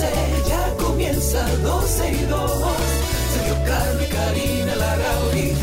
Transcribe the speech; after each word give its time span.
12, 0.00 0.48
ya 0.48 0.76
comienza 0.82 1.46
12 1.62 2.12
y 2.12 2.24
2. 2.24 2.50
Sergio 3.34 3.54
y 4.00 4.06
Karina 4.06 4.74
Larrauri 4.76 5.20
llegan 5.42 5.59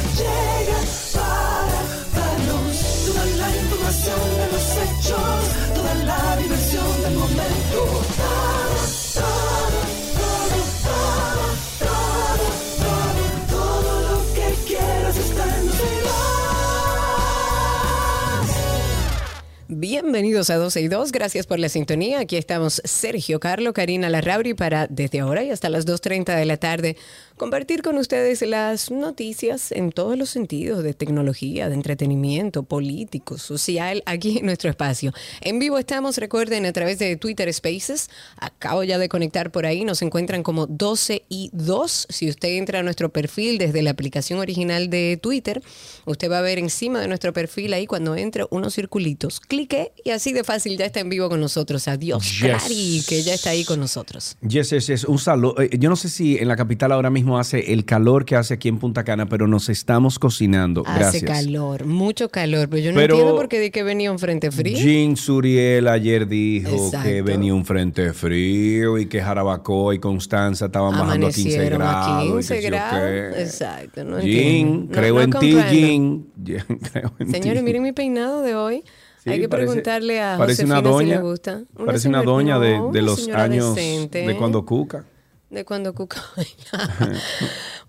Bienvenidos 19.89 20.49
a 20.49 20.57
12 20.57 20.81
y 20.81 20.87
2, 20.89 21.13
gracias 21.13 21.47
por 21.47 21.59
la 21.59 21.69
sintonía. 21.69 22.19
Aquí 22.19 22.35
estamos 22.35 22.81
Sergio, 22.83 23.39
Carlo, 23.39 23.71
Karina 23.71 24.09
Larrauri 24.09 24.53
para 24.53 24.85
desde 24.87 25.21
ahora 25.21 25.45
y 25.45 25.49
hasta 25.49 25.69
las 25.69 25.87
2.30 25.87 26.35
de 26.35 26.43
la 26.43 26.57
tarde 26.57 26.97
compartir 27.37 27.83
con 27.83 27.97
ustedes 27.97 28.41
las 28.41 28.91
noticias 28.91 29.71
en 29.71 29.93
todos 29.93 30.17
los 30.17 30.29
sentidos 30.29 30.83
de 30.83 30.93
tecnología, 30.93 31.69
de 31.69 31.75
entretenimiento, 31.75 32.63
político, 32.63 33.37
social, 33.37 34.03
aquí 34.05 34.39
en 34.39 34.47
nuestro 34.47 34.69
espacio. 34.69 35.13
En 35.39 35.57
vivo 35.57 35.77
estamos, 35.77 36.17
recuerden, 36.17 36.65
a 36.65 36.73
través 36.73 36.99
de 36.99 37.15
Twitter 37.15 37.53
Spaces. 37.53 38.09
Acabo 38.35 38.83
ya 38.83 38.97
de 38.97 39.07
conectar 39.07 39.51
por 39.51 39.65
ahí, 39.65 39.85
nos 39.85 40.01
encuentran 40.01 40.43
como 40.43 40.67
12 40.67 41.23
y 41.29 41.49
2. 41.53 42.07
Si 42.09 42.27
usted 42.27 42.57
entra 42.57 42.79
a 42.79 42.83
nuestro 42.83 43.13
perfil 43.13 43.57
desde 43.57 43.81
la 43.83 43.91
aplicación 43.91 44.39
original 44.39 44.89
de 44.89 45.17
Twitter, 45.21 45.61
usted 46.03 46.29
va 46.29 46.39
a 46.39 46.41
ver 46.41 46.59
encima 46.59 46.99
de 46.99 47.07
nuestro 47.07 47.31
perfil 47.31 47.71
ahí 47.71 47.87
cuando 47.87 48.17
entre 48.17 48.47
unos 48.49 48.75
circulitos. 48.75 49.39
Clique 49.39 49.76
y 50.03 50.09
así 50.11 50.33
de 50.33 50.43
fácil 50.43 50.77
ya 50.77 50.85
está 50.85 50.99
en 50.99 51.09
vivo 51.09 51.29
con 51.29 51.39
nosotros. 51.39 51.87
Adiós, 51.87 52.23
Yes. 52.39 52.39
Clary, 52.39 53.03
que 53.07 53.21
ya 53.21 53.33
está 53.33 53.51
ahí 53.51 53.63
con 53.65 53.79
nosotros. 53.79 54.37
Yes, 54.47 54.69
yes, 54.71 54.87
yes. 54.87 55.03
Un 55.05 55.19
saludo. 55.19 55.61
Eh, 55.61 55.69
Yo 55.79 55.89
no 55.89 55.95
sé 55.95 56.09
si 56.09 56.37
en 56.37 56.47
la 56.47 56.55
capital 56.55 56.91
ahora 56.91 57.09
mismo 57.09 57.37
hace 57.39 57.73
el 57.73 57.85
calor 57.85 58.25
que 58.25 58.35
hace 58.35 58.53
aquí 58.53 58.67
en 58.69 58.77
Punta 58.79 59.03
Cana, 59.03 59.27
pero 59.27 59.47
nos 59.47 59.69
estamos 59.69 60.19
cocinando. 60.19 60.83
Hace 60.85 61.19
Gracias. 61.19 61.23
calor, 61.31 61.85
mucho 61.85 62.29
calor, 62.29 62.69
pero 62.69 62.83
yo 62.83 62.91
no 62.91 62.97
Pero- 62.97 63.15
entiendo 63.15 63.35
por 63.35 63.47
qué 63.49 63.59
di 63.59 63.71
que 63.71 63.83
venía 63.83 64.11
un 64.11 64.19
frente 64.19 64.51
frío. 64.51 64.77
Jean 64.77 65.15
Suriel 65.17 65.87
ayer 65.87 66.27
dijo 66.27 66.69
Exacto. 66.69 67.07
que 67.09 67.21
venía 67.21 67.53
un 67.53 67.65
frente 67.65 68.13
frío 68.13 68.97
y 68.97 69.05
que 69.07 69.21
Jarabacoa 69.21 69.95
y 69.95 69.99
Constanza 69.99 70.65
estaban 70.67 70.91
bajando 70.97 71.27
a 71.27 71.31
15 71.31 71.55
Amanecieron 71.59 71.79
grados. 71.79 72.07
a 72.07 72.23
y 72.23 72.27
que 72.27 72.33
15 72.33 72.53
sí 72.61 72.65
o 72.65 72.67
grados. 72.69 73.37
Exacto, 73.37 74.03
no 74.03 74.19
Jean. 74.19 74.85
No- 74.87 74.91
creo 74.91 75.15
no 75.15 75.21
en 75.21 75.31
ti. 75.31 75.51
Jean. 75.53 76.25
Jean, 76.43 76.65
creo 76.91 77.13
en 77.19 77.31
Señores, 77.31 77.59
ti. 77.59 77.65
miren 77.65 77.83
mi 77.83 77.91
peinado 77.91 78.41
de 78.41 78.55
hoy. 78.55 78.83
Sí, 79.27 79.33
Hay 79.33 79.41
que 79.41 79.49
parece- 79.49 79.67
preguntarle 79.67 80.21
a 80.21 80.37
parece 80.37 80.65
una 80.65 80.81
doña, 80.81 81.15
si 81.17 81.21
le 81.23 81.29
gusta. 81.29 81.61
Parece 81.85 82.07
una 82.07 82.23
doña 82.23 82.59
de, 82.59 82.77
no, 82.77 82.91
de 82.91 83.01
los 83.01 83.27
años 83.29 83.75
decente. 83.75 84.25
de 84.25 84.35
cuando 84.37 84.65
Cuca. 84.65 85.03
De 85.49 85.63
cuando 85.65 85.93
Cuca. 85.93 86.21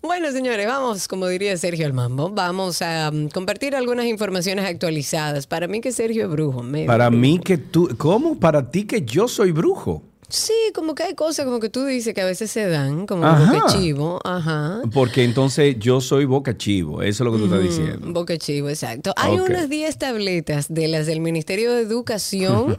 Bueno, 0.00 0.30
señores, 0.30 0.64
vamos, 0.66 1.08
como 1.08 1.26
diría 1.26 1.56
Sergio 1.56 1.84
el 1.84 1.92
Mambo, 1.92 2.30
vamos 2.30 2.82
a 2.82 3.10
mm, 3.10 3.28
compartir 3.30 3.74
algunas 3.74 4.06
informaciones 4.06 4.64
actualizadas. 4.64 5.48
Para 5.48 5.66
mí 5.66 5.80
que 5.80 5.90
Sergio 5.90 6.24
es 6.26 6.30
brujo. 6.30 6.64
Para 6.86 7.08
brujo. 7.08 7.20
mí 7.20 7.38
que 7.40 7.58
tú, 7.58 7.88
¿cómo? 7.98 8.38
Para 8.38 8.70
ti 8.70 8.84
que 8.84 9.02
yo 9.02 9.26
soy 9.26 9.50
brujo. 9.50 10.02
Sí, 10.30 10.52
como 10.74 10.94
que 10.94 11.04
hay 11.04 11.14
cosas 11.14 11.46
como 11.46 11.58
que 11.58 11.70
tú 11.70 11.86
dices 11.86 12.12
que 12.12 12.20
a 12.20 12.26
veces 12.26 12.50
se 12.50 12.68
dan, 12.68 13.06
como 13.06 13.24
Ajá. 13.24 13.50
boca 13.50 13.72
chivo, 13.72 14.20
ajá. 14.24 14.82
Porque 14.92 15.24
entonces 15.24 15.76
yo 15.78 16.02
soy 16.02 16.26
boca 16.26 16.54
chivo, 16.54 17.02
eso 17.02 17.24
es 17.24 17.26
lo 17.26 17.32
que 17.32 17.38
tú 17.38 17.44
estás 17.46 17.62
diciendo. 17.62 18.12
Boca 18.12 18.36
chivo, 18.36 18.68
exacto. 18.68 19.14
Hay 19.16 19.38
unas 19.38 19.70
10 19.70 19.96
tabletas 19.96 20.66
de 20.68 20.86
las 20.88 21.06
del 21.06 21.20
Ministerio 21.20 21.72
de 21.72 21.80
Educación, 21.80 22.76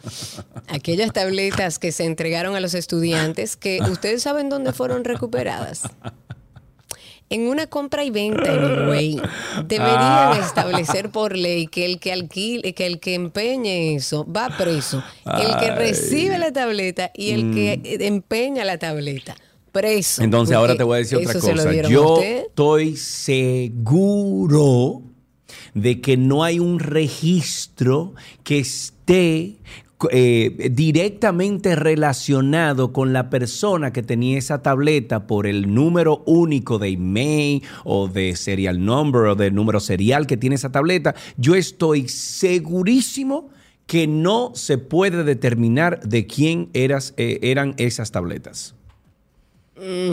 aquellas 0.66 1.12
tabletas 1.12 1.78
que 1.78 1.92
se 1.92 2.04
entregaron 2.04 2.56
a 2.56 2.60
los 2.60 2.74
estudiantes, 2.74 3.56
que 3.56 3.80
ustedes 3.90 4.22
saben 4.22 4.48
dónde 4.48 4.72
fueron 4.72 5.04
recuperadas. 5.04 5.82
En 7.32 7.48
una 7.48 7.66
compra 7.66 8.04
y 8.04 8.10
venta, 8.10 8.52
anyway, 8.52 9.16
deberían 9.66 9.98
Ah. 9.98 10.38
establecer 10.44 11.10
por 11.10 11.36
ley 11.36 11.66
que 11.66 11.86
el 11.86 11.98
que 11.98 12.12
alquile, 12.12 12.74
que 12.74 12.86
el 12.86 13.00
que 13.00 13.14
empeñe 13.14 13.94
eso 13.94 14.26
va 14.30 14.54
preso. 14.56 15.02
El 15.24 15.56
que 15.58 15.70
recibe 15.74 16.38
la 16.38 16.52
tableta 16.52 17.10
y 17.14 17.30
el 17.30 17.54
que 17.54 17.80
empeña 18.06 18.64
la 18.64 18.78
tableta. 18.78 19.34
Preso. 19.72 20.20
Mm. 20.20 20.24
Entonces 20.24 20.54
ahora 20.54 20.76
te 20.76 20.82
voy 20.84 20.96
a 20.96 20.98
decir 20.98 21.16
otra 21.18 21.40
cosa. 21.40 21.72
Yo 21.88 22.20
estoy 22.20 22.96
seguro 23.72 25.02
de 25.74 26.00
que 26.00 26.16
no 26.16 26.44
hay 26.44 26.58
un 26.58 26.78
registro 26.78 28.14
que 28.44 28.58
esté 28.58 29.56
eh, 30.10 30.70
directamente 30.72 31.76
relacionado 31.76 32.92
con 32.92 33.12
la 33.12 33.30
persona 33.30 33.92
que 33.92 34.02
tenía 34.02 34.38
esa 34.38 34.62
tableta 34.62 35.26
por 35.26 35.46
el 35.46 35.74
número 35.74 36.22
único 36.26 36.78
de 36.78 36.88
email 36.88 37.62
o 37.84 38.08
de 38.08 38.34
serial 38.36 38.84
number 38.84 39.22
o 39.22 39.34
del 39.34 39.54
número 39.54 39.80
serial 39.80 40.26
que 40.26 40.36
tiene 40.36 40.56
esa 40.56 40.72
tableta. 40.72 41.14
Yo 41.36 41.54
estoy 41.54 42.08
segurísimo 42.08 43.50
que 43.86 44.06
no 44.06 44.52
se 44.54 44.78
puede 44.78 45.24
determinar 45.24 46.00
de 46.00 46.26
quién 46.26 46.70
eh, 46.72 47.38
eran 47.42 47.74
esas 47.76 48.10
tabletas. 48.10 48.74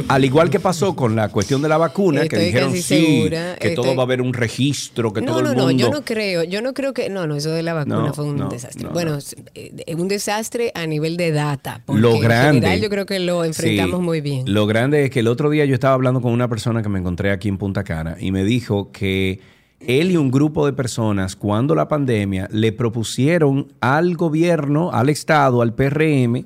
Al 0.08 0.26
igual 0.26 0.50
que 0.50 0.60
pasó 0.60 0.96
con 0.96 1.16
la 1.16 1.30
cuestión 1.30 1.62
de 1.62 1.70
la 1.70 1.78
vacuna, 1.78 2.28
que 2.28 2.38
dijeron 2.38 2.72
sí, 2.74 2.82
segura, 2.82 3.56
que 3.56 3.70
todo 3.72 3.86
estoy- 3.86 3.98
va 3.98 4.02
a 4.04 4.06
haber 4.06 4.22
un 4.22 4.34
registro, 4.34 5.14
que 5.14 5.22
no, 5.22 5.28
todo 5.34 5.42
no, 5.44 5.52
el 5.52 5.58
no, 5.58 5.68
mundo. 5.68 5.78
yo 5.80 5.92
no 5.92 6.02
creo, 6.04 6.44
yo 6.44 6.62
no 6.64 6.74
creo 6.74 6.94
que, 6.94 7.10
no, 7.10 7.28
no, 7.28 7.36
eso 7.36 7.52
de 7.52 7.62
la 7.62 7.74
vacuna 7.76 7.98
No, 8.08 8.14
fue 8.14 8.26
un 8.26 8.38
no, 8.38 8.50
desastre. 8.50 8.84
no, 8.88 8.90
bueno, 8.92 9.12
no. 9.12 9.18
es, 9.18 9.36
eh, 9.54 9.96
un 9.96 10.08
desastre 10.08 10.72
a 10.74 10.88
nivel 10.88 11.18
de 11.18 11.32
data. 11.32 11.82
porque 11.86 12.02
Lo 12.02 12.16
en 12.16 12.22
grande. 12.22 12.54
general 12.62 12.82
yo 12.82 12.90
creo 12.90 13.06
que 13.06 13.20
lo 13.20 13.44
enfrentamos 13.46 14.00
Sí, 14.00 14.06
muy 14.06 14.22
bien. 14.22 14.52
Lo 14.52 14.66
grande 14.66 15.06
es 15.06 15.12
que 15.12 15.20
el 15.20 15.28
otro 15.28 15.50
día 15.52 15.66
yo 15.66 15.76
estaba 15.76 15.94
hablando 15.94 16.20
con 16.22 16.32
una 16.32 16.48
persona 16.48 16.82
que 16.82 16.90
me 16.90 16.98
encontré 17.00 17.30
aquí 17.32 17.48
en 17.48 17.58
Punta 17.60 17.84
Cana 17.84 18.18
y 18.20 18.32
me 18.32 18.44
dijo 18.44 18.92
que 18.92 19.40
él 19.80 20.12
y 20.12 20.18
un 20.18 20.32
grupo 20.32 20.66
de 20.66 20.74
personas, 20.74 21.36
cuando 21.36 21.76
la 21.76 21.88
pandemia, 21.88 22.50
le 22.52 22.72
propusieron 22.74 23.72
al 23.82 24.16
gobierno, 24.18 24.92
al 24.92 25.10
Estado, 25.10 25.62
al 25.62 25.74
PRM, 25.74 26.46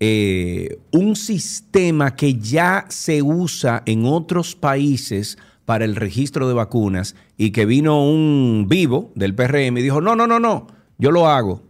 eh, 0.00 0.78
un 0.92 1.16
sistema 1.16 2.16
que 2.16 2.34
ya 2.34 2.86
se 2.88 3.22
usa 3.22 3.82
en 3.86 4.04
otros 4.06 4.54
países 4.54 5.38
para 5.64 5.84
el 5.84 5.96
registro 5.96 6.48
de 6.48 6.54
vacunas 6.54 7.14
y 7.36 7.50
que 7.50 7.66
vino 7.66 8.04
un 8.04 8.66
vivo 8.68 9.12
del 9.14 9.34
PRM 9.34 9.78
y 9.78 9.82
dijo, 9.82 10.00
no, 10.00 10.14
no, 10.14 10.26
no, 10.26 10.38
no, 10.40 10.66
yo 10.98 11.10
lo 11.10 11.26
hago. 11.28 11.62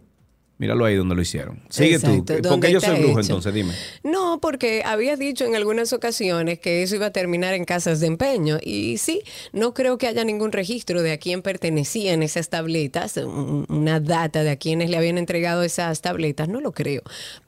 Míralo 0.57 0.85
ahí 0.85 0.95
donde 0.95 1.15
lo 1.15 1.21
hicieron. 1.21 1.59
Sigue 1.69 1.95
Exacto, 1.95 2.15
tú. 2.17 2.33
donde 2.35 2.49
Porque 2.49 2.71
yo 2.71 2.79
soy 2.79 2.97
brujo 2.99 3.19
hecho. 3.19 3.27
entonces, 3.27 3.53
dime. 3.53 3.73
No, 4.03 4.39
porque 4.39 4.83
habías 4.85 5.19
dicho 5.19 5.43
en 5.43 5.53
algunas 5.53 5.91
ocasiones 5.91 6.59
que 6.59 6.81
eso 6.81 6.95
iba 6.95 7.07
a 7.07 7.11
terminar 7.11 7.53
en 7.53 7.65
casas 7.65 7.99
de 7.99 8.07
empeño. 8.07 8.57
Y 8.63 8.97
sí, 8.97 9.21
no 9.51 9.73
creo 9.73 9.97
que 9.97 10.07
haya 10.07 10.23
ningún 10.23 10.53
registro 10.53 11.01
de 11.01 11.11
a 11.11 11.17
quién 11.17 11.41
pertenecían 11.41 12.23
esas 12.23 12.47
tabletas, 12.47 13.17
un- 13.17 13.65
una 13.67 13.99
data 13.99 14.43
de 14.43 14.51
a 14.51 14.55
quienes 14.55 14.89
le 14.89 14.95
habían 14.95 15.17
entregado 15.17 15.61
esas 15.61 15.99
tabletas, 15.99 16.47
no 16.47 16.61
lo 16.61 16.71
creo. 16.71 17.01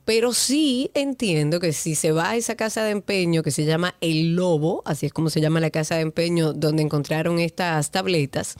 Pero 0.04 0.34
sí 0.34 0.92
entiendo 0.94 1.62
que 1.62 1.72
si 1.72 1.96
se 1.96 2.12
va 2.12 2.31
a 2.31 2.36
esa 2.36 2.56
casa 2.56 2.84
de 2.84 2.92
empeño 2.92 3.42
que 3.42 3.52
se 3.52 3.64
llama 3.64 3.96
El 4.02 4.36
Lobo, 4.36 4.81
así 4.86 5.06
es 5.06 5.14
como 5.14 5.30
se 5.30 5.40
llama 5.40 5.62
la 5.62 5.70
casa 5.70 5.96
de 5.96 6.02
empeño 6.02 6.52
donde 6.52 6.84
encontraron 6.84 7.40
estas 7.40 7.90
tabletas, 7.92 8.56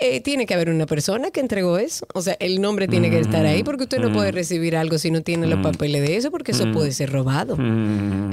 eh, 0.00 0.20
tiene 0.20 0.46
que 0.46 0.54
haber 0.54 0.70
una 0.70 0.86
persona 0.86 1.30
que 1.30 1.40
entregó 1.40 1.78
eso. 1.78 2.06
O 2.14 2.22
sea, 2.22 2.36
el 2.40 2.60
nombre 2.60 2.88
tiene 2.88 3.10
que 3.10 3.18
estar 3.20 3.44
ahí 3.46 3.62
porque 3.62 3.84
usted 3.84 3.98
no 3.98 4.12
puede 4.12 4.32
recibir 4.32 4.76
algo 4.76 4.98
si 4.98 5.10
no 5.10 5.20
tiene 5.22 5.46
los 5.46 5.60
papeles 5.60 6.02
de 6.02 6.16
eso 6.16 6.30
porque 6.30 6.52
eso 6.52 6.70
puede 6.72 6.92
ser 6.92 7.10
robado. 7.12 7.56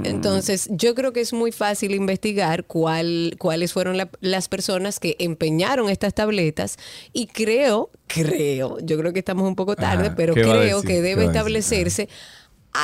Entonces, 0.04 0.68
yo 0.72 0.96
creo 0.96 1.14
que 1.14 1.22
es 1.22 1.34
muy 1.34 1.52
fácil 1.52 1.94
investigar 1.94 2.66
cuál, 2.66 3.36
cuáles 3.38 3.74
fueron 3.74 3.98
la- 3.98 4.10
las 4.22 4.48
personas 4.48 5.00
que 5.00 5.16
empeñaron 5.20 5.90
estas 5.90 6.14
tabletas 6.14 6.78
y 7.14 7.28
creo, 7.28 7.90
creo, 8.08 8.78
yo 8.82 8.98
creo 8.98 9.14
que 9.14 9.20
estamos 9.20 9.48
un 9.48 9.56
poco 9.56 9.76
tarde, 9.76 10.08
Ajá. 10.08 10.16
pero 10.16 10.34
¿Qué 10.34 10.44
va 10.44 10.54
a 10.56 10.60
creo 10.60 10.82
que 10.82 10.88
¿Qué 10.88 11.02
debe 11.02 11.26
establecerse 11.26 12.08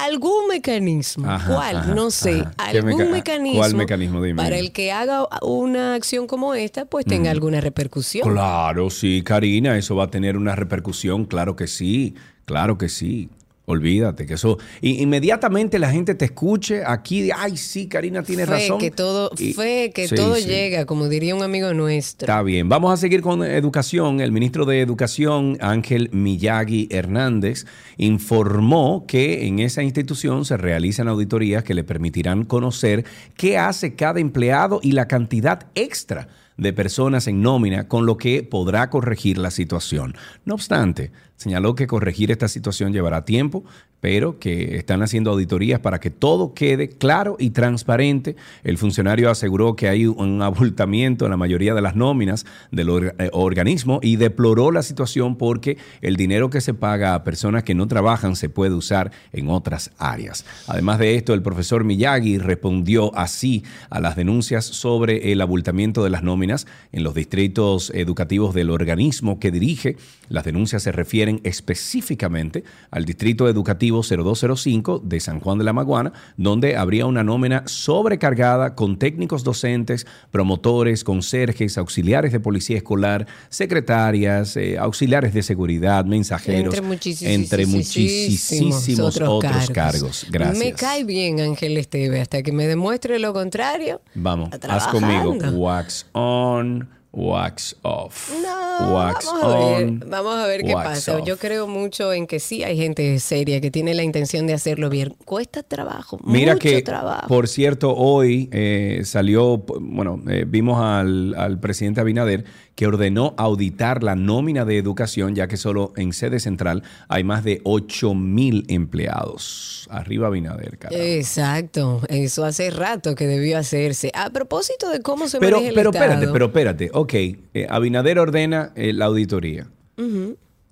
algún 0.01 0.48
mecanismo, 0.48 1.30
Ajá, 1.30 1.54
¿cuál? 1.54 1.78
ajá, 1.78 1.94
no 1.94 2.10
sé, 2.12 2.42
ajá. 2.42 2.72
¿Qué 2.72 2.78
algún 2.80 2.98
meca- 2.98 3.12
mecanismo, 3.12 3.60
cuál 3.60 3.75
mecanismo? 3.75 4.22
Dime. 4.22 4.42
para 4.42 4.57
el 4.57 4.72
que 4.72 4.92
haga 4.92 5.28
una 5.42 5.94
acción 5.95 6.28
como 6.28 6.54
esta, 6.56 6.86
pues 6.86 7.06
tenga 7.06 7.30
alguna 7.31 7.62
repercusión. 7.62 8.28
Claro, 8.31 8.90
sí, 8.90 9.22
Karina, 9.24 9.78
eso 9.78 9.95
va 9.95 10.06
a 10.06 10.10
tener 10.10 10.38
una 10.38 10.56
repercusión, 10.56 11.25
claro 11.25 11.56
que 11.56 11.68
sí, 11.68 12.16
claro 12.45 12.78
que 12.78 12.90
sí. 12.90 13.30
Olvídate 13.65 14.25
que 14.25 14.33
eso. 14.33 14.57
y 14.81 15.01
inmediatamente 15.01 15.80
la 15.80 15.89
gente 15.89 16.15
te 16.15 16.25
escuche 16.25 16.83
aquí, 16.86 17.21
de, 17.21 17.31
ay, 17.33 17.56
sí, 17.56 17.88
Karina 17.88 18.21
tiene 18.21 18.45
Fe 18.45 18.51
razón. 18.51 18.77
que 18.77 18.92
todo, 18.92 19.31
Y- 19.39 19.54
fe 19.54 19.92
que 19.95 20.10
Sí, 20.10 20.15
todo 20.15 20.36
sí. 20.36 20.45
llega, 20.48 20.86
como 20.86 21.07
diría 21.07 21.33
un 21.33 21.44
amigo 21.44 21.74
nuestro. 21.74 22.25
Está 22.25 22.44
bien. 22.44 22.68
Vamos 22.68 22.92
a 22.92 22.98
seguir 22.98 23.21
con 23.21 23.42
educación. 23.42 24.19
El 24.19 24.33
ministro 24.33 24.65
de 24.65 24.81
Educación, 24.81 25.57
Ángel 25.62 26.10
Miyagi 26.12 26.89
Hernández, 26.92 27.65
informó 27.98 29.06
que 29.07 29.48
en 29.48 29.60
esa 29.60 29.81
institución 29.81 30.44
se 30.45 30.57
realizan 30.57 31.07
auditorías 31.07 31.63
que 31.63 31.74
le 31.74 31.83
permitirán 31.86 32.44
conocer 32.44 33.06
qué 33.38 33.57
hace 33.57 33.95
cada 33.95 34.19
empleado 34.19 34.80
y 34.83 34.92
la 34.92 35.07
cantidad 35.07 35.68
extra 35.75 36.27
de 36.57 36.71
personas 36.71 37.27
en 37.27 37.42
nómina, 37.42 37.88
con 37.88 38.06
lo 38.06 38.18
que 38.18 38.44
podrá 38.44 38.89
corregir 38.92 39.39
la 39.39 39.50
situación. 39.50 40.15
No 40.45 40.54
obstante, 40.54 41.12
señaló 41.44 41.75
que 41.75 41.88
corregir 41.88 42.31
esta 42.31 42.48
situación 42.48 42.94
llevará 42.94 43.25
tiempo, 43.25 43.63
pero 44.00 44.40
que 44.40 44.78
están 44.78 45.01
haciendo 45.01 45.31
auditorías 45.31 45.80
para 45.80 46.00
que 46.00 46.10
todo 46.10 46.54
quede 46.54 46.90
claro 46.90 47.38
y 47.40 47.51
transparente. 47.51 48.36
El 48.63 48.78
funcionario 48.78 49.30
aseguró 49.30 49.75
que 49.75 49.88
hay 49.88 50.06
un 50.06 50.42
abultamiento 50.42 51.25
en 51.25 51.31
la 51.31 51.38
mayoría 51.38 51.74
de 51.74 51.81
las 51.81 51.95
nóminas 51.95 52.45
del 52.72 52.90
eh, 52.90 53.30
organismo 53.31 54.00
y 54.01 54.16
deploró 54.16 54.72
la 54.72 54.84
situación 54.84 55.38
porque 55.38 55.78
el 56.01 56.16
dinero 56.16 56.50
que 56.50 56.62
se 56.62 56.74
paga 56.74 57.13
a 57.13 57.24
personas 57.24 57.63
que 57.63 57.75
no 57.75 57.88
trabajan 57.88 58.36
se 58.36 58.50
puede 58.50 58.74
usar 58.74 59.12
en 59.31 59.50
otras 59.50 59.92
áreas. 59.98 60.46
Además 60.68 61.00
de 61.00 61.16
esto, 61.16 61.34
el 61.34 61.42
profesor 61.42 61.84
Miyagi 61.84 62.38
respondió 62.39 63.16
así 63.16 63.63
a 63.89 64.00
las 64.00 64.16
denuncias 64.16 64.66
sobre 64.66 65.31
el 65.31 65.42
abultamiento 65.42 66.04
de 66.04 66.10
las 66.10 66.24
nóminas 66.24 66.68
en 66.92 67.04
los 67.04 67.16
distritos 67.16 67.92
educativos 67.94 68.54
del 68.54 68.69
organismo 68.69 69.39
que 69.39 69.51
dirige. 69.51 69.98
Las 70.33 70.45
denuncias 70.45 70.81
se 70.81 70.91
refieren 70.91 71.41
específicamente 71.44 72.63
al 72.89 73.06
distrito 73.06 73.47
educativo 73.47 74.01
0205 74.01 74.97
de 75.06 75.19
San 75.19 75.39
Juan 75.39 75.59
de 75.59 75.63
la 75.63 75.74
Maguana, 75.74 76.12
donde 76.38 76.75
habría 76.75 77.06
una 77.06 77.24
nómina 77.24 77.62
sobrecargada 77.68 78.74
con 78.74 78.97
técnicos 78.97 79.44
docentes, 79.44 80.07
promotores, 80.31 81.03
conserjes, 81.03 81.77
auxiliares 81.77 82.31
de 82.31 82.39
policía 82.39 82.77
escolar, 82.77 83.27
secretarias, 83.50 84.57
eh, 84.57 84.80
auxiliares 84.80 85.35
de 85.35 85.44
seguridad, 85.44 86.03
mensajeros, 86.03 86.74
Entre 86.74 86.81
muchísimos, 86.81 87.31
entre 87.31 87.65
muchísimos 87.68 89.21
otros, 89.21 89.69
cargos. 89.69 90.25
Gracias. 90.31 90.57
Me 90.57 90.74
cae 90.74 91.03
bien 91.03 91.41
Ángel 91.41 91.77
Esteve 91.77 92.21
hasta 92.21 92.41
que 92.41 92.51
me 92.51 92.65
demuestre 92.65 93.19
lo 93.19 93.33
contrario. 93.33 94.01
Vamos, 94.15 94.50
haz 94.68 94.88
conmigo. 94.88 95.38
Wax 95.51 96.07
on, 96.13 96.89
wax 97.13 97.75
off. 97.83 98.31
No, 98.42 98.95
wax 98.95 99.25
vamos 99.25 99.44
a 99.44 99.48
ver, 99.69 99.88
on, 99.88 100.04
vamos 100.07 100.36
a 100.36 100.48
ver 100.48 100.63
qué 100.63 100.74
pasa. 100.74 101.18
off. 101.18 101.25
Yo 101.25 101.38
creo 101.38 101.68
mucho 101.68 102.12
en 102.12 102.25
que 102.25 102.39
sí 102.39 102.63
hay 102.63 102.75
gente 102.75 103.19
seria 103.19 103.62
que 103.62 103.69
tiene 103.69 103.94
la 103.94 104.04
intención 104.04 104.48
de 104.48 104.54
hacerlo 104.54 104.89
bien. 104.89 105.15
Cuesta 105.24 105.62
trabajo, 105.62 106.19
Mira 106.25 106.54
mucho 106.54 106.68
que, 106.68 106.81
trabajo. 106.81 107.27
por 107.27 107.48
cierto, 107.48 107.95
hoy 107.95 108.50
eh, 108.51 109.01
salió, 109.06 109.57
bueno, 109.80 110.21
eh, 110.27 110.45
vimos 110.48 110.81
al, 110.83 111.36
al 111.36 111.60
presidente 111.60 112.01
Abinader 112.01 112.45
que 112.75 112.88
ordenó 112.88 113.34
auditar 113.38 114.04
la 114.04 114.16
nómina 114.16 114.66
de 114.66 114.78
educación, 114.78 115.36
ya 115.36 115.48
que 115.48 115.58
solo 115.58 115.94
en 115.96 116.14
sede 116.14 116.40
central 116.40 116.84
hay 117.08 117.24
más 117.24 117.44
de 117.44 117.62
8 117.64 118.14
mil 118.16 118.66
empleados. 118.68 119.88
Arriba 119.92 120.28
Abinader, 120.28 120.78
cara. 120.78 120.96
Exacto, 120.96 122.02
eso 122.10 122.46
hace 122.46 122.72
rato 122.72 123.16
que 123.16 123.28
debió 123.28 123.58
hacerse. 123.58 124.12
A 124.16 124.30
propósito 124.30 124.90
de 124.90 125.02
cómo 125.02 125.28
se 125.28 125.40
pero, 125.40 125.58
maneja 125.58 125.70
el 125.70 125.75
pero 125.75 125.90
Estado. 125.92 126.06
espérate, 126.06 126.34
pero 126.34 126.46
espérate. 126.46 126.92
Ok, 126.94 127.14
eh, 127.14 127.68
Abinader 127.70 128.20
ordena 128.20 128.72
eh, 128.75 128.94
la 128.94 129.06
auditoría. 129.06 129.68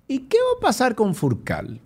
¿Y 0.08 0.18
qué 0.20 0.36
va 0.38 0.58
a 0.58 0.60
pasar 0.60 0.94
con 0.94 1.14
Furcal? 1.14 1.80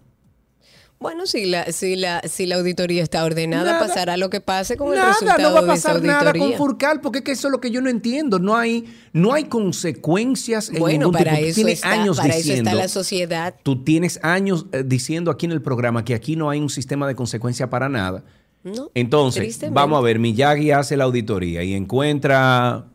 Bueno, 0.98 1.26
si 1.26 1.44
la, 1.44 1.70
si 1.72 1.94
la, 1.94 2.22
si 2.22 2.46
la 2.46 2.56
auditoría 2.56 3.02
está 3.02 3.22
ordenada, 3.24 3.72
Nada. 3.72 3.86
pasará 3.86 4.16
lo 4.16 4.30
que 4.30 4.40
pase 4.40 4.78
con 4.78 4.88
el 4.88 4.94
Nada, 4.94 5.12
resultado 5.12 5.42
no 5.42 5.54
va 5.54 5.60
a 5.60 5.62
de 5.62 5.74
esa 5.74 5.88
pasar 5.90 6.02
nada 6.02 6.32
con. 6.32 6.54
Furcal, 6.54 7.00
porque 7.02 7.18
es 7.18 7.24
que 7.24 7.32
eso 7.32 7.48
es 7.48 7.52
lo 7.52 7.60
que 7.60 7.70
yo 7.70 7.82
no 7.82 7.90
entiendo. 7.90 8.38
No 8.38 8.56
hay, 8.56 8.86
no 9.12 9.34
hay 9.34 9.44
consecuencias 9.44 10.70
en 10.70 10.78
Bueno, 10.78 10.98
ningún 11.06 11.12
para 11.12 11.36
tipo. 11.36 11.46
Eso, 11.46 11.54
tienes 11.56 11.74
está, 11.74 11.90
años 11.92 12.16
para 12.16 12.36
eso 12.36 12.52
está 12.52 12.74
la 12.74 12.88
sociedad. 12.88 13.54
Tú 13.62 13.84
tienes 13.84 14.18
años 14.22 14.66
eh, 14.72 14.84
diciendo 14.86 15.30
aquí 15.30 15.44
en 15.44 15.52
el 15.52 15.60
programa 15.60 16.02
que 16.02 16.14
aquí 16.14 16.34
no 16.34 16.48
hay 16.48 16.60
un 16.60 16.70
sistema 16.70 17.06
de 17.06 17.14
consecuencia 17.14 17.68
para 17.68 17.90
nada. 17.90 18.24
No, 18.64 18.90
Entonces, 18.94 19.60
vamos 19.70 19.98
a 19.98 20.00
ver, 20.00 20.18
Miyagi 20.18 20.72
hace 20.72 20.96
la 20.96 21.04
auditoría 21.04 21.62
y 21.62 21.74
encuentra 21.74 22.86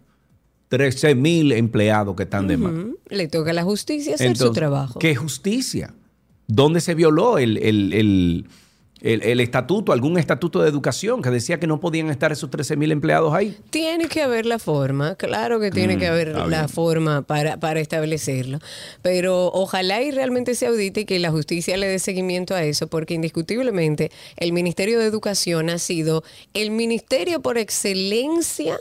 13 0.70 1.16
mil 1.16 1.52
empleados 1.52 2.16
que 2.16 2.24
están 2.24 2.48
de 2.48 2.58
más. 2.58 2.74
Le 3.10 3.28
toca 3.28 3.52
a 3.52 3.54
la 3.54 3.64
justicia 3.64 4.16
hacer 4.16 4.36
su 4.36 4.52
trabajo. 4.52 5.00
¿Qué 5.00 5.16
justicia? 5.16 5.94
¿Dónde 6.54 6.82
se 6.82 6.96
violó 6.96 7.38
el, 7.38 7.58
el- 7.58 7.94
el- 7.94 8.46
el- 9.24 9.40
estatuto, 9.40 9.94
algún 9.94 10.20
estatuto 10.20 10.62
de 10.62 10.70
educación 10.70 11.22
que 11.24 11.30
decía 11.32 11.60
que 11.60 11.66
no 11.66 11.80
podían 11.80 12.10
estar 12.12 12.32
esos 12.32 12.50
13 12.52 12.76
mil 12.76 12.92
empleados 12.92 13.34
ahí? 13.34 13.58
Tiene 13.72 14.08
que 14.08 14.22
haber 14.22 14.46
la 14.46 14.60
forma, 14.60 15.16
claro 15.16 15.60
que 15.60 15.72
tiene 15.72 15.98
que 15.98 16.06
haber 16.08 16.28
Mm, 16.28 16.32
está 16.38 16.48
la 16.48 16.58
bien. 16.60 16.70
forma 16.70 17.22
para, 17.24 17.58
para 17.60 17.80
establecerlo, 17.80 18.60
pero 19.02 19.48
ojalá 19.54 20.02
y 20.04 20.12
realmente 20.12 20.54
se 20.54 20.68
audite 20.68 21.02
y 21.02 21.06
que 21.06 21.18
la 21.20 21.32
justicia 21.32 21.78
le 21.78 21.88
dé 21.88 21.98
seguimiento 22.00 22.54
a 22.54 22.64
eso, 22.64 22.88
porque 22.88 23.16
indiscutiblemente 23.16 24.12
el 24.38 24.54
Ministerio 24.54 25.00
de 25.00 25.06
Educación 25.06 25.70
ha 25.72 25.80
sido 25.80 26.24
el 26.54 26.70
ministerio 26.70 27.42
por 27.42 27.58
excelencia 27.58 28.78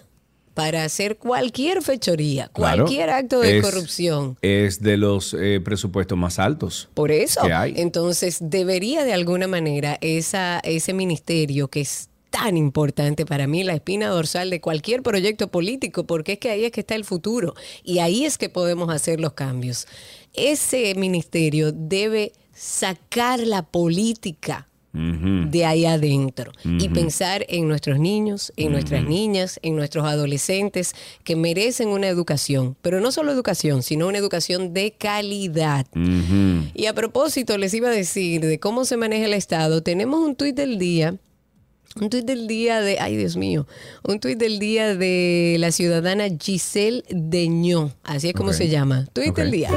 para 0.61 0.85
hacer 0.85 1.17
cualquier 1.17 1.81
fechoría, 1.81 2.51
Claro, 2.53 2.85
cualquier 2.85 3.09
acto 3.09 3.41
de 3.41 3.59
es- 3.59 3.65
corrupción. 3.65 4.37
Es 4.43 4.83
de 4.83 4.99
los 4.99 5.33
eh, 5.33 5.59
presupuestos 5.65 6.19
más 6.19 6.39
altos. 6.39 6.91
Por 6.93 7.11
eso, 7.11 7.41
que 7.43 7.53
hay. 7.55 7.73
entonces 7.77 8.37
debería 8.43 9.05
de 9.05 9.15
alguna 9.15 9.47
manera 9.49 9.97
esa, 10.03 10.61
ese 10.63 10.93
ministerio 10.93 11.69
que 11.69 11.81
es 11.81 12.11
tan 12.29 12.59
importante 12.59 13.25
para 13.25 13.47
mí, 13.47 13.65
la 13.65 13.73
espina 13.73 14.09
dorsal 14.09 14.51
de 14.51 14.61
cualquier 14.61 15.03
proyecto 15.03 15.49
político, 15.49 16.05
porque 16.07 16.33
es 16.35 16.39
que 16.39 16.51
ahí 16.51 16.65
es 16.67 16.73
que 16.73 16.81
está 16.81 16.95
el 16.95 17.05
futuro 17.07 17.55
y 17.83 18.01
ahí 18.01 18.27
es 18.27 18.37
que 18.37 18.51
podemos 18.51 18.91
hacer 18.91 19.19
los 19.19 19.33
cambios. 19.33 19.87
Ese 20.35 20.95
ministerio 20.95 21.73
debe 21.73 22.33
sacar 22.55 23.41
la 23.41 23.63
política 23.63 24.69
De 24.93 25.65
ahí 25.65 25.87
adentro 25.87 26.51
y 26.65 26.89
pensar 26.89 27.47
en 27.49 27.69
nuestros 27.69 28.01
niños, 28.01 28.53
en 28.57 28.73
nuestras 28.73 29.05
niñas, 29.05 29.61
en 29.63 29.77
nuestros 29.77 30.05
adolescentes 30.05 30.95
que 31.23 31.37
merecen 31.37 31.89
una 31.89 32.09
educación, 32.09 32.77
pero 32.83 33.01
no 33.01 33.13
solo 33.13 33.31
educación, 33.31 33.85
sino 33.85 34.09
una 34.09 34.19
educación 34.19 34.75
de 34.75 34.91
calidad. 34.93 35.87
Y 36.75 36.87
a 36.87 36.95
propósito, 36.95 37.57
les 37.57 37.73
iba 37.75 37.89
a 37.89 37.93
decir 37.93 38.41
de 38.41 38.59
cómo 38.59 38.85
se 38.85 38.97
maneja 38.97 39.27
el 39.27 39.35
Estado. 39.35 39.81
Tenemos 39.83 40.21
un 40.21 40.35
tuit 40.35 40.57
del 40.57 40.79
día. 40.79 41.17
Un 42.01 42.09
tuit 42.09 42.25
del 42.25 42.47
día 42.47 42.81
de, 42.81 43.01
ay 43.01 43.17
Dios 43.17 43.37
mío, 43.37 43.67
un 44.05 44.21
tuit 44.21 44.39
del 44.39 44.61
día 44.61 44.95
de 44.95 45.57
la 45.59 45.73
ciudadana 45.73 46.27
Giselle 46.41 47.03
Deñó, 47.11 47.93
así 48.05 48.29
es 48.29 48.35
como 48.35 48.53
se 48.53 48.69
llama, 48.69 49.07
tuit 49.13 49.35
del 49.35 49.51
día. 49.51 49.71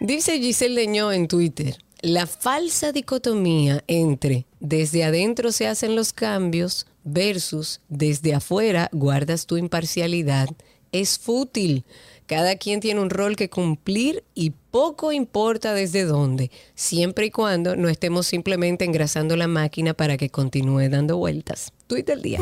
Dice 0.00 0.38
Giselle 0.38 0.78
Deñó 0.78 1.10
en 1.10 1.26
Twitter, 1.26 1.78
la 2.02 2.26
falsa 2.26 2.92
dicotomía 2.92 3.82
entre 3.86 4.46
desde 4.60 5.04
adentro 5.04 5.52
se 5.52 5.66
hacen 5.66 5.96
los 5.96 6.12
cambios 6.12 6.86
versus 7.04 7.80
desde 7.88 8.34
afuera 8.34 8.90
guardas 8.92 9.46
tu 9.46 9.56
imparcialidad 9.56 10.48
es 10.92 11.18
fútil. 11.18 11.84
Cada 12.26 12.56
quien 12.56 12.80
tiene 12.80 13.00
un 13.00 13.10
rol 13.10 13.36
que 13.36 13.48
cumplir 13.48 14.24
y 14.34 14.50
poco 14.70 15.12
importa 15.12 15.74
desde 15.74 16.04
dónde, 16.04 16.50
siempre 16.74 17.26
y 17.26 17.30
cuando 17.30 17.76
no 17.76 17.88
estemos 17.88 18.26
simplemente 18.26 18.84
engrasando 18.84 19.36
la 19.36 19.46
máquina 19.46 19.94
para 19.94 20.16
que 20.16 20.28
continúe 20.30 20.88
dando 20.88 21.16
vueltas. 21.16 21.72
Tweet 21.86 22.04
del 22.04 22.22
día. 22.22 22.40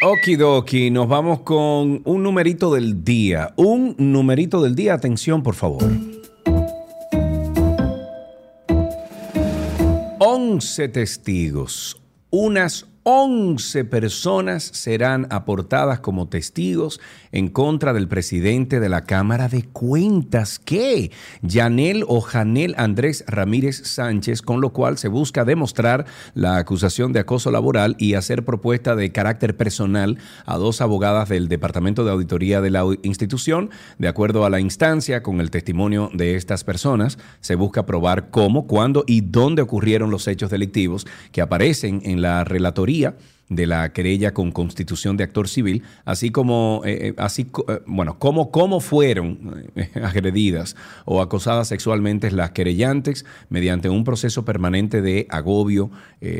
Okidoki, 0.00 0.92
nos 0.92 1.08
vamos 1.08 1.40
con 1.40 2.02
un 2.04 2.22
numerito 2.22 2.72
del 2.72 3.02
día. 3.02 3.52
Un 3.56 3.96
numerito 3.98 4.62
del 4.62 4.76
día, 4.76 4.94
atención 4.94 5.42
por 5.42 5.56
favor. 5.56 5.82
11 10.20 10.88
testigos, 10.90 12.00
unas 12.30 12.86
11 13.10 13.86
personas 13.86 14.64
serán 14.64 15.28
aportadas 15.30 15.98
como 15.98 16.28
testigos 16.28 17.00
en 17.32 17.48
contra 17.48 17.94
del 17.94 18.06
presidente 18.06 18.80
de 18.80 18.90
la 18.90 19.04
Cámara 19.04 19.48
de 19.48 19.62
Cuentas, 19.62 20.58
que 20.58 21.10
Yanel 21.40 22.04
o 22.06 22.20
Janel 22.20 22.74
Andrés 22.76 23.24
Ramírez 23.26 23.80
Sánchez, 23.88 24.42
con 24.42 24.60
lo 24.60 24.74
cual 24.74 24.98
se 24.98 25.08
busca 25.08 25.46
demostrar 25.46 26.04
la 26.34 26.58
acusación 26.58 27.14
de 27.14 27.20
acoso 27.20 27.50
laboral 27.50 27.96
y 27.98 28.12
hacer 28.12 28.44
propuesta 28.44 28.94
de 28.94 29.10
carácter 29.10 29.56
personal 29.56 30.18
a 30.44 30.58
dos 30.58 30.82
abogadas 30.82 31.30
del 31.30 31.48
Departamento 31.48 32.04
de 32.04 32.10
Auditoría 32.10 32.60
de 32.60 32.68
la 32.68 32.84
institución. 33.04 33.70
De 33.96 34.08
acuerdo 34.08 34.44
a 34.44 34.50
la 34.50 34.60
instancia, 34.60 35.22
con 35.22 35.40
el 35.40 35.50
testimonio 35.50 36.10
de 36.12 36.34
estas 36.34 36.62
personas, 36.62 37.16
se 37.40 37.54
busca 37.54 37.86
probar 37.86 38.28
cómo, 38.28 38.66
cuándo 38.66 39.04
y 39.06 39.22
dónde 39.22 39.62
ocurrieron 39.62 40.10
los 40.10 40.28
hechos 40.28 40.50
delictivos 40.50 41.06
que 41.32 41.40
aparecen 41.40 42.02
en 42.04 42.20
la 42.20 42.44
relatoría 42.44 42.97
día 42.98 43.14
de 43.48 43.66
la 43.66 43.92
querella 43.92 44.34
con 44.34 44.52
constitución 44.52 45.16
de 45.16 45.24
actor 45.24 45.48
civil, 45.48 45.82
así 46.04 46.30
como, 46.30 46.82
eh, 46.84 47.08
eh, 47.08 47.14
así, 47.16 47.50
eh, 47.68 47.80
bueno, 47.86 48.18
cómo, 48.18 48.50
cómo 48.50 48.80
fueron 48.80 49.70
agredidas 50.02 50.76
o 51.04 51.22
acosadas 51.22 51.68
sexualmente 51.68 52.30
las 52.30 52.50
querellantes 52.50 53.24
mediante 53.48 53.88
un 53.88 54.04
proceso 54.04 54.44
permanente 54.44 55.02
de 55.02 55.26
agobio, 55.30 55.90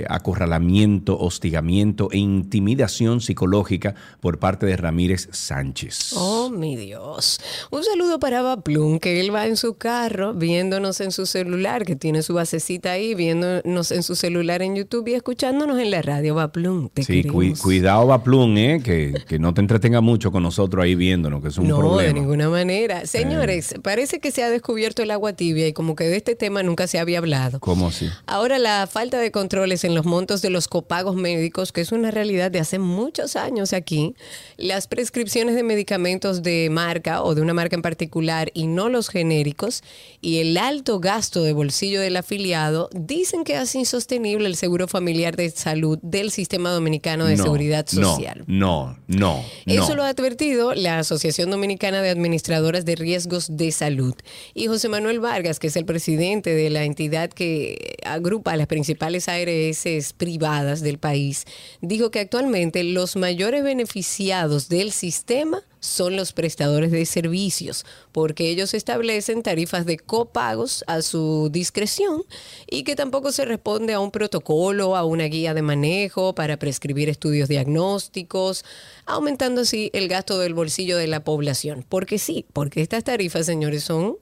acorralamiento, 0.09 1.19
hostigamiento 1.19 2.09
e 2.11 2.19
intimidación 2.19 3.21
psicológica 3.21 3.95
por 4.21 4.38
parte 4.38 4.67
de 4.67 4.77
Ramírez 4.77 5.29
Sánchez. 5.31 6.12
Oh, 6.17 6.50
mi 6.50 6.77
Dios. 6.77 7.41
Un 7.71 7.85
saludo 7.85 8.19
para 8.19 8.43
Baplum, 8.43 8.99
que 8.99 9.21
él 9.21 9.33
va 9.35 9.47
en 9.47 9.57
su 9.57 9.75
carro 9.75 10.35
viéndonos 10.35 11.00
en 11.00 11.12
su 11.12 11.27
celular, 11.27 11.85
que 11.85 11.97
tiene 11.97 12.23
su 12.23 12.35
basecita 12.35 12.93
ahí, 12.93 13.15
viéndonos 13.15 13.93
en 13.93 14.03
su 14.03 14.15
celular 14.15 14.62
en 14.62 14.77
YouTube 14.77 15.09
y 15.09 15.15
escuchándonos 15.15 15.79
en 15.79 15.91
la 15.91 16.03
radio. 16.03 16.35
Baplum, 16.35 16.88
sí, 17.02 17.25
cuidado, 17.25 18.07
Baplum, 18.07 18.57
¿eh? 18.57 18.81
que, 18.83 19.38
no 19.38 19.55
te 19.55 19.61
entretenga 19.61 20.00
mucho 20.00 20.33
con 20.33 20.43
nosotros 20.43 20.83
ahí 20.83 20.95
viéndonos, 20.95 21.40
que 21.43 21.49
es 21.49 21.59
un 21.59 21.69
problema. 21.69 21.88
No, 21.90 21.99
de 21.99 22.12
ninguna 22.12 22.49
manera. 22.49 23.07
Señores, 23.07 23.75
parece 23.83 24.21
que 24.21 24.31
se 24.31 24.43
ha 24.43 24.50
descubierto 24.50 25.02
el 25.02 25.11
agua 25.11 25.33
tibia 25.33 25.67
y 25.69 25.73
como 25.73 25.95
que 25.95 26.05
de 26.05 26.17
este 26.17 26.35
tema 26.35 26.62
nunca 26.62 26.87
se 26.87 26.99
había 26.99 27.19
hablado. 27.19 27.61
¿Cómo 27.61 27.88
así? 27.88 28.09
Ahora 28.26 28.59
la 28.59 28.87
falta 28.87 29.19
de 29.19 29.31
controles 29.31 29.85
en 29.85 29.95
los 29.95 30.05
montos 30.05 30.43
de 30.43 30.50
los 30.50 30.69
copagos 30.69 31.17
médicos, 31.17 31.73
que 31.73 31.81
es 31.81 31.93
una 31.93 32.11
realidad 32.11 32.50
de 32.50 32.59
hace 32.59 32.78
muchos 32.78 33.37
años 33.37 33.73
aquí, 33.73 34.14
las 34.57 34.88
prescripciones 34.88 35.55
de 35.55 35.62
medicamentos 35.62 36.43
de 36.43 36.69
marca 36.71 37.23
o 37.23 37.35
de 37.35 37.43
una 37.43 37.55
marca 37.55 37.76
en 37.76 37.83
particular 37.83 38.50
y 38.55 38.67
no 38.67 38.88
los 38.88 39.09
genéricos, 39.09 39.83
y 40.21 40.38
el 40.38 40.57
alto 40.57 40.99
gasto 41.00 41.43
de 41.43 41.52
bolsillo 41.52 42.00
del 42.00 42.17
afiliado, 42.17 42.90
dicen 42.93 43.45
que 43.45 43.57
hace 43.57 43.78
insostenible 43.78 44.49
el 44.49 44.57
seguro 44.57 44.88
familiar 44.88 45.37
de 45.37 45.50
salud 45.50 45.99
del 46.02 46.31
sistema 46.31 46.71
dominicano 46.71 46.88
de 47.26 47.37
seguridad 47.37 47.87
social. 47.87 48.45
No, 48.47 48.97
no, 49.07 49.45
no. 49.66 49.83
Eso 49.85 49.95
lo 49.95 50.02
ha 50.02 50.09
advertido 50.09 50.75
la 50.75 50.99
Asociación 50.99 51.50
Dominicana 51.50 52.02
de 52.02 52.11
Administradoras 52.11 52.85
de 52.85 52.97
Riesgos 52.97 53.57
de 53.57 53.73
Salud. 53.73 54.14
Y 54.54 54.66
José 54.66 54.88
Manuel 54.88 55.21
Vargas, 55.21 55.59
que 55.59 55.68
es 55.68 55.76
el 55.76 55.85
presidente 55.85 56.54
de 56.54 56.71
la 56.71 56.85
entidad 56.85 57.30
que 57.30 57.97
agrupa 58.04 58.52
a 58.52 58.57
las 58.57 58.66
principales 58.66 59.28
ARS 59.28 60.12
privadas 60.16 60.80
del 60.80 60.99
país, 60.99 61.45
dijo 61.80 62.11
que 62.11 62.21
actualmente 62.21 62.83
los 62.85 63.16
mayores 63.16 63.62
beneficiados 63.62 64.68
del 64.68 64.92
sistema 64.92 65.62
son 65.80 66.16
los 66.16 66.32
prestadores 66.32 66.90
de 66.90 67.04
servicios, 67.06 67.85
porque 68.12 68.50
ellos 68.50 68.75
establecen 68.75 69.42
tarifas 69.42 69.87
de 69.87 69.99
copagos 69.99 70.85
a 70.87 71.02
su 71.02 71.49
discreción 71.50 72.23
y 72.70 72.85
que 72.85 72.97
tampoco 72.97 73.32
se 73.32 73.44
responde 73.44 73.92
a 73.92 74.00
un 74.00 74.11
protocolo, 74.11 74.97
a 74.97 75.04
una 75.04 75.25
guía 75.25 75.54
de 75.54 75.62
manejo 75.62 76.35
para 76.35 76.58
prescribir 76.58 77.08
estudios 77.08 77.49
diagnósticos, 77.49 78.64
aumentando 79.06 79.62
así 79.62 79.90
el 79.92 80.08
gasto 80.08 80.38
del 80.38 80.54
bolsillo 80.54 80.97
de 80.97 81.06
la 81.06 81.25
población. 81.25 81.85
Porque 81.88 82.18
sí, 82.18 82.47
porque 82.52 82.82
estas 82.82 83.04
tarifas, 83.04 83.47
señores, 83.47 83.85
son 83.85 84.16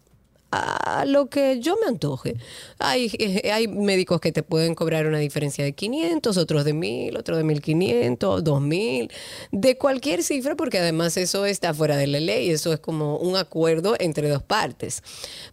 a 0.51 1.05
lo 1.07 1.29
que 1.29 1.61
yo 1.61 1.77
me 1.81 1.89
antoje. 1.89 2.37
Hay, 2.79 3.11
eh, 3.19 3.51
hay 3.53 3.69
médicos 3.69 4.21
que 4.21 4.33
te 4.33 4.43
pueden 4.43 4.75
cobrar 4.75 5.07
una 5.07 5.19
diferencia 5.19 5.65
de 5.65 5.73
500, 5.73 6.37
otros 6.37 6.65
de 6.65 6.73
1000, 6.73 7.17
otros 7.17 7.39
de 7.39 7.45
1500, 7.45 8.45
2000, 8.45 9.11
de 9.53 9.79
cualquier 9.79 10.23
cifra, 10.23 10.57
porque 10.57 10.79
además 10.79 11.17
eso 11.17 11.47
está 11.47 11.75
fuera 11.75 11.97
de 11.97 12.07
la 12.07 12.21
ley, 12.21 12.51
eso 12.51 12.73
es 12.73 12.81
como 12.81 13.19
un 13.19 13.37
acuerdo 13.37 13.97
entre 13.99 14.29
dos 14.29 14.43
partes. 14.43 15.03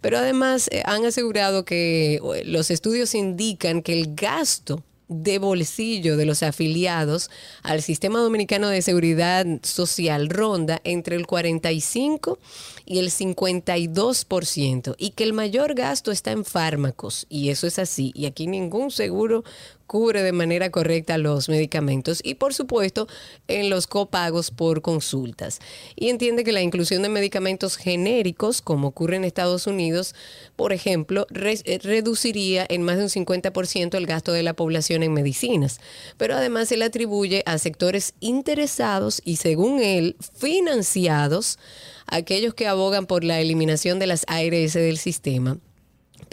Pero 0.01 0.17
además 0.17 0.69
eh, 0.71 0.83
han 0.85 1.05
asegurado 1.05 1.65
que 1.65 2.19
los 2.45 2.71
estudios 2.71 3.15
indican 3.15 3.81
que 3.81 3.93
el 3.93 4.15
gasto 4.15 4.83
de 5.07 5.39
bolsillo 5.39 6.17
de 6.17 6.25
los 6.25 6.43
afiliados 6.43 7.29
al 7.61 7.81
sistema 7.81 8.19
dominicano 8.19 8.69
de 8.69 8.81
seguridad 8.81 9.45
social 9.63 10.29
ronda 10.29 10.81
entre 10.83 11.15
el 11.15 11.27
45 11.27 12.39
y 12.85 12.99
el 12.99 13.09
52% 13.09 14.95
y 14.97 15.11
que 15.11 15.23
el 15.23 15.33
mayor 15.33 15.73
gasto 15.75 16.11
está 16.11 16.31
en 16.31 16.45
fármacos 16.45 17.25
y 17.29 17.49
eso 17.49 17.67
es 17.67 17.79
así 17.79 18.11
y 18.15 18.25
aquí 18.25 18.47
ningún 18.47 18.91
seguro 18.91 19.43
cubre 19.87 20.23
de 20.23 20.31
manera 20.31 20.69
correcta 20.69 21.17
los 21.17 21.49
medicamentos 21.49 22.19
y 22.23 22.35
por 22.35 22.53
supuesto 22.53 23.07
en 23.47 23.69
los 23.69 23.87
copagos 23.87 24.51
por 24.51 24.81
consultas. 24.81 25.59
Y 25.95 26.09
entiende 26.09 26.43
que 26.43 26.51
la 26.51 26.61
inclusión 26.61 27.01
de 27.03 27.09
medicamentos 27.09 27.77
genéricos, 27.77 28.61
como 28.61 28.89
ocurre 28.89 29.17
en 29.17 29.23
Estados 29.23 29.67
Unidos, 29.67 30.15
por 30.55 30.73
ejemplo, 30.73 31.27
eh, 31.33 31.79
reduciría 31.83 32.65
en 32.69 32.83
más 32.83 32.97
de 32.97 33.03
un 33.03 33.09
50% 33.09 33.95
el 33.95 34.05
gasto 34.05 34.31
de 34.31 34.43
la 34.43 34.53
población 34.53 35.03
en 35.03 35.13
medicinas. 35.13 35.79
Pero 36.17 36.35
además 36.35 36.69
se 36.69 36.77
le 36.77 36.85
atribuye 36.85 37.43
a 37.45 37.57
sectores 37.57 38.13
interesados 38.19 39.21
y 39.23 39.37
según 39.37 39.81
él 39.81 40.15
financiados 40.37 41.59
aquellos 42.07 42.53
que 42.53 42.67
abogan 42.67 43.05
por 43.05 43.23
la 43.23 43.39
eliminación 43.39 43.99
de 43.99 44.07
las 44.07 44.25
ARS 44.27 44.73
del 44.73 44.97
sistema 44.97 45.57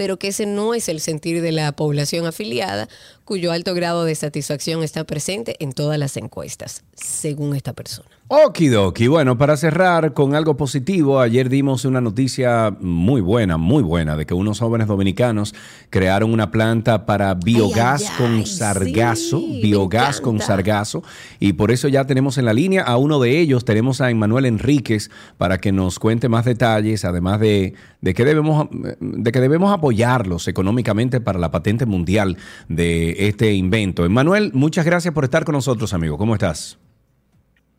pero 0.01 0.19
que 0.19 0.29
ese 0.29 0.47
no 0.47 0.73
es 0.73 0.89
el 0.89 0.99
sentir 0.99 1.43
de 1.43 1.53
la 1.53 1.73
población 1.73 2.25
afiliada, 2.25 2.89
cuyo 3.31 3.53
alto 3.53 3.75
grado 3.75 4.05
de 4.05 4.17
satisfacción 4.17 4.83
está 4.83 5.05
presente 5.05 5.55
en 5.61 5.73
todas 5.73 5.97
las 6.01 6.17
encuestas, 6.17 6.83
según 6.97 7.55
esta 7.55 7.73
persona. 7.75 8.09
Okidoki. 8.33 9.09
Bueno, 9.09 9.37
para 9.37 9.57
cerrar 9.57 10.15
con 10.15 10.37
algo 10.37 10.57
positivo, 10.57 11.19
ayer 11.19 11.49
dimos 11.49 11.85
una 11.85 12.01
noticia 12.01 12.73
muy 12.81 13.21
buena, 13.21 13.57
muy 13.57 13.83
buena, 13.83 14.17
de 14.17 14.25
que 14.25 14.35
unos 14.35 14.61
jóvenes 14.61 14.87
dominicanos 14.87 15.53
crearon 15.91 16.33
una 16.33 16.53
planta 16.53 17.07
para 17.07 17.35
biogás 17.35 18.09
con 18.17 18.47
sargazo, 18.47 19.41
biogás 19.61 20.21
con 20.21 20.41
sargazo, 20.41 21.03
y 21.41 21.55
por 21.55 21.73
eso 21.73 21.89
ya 21.89 22.07
tenemos 22.07 22.39
en 22.39 22.45
la 22.45 22.53
línea 22.53 22.83
a 22.83 22.99
uno 22.99 23.19
de 23.19 23.41
ellos, 23.41 23.65
tenemos 23.65 24.01
a 24.01 24.11
Emanuel 24.11 24.47
Enríquez 24.47 25.11
para 25.37 25.59
que 25.59 25.73
nos 25.73 25.99
cuente 25.99 26.29
más 26.29 26.45
detalles, 26.45 27.05
además 27.05 27.41
de, 27.41 27.75
de, 28.01 28.15
que 28.15 28.25
debemos, 28.25 28.69
de 29.01 29.33
que 29.33 29.41
debemos 29.41 29.73
apoyarlos 29.73 30.47
económicamente 30.47 31.21
para 31.21 31.41
la 31.41 31.51
patente 31.51 31.85
mundial 31.85 32.37
de 32.69 33.20
este 33.27 33.53
invento. 33.53 34.05
Emanuel, 34.05 34.51
muchas 34.55 34.87
gracias 34.87 35.13
por 35.13 35.25
estar 35.25 35.45
con 35.45 35.55
nosotros, 35.55 35.93
amigo. 35.93 36.17
¿Cómo 36.17 36.35
estás? 36.35 36.79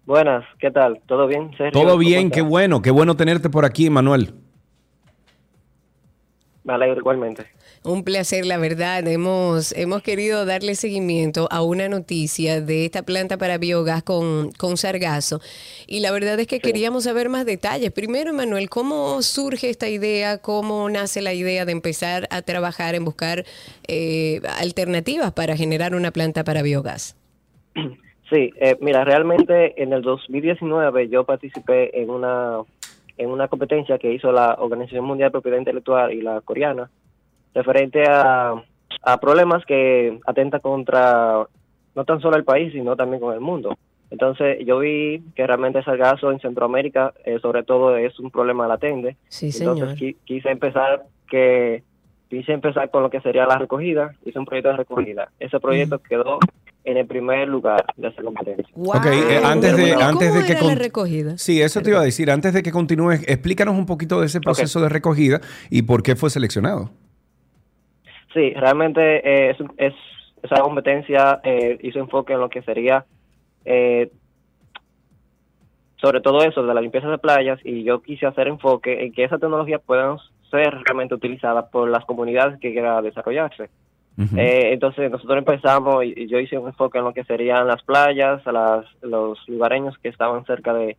Buenas, 0.06 0.46
¿qué 0.60 0.70
tal? 0.72 1.02
¿Todo 1.08 1.28
bien? 1.28 1.52
Todo 1.74 1.98
bien, 1.98 2.30
qué 2.30 2.42
bueno, 2.42 2.82
qué 2.82 2.92
bueno 2.92 3.16
tenerte 3.16 3.50
por 3.50 3.66
aquí, 3.66 3.90
Manuel. 3.90 4.34
Me 6.64 6.74
alegro 6.74 7.00
igualmente. 7.00 7.48
Un 7.84 8.04
placer, 8.04 8.46
la 8.46 8.60
verdad. 8.60 9.08
Hemos, 9.08 9.72
hemos 9.72 10.04
querido 10.04 10.46
darle 10.46 10.76
seguimiento 10.76 11.48
a 11.50 11.64
una 11.64 11.90
noticia 11.90 12.62
de 12.62 12.86
esta 12.86 13.02
planta 13.02 13.38
para 13.38 13.58
biogás 13.58 14.04
con, 14.04 14.52
con 14.52 14.78
sargazo. 14.78 15.40
Y 15.88 16.02
la 16.02 16.12
verdad 16.12 16.40
es 16.40 16.46
que 16.46 16.60
queríamos 16.60 17.06
saber 17.06 17.30
más 17.30 17.44
detalles. 17.44 17.92
Primero, 17.92 18.34
Manuel, 18.34 18.70
¿cómo 18.70 19.24
surge 19.24 19.72
esta 19.72 19.90
idea? 19.90 20.38
¿Cómo 20.38 20.88
nace 20.92 21.24
la 21.24 21.34
idea 21.34 21.66
de 21.66 21.72
empezar 21.72 22.28
a 22.30 22.44
trabajar 22.44 22.94
en 22.94 23.04
buscar 23.04 23.46
eh, 23.88 24.42
alternativas 24.60 25.32
para 25.32 25.58
generar 25.58 25.96
una 25.96 26.12
planta 26.12 26.44
para 26.44 26.62
biogás? 26.62 27.18
Sí, 28.30 28.54
eh, 28.62 28.78
mira, 28.80 29.04
realmente 29.04 29.82
en 29.84 29.92
el 29.92 30.04
2019 30.04 31.10
yo 31.10 31.26
participé 31.26 32.02
en 32.02 32.10
una 32.10 32.60
en 33.18 33.30
una 33.30 33.50
competencia 33.50 33.98
que 33.98 34.14
hizo 34.14 34.32
la 34.32 34.56
Organización 34.58 35.04
Mundial 35.04 35.28
de 35.28 35.32
Propiedad 35.32 35.58
Intelectual 35.58 36.14
y 36.14 36.22
la 36.22 36.40
coreana 36.40 36.90
referente 37.54 38.04
a, 38.08 38.54
a 39.04 39.20
problemas 39.20 39.66
que 39.66 40.20
atenta 40.26 40.60
contra 40.60 41.46
no 41.94 42.06
tan 42.06 42.22
solo 42.22 42.38
el 42.38 42.44
país 42.44 42.72
sino 42.72 42.96
también 42.96 43.22
con 43.22 43.34
el 43.34 43.42
mundo. 43.42 43.78
Entonces 44.10 44.58
yo 44.66 44.80
vi 44.80 45.24
que 45.36 45.48
realmente 45.48 45.80
ese 45.80 45.96
gaso 45.96 46.32
en 46.32 46.40
Centroamérica 46.40 47.14
eh, 47.26 47.40
sobre 47.42 47.64
todo 47.64 47.96
es 47.96 48.20
un 48.20 48.30
problema 48.30 48.68
latente. 48.68 49.16
Sí, 49.30 49.52
Entonces 49.58 50.16
quise 50.26 50.50
empezar 50.50 51.04
que 51.30 51.84
quise 52.30 52.54
empezar 52.54 52.90
con 52.90 53.04
lo 53.04 53.10
que 53.10 53.20
sería 53.22 53.46
la 53.46 53.58
recogida, 53.58 54.16
hice 54.26 54.40
un 54.40 54.46
proyecto 54.46 54.70
de 54.70 54.78
recogida. 54.78 55.32
Ese 55.40 55.60
proyecto 55.60 56.00
quedó 56.00 56.40
en 56.84 56.98
el 56.98 57.06
primer 57.06 57.48
lugar 57.48 57.86
de 57.98 58.08
esa 58.08 58.22
competencia. 58.22 58.66
Ok, 58.76 59.06
eh, 59.06 59.42
antes 59.44 59.76
de, 59.76 59.94
antes 59.94 60.34
de 60.34 60.46
que 60.46 60.62
la 60.62 60.76
recogida? 60.76 61.38
Sí, 61.38 61.62
eso 61.62 61.82
te 61.82 61.90
iba 61.90 62.00
a 62.00 62.04
decir. 62.04 62.32
Antes 62.32 62.54
de 62.54 62.64
que 62.64 62.72
continúes, 62.72 63.22
explícanos 63.28 63.76
un 63.76 63.86
poquito 63.86 64.20
de 64.20 64.28
ese 64.28 64.40
proceso 64.40 64.82
de 64.82 64.90
recogida 64.90 65.42
y 65.70 65.84
por 65.84 66.04
qué 66.04 66.16
fue 66.16 66.30
seleccionado. 66.30 66.90
Sí, 68.34 68.54
realmente 68.54 69.50
eh, 69.50 69.56
es, 69.78 69.94
esa 70.42 70.62
competencia 70.62 71.40
eh, 71.44 71.78
hizo 71.82 72.00
enfoque 72.00 72.34
en 72.34 72.40
lo 72.40 72.50
que 72.50 72.62
sería 72.62 73.06
sobre 76.02 76.20
todo 76.20 76.44
eso 76.44 76.64
de 76.64 76.74
la 76.74 76.82
limpieza 76.82 77.08
de 77.08 77.20
playas 77.20 77.60
y 77.64 77.84
yo 77.84 78.02
quise 78.02 78.26
hacer 78.26 78.48
enfoque 78.48 79.06
en 79.06 79.14
que 79.14 79.24
esa 79.24 79.38
tecnología 79.38 79.78
pueda 79.78 80.18
ser 80.50 80.74
realmente 80.84 81.14
utilizada 81.14 81.68
por 81.68 81.90
las 81.90 82.04
comunidades 82.06 82.60
que 82.60 82.72
quieran 82.72 83.04
desarrollarse. 83.04 83.70
Eh, 84.38 84.74
entonces 84.74 85.10
nosotros 85.10 85.38
empezamos 85.38 86.04
y, 86.04 86.28
yo 86.28 86.38
hice 86.40 86.58
un 86.58 86.68
enfoque 86.68 87.00
en 87.00 87.06
lo 87.06 87.14
que 87.14 87.24
serían 87.24 87.68
las 87.68 87.82
playas, 87.82 88.46
las, 88.46 88.86
los 89.02 89.40
lugareños 89.48 89.98
que 90.00 90.10
estaban 90.10 90.46
cerca 90.46 90.74
de, 90.74 90.98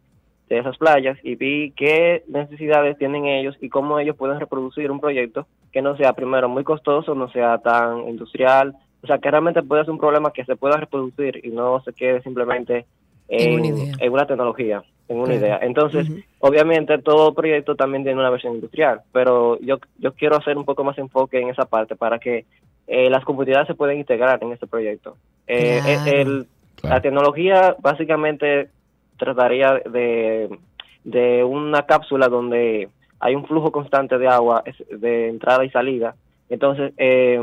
esas 0.59 0.77
playas 0.79 1.19
y 1.23 1.35
vi 1.37 1.73
qué 1.77 2.23
necesidades 2.29 2.99
tienen 2.99 3.27
ellos 3.27 3.57
y 3.61 3.69
cómo 3.69 3.99
ellos 3.99 4.17
pueden 4.17 4.39
reproducir 4.41 4.91
un 4.91 5.01
proyecto 5.01 5.47
que 5.73 5.83
no 5.83 5.97
sea 5.97 6.13
primero 6.13 6.49
muy 6.49 6.65
costoso, 6.65 7.15
no 7.15 7.31
sea 7.31 7.59
tan 7.59 8.09
industrial, 8.09 8.75
O 9.05 9.07
sea, 9.09 9.19
que 9.19 9.31
realmente 9.33 9.63
puede 9.65 9.83
ser 9.83 9.91
un 9.91 9.99
problema 9.99 10.33
que 10.33 10.45
se 10.45 10.55
pueda 10.55 10.77
reproducir 10.77 11.41
y 11.45 11.49
no 11.51 11.81
se 11.83 11.93
quede 11.93 12.23
simplemente 12.23 12.87
En 13.29 13.49
en, 13.49 13.55
una 13.55 13.67
idea. 13.67 13.95
en 13.99 14.13
una 14.13 14.27
tecnología, 14.27 14.83
en 15.09 15.17
una 15.17 15.27
Claro. 15.33 15.41
idea. 15.41 15.59
Entonces, 15.63 16.07
obviamente 16.39 16.99
todo 16.99 17.35
proyecto 17.35 17.75
también 17.75 18.05
tiene 18.05 18.21
una 18.21 18.31
versión 18.31 18.55
industrial, 18.55 19.01
pero 19.13 19.59
yo, 19.61 19.79
yo 19.99 20.13
quiero 20.13 20.37
hacer 20.37 20.57
un 20.57 20.65
poco 20.65 20.85
más 20.85 20.97
enfoque 20.99 21.41
en 21.41 21.49
esa 21.49 21.65
parte 21.65 21.97
para 21.97 22.19
que 22.21 22.45
eh, 22.87 23.09
las 23.11 23.25
comunidades 23.25 23.67
se 23.69 23.75
puedan 23.75 23.97
integrar 23.97 24.39
en 24.43 24.53
este 24.53 24.67
proyecto. 24.69 25.17
Eh, 25.47 25.81
Claro. 25.83 26.01
el- 26.05 26.19
el- 26.29 26.47
Claro. 26.81 26.97
La 26.97 27.01
tecnología 27.03 27.77
básicamente 27.81 28.69
trataría 29.23 29.81
de, 29.89 30.59
de 31.05 31.45
una 31.45 31.87
cápsula 31.87 32.29
donde 32.29 32.89
hay 33.21 33.37
un 33.37 33.47
flujo 33.47 33.71
constante 33.71 34.19
de 34.19 34.27
agua 34.27 34.65
de 34.91 35.29
entrada 35.29 35.65
y 35.65 35.71
salida. 35.71 36.17
Entonces, 36.49 36.93
eh, 36.97 37.41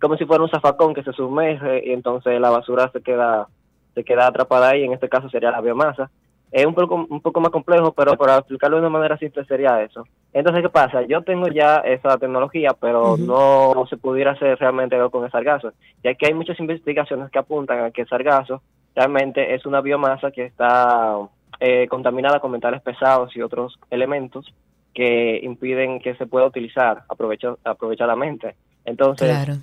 como 0.00 0.16
si 0.16 0.24
fuera 0.24 0.42
un 0.42 0.50
zafacón 0.50 0.94
que 0.94 1.04
se 1.04 1.12
sumerge 1.12 1.86
y 1.86 1.92
entonces 1.92 2.40
la 2.40 2.50
basura 2.50 2.90
se 2.92 3.00
queda 3.00 3.46
se 3.94 4.04
queda 4.04 4.26
atrapada 4.26 4.70
ahí, 4.70 4.82
en 4.82 4.92
este 4.92 5.08
caso 5.08 5.30
sería 5.30 5.52
la 5.52 5.60
biomasa. 5.60 6.10
Es 6.50 6.66
un 6.66 6.74
poco, 6.74 7.06
un 7.08 7.20
poco 7.20 7.40
más 7.40 7.50
complejo, 7.50 7.92
pero 7.92 8.16
para 8.16 8.38
explicarlo 8.38 8.76
de 8.76 8.82
una 8.82 8.90
manera 8.90 9.16
simple 9.16 9.44
sería 9.46 9.82
eso. 9.82 10.06
Entonces, 10.38 10.62
¿qué 10.62 10.68
pasa? 10.68 11.00
Yo 11.06 11.22
tengo 11.22 11.48
ya 11.48 11.78
esa 11.78 12.18
tecnología, 12.18 12.72
pero 12.78 13.16
no 13.16 13.86
se 13.88 13.96
pudiera 13.96 14.32
hacer 14.32 14.58
realmente 14.58 14.94
algo 14.94 15.08
con 15.08 15.24
el 15.24 15.30
sargazo, 15.30 15.72
ya 16.04 16.12
que 16.14 16.26
hay 16.26 16.34
muchas 16.34 16.60
investigaciones 16.60 17.30
que 17.30 17.38
apuntan 17.38 17.82
a 17.82 17.90
que 17.90 18.02
el 18.02 18.08
sargazo 18.08 18.60
realmente 18.94 19.54
es 19.54 19.64
una 19.64 19.80
biomasa 19.80 20.30
que 20.30 20.44
está 20.44 21.16
eh, 21.58 21.88
contaminada 21.88 22.38
con 22.40 22.50
metales 22.50 22.82
pesados 22.82 23.34
y 23.34 23.40
otros 23.40 23.78
elementos 23.88 24.52
que 24.92 25.40
impiden 25.42 26.00
que 26.00 26.14
se 26.16 26.26
pueda 26.26 26.44
utilizar 26.44 27.04
aprovecha- 27.08 27.56
aprovechadamente. 27.64 28.56
Entonces, 28.84 29.30
Claro. 29.30 29.54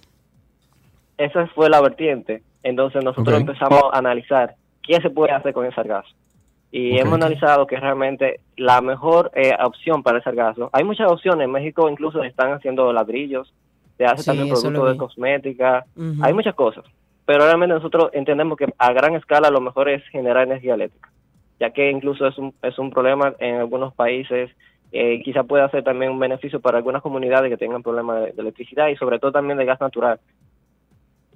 esa 1.20 1.46
fue 1.53 1.70
la 1.70 1.82
vertiente. 1.82 2.42
Entonces 2.63 3.03
nosotros 3.03 3.39
empezamos 3.39 3.84
a 3.94 3.98
analizar 4.00 4.56
qué 4.82 5.00
se 5.01 5.12
puede 5.12 5.34
hacer 5.34 5.53
con 5.53 5.68
el 5.68 5.75
sargazo. 5.75 6.10
Y 6.75 6.98
hemos 6.98 7.13
analizado 7.13 7.68
que 7.68 7.80
realmente 7.80 8.39
la 8.58 8.82
mejor 8.82 9.30
eh, 9.36 9.53
opción 9.63 10.01
para 10.01 10.18
el 10.18 10.24
sargazo, 10.24 10.72
hay 10.74 10.84
muchas 10.84 11.12
opciones, 11.12 11.46
en 11.46 11.51
México 11.51 11.88
incluso 11.88 12.24
están 12.24 12.51
haciendo 12.51 12.92
ladrillos, 12.92 13.53
se 13.96 14.06
hace 14.06 14.24
Sí, 14.24 14.25
también 14.25 14.50
productos 14.50 14.92
de 14.92 14.98
cosmética, 14.98 15.86
hay 16.24 16.34
muchas 16.34 16.56
cosas. 16.56 16.84
Pero 17.27 17.46
realmente 17.46 17.75
nosotros 17.75 18.10
entendemos 18.13 18.58
que 18.58 18.74
a 18.75 18.92
gran 18.92 19.13
escala 19.13 19.51
lo 19.51 19.62
mejor 19.62 19.88
es 19.88 20.03
generar 20.08 20.48
energía 20.48 20.74
eléctrica, 20.74 21.12
ya 21.60 21.70
que 21.70 21.92
incluso 21.92 22.25
es 22.25 22.36
un, 22.39 22.56
es 22.63 22.80
un 22.80 22.89
problema 22.89 23.36
en 23.38 23.58
algunos 23.58 23.94
países, 23.94 24.50
eh, 24.92 25.22
quizá 25.24 25.44
pueda 25.44 25.70
ser 25.70 25.84
también 25.84 26.12
un 26.12 26.20
beneficio 26.20 26.60
para 26.60 26.80
algunas 26.80 27.03
comunidades 27.03 27.51
que 27.51 27.58
tengan 27.58 27.84
problemas 27.84 28.22
de, 28.22 28.32
de 28.32 28.42
electricidad 28.42 28.88
y 28.88 28.96
sobre 28.96 29.20
todo 29.20 29.32
también 29.32 29.60
de 29.60 29.65
gas 29.65 29.80
natural. 29.80 30.20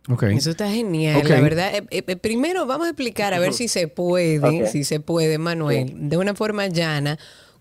Ok. 0.09 0.23
Eso 0.23 0.51
está 0.51 0.69
genial, 0.69 1.21
la 1.27 1.41
verdad. 1.41 1.71
Eh, 1.75 2.03
eh, 2.07 2.15
primero 2.15 2.65
vamos 2.65 2.87
a 2.87 2.89
explicar 2.91 3.33
a 3.33 3.39
ver 3.39 3.53
si 3.53 3.67
se 3.67 3.87
puede, 3.89 4.65
si 4.67 4.83
se 4.83 4.99
puede, 4.99 5.37
Manuel, 5.37 6.09
de 6.09 6.17
una 6.17 6.33
forma 6.33 6.67
llana. 6.67 7.17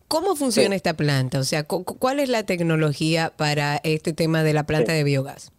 ¿Cómo 0.08 0.36
funciona 0.36 0.70
Sí. 0.70 0.74
esta 0.76 0.94
planta? 0.94 1.40
O 1.40 1.42
sea, 1.42 1.64
cu- 1.64 1.84
cu- 1.84 1.98
¿cuál 1.98 2.20
es 2.20 2.28
la 2.28 2.44
tecnología 2.44 3.32
para 3.36 3.78
este 3.82 4.12
tema 4.12 4.44
de 4.44 4.52
la 4.52 4.64
planta 4.64 4.92
Sí. 4.92 4.98
de 4.98 5.04
biogás? 5.04 5.50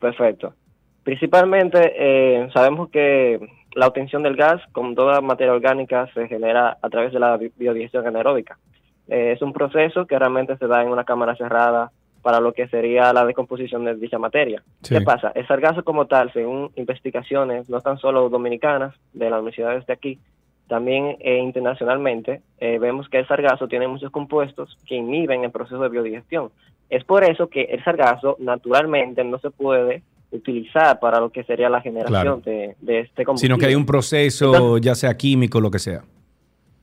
Perfecto. 0.00 0.54
Principalmente 1.02 1.92
eh, 1.96 2.48
sabemos 2.54 2.88
que 2.90 3.38
la 3.74 3.86
obtención 3.88 4.22
del 4.22 4.36
gas, 4.36 4.60
como 4.72 4.94
toda 4.94 5.20
materia 5.20 5.52
orgánica, 5.52 6.08
se 6.14 6.26
genera 6.28 6.78
a 6.80 6.88
través 6.88 7.12
de 7.12 7.18
la 7.20 7.36
bi- 7.36 7.52
biodigestión 7.56 8.06
anaeróbica. 8.06 8.58
Eh, 9.08 9.32
es 9.34 9.42
un 9.42 9.52
proceso 9.52 10.06
que 10.06 10.18
realmente 10.18 10.56
se 10.56 10.66
da 10.66 10.82
en 10.82 10.88
una 10.88 11.04
cámara 11.04 11.34
cerrada 11.36 11.90
para 12.22 12.40
lo 12.40 12.52
que 12.52 12.68
sería 12.68 13.12
la 13.12 13.24
descomposición 13.24 13.84
de 13.84 13.94
dicha 13.96 14.18
materia. 14.18 14.62
Sí. 14.82 14.94
¿Qué 14.94 15.00
pasa? 15.02 15.32
El 15.34 15.46
sargazo 15.46 15.84
como 15.84 16.06
tal, 16.06 16.32
según 16.32 16.70
investigaciones, 16.76 17.68
no 17.68 17.80
tan 17.80 17.98
solo 17.98 18.28
dominicanas 18.28 18.94
de 19.12 19.30
las 19.30 19.38
universidades 19.40 19.86
de 19.86 19.92
aquí, 19.92 20.18
también 20.66 21.16
eh, 21.20 21.38
internacionalmente, 21.38 22.42
eh, 22.58 22.78
vemos 22.78 23.08
que 23.08 23.18
el 23.20 23.26
sargazo 23.26 23.68
tiene 23.68 23.88
muchos 23.88 24.10
compuestos 24.10 24.76
que 24.86 24.96
inhiben 24.96 25.44
el 25.44 25.50
proceso 25.50 25.80
de 25.80 25.88
biodigestión. 25.88 26.50
Es 26.90 27.04
por 27.04 27.24
eso 27.24 27.48
que 27.48 27.62
el 27.64 27.82
sargazo 27.84 28.36
naturalmente 28.38 29.24
no 29.24 29.38
se 29.38 29.50
puede 29.50 30.02
utilizar 30.30 31.00
para 31.00 31.20
lo 31.20 31.30
que 31.30 31.42
sería 31.44 31.70
la 31.70 31.80
generación 31.80 32.40
Claro. 32.42 32.42
de, 32.44 32.76
de 32.80 33.00
este 33.00 33.24
combustible. 33.24 33.54
Sino 33.54 33.58
que 33.60 33.66
hay 33.66 33.74
un 33.74 33.86
proceso, 33.86 34.54
Entonces- 34.54 34.84
ya 34.84 34.94
sea 34.94 35.16
químico, 35.16 35.58
lo 35.60 35.70
que 35.70 35.78
sea. 35.78 36.02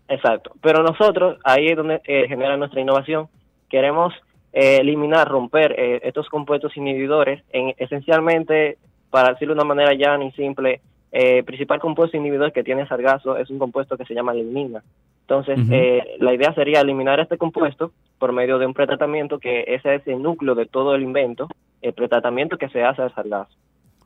Exacto. 0.07 0.51
Pero 0.61 0.81
nosotros, 0.83 1.37
ahí 1.43 1.67
es 1.67 1.77
donde 1.77 2.01
eh, 2.05 2.25
genera 2.27 2.57
nuestra 2.57 2.81
innovación, 2.81 3.27
queremos 3.69 4.13
eh, 4.55 4.77
eliminar, 4.77 5.27
romper 5.27 5.75
eh, 5.77 5.99
estos 6.03 6.29
compuestos 6.29 6.75
inhibidores, 6.77 7.43
en, 7.51 7.75
esencialmente, 7.77 8.77
para 9.11 9.33
decirlo 9.33 9.53
de 9.53 9.59
una 9.59 9.67
manera 9.67 9.93
llana 9.93 10.23
y 10.23 10.31
simple, 10.31 10.81
eh, 11.11 11.43
principal 11.43 11.79
compuesto 11.79 12.17
inhibidor 12.17 12.51
que 12.51 12.63
tiene 12.63 12.87
sargazo 12.87 13.37
es 13.37 13.49
un 13.49 13.59
compuesto 13.59 13.97
que 13.97 14.05
se 14.05 14.13
llama 14.13 14.33
lignina. 14.33 14.81
Entonces, 15.21 15.59
eh, 15.71 16.17
la 16.19 16.33
idea 16.33 16.53
sería 16.53 16.81
eliminar 16.81 17.19
este 17.19 17.37
compuesto 17.37 17.91
por 18.19 18.31
medio 18.31 18.59
de 18.59 18.65
un 18.65 18.73
pretratamiento, 18.73 19.39
que 19.39 19.65
ese 19.67 19.95
es 19.95 20.07
el 20.07 20.21
núcleo 20.21 20.55
de 20.55 20.67
todo 20.67 20.93
el 20.93 21.03
invento, 21.03 21.47
el 21.81 21.93
pretratamiento 21.93 22.57
que 22.57 22.69
se 22.69 22.83
hace 22.83 23.01
al 23.01 23.13
sargazo. 23.13 23.51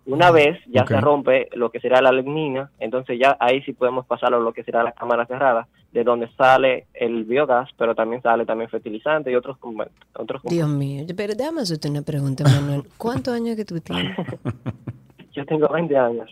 Una 0.06 0.32
vez 0.32 0.58
ya 0.68 0.86
se 0.88 1.00
rompe 1.00 1.50
lo 1.54 1.70
que 1.70 1.80
será 1.80 2.02
la 2.02 2.12
lignina, 2.12 2.72
entonces 2.80 3.20
ya 3.20 3.38
ahí 3.40 3.62
sí 3.64 3.74
podemos 3.74 4.06
pasarlo 4.06 4.38
a 4.38 4.42
lo 4.42 4.54
que 4.54 4.64
será 4.64 4.82
la 4.82 4.94
cámara 4.94 5.26
cerrada, 5.26 5.68
de 5.92 6.04
donde 6.04 6.30
sale 6.38 6.88
el 6.94 7.24
biogás, 7.24 7.70
pero 7.78 7.96
también 7.96 8.22
sale 8.22 8.46
también 8.46 8.70
fertilizante 8.70 9.32
y 9.32 9.36
otros 9.36 9.58
otros 10.14 10.42
Dios 10.44 10.70
mío, 10.70 11.06
pero 11.16 11.34
déjame 11.34 11.62
hacerte 11.62 11.90
una 11.90 12.04
pregunta, 12.04 12.44
Manuel. 12.44 12.84
¿Cuántos 12.98 13.34
años 13.34 13.56
que 13.56 13.66
tú 13.66 13.80
tienes? 13.80 14.16
Yo 15.34 15.46
tengo 15.46 15.68
20 15.68 15.96
años. 15.98 16.30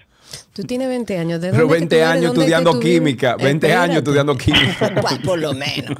Tú 0.53 0.63
tienes 0.63 0.87
20 0.89 1.17
años. 1.17 1.39
¿De 1.39 1.51
Pero 1.51 1.61
dónde 1.61 1.73
que 1.75 1.79
20 1.79 1.87
tú 1.87 1.95
eres? 1.95 2.07
años 2.09 2.23
¿Dónde 2.25 2.35
que 2.35 2.41
estudiando 2.41 2.79
química, 2.79 3.35
20 3.37 3.73
años 3.73 3.97
estudiando 3.97 4.35
química. 4.35 4.91
Pues, 5.01 5.19
por 5.19 5.39
lo 5.39 5.53
menos. 5.53 5.97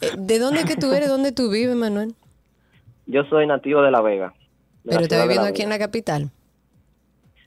Eh, 0.00 0.10
¿De 0.18 0.38
dónde 0.38 0.64
que 0.64 0.76
tú 0.76 0.92
eres? 0.92 1.08
¿Dónde 1.08 1.32
tú 1.32 1.50
vives, 1.50 1.76
Manuel? 1.76 2.14
Yo 3.06 3.24
soy 3.24 3.46
nativo 3.46 3.82
de 3.82 3.90
La 3.90 4.00
Vega. 4.00 4.34
de 4.82 4.90
Pero 4.90 5.02
estás 5.02 5.22
viviendo 5.22 5.46
aquí 5.46 5.62
en 5.62 5.68
la 5.68 5.78
capital. 5.78 6.30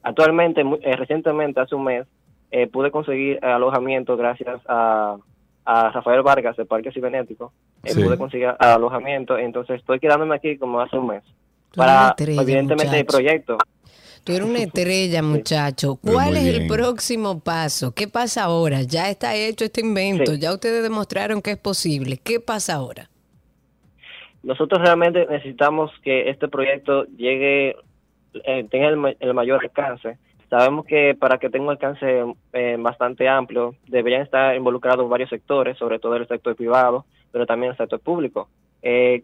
Actualmente, 0.03 0.61
eh, 0.61 0.95
recientemente, 0.95 1.59
hace 1.59 1.75
un 1.75 1.83
mes, 1.83 2.07
eh, 2.51 2.67
pude 2.67 2.91
conseguir 2.91 3.43
alojamiento 3.43 4.15
gracias 4.17 4.61
a, 4.67 5.17
a 5.65 5.89
Rafael 5.91 6.21
Vargas 6.21 6.55
del 6.57 6.67
Parque 6.67 6.91
Cibernético. 6.91 7.51
Eh, 7.83 7.91
Sí. 7.93 8.03
Pude 8.03 8.17
conseguir 8.17 8.53
alojamiento, 8.59 9.37
entonces 9.37 9.79
estoy 9.79 9.99
quedándome 9.99 10.35
aquí 10.35 10.57
como 10.57 10.79
hace 10.81 10.97
un 10.97 11.07
mes. 11.07 11.23
Tú 11.71 11.77
Para, 11.77 12.09
estrella, 12.09 12.41
evidentemente, 12.41 12.99
el 12.99 13.05
proyecto. 13.05 13.57
Tú 14.23 14.33
eres 14.33 14.47
una 14.47 14.59
estrella, 14.63 15.21
muchacho. 15.21 15.97
Pero 16.01 16.15
¿Cuál 16.15 16.37
es 16.37 16.45
el 16.45 16.67
próximo 16.67 17.39
paso? 17.39 17.93
¿Qué 17.93 18.07
pasa 18.07 18.43
ahora? 18.43 18.81
Ya 18.81 19.09
está 19.09 19.35
hecho 19.35 19.65
este 19.65 19.81
invento. 19.81 20.33
Sí. 20.33 20.39
Ya 20.39 20.53
ustedes 20.53 20.83
demostraron 20.83 21.41
que 21.41 21.51
es 21.51 21.57
posible. 21.57 22.17
¿Qué 22.17 22.39
pasa 22.39 22.75
ahora? 22.75 23.09
Nosotros 24.43 24.81
realmente 24.81 25.25
necesitamos 25.29 25.91
que 26.03 26.29
este 26.29 26.47
proyecto 26.47 27.05
llegue, 27.17 27.75
eh, 28.45 28.65
tenga 28.69 28.87
el 29.19 29.33
mayor 29.33 29.61
alcance. 29.61 30.17
Sabemos 30.49 30.85
que 30.85 31.15
para 31.15 31.37
que 31.37 31.49
tenga 31.49 31.65
un 31.65 31.71
alcance 31.71 32.23
eh, 32.53 32.77
bastante 32.79 33.27
amplio 33.27 33.75
deberían 33.87 34.21
estar 34.21 34.55
involucrados 34.55 35.09
varios 35.09 35.29
sectores, 35.29 35.77
sobre 35.77 35.99
todo 35.99 36.15
el 36.15 36.27
sector 36.27 36.55
privado, 36.55 37.05
pero 37.31 37.45
también 37.45 37.71
el 37.71 37.77
sector 37.77 37.99
público. 37.99 38.47
Eh, 38.81 39.23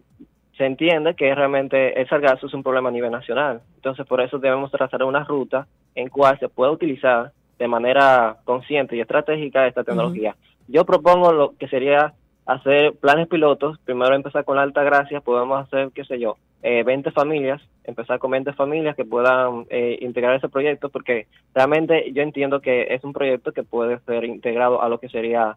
se 0.56 0.66
entiende 0.66 1.14
que 1.14 1.34
realmente 1.34 1.98
el 1.98 2.08
sargazo 2.08 2.46
es 2.46 2.54
un 2.54 2.62
problema 2.62 2.90
a 2.90 2.92
nivel 2.92 3.10
nacional. 3.10 3.62
Entonces, 3.76 4.06
por 4.06 4.20
eso 4.20 4.38
debemos 4.38 4.70
trazar 4.70 5.02
una 5.02 5.24
ruta 5.24 5.66
en 5.94 6.08
cual 6.08 6.38
se 6.38 6.48
pueda 6.48 6.70
utilizar 6.70 7.32
de 7.58 7.68
manera 7.68 8.36
consciente 8.44 8.96
y 8.96 9.00
estratégica 9.00 9.66
esta 9.66 9.84
tecnología. 9.84 10.36
Yo 10.68 10.84
propongo 10.84 11.32
lo 11.32 11.54
que 11.58 11.68
sería 11.68 12.14
hacer 12.46 12.92
planes 12.94 13.28
pilotos. 13.28 13.78
Primero 13.84 14.14
empezar 14.14 14.44
con 14.44 14.56
la 14.56 14.62
Alta 14.62 14.82
Gracia, 14.82 15.20
podemos 15.20 15.60
hacer, 15.62 15.90
qué 15.94 16.04
sé 16.04 16.18
yo, 16.18 16.36
eh, 16.62 16.82
20 16.82 17.10
familias, 17.10 17.60
empezar 17.84 18.18
con 18.18 18.30
20 18.30 18.52
familias 18.52 18.96
que 18.96 19.04
puedan 19.04 19.66
eh, 19.70 19.98
integrar 20.00 20.36
ese 20.36 20.48
proyecto, 20.48 20.88
porque 20.88 21.26
realmente 21.54 22.12
yo 22.12 22.22
entiendo 22.22 22.60
que 22.60 22.94
es 22.94 23.04
un 23.04 23.12
proyecto 23.12 23.52
que 23.52 23.62
puede 23.62 23.98
ser 24.00 24.24
integrado 24.24 24.82
a 24.82 24.88
lo 24.88 24.98
que 24.98 25.08
sería 25.08 25.56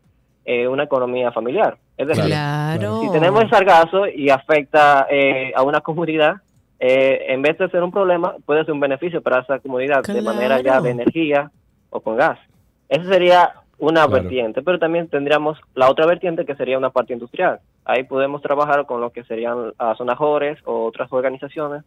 eh, 0.50 0.66
una 0.66 0.84
economía 0.84 1.32
familiar. 1.34 1.78
Es 1.98 2.08
decir, 2.08 2.24
Claro. 2.24 3.02
si 3.02 3.12
tenemos 3.12 3.44
el 3.44 3.50
sargazo 3.50 4.08
y 4.08 4.30
afecta 4.30 5.06
eh, 5.10 5.52
a 5.54 5.62
una 5.64 5.82
comunidad, 5.82 6.36
eh, 6.80 7.26
en 7.28 7.42
vez 7.42 7.58
de 7.58 7.70
ser 7.70 7.84
un 7.84 7.92
problema, 7.92 8.36
puede 8.46 8.64
ser 8.64 8.74
un 8.74 8.80
beneficio 8.80 9.22
para 9.22 9.42
esa 9.42 9.60
comunidad 9.60 10.04
de 10.04 10.22
manera 10.22 10.62
ya 10.62 10.80
de 10.80 10.92
energía 10.92 11.52
o 11.90 12.00
con 12.00 12.16
gas. 12.16 12.40
Esa 12.88 13.04
sería 13.10 13.52
una 13.80 14.06
Claro. 14.08 14.24
vertiente, 14.24 14.62
pero 14.64 14.80
también 14.80 15.08
tendríamos 15.08 15.60
la 15.76 15.90
otra 15.90 16.06
vertiente 16.06 16.46
que 16.46 16.56
sería 16.56 16.78
una 16.78 16.90
parte 16.90 17.14
industrial. 17.14 17.60
Ahí 17.86 18.04
podemos 18.04 18.42
trabajar 18.42 18.86
con 18.86 19.02
lo 19.02 19.12
que 19.12 19.24
serían 19.26 19.72
a 19.78 19.96
zonajores 19.96 20.58
o 20.66 20.86
otras 20.86 21.12
organizaciones 21.12 21.84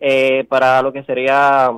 eh, 0.00 0.44
para 0.48 0.82
lo 0.82 0.92
que 0.92 1.02
sería 1.04 1.70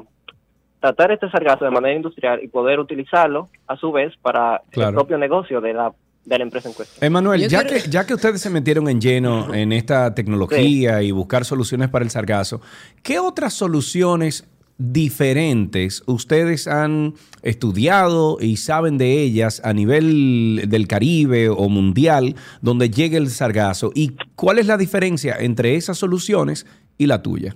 tratar 0.81 1.13
este 1.13 1.31
sargazo 1.31 1.65
de 1.65 1.71
manera 1.71 1.95
industrial 1.95 2.41
y 2.43 2.49
poder 2.49 2.79
utilizarlo 2.79 3.49
a 3.67 3.77
su 3.77 3.91
vez 3.93 4.13
para 4.21 4.61
Claro. 4.71 4.91
el 4.91 4.95
propio 4.97 5.19
negocio 5.19 5.61
de 5.61 5.73
la, 5.73 5.93
de 6.25 6.39
la 6.39 6.45
empresa 6.45 6.69
en 6.69 6.75
cuestión. 6.75 7.05
Emanuel, 7.07 7.49
ya, 7.49 7.65
que, 7.65 7.79
ya 7.89 8.05
que 8.07 8.15
ustedes 8.15 8.41
se 8.41 8.51
metieron 8.51 8.89
en 8.89 9.01
lleno 9.01 9.55
en 9.55 9.73
esta 9.73 10.15
tecnología 10.15 11.01
y 11.03 11.11
buscar 11.11 11.45
soluciones 11.45 11.89
para 11.89 12.05
el 12.05 12.11
sargazo, 12.11 12.61
¿qué 13.03 13.19
otras 13.19 13.55
soluciones 13.55 14.47
diferentes 14.79 16.03
ustedes 16.07 16.67
han 16.67 17.15
estudiado 17.43 18.39
y 18.41 18.57
saben 18.57 18.99
de 18.99 19.23
ellas 19.23 19.63
a 19.65 19.73
nivel 19.73 20.63
del 20.69 20.89
Caribe 20.89 21.49
o 21.49 21.69
mundial 21.69 22.35
donde 22.61 22.91
llegue 22.91 23.17
el 23.17 23.29
sargazo? 23.29 23.91
¿Y 23.95 24.17
cuál 24.35 24.59
es 24.59 24.67
la 24.67 24.77
diferencia 24.77 25.37
entre 25.39 25.77
esas 25.77 25.99
soluciones 25.99 26.67
y 26.99 27.07
la 27.07 27.23
tuya? 27.23 27.55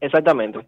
Exactamente. 0.00 0.60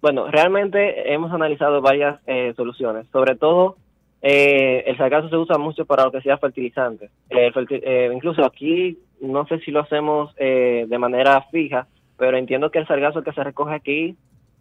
Bueno, 0.00 0.30
realmente 0.30 1.12
hemos 1.12 1.32
analizado 1.32 1.80
varias 1.80 2.20
eh, 2.26 2.52
soluciones, 2.56 3.06
sobre 3.12 3.34
todo 3.34 3.76
eh, 4.20 4.84
el 4.86 4.96
sargazo 4.96 5.28
se 5.28 5.36
usa 5.36 5.58
mucho 5.58 5.84
para 5.84 6.04
lo 6.04 6.12
que 6.12 6.20
sea 6.20 6.38
fertilizante. 6.38 7.10
Eh, 7.30 7.52
eh, 7.54 8.10
incluso 8.12 8.44
aquí, 8.44 8.98
no 9.20 9.46
sé 9.46 9.60
si 9.60 9.70
lo 9.70 9.80
hacemos 9.80 10.34
eh, 10.36 10.86
de 10.88 10.98
manera 10.98 11.42
fija, 11.50 11.86
pero 12.16 12.36
entiendo 12.36 12.70
que 12.70 12.80
el 12.80 12.86
sargazo 12.86 13.22
que 13.22 13.32
se 13.32 13.44
recoge 13.44 13.74
aquí, 13.74 14.16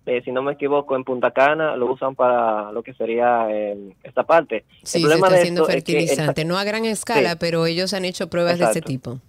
eh, 0.08 0.22
si 0.24 0.32
no 0.32 0.42
me 0.42 0.54
equivoco, 0.54 0.96
en 0.96 1.04
Punta 1.04 1.32
Cana 1.32 1.76
lo 1.76 1.92
usan 1.92 2.16
para 2.16 2.72
lo 2.72 2.82
que 2.82 2.94
sería 2.96 3.48
eh, 3.52 3.78
esta 4.04 4.24
parte. 4.24 4.66
Sí, 4.84 4.98
el 4.98 5.02
se 5.04 5.08
problema 5.08 5.28
está 5.28 5.36
de 5.36 5.42
haciendo 5.42 5.62
esto 5.64 5.78
es 5.78 5.84
que 5.84 5.92
fertilizante, 5.94 6.46
no 6.46 6.58
a 6.58 6.64
gran 6.64 6.86
escala, 6.86 7.32
Sí. 7.32 7.38
pero 7.40 7.66
ellos 7.66 7.94
han 7.94 8.06
hecho 8.06 8.30
pruebas 8.30 8.58
de 8.58 8.66
ese 8.66 8.82
tipo. 8.82 9.20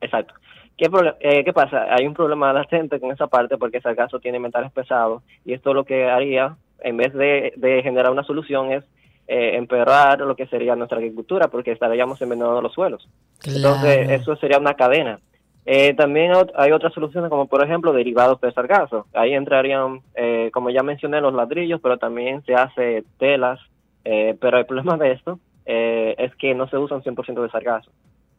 Exacto. 0.00 0.34
¿Qué, 0.76 0.90
prole- 0.90 1.16
eh, 1.20 1.44
¿Qué 1.44 1.52
pasa? 1.52 1.86
Hay 1.94 2.06
un 2.06 2.14
problema 2.14 2.52
latente 2.52 2.98
con 3.00 3.10
esa 3.12 3.26
parte 3.26 3.58
porque 3.58 3.76
el 3.78 3.82
sargazo 3.82 4.18
tiene 4.18 4.38
metales 4.38 4.72
pesados 4.72 5.22
y 5.44 5.52
esto 5.52 5.74
lo 5.74 5.84
que 5.84 6.08
haría, 6.08 6.56
en 6.80 6.96
vez 6.96 7.12
de, 7.12 7.52
de 7.56 7.82
generar 7.82 8.10
una 8.10 8.24
solución, 8.24 8.72
es 8.72 8.84
eh, 9.28 9.56
empeorar 9.56 10.18
lo 10.20 10.34
que 10.34 10.46
sería 10.46 10.74
nuestra 10.74 10.96
agricultura 10.98 11.48
porque 11.48 11.72
estaríamos 11.72 12.20
envenenando 12.22 12.62
los 12.62 12.72
suelos. 12.72 13.06
Entonces, 13.44 13.98
Claro. 14.06 14.10
eso 14.22 14.36
sería 14.36 14.58
una 14.58 14.74
cadena. 14.74 15.20
Eh, 15.66 15.94
también 15.94 16.32
hay 16.56 16.72
otras 16.72 16.92
soluciones 16.92 17.30
como, 17.30 17.46
por 17.46 17.62
ejemplo, 17.64 17.92
derivados 17.92 18.40
del 18.40 18.54
sargazo. 18.54 19.06
Ahí 19.12 19.34
entrarían, 19.34 20.00
eh, 20.14 20.50
como 20.52 20.70
ya 20.70 20.82
mencioné, 20.82 21.20
los 21.20 21.34
ladrillos, 21.34 21.80
pero 21.82 21.98
también 21.98 22.42
se 22.44 22.54
hace 22.54 23.04
telas. 23.18 23.60
eh, 24.04 24.34
pero 24.40 24.58
el 24.58 24.66
problema 24.70 24.96
de 24.96 25.12
esto 25.12 25.38
eh, 25.66 26.14
es 26.18 26.34
que 26.36 26.54
no 26.54 26.66
se 26.68 26.78
usa 26.78 26.96
un 26.96 27.02
100% 27.02 27.42
de 27.42 27.50
sargazo. 27.50 27.90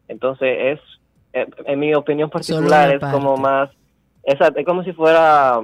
Entonces, 0.08 0.58
es, 0.60 0.80
eh, 1.34 1.48
en 1.66 1.80
mi 1.80 1.94
opinión 1.94 2.30
particular, 2.30 2.92
es 2.96 3.00
como 3.00 3.38
más, 3.38 3.70
exacto, 4.24 4.60
es 4.60 4.66
como 4.66 4.84
si 4.84 4.92
fuera, 4.92 5.62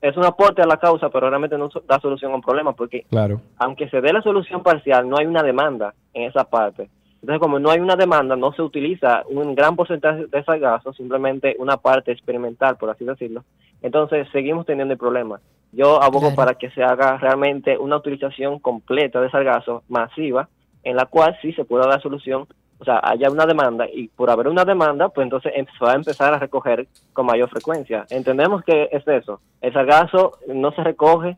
es 0.00 0.16
un 0.16 0.24
aporte 0.24 0.62
a 0.62 0.66
la 0.66 0.76
causa, 0.78 1.10
pero 1.10 1.28
realmente 1.28 1.58
no 1.58 1.68
da 1.86 1.98
solución 2.00 2.30
a 2.32 2.36
un 2.36 2.40
problema, 2.42 2.72
porque 2.72 3.04
Claro. 3.10 3.40
aunque 3.58 3.88
se 3.90 4.00
dé 4.00 4.12
la 4.12 4.22
solución 4.22 4.62
parcial, 4.62 5.08
no 5.08 5.18
hay 5.18 5.26
una 5.26 5.42
demanda 5.42 5.92
en 6.14 6.22
esa 6.22 6.44
parte. 6.44 6.88
Entonces, 7.20 7.40
como 7.40 7.58
no 7.58 7.70
hay 7.70 7.80
una 7.80 7.96
demanda, 7.96 8.36
no 8.36 8.52
se 8.52 8.62
utiliza 8.62 9.22
un 9.28 9.54
gran 9.54 9.74
porcentaje 9.76 10.26
de 10.26 10.44
sargazo, 10.44 10.92
simplemente 10.92 11.56
una 11.58 11.76
parte 11.76 12.12
experimental, 12.12 12.76
por 12.76 12.90
así 12.90 13.04
decirlo. 13.04 13.44
Entonces, 13.82 14.28
seguimos 14.32 14.66
teniendo 14.66 14.92
el 14.92 14.98
problema. 14.98 15.40
Yo 15.72 16.02
abogo 16.02 16.26
Claro. 16.28 16.36
para 16.36 16.54
que 16.54 16.70
se 16.70 16.82
haga 16.82 17.18
realmente 17.18 17.76
una 17.76 17.96
utilización 17.96 18.58
completa 18.60 19.20
de 19.20 19.30
sargazo 19.30 19.82
masiva, 19.88 20.48
en 20.84 20.96
la 20.96 21.06
cual 21.06 21.36
sí 21.42 21.52
se 21.52 21.64
pueda 21.64 21.86
dar 21.88 22.00
solución, 22.00 22.46
o 22.78 22.84
sea, 22.84 23.00
haya 23.02 23.28
una 23.30 23.44
demanda, 23.46 23.86
y 23.92 24.06
por 24.08 24.30
haber 24.30 24.46
una 24.48 24.64
demanda, 24.64 25.08
pues 25.08 25.24
entonces 25.24 25.52
em- 25.56 25.66
se 25.76 25.84
va 25.84 25.92
a 25.92 25.96
empezar 25.96 26.32
a 26.32 26.38
recoger 26.38 26.86
con 27.12 27.26
mayor 27.26 27.50
frecuencia. 27.50 28.06
Entendemos 28.10 28.62
que 28.62 28.88
es 28.92 29.06
eso. 29.06 29.40
El 29.60 29.72
sargazo 29.72 30.38
no 30.46 30.70
se 30.72 30.82
recoge 30.84 31.36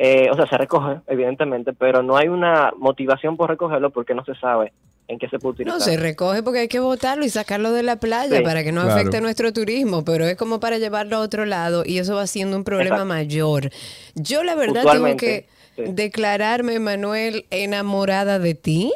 eh, 0.00 0.28
o 0.30 0.34
sea, 0.34 0.46
se 0.46 0.56
recoge, 0.56 1.00
evidentemente, 1.08 1.72
pero 1.72 2.04
no 2.04 2.16
hay 2.16 2.28
una 2.28 2.72
motivación 2.76 3.36
por 3.36 3.50
recogerlo 3.50 3.90
porque 3.90 4.14
no 4.14 4.24
se 4.24 4.36
sabe 4.36 4.72
en 5.08 5.18
qué 5.18 5.28
se 5.28 5.38
puede 5.38 5.54
utilizar. 5.54 5.78
No, 5.78 5.84
se 5.84 5.96
recoge 5.96 6.42
porque 6.42 6.60
hay 6.60 6.68
que 6.68 6.80
botarlo 6.80 7.24
y 7.24 7.30
sacarlo 7.30 7.72
de 7.72 7.82
la 7.82 7.96
playa 7.96 8.36
Sí, 8.38 8.42
para 8.44 8.62
que 8.62 8.72
no 8.72 8.82
claro. 8.82 8.94
afecte 9.00 9.20
nuestro 9.20 9.52
turismo, 9.52 10.04
pero 10.04 10.26
es 10.26 10.36
como 10.36 10.60
para 10.60 10.78
llevarlo 10.78 11.16
a 11.16 11.20
otro 11.20 11.46
lado 11.46 11.82
y 11.84 11.98
eso 11.98 12.14
va 12.14 12.26
siendo 12.26 12.56
un 12.56 12.64
problema 12.64 12.96
Exacto. 12.96 13.06
mayor. 13.06 13.70
Yo 14.14 14.44
la 14.44 14.54
verdad 14.54 14.84
tengo 14.92 15.16
que. 15.16 15.48
Declararme, 15.86 16.78
Manuel, 16.78 17.46
enamorada 17.50 18.38
de 18.38 18.54
ti, 18.54 18.92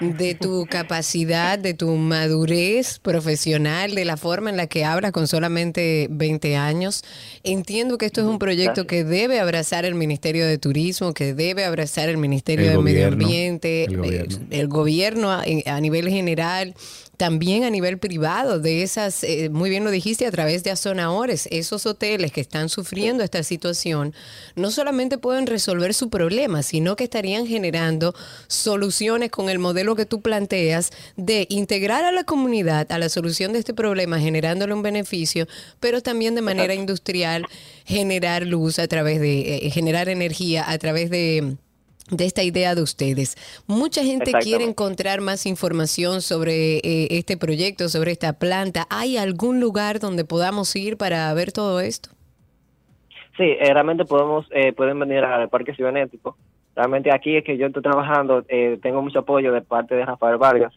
de 0.00 0.34
tu 0.34 0.66
capacidad, 0.70 1.58
de 1.58 1.74
tu 1.74 1.88
madurez 1.96 2.98
profesional, 2.98 3.94
de 3.94 4.04
la 4.04 4.16
forma 4.16 4.50
en 4.50 4.56
la 4.56 4.66
que 4.66 4.84
hablas 4.84 5.12
con 5.12 5.26
solamente 5.26 6.08
20 6.10 6.56
años. 6.56 7.02
Entiendo 7.44 7.98
que 7.98 8.06
esto 8.06 8.20
es 8.20 8.26
un 8.26 8.38
proyecto 8.38 8.84
Gracias. 8.84 8.86
que 8.86 9.04
debe 9.04 9.40
abrazar 9.40 9.84
el 9.84 9.94
Ministerio 9.94 10.46
de 10.46 10.58
Turismo, 10.58 11.14
que 11.14 11.34
debe 11.34 11.64
abrazar 11.64 12.08
el 12.08 12.16
Ministerio 12.16 12.70
El 12.70 12.76
de 12.78 12.82
Medio 12.82 13.06
Ambiente, 13.08 13.84
el 13.84 13.94
eh, 13.94 13.96
gobierno. 13.96 14.38
el 14.50 14.68
gobierno 14.68 15.30
a, 15.32 15.42
en- 15.44 15.62
a 15.66 15.80
nivel 15.80 16.08
general, 16.08 16.74
también 17.16 17.64
a 17.64 17.70
nivel 17.70 17.98
privado, 17.98 18.58
de 18.60 18.82
esas, 18.82 19.24
eh, 19.24 19.48
muy 19.50 19.70
bien 19.70 19.84
lo 19.84 19.90
dijiste, 19.90 20.26
a 20.26 20.30
través 20.30 20.62
de 20.64 20.70
Azonahores, 20.70 21.48
esos 21.50 21.86
hoteles 21.86 22.32
que 22.32 22.40
están 22.40 22.68
sufriendo 22.68 23.22
esta 23.22 23.42
situación, 23.42 24.14
no 24.54 24.70
solamente 24.70 25.18
pueden 25.18 25.46
resolver 25.46 25.94
su 25.94 26.10
problema, 26.10 26.62
sino 26.62 26.96
que 26.96 27.04
estarían 27.04 27.46
generando 27.46 28.14
soluciones 28.48 29.30
con 29.30 29.48
el 29.48 29.58
modelo 29.58 29.96
que 29.96 30.06
tú 30.06 30.20
planteas 30.20 30.90
de 31.16 31.46
integrar 31.48 32.04
a 32.04 32.12
la 32.12 32.24
comunidad 32.24 32.90
a 32.90 32.98
la 32.98 33.08
solución 33.08 33.52
de 33.52 33.60
este 33.60 33.74
problema, 33.74 34.20
generándole 34.20 34.74
un 34.74 34.82
beneficio, 34.82 35.46
pero 35.80 36.02
también 36.02 36.34
de 36.34 36.42
manera 36.42 36.74
industrial 36.74 37.46
generar 37.84 38.46
luz 38.46 38.78
a 38.78 38.88
través 38.88 39.20
de, 39.20 39.56
eh, 39.56 39.70
generar 39.70 40.08
energía 40.08 40.68
a 40.68 40.78
través 40.78 41.10
de 41.10 41.56
de 42.10 42.24
esta 42.24 42.42
idea 42.42 42.74
de 42.74 42.82
ustedes. 42.82 43.36
Mucha 43.66 44.02
gente 44.02 44.32
quiere 44.40 44.64
encontrar 44.64 45.20
más 45.20 45.46
información 45.46 46.22
sobre 46.22 46.78
eh, 46.78 47.08
este 47.10 47.36
proyecto, 47.36 47.88
sobre 47.88 48.12
esta 48.12 48.32
planta. 48.34 48.86
¿Hay 48.90 49.16
algún 49.16 49.60
lugar 49.60 49.98
donde 50.00 50.24
podamos 50.24 50.74
ir 50.76 50.96
para 50.96 51.32
ver 51.34 51.52
todo 51.52 51.80
esto? 51.80 52.10
Sí, 53.36 53.44
eh, 53.44 53.72
realmente 53.72 54.04
podemos, 54.04 54.46
eh, 54.50 54.72
pueden 54.72 54.98
venir 54.98 55.24
al 55.24 55.48
Parque 55.48 55.74
Cibernético. 55.74 56.36
Realmente 56.76 57.10
aquí 57.10 57.36
es 57.36 57.44
que 57.44 57.56
yo 57.56 57.66
estoy 57.66 57.82
trabajando, 57.82 58.44
eh, 58.48 58.78
tengo 58.82 59.00
mucho 59.00 59.20
apoyo 59.20 59.50
de 59.50 59.62
parte 59.62 59.94
de 59.94 60.04
Rafael 60.04 60.36
Vargas, 60.36 60.74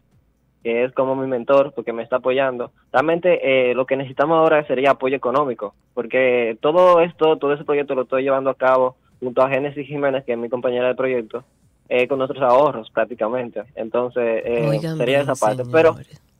que 0.64 0.86
es 0.86 0.94
como 0.94 1.14
mi 1.14 1.28
mentor, 1.28 1.74
porque 1.76 1.92
me 1.92 2.04
está 2.04 2.18
apoyando. 2.18 2.72
Realmente 2.94 3.40
eh, 3.70 3.74
lo 3.74 3.86
que 3.86 3.98
necesitamos 3.98 4.38
ahora 4.38 4.66
sería 4.66 4.92
apoyo 4.92 5.18
económico, 5.18 5.76
porque 5.94 6.58
todo 6.62 7.02
esto, 7.02 7.38
todo 7.38 7.54
ese 7.54 7.66
proyecto 7.66 7.96
lo 7.96 8.04
estoy 8.04 8.24
llevando 8.24 8.50
a 8.50 8.56
cabo 8.56 8.96
junto 9.20 9.42
a 9.42 9.50
Génesis 9.50 9.88
Jiménez, 9.88 10.24
que 10.26 10.34
es 10.34 10.38
mi 10.38 10.50
compañera 10.50 10.88
de 10.88 10.96
proyecto, 10.96 11.44
eh, 11.90 12.08
con 12.08 12.20
nuestros 12.20 12.42
ahorros 12.42 12.90
prácticamente. 12.92 13.64
Entonces, 13.76 14.44
eh, 14.46 14.68
Oigan 14.68 14.98
sería 14.98 15.22
esa 15.22 15.36
parte. 15.36 15.64
Pero. 15.72 15.96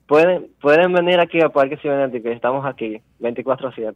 Pueden 0.10 0.48
pueden 0.60 0.92
venir 0.92 1.20
aquí 1.20 1.40
al 1.40 1.52
Parque 1.52 1.78
Cibernético, 1.78 2.30
estamos 2.30 2.66
aquí 2.66 3.00
24/7. 3.20 3.94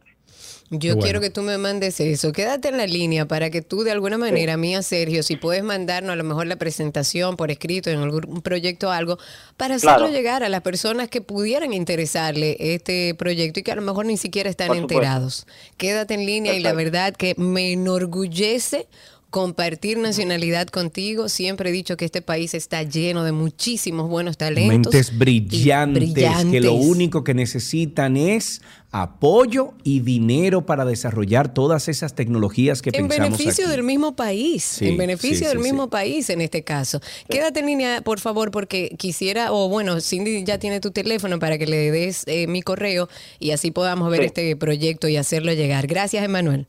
Yo 0.70 0.98
quiero 0.98 1.20
que 1.20 1.28
tú 1.28 1.42
me 1.42 1.58
mandes 1.58 2.00
eso. 2.00 2.32
Quédate 2.32 2.68
en 2.68 2.78
la 2.78 2.86
línea 2.86 3.26
para 3.26 3.50
que 3.50 3.60
tú 3.60 3.82
de 3.82 3.90
alguna 3.90 4.16
manera, 4.16 4.56
mía 4.56 4.82
Sergio, 4.82 5.22
si 5.22 5.36
puedes 5.36 5.62
mandarnos 5.62 6.12
a 6.12 6.16
lo 6.16 6.24
mejor 6.24 6.46
la 6.46 6.56
presentación 6.56 7.36
por 7.36 7.50
escrito 7.50 7.90
en 7.90 7.98
algún 7.98 8.40
proyecto 8.40 8.88
o 8.88 8.90
algo, 8.90 9.18
para 9.56 9.74
hacerlo 9.74 9.98
Claro. 10.06 10.12
llegar 10.12 10.42
a 10.42 10.48
las 10.48 10.62
personas 10.62 11.08
que 11.08 11.20
pudieran 11.20 11.72
interesarle 11.72 12.56
este 12.58 13.14
proyecto 13.14 13.60
y 13.60 13.62
que 13.62 13.72
a 13.72 13.76
lo 13.76 13.82
mejor 13.82 14.06
ni 14.06 14.16
siquiera 14.16 14.48
están 14.48 14.74
enterados. 14.74 15.46
Quédate 15.76 16.14
en 16.14 16.24
línea 16.24 16.54
y 16.54 16.60
la 16.60 16.72
verdad 16.72 17.12
que 17.12 17.34
me 17.36 17.72
enorgullece 17.72 18.86
compartir 19.34 19.98
nacionalidad 19.98 20.68
contigo. 20.68 21.28
Siempre 21.28 21.70
he 21.70 21.72
dicho 21.72 21.96
que 21.96 22.04
este 22.04 22.22
país 22.22 22.54
está 22.54 22.84
lleno 22.84 23.24
de 23.24 23.32
muchísimos 23.32 24.08
buenos 24.08 24.36
talentos. 24.36 24.94
Mentes 24.94 25.18
brillantes, 25.18 26.14
que 26.52 26.60
lo 26.60 26.74
único 26.74 27.24
que 27.24 27.34
necesitan 27.34 28.16
es 28.16 28.62
apoyo 28.92 29.72
y 29.82 29.98
dinero 29.98 30.66
para 30.66 30.84
desarrollar 30.84 31.52
todas 31.52 31.88
esas 31.88 32.14
tecnologías 32.14 32.80
que 32.80 32.90
En 32.90 33.08
pensamos 33.08 33.36
beneficio 33.36 33.64
aquí. 33.64 33.72
del 33.72 33.82
mismo 33.82 34.14
país, 34.14 34.62
Sí, 34.62 34.86
en 34.86 34.98
beneficio 34.98 35.38
sí, 35.38 35.44
del 35.46 35.58
sí, 35.58 35.64
mismo 35.64 35.90
país 35.90 36.30
en 36.30 36.40
este 36.40 36.62
caso. 36.62 37.00
Quédate 37.28 37.58
en 37.58 37.66
línea, 37.66 38.02
por 38.02 38.20
favor, 38.20 38.52
porque 38.52 38.94
quisiera, 38.96 39.52
o 39.52 39.68
bueno, 39.68 40.00
Cindy 40.00 40.44
ya 40.44 40.60
tiene 40.60 40.78
tu 40.78 40.92
teléfono 40.92 41.40
para 41.40 41.58
que 41.58 41.66
le 41.66 41.90
des 41.90 42.22
eh, 42.28 42.46
mi 42.46 42.62
correo 42.62 43.08
y 43.40 43.50
así 43.50 43.72
podamos 43.72 44.12
ver 44.12 44.20
este 44.22 44.54
proyecto 44.54 45.08
y 45.08 45.16
hacerlo 45.16 45.52
llegar. 45.54 45.88
Gracias, 45.88 46.22
Emanuel. 46.24 46.68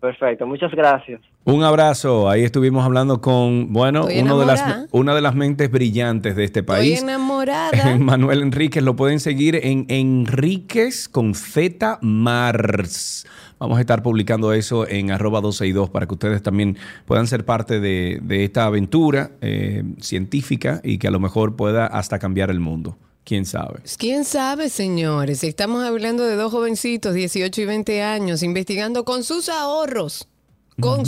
Perfecto, 0.00 0.46
muchas 0.46 0.70
gracias. 0.70 1.20
Un 1.44 1.64
abrazo. 1.64 2.28
Ahí 2.28 2.44
estuvimos 2.44 2.84
hablando 2.84 3.20
con, 3.20 3.72
bueno, 3.72 4.02
Estoy 4.02 4.20
uno 4.20 4.38
de 4.38 4.46
las, 4.46 4.86
una 4.92 5.14
de 5.14 5.20
las 5.20 5.34
mentes 5.34 5.70
brillantes 5.70 6.36
de 6.36 6.44
este 6.44 6.60
Estoy 6.60 6.76
país. 6.76 7.02
enamorada. 7.02 7.96
Manuel 7.98 8.42
Enríquez, 8.42 8.82
lo 8.84 8.94
pueden 8.96 9.18
seguir 9.18 9.56
en 9.56 9.86
Enríquez 9.88 11.08
con 11.08 11.34
Z 11.34 11.98
Mars. 12.02 13.26
Vamos 13.58 13.78
a 13.78 13.80
estar 13.80 14.02
publicando 14.02 14.52
eso 14.52 14.86
en 14.88 15.10
arroba 15.10 15.40
262 15.40 15.90
para 15.90 16.06
que 16.06 16.14
ustedes 16.14 16.42
también 16.42 16.76
puedan 17.06 17.26
ser 17.26 17.44
parte 17.44 17.80
de, 17.80 18.20
de 18.22 18.44
esta 18.44 18.66
aventura 18.66 19.32
eh, 19.40 19.82
científica 20.00 20.80
y 20.84 20.98
que 20.98 21.08
a 21.08 21.10
lo 21.10 21.18
mejor 21.18 21.56
pueda 21.56 21.86
hasta 21.86 22.20
cambiar 22.20 22.50
el 22.50 22.60
mundo. 22.60 22.96
¿Quién 23.28 23.44
sabe? 23.44 23.80
¿Quién 23.98 24.24
sabe, 24.24 24.70
señores? 24.70 25.44
Estamos 25.44 25.84
hablando 25.84 26.24
de 26.24 26.34
dos 26.34 26.50
jovencitos, 26.50 27.12
18 27.12 27.60
y 27.60 27.64
20 27.66 28.02
años, 28.02 28.42
investigando 28.42 29.04
con 29.04 29.22
sus 29.22 29.50
ahorros. 29.50 30.28
Con, 30.80 31.02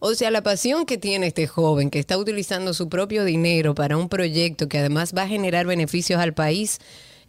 O 0.00 0.14
sea, 0.14 0.30
la 0.30 0.42
pasión 0.42 0.86
que 0.86 0.96
tiene 0.96 1.26
este 1.26 1.46
joven 1.46 1.90
que 1.90 1.98
está 1.98 2.16
utilizando 2.16 2.72
su 2.72 2.88
propio 2.88 3.22
dinero 3.26 3.74
para 3.74 3.98
un 3.98 4.08
proyecto 4.08 4.66
que 4.66 4.78
además 4.78 5.12
va 5.14 5.24
a 5.24 5.28
generar 5.28 5.66
beneficios 5.66 6.18
al 6.18 6.32
país 6.32 6.78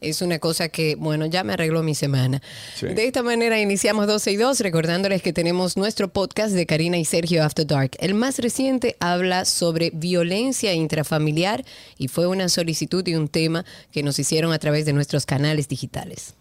es 0.02 0.22
una 0.22 0.40
cosa 0.40 0.70
que, 0.70 0.96
bueno, 0.96 1.26
ya 1.26 1.44
me 1.44 1.54
arregló 1.54 1.84
mi 1.84 1.96
semana. 1.96 2.42
Sí. 2.76 2.88
De 2.88 3.06
esta 3.06 3.24
manera 3.24 3.60
iniciamos 3.60 4.08
12 4.08 4.32
y 4.32 4.36
2, 4.38 4.60
recordándoles 4.62 5.22
que 5.22 5.34
tenemos 5.34 5.78
nuestro 5.78 6.08
podcast 6.08 6.54
de 6.54 6.66
Karina 6.66 6.98
y 6.98 7.06
Sergio 7.06 7.44
After 7.44 7.66
Dark. 7.66 7.92
El 8.00 8.14
más 8.14 8.40
reciente 8.40 8.96
habla 9.00 9.46
sobre 9.46 9.92
violencia 9.94 10.74
intrafamiliar 10.74 11.66
y 11.98 12.08
fue 12.08 12.28
una 12.28 12.50
solicitud 12.50 13.06
y 13.08 13.16
un 13.16 13.28
tema 13.28 13.66
que 13.92 14.04
nos 14.04 14.20
hicieron 14.20 14.54
a 14.54 14.60
través 14.60 14.86
de 14.86 14.94
nuestros 14.94 15.26
canales 15.26 15.68
digitales. 15.68 16.36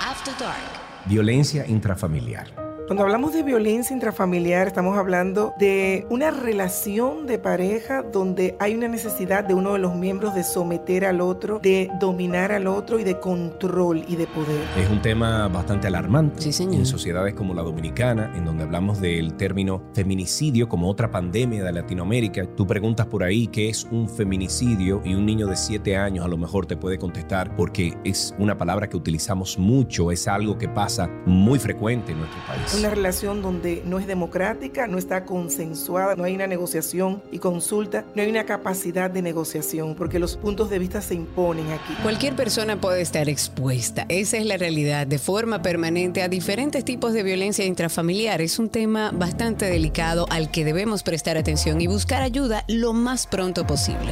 After 0.00 0.34
Dark. 0.38 0.80
Violencia 1.06 1.66
intrafamiliar. 1.66 2.61
Cuando 2.92 3.04
hablamos 3.04 3.32
de 3.32 3.42
violencia 3.42 3.94
intrafamiliar, 3.94 4.66
estamos 4.66 4.98
hablando 4.98 5.54
de 5.58 6.06
una 6.10 6.30
relación 6.30 7.26
de 7.26 7.38
pareja 7.38 8.02
donde 8.02 8.54
hay 8.60 8.74
una 8.74 8.86
necesidad 8.86 9.44
de 9.44 9.54
uno 9.54 9.72
de 9.72 9.78
los 9.78 9.94
miembros 9.94 10.34
de 10.34 10.44
someter 10.44 11.06
al 11.06 11.22
otro, 11.22 11.58
de 11.62 11.90
dominar 11.98 12.52
al 12.52 12.66
otro 12.66 12.98
y 12.98 13.04
de 13.04 13.18
control 13.18 14.04
y 14.06 14.16
de 14.16 14.26
poder. 14.26 14.60
Es 14.76 14.90
un 14.90 15.00
tema 15.00 15.48
bastante 15.48 15.86
alarmante 15.86 16.42
Sí, 16.42 16.52
señor. 16.52 16.74
en 16.74 16.84
sociedades 16.84 17.32
como 17.32 17.54
la 17.54 17.62
dominicana, 17.62 18.30
en 18.36 18.44
donde 18.44 18.64
hablamos 18.64 19.00
del 19.00 19.38
término 19.38 19.82
feminicidio 19.94 20.68
como 20.68 20.90
otra 20.90 21.10
pandemia 21.10 21.64
de 21.64 21.72
Latinoamérica. 21.72 22.44
Tú 22.54 22.66
preguntas 22.66 23.06
por 23.06 23.22
ahí 23.22 23.46
qué 23.46 23.70
es 23.70 23.88
un 23.90 24.06
feminicidio 24.06 25.00
y 25.02 25.14
un 25.14 25.24
niño 25.24 25.46
de 25.46 25.56
7 25.56 25.96
años 25.96 26.26
a 26.26 26.28
lo 26.28 26.36
mejor 26.36 26.66
te 26.66 26.76
puede 26.76 26.98
contestar 26.98 27.56
porque 27.56 27.96
es 28.04 28.34
una 28.38 28.58
palabra 28.58 28.86
que 28.86 28.98
utilizamos 28.98 29.58
mucho, 29.58 30.12
es 30.12 30.28
algo 30.28 30.58
que 30.58 30.68
pasa 30.68 31.08
muy 31.24 31.58
frecuente 31.58 32.12
en 32.12 32.18
nuestro 32.18 32.38
país. 32.46 32.81
Una 32.82 32.90
relación 32.90 33.42
donde 33.42 33.80
no 33.86 34.00
es 34.00 34.08
democrática, 34.08 34.88
no 34.88 34.98
está 34.98 35.24
consensuada, 35.24 36.16
no 36.16 36.24
hay 36.24 36.34
una 36.34 36.48
negociación 36.48 37.22
y 37.30 37.38
consulta, 37.38 38.04
no 38.16 38.22
hay 38.22 38.28
una 38.28 38.44
capacidad 38.44 39.08
de 39.08 39.22
negociación, 39.22 39.94
porque 39.94 40.18
los 40.18 40.36
puntos 40.36 40.68
de 40.68 40.80
vista 40.80 41.00
se 41.00 41.14
imponen 41.14 41.70
aquí. 41.70 41.94
Cualquier 42.02 42.34
persona 42.34 42.80
puede 42.80 43.00
estar 43.00 43.28
expuesta, 43.28 44.04
esa 44.08 44.36
es 44.38 44.46
la 44.46 44.56
realidad, 44.56 45.06
de 45.06 45.20
forma 45.20 45.62
permanente 45.62 46.22
a 46.22 46.28
diferentes 46.28 46.84
tipos 46.84 47.12
de 47.12 47.22
violencia 47.22 47.64
intrafamiliar. 47.64 48.40
Es 48.40 48.58
un 48.58 48.68
tema 48.68 49.12
bastante 49.12 49.66
delicado 49.66 50.26
al 50.28 50.50
que 50.50 50.64
debemos 50.64 51.04
prestar 51.04 51.36
atención 51.36 51.80
y 51.80 51.86
buscar 51.86 52.22
ayuda 52.22 52.64
lo 52.66 52.92
más 52.92 53.28
pronto 53.28 53.64
posible. 53.64 54.10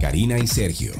Karina 0.00 0.38
y 0.38 0.46
Sergio. 0.46 0.94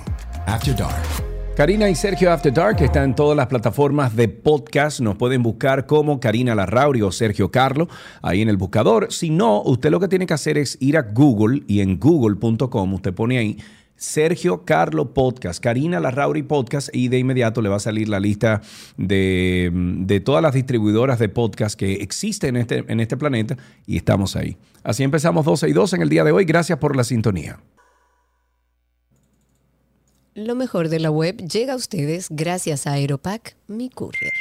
After 0.47 0.77
Dark. 0.77 1.30
Karina 1.57 1.91
y 1.91 1.95
Sergio 1.95 2.33
After 2.33 2.53
Dark 2.53 2.81
están 2.81 3.05
en 3.05 3.15
todas 3.15 3.37
las 3.37 3.47
plataformas 3.47 4.17
de 4.17 4.29
podcast. 4.29 5.01
Nos 5.01 5.17
pueden 5.17 5.43
buscar 5.43 5.87
como 5.87 6.19
Karina 6.19 6.55
Larrauri 6.55 7.03
o 7.03 7.13
Sergio 7.13 7.51
Carlo 7.51 7.89
ahí 8.23 8.41
en 8.41 8.49
el 8.49 8.57
buscador. 8.57 9.13
Si 9.13 9.29
no, 9.29 9.61
usted 9.63 9.91
lo 9.91 10.01
que 10.01 10.09
tiene 10.09 10.27
que 10.27 10.33
hacer 10.33 10.57
es 10.57 10.79
ir 10.81 10.97
a 10.97 11.03
Google 11.03 11.63
y 11.67 11.81
en 11.81 11.99
google.com 11.99 12.95
usted 12.95 13.13
pone 13.13 13.39
ahí 13.39 13.59
Sergio 13.97 14.65
Carlo 14.65 15.13
Podcast, 15.13 15.63
Karina 15.63 16.01
Larrauri 16.01 16.43
Podcast 16.43 16.89
y 16.95 17.09
de 17.09 17.19
inmediato 17.19 17.61
le 17.61 17.69
va 17.69 17.77
a 17.77 17.81
salir 17.81 18.09
la 18.09 18.21
lista 18.21 18.63
de, 18.97 19.71
de 19.73 20.21
todas 20.21 20.43
las 20.43 20.55
distribuidoras 20.55 21.19
de 21.19 21.29
podcast 21.29 21.79
que 21.79 21.95
existen 21.95 22.57
en 22.57 22.63
este, 22.63 22.85
en 22.89 23.01
este 23.01 23.19
planeta 23.19 23.59
y 23.87 23.99
estamos 23.99 24.37
ahí. 24.37 24.57
Así 24.83 25.03
empezamos 25.03 25.45
12 25.45 25.69
y 25.69 25.73
2 25.75 25.93
en 25.93 26.03
el 26.03 26.09
día 26.09 26.25
de 26.25 26.33
hoy. 26.33 26.47
Gracias 26.47 26.79
por 26.79 26.97
la 26.97 27.05
sintonía. 27.05 27.59
Lo 30.35 30.55
mejor 30.55 30.91
de 30.91 31.01
la 31.01 31.11
web 31.11 31.39
llega 31.39 31.73
a 31.73 31.77
ustedes 31.77 32.29
gracias 32.31 32.87
a 32.87 32.93
Aeropack, 32.93 33.57
mi 33.67 33.91
courier. 33.91 34.33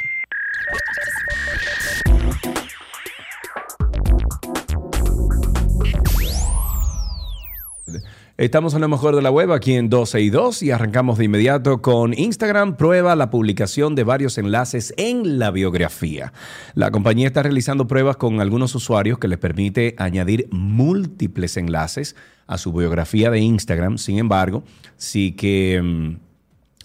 Estamos 8.40 8.72
en 8.72 8.80
lo 8.80 8.88
mejor 8.88 9.14
de 9.14 9.20
la 9.20 9.30
web 9.30 9.52
aquí 9.52 9.74
en 9.74 9.90
12 9.90 10.18
y 10.22 10.30
2 10.30 10.62
y 10.62 10.70
arrancamos 10.70 11.18
de 11.18 11.26
inmediato 11.26 11.82
con 11.82 12.14
Instagram. 12.14 12.78
Prueba 12.78 13.14
la 13.14 13.28
publicación 13.28 13.94
de 13.94 14.02
varios 14.02 14.38
enlaces 14.38 14.94
en 14.96 15.38
la 15.38 15.50
biografía. 15.50 16.32
La 16.72 16.90
compañía 16.90 17.26
está 17.26 17.42
realizando 17.42 17.86
pruebas 17.86 18.16
con 18.16 18.40
algunos 18.40 18.74
usuarios 18.74 19.18
que 19.18 19.28
les 19.28 19.36
permite 19.36 19.94
añadir 19.98 20.48
múltiples 20.52 21.58
enlaces 21.58 22.16
a 22.46 22.56
su 22.56 22.72
biografía 22.72 23.30
de 23.30 23.40
Instagram. 23.40 23.98
Sin 23.98 24.16
embargo, 24.16 24.64
sí 24.96 25.32
que... 25.32 26.16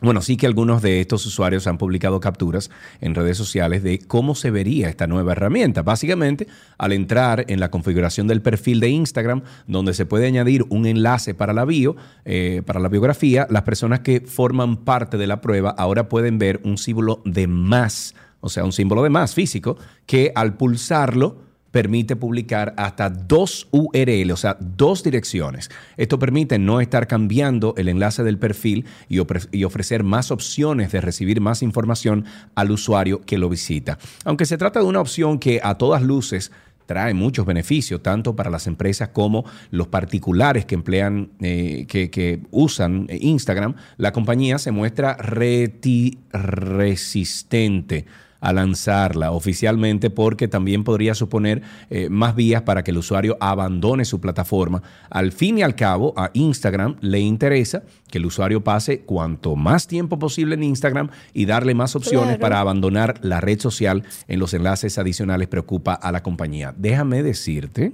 bueno, 0.06 0.22
sí 0.22 0.38
que 0.38 0.46
algunos 0.46 0.82
de 0.82 1.02
estos 1.02 1.26
usuarios 1.26 1.68
han 1.68 1.78
publicado 1.78 2.20
capturas 2.20 2.70
en 3.02 3.16
redes 3.16 3.38
sociales 3.38 3.84
de 3.84 4.00
cómo 4.00 4.36
se 4.36 4.52
vería 4.52 4.88
esta 4.88 5.08
nueva 5.08 5.34
herramienta. 5.34 5.82
Básicamente, 5.82 6.48
al 6.78 6.94
entrar 6.94 7.46
en 7.48 7.60
la 7.60 7.72
configuración 7.72 8.28
del 8.28 8.42
perfil 8.42 8.80
de 8.80 8.90
Instagram, 8.90 9.42
donde 9.68 9.94
se 9.94 10.06
puede 10.06 10.28
añadir 10.28 10.66
un 10.70 10.86
enlace 10.86 11.34
para 11.34 11.54
la 11.54 11.66
bio, 11.66 11.96
eh, 12.24 12.62
para 12.66 12.80
la 12.80 12.90
biografía, 12.90 13.48
las 13.50 13.64
personas 13.64 14.02
que 14.02 14.22
forman 14.22 14.78
parte 14.78 15.18
de 15.18 15.28
la 15.28 15.42
prueba 15.42 15.72
ahora 15.72 16.10
pueden 16.10 16.38
ver 16.38 16.62
un 16.64 16.78
símbolo 16.78 17.22
de 17.26 17.48
más, 17.48 18.16
o 18.42 18.50
sea, 18.50 18.64
un 18.64 18.72
símbolo 18.72 19.04
de 19.04 19.10
más 19.10 19.34
físico, 19.34 19.78
que 20.06 20.32
al 20.36 20.56
pulsarlo 20.56 21.45
permite 21.76 22.16
publicar 22.16 22.74
hasta 22.78 23.10
dos 23.10 23.68
URL, 23.72 24.32
o 24.32 24.38
sea, 24.38 24.56
dos 24.62 25.04
direcciones. 25.04 25.70
Esto 25.98 26.18
permite 26.18 26.58
no 26.58 26.80
estar 26.80 27.06
cambiando 27.06 27.74
el 27.76 27.90
enlace 27.90 28.24
del 28.24 28.38
perfil 28.38 28.86
y, 29.10 29.18
ofre- 29.18 29.50
y 29.52 29.66
ofrecer 29.66 30.06
más 30.06 30.32
opciones 30.32 30.94
de 30.94 31.02
recibir 31.02 31.42
más 31.42 31.62
información 31.62 32.24
al 32.56 32.72
usuario 32.72 33.20
que 33.26 33.38
lo 33.38 33.50
visita. 33.50 33.98
Aunque 34.24 34.46
se 34.46 34.58
trata 34.58 34.80
de 34.80 34.86
una 34.86 35.02
opción 35.02 35.38
que 35.38 35.60
a 35.62 35.76
todas 35.78 36.02
luces 36.02 36.54
trae 36.86 37.14
muchos 37.14 37.46
beneficios, 37.46 38.02
tanto 38.02 38.38
para 38.38 38.50
las 38.50 38.68
empresas 38.68 39.10
como 39.10 39.44
los 39.70 39.88
particulares 39.88 40.64
que 40.64 40.76
emplean, 40.76 41.32
eh, 41.42 41.88
que 41.90 42.40
usan 42.52 43.08
eh, 43.10 43.18
Instagram, 43.20 43.76
la 43.98 44.14
compañía 44.14 44.60
se 44.60 44.72
muestra 44.72 45.18
reti- 45.18 46.20
resistente 46.32 48.06
a 48.40 48.54
lanzarla 48.54 49.32
oficialmente 49.32 50.10
porque 50.10 50.48
también 50.48 50.84
podría 50.84 51.16
suponer 51.16 51.62
eh, 51.90 52.10
más 52.10 52.36
vías 52.36 52.62
para 52.62 52.84
que 52.84 52.92
el 52.92 52.98
usuario 52.98 53.38
abandone 53.40 54.06
su 54.06 54.20
plataforma. 54.22 54.84
Al 55.10 55.32
fin 55.32 55.58
y 55.58 55.62
al 55.64 55.76
cabo, 55.76 56.14
a 56.18 56.32
Instagram 56.34 56.96
le 57.02 57.20
interesa 57.20 57.84
que 58.10 58.18
el 58.18 58.26
usuario 58.26 58.64
pase 58.64 59.02
cuanto 59.02 59.56
más 59.56 59.88
tiempo 59.88 60.20
posible 60.20 60.56
en 60.56 60.64
Instagram 60.64 61.10
y 61.34 61.46
darle 61.46 61.74
más 61.74 61.96
opciones 61.96 62.16
Claro. 62.26 62.40
para 62.40 62.60
abandonar 62.60 63.20
la 63.22 63.42
red 63.42 63.60
social 63.60 64.04
en 64.28 64.40
los 64.40 64.54
enlaces 64.54 64.98
adicionales 64.98 65.48
preocupa 65.48 65.94
a 65.94 66.12
la 66.12 66.24
compañía. 66.24 66.74
Déjame 66.78 67.24
decirte 67.24 67.94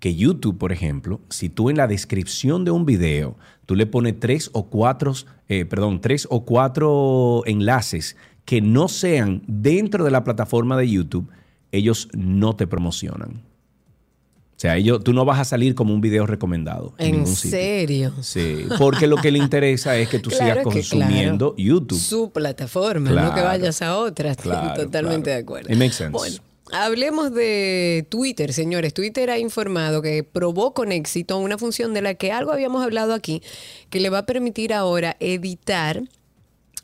que 0.00 0.14
YouTube, 0.14 0.58
por 0.58 0.72
ejemplo, 0.72 1.20
si 1.28 1.48
tú 1.48 1.70
en 1.70 1.76
la 1.76 1.86
descripción 1.88 2.64
de 2.64 2.70
un 2.70 2.86
video 2.86 3.36
tú 3.66 3.74
le 3.74 3.86
pones 3.86 4.18
tres 4.20 4.48
o 4.52 4.70
cuatro, 4.70 5.12
eh, 5.48 5.64
perdón, 5.64 6.00
tres 6.00 6.26
o 6.30 6.44
cuatro 6.44 7.42
enlaces 7.46 8.16
que 8.48 8.62
no 8.62 8.88
sean 8.88 9.42
dentro 9.46 10.04
de 10.04 10.10
la 10.10 10.24
plataforma 10.24 10.78
de 10.78 10.88
YouTube, 10.88 11.28
ellos 11.70 12.08
no 12.14 12.56
te 12.56 12.66
promocionan. 12.66 13.42
O 13.42 14.54
sea, 14.56 14.78
ellos, 14.78 15.04
tú 15.04 15.12
no 15.12 15.26
vas 15.26 15.38
a 15.38 15.44
salir 15.44 15.74
como 15.74 15.92
un 15.92 16.00
video 16.00 16.24
recomendado. 16.24 16.94
En, 16.96 17.08
¿En 17.08 17.12
ningún 17.12 17.36
sitio. 17.36 17.58
serio? 17.58 18.14
Sí, 18.22 18.64
porque 18.78 19.06
lo 19.06 19.16
que 19.16 19.30
le 19.30 19.38
interesa 19.38 19.98
es 19.98 20.08
que 20.08 20.18
tú 20.18 20.30
sigas 20.30 20.56
que 20.56 20.62
consumiendo 20.62 21.54
claro. 21.54 21.68
YouTube. 21.68 21.98
Su 21.98 22.30
plataforma, 22.30 23.10
no 23.10 23.34
que 23.34 23.42
vayas 23.42 23.82
a 23.82 23.98
otra. 23.98 24.34
Claro, 24.34 24.82
Totalmente 24.82 25.28
de 25.28 25.36
acuerdo. 25.36 25.70
It 25.70 25.78
makes 25.78 25.96
sense. 25.96 26.12
Bueno, 26.12 26.36
hablemos 26.72 27.34
de 27.34 28.06
Twitter, 28.08 28.54
señores. 28.54 28.94
Twitter 28.94 29.28
ha 29.28 29.38
informado 29.38 30.00
que 30.00 30.24
probó 30.24 30.72
con 30.72 30.90
éxito 30.90 31.36
una 31.36 31.58
función 31.58 31.92
de 31.92 32.00
la 32.00 32.14
que 32.14 32.32
algo 32.32 32.50
habíamos 32.50 32.82
hablado 32.82 33.12
aquí, 33.12 33.42
que 33.90 34.00
le 34.00 34.08
va 34.08 34.20
a 34.20 34.26
permitir 34.26 34.72
ahora 34.72 35.18
editar 35.20 36.02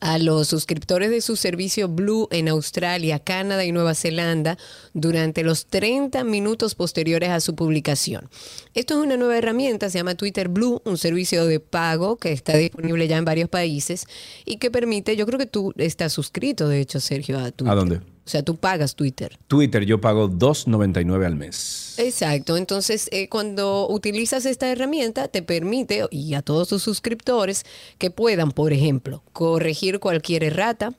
a 0.00 0.18
los 0.18 0.48
suscriptores 0.48 1.10
de 1.10 1.20
su 1.20 1.36
servicio 1.36 1.88
Blue 1.88 2.28
en 2.30 2.48
Australia, 2.48 3.18
Canadá 3.18 3.64
y 3.64 3.72
Nueva 3.72 3.94
Zelanda 3.94 4.58
durante 4.92 5.42
los 5.42 5.66
30 5.66 6.24
minutos 6.24 6.74
posteriores 6.74 7.30
a 7.30 7.40
su 7.40 7.54
publicación. 7.54 8.28
Esto 8.74 8.94
es 8.94 9.06
una 9.06 9.16
nueva 9.16 9.38
herramienta, 9.38 9.90
se 9.90 9.98
llama 9.98 10.14
Twitter 10.14 10.48
Blue, 10.48 10.82
un 10.84 10.98
servicio 10.98 11.46
de 11.46 11.60
pago 11.60 12.16
que 12.16 12.32
está 12.32 12.56
disponible 12.56 13.08
ya 13.08 13.16
en 13.16 13.24
varios 13.24 13.48
países 13.48 14.06
y 14.44 14.56
que 14.56 14.70
permite, 14.70 15.16
yo 15.16 15.26
creo 15.26 15.38
que 15.38 15.46
tú 15.46 15.72
estás 15.76 16.12
suscrito, 16.12 16.68
de 16.68 16.80
hecho, 16.80 17.00
Sergio, 17.00 17.38
a 17.38 17.50
Twitter. 17.50 17.72
¿A 17.72 17.74
dónde? 17.74 18.13
O 18.26 18.30
sea, 18.30 18.42
tú 18.42 18.56
pagas 18.56 18.94
Twitter. 18.94 19.38
Twitter 19.48 19.84
yo 19.84 20.00
pago 20.00 20.30
2.99 20.30 21.26
al 21.26 21.36
mes. 21.36 21.94
Exacto, 21.98 22.56
entonces 22.56 23.08
eh, 23.12 23.28
cuando 23.28 23.88
utilizas 23.88 24.46
esta 24.46 24.70
herramienta 24.70 25.28
te 25.28 25.42
permite, 25.42 26.06
y 26.10 26.34
a 26.34 26.42
todos 26.42 26.68
tus 26.68 26.82
suscriptores, 26.82 27.64
que 27.98 28.10
puedan, 28.10 28.52
por 28.52 28.72
ejemplo, 28.72 29.22
corregir 29.32 30.00
cualquier 30.00 30.42
errata, 30.42 30.94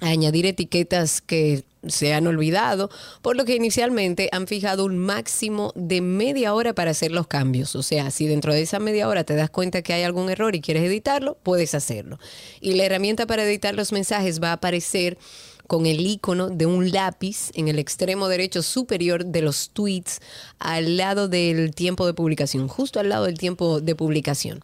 añadir 0.00 0.46
etiquetas 0.46 1.20
que 1.20 1.64
se 1.86 2.14
han 2.14 2.26
olvidado, 2.26 2.90
por 3.22 3.36
lo 3.36 3.44
que 3.44 3.56
inicialmente 3.56 4.28
han 4.32 4.46
fijado 4.46 4.84
un 4.84 4.98
máximo 4.98 5.72
de 5.74 6.00
media 6.00 6.54
hora 6.54 6.72
para 6.72 6.92
hacer 6.92 7.12
los 7.12 7.26
cambios. 7.26 7.76
O 7.76 7.82
sea, 7.82 8.10
si 8.10 8.26
dentro 8.26 8.54
de 8.54 8.62
esa 8.62 8.78
media 8.78 9.08
hora 9.08 9.24
te 9.24 9.34
das 9.34 9.50
cuenta 9.50 9.82
que 9.82 9.92
hay 9.92 10.02
algún 10.02 10.30
error 10.30 10.54
y 10.54 10.60
quieres 10.60 10.84
editarlo, 10.84 11.36
puedes 11.42 11.74
hacerlo. 11.74 12.18
Y 12.60 12.74
la 12.74 12.84
herramienta 12.84 13.26
para 13.26 13.44
editar 13.44 13.74
los 13.74 13.92
mensajes 13.92 14.42
va 14.42 14.50
a 14.50 14.54
aparecer 14.54 15.18
con 15.66 15.86
el 15.86 16.00
icono 16.00 16.50
de 16.50 16.66
un 16.66 16.90
lápiz 16.90 17.50
en 17.54 17.68
el 17.68 17.78
extremo 17.78 18.28
derecho 18.28 18.62
superior 18.62 19.24
de 19.24 19.42
los 19.42 19.70
tweets 19.70 20.20
al 20.58 20.96
lado 20.96 21.28
del 21.28 21.74
tiempo 21.74 22.06
de 22.06 22.14
publicación, 22.14 22.68
justo 22.68 23.00
al 23.00 23.08
lado 23.08 23.24
del 23.26 23.38
tiempo 23.38 23.80
de 23.80 23.94
publicación. 23.94 24.60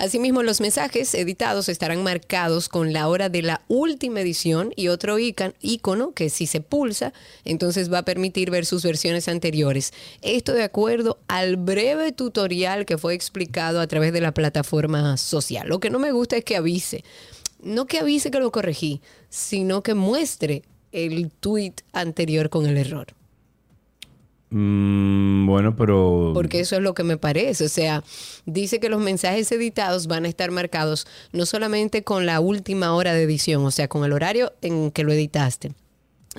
Asimismo, 0.00 0.42
los 0.42 0.62
mensajes 0.62 1.12
editados 1.14 1.68
estarán 1.68 2.02
marcados 2.02 2.70
con 2.70 2.94
la 2.94 3.06
hora 3.06 3.28
de 3.28 3.42
la 3.42 3.60
última 3.68 4.22
edición 4.22 4.72
y 4.74 4.88
otro 4.88 5.18
icono 5.18 6.12
que 6.12 6.30
si 6.30 6.46
se 6.46 6.62
pulsa, 6.62 7.12
entonces 7.44 7.92
va 7.92 7.98
a 7.98 8.04
permitir 8.06 8.50
ver 8.50 8.64
sus 8.64 8.82
versiones 8.82 9.28
anteriores. 9.28 9.92
Esto 10.22 10.54
de 10.54 10.62
acuerdo 10.62 11.18
al 11.28 11.58
breve 11.58 12.12
tutorial 12.12 12.86
que 12.86 12.96
fue 12.96 13.12
explicado 13.12 13.78
a 13.78 13.86
través 13.88 14.14
de 14.14 14.22
la 14.22 14.32
plataforma 14.32 15.18
social. 15.18 15.68
Lo 15.68 15.80
que 15.80 15.90
no 15.90 15.98
me 15.98 16.12
gusta 16.12 16.38
es 16.38 16.44
que 16.44 16.56
avise. 16.56 17.04
No 17.62 17.86
que 17.86 17.98
avise 17.98 18.30
que 18.30 18.40
lo 18.40 18.50
corregí, 18.50 19.00
sino 19.28 19.82
que 19.82 19.94
muestre 19.94 20.62
el 20.92 21.30
tweet 21.30 21.74
anterior 21.92 22.50
con 22.50 22.66
el 22.66 22.76
error. 22.76 23.14
Mm, 24.50 25.46
bueno, 25.46 25.76
pero... 25.76 26.32
Porque 26.34 26.60
eso 26.60 26.76
es 26.76 26.82
lo 26.82 26.94
que 26.94 27.04
me 27.04 27.16
parece. 27.16 27.64
O 27.64 27.68
sea, 27.68 28.02
dice 28.46 28.80
que 28.80 28.88
los 28.88 29.00
mensajes 29.00 29.50
editados 29.52 30.06
van 30.06 30.24
a 30.24 30.28
estar 30.28 30.50
marcados 30.50 31.06
no 31.32 31.46
solamente 31.46 32.02
con 32.02 32.26
la 32.26 32.40
última 32.40 32.94
hora 32.94 33.14
de 33.14 33.22
edición, 33.22 33.64
o 33.64 33.70
sea, 33.70 33.88
con 33.88 34.04
el 34.04 34.12
horario 34.12 34.52
en 34.60 34.90
que 34.90 35.04
lo 35.04 35.12
editaste. 35.12 35.72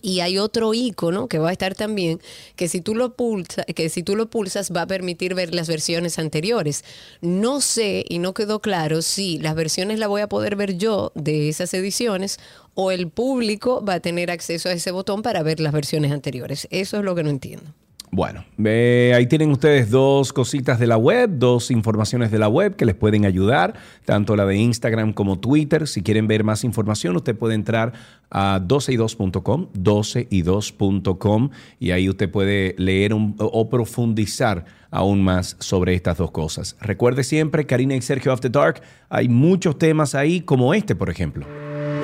Y 0.02 0.22
hay 0.22 0.38
otro 0.38 0.74
icono 0.74 1.28
que 1.28 1.38
va 1.38 1.50
a 1.50 1.52
estar 1.52 1.76
también, 1.76 2.22
que 2.56 2.70
si 2.70 2.80
tú 2.80 2.96
lo 2.96 3.16
pulsas, 3.18 3.66
que 3.76 3.90
si 3.90 4.04
tú 4.04 4.16
lo 4.16 4.30
pulsas 4.30 4.72
va 4.72 4.84
a 4.84 4.88
permitir 4.88 5.36
ver 5.36 5.54
las 5.54 5.68
versiones 5.68 6.18
anteriores. 6.18 6.86
No 7.20 7.60
sé 7.60 8.06
y 8.08 8.20
no 8.20 8.34
quedó 8.34 8.62
claro 8.62 9.02
si 9.02 9.38
las 9.40 9.54
versiones 9.54 10.00
las 10.00 10.08
voy 10.08 10.22
a 10.22 10.30
poder 10.30 10.56
ver 10.56 10.78
yo 10.78 11.12
de 11.16 11.50
esas 11.50 11.74
ediciones 11.74 12.40
o 12.74 12.92
el 12.92 13.10
público 13.10 13.84
va 13.84 13.96
a 13.96 14.00
tener 14.00 14.32
acceso 14.32 14.70
a 14.70 14.74
ese 14.74 14.92
botón 14.92 15.24
para 15.24 15.44
ver 15.44 15.60
las 15.60 15.74
versiones 15.74 16.14
anteriores. 16.14 16.70
Eso 16.72 16.98
es 16.98 17.04
lo 17.04 17.14
que 17.14 17.24
no 17.24 17.30
entiendo. 17.30 17.74
Bueno, 18.14 18.44
eh, 18.66 19.14
ahí 19.16 19.26
tienen 19.26 19.52
ustedes 19.52 19.90
dos 19.90 20.34
cositas 20.34 20.78
de 20.80 20.86
la 20.86 20.98
web, 20.98 21.30
dos 21.40 21.72
informaciones 21.72 22.30
de 22.30 22.40
la 22.40 22.50
web 22.50 22.76
que 22.76 22.86
les 22.86 22.94
pueden 22.94 23.24
ayudar, 23.26 23.74
tanto 24.04 24.36
la 24.36 24.46
de 24.46 24.58
Instagram 24.58 25.14
como 25.14 25.40
Twitter. 25.40 25.88
Si 25.88 26.04
quieren 26.04 26.28
ver 26.28 26.44
más 26.44 26.66
información, 26.66 27.16
usted 27.16 27.38
puede 27.38 27.56
entrar 27.56 27.94
a 28.30 28.60
12y2.com, 28.68 29.68
12y2.com, 29.74 31.50
y 31.80 31.92
ahí 31.92 32.10
usted 32.10 32.30
puede 32.30 32.76
leer 32.78 33.14
un- 33.14 33.36
o 33.40 33.70
profundizar 33.70 34.66
aún 34.90 35.24
más 35.24 35.56
sobre 35.60 35.94
estas 35.94 36.18
dos 36.18 36.32
cosas. 36.32 36.76
Recuerde 36.82 37.24
siempre, 37.24 37.66
Karina 37.66 37.96
y 37.96 38.02
Sergio 38.02 38.34
After 38.34 38.52
Dark, 38.52 38.82
hay 39.10 39.30
muchos 39.30 39.78
temas 39.78 40.16
ahí 40.16 40.42
como 40.42 40.74
este, 40.74 40.96
por 40.96 41.10
ejemplo. 41.10 41.46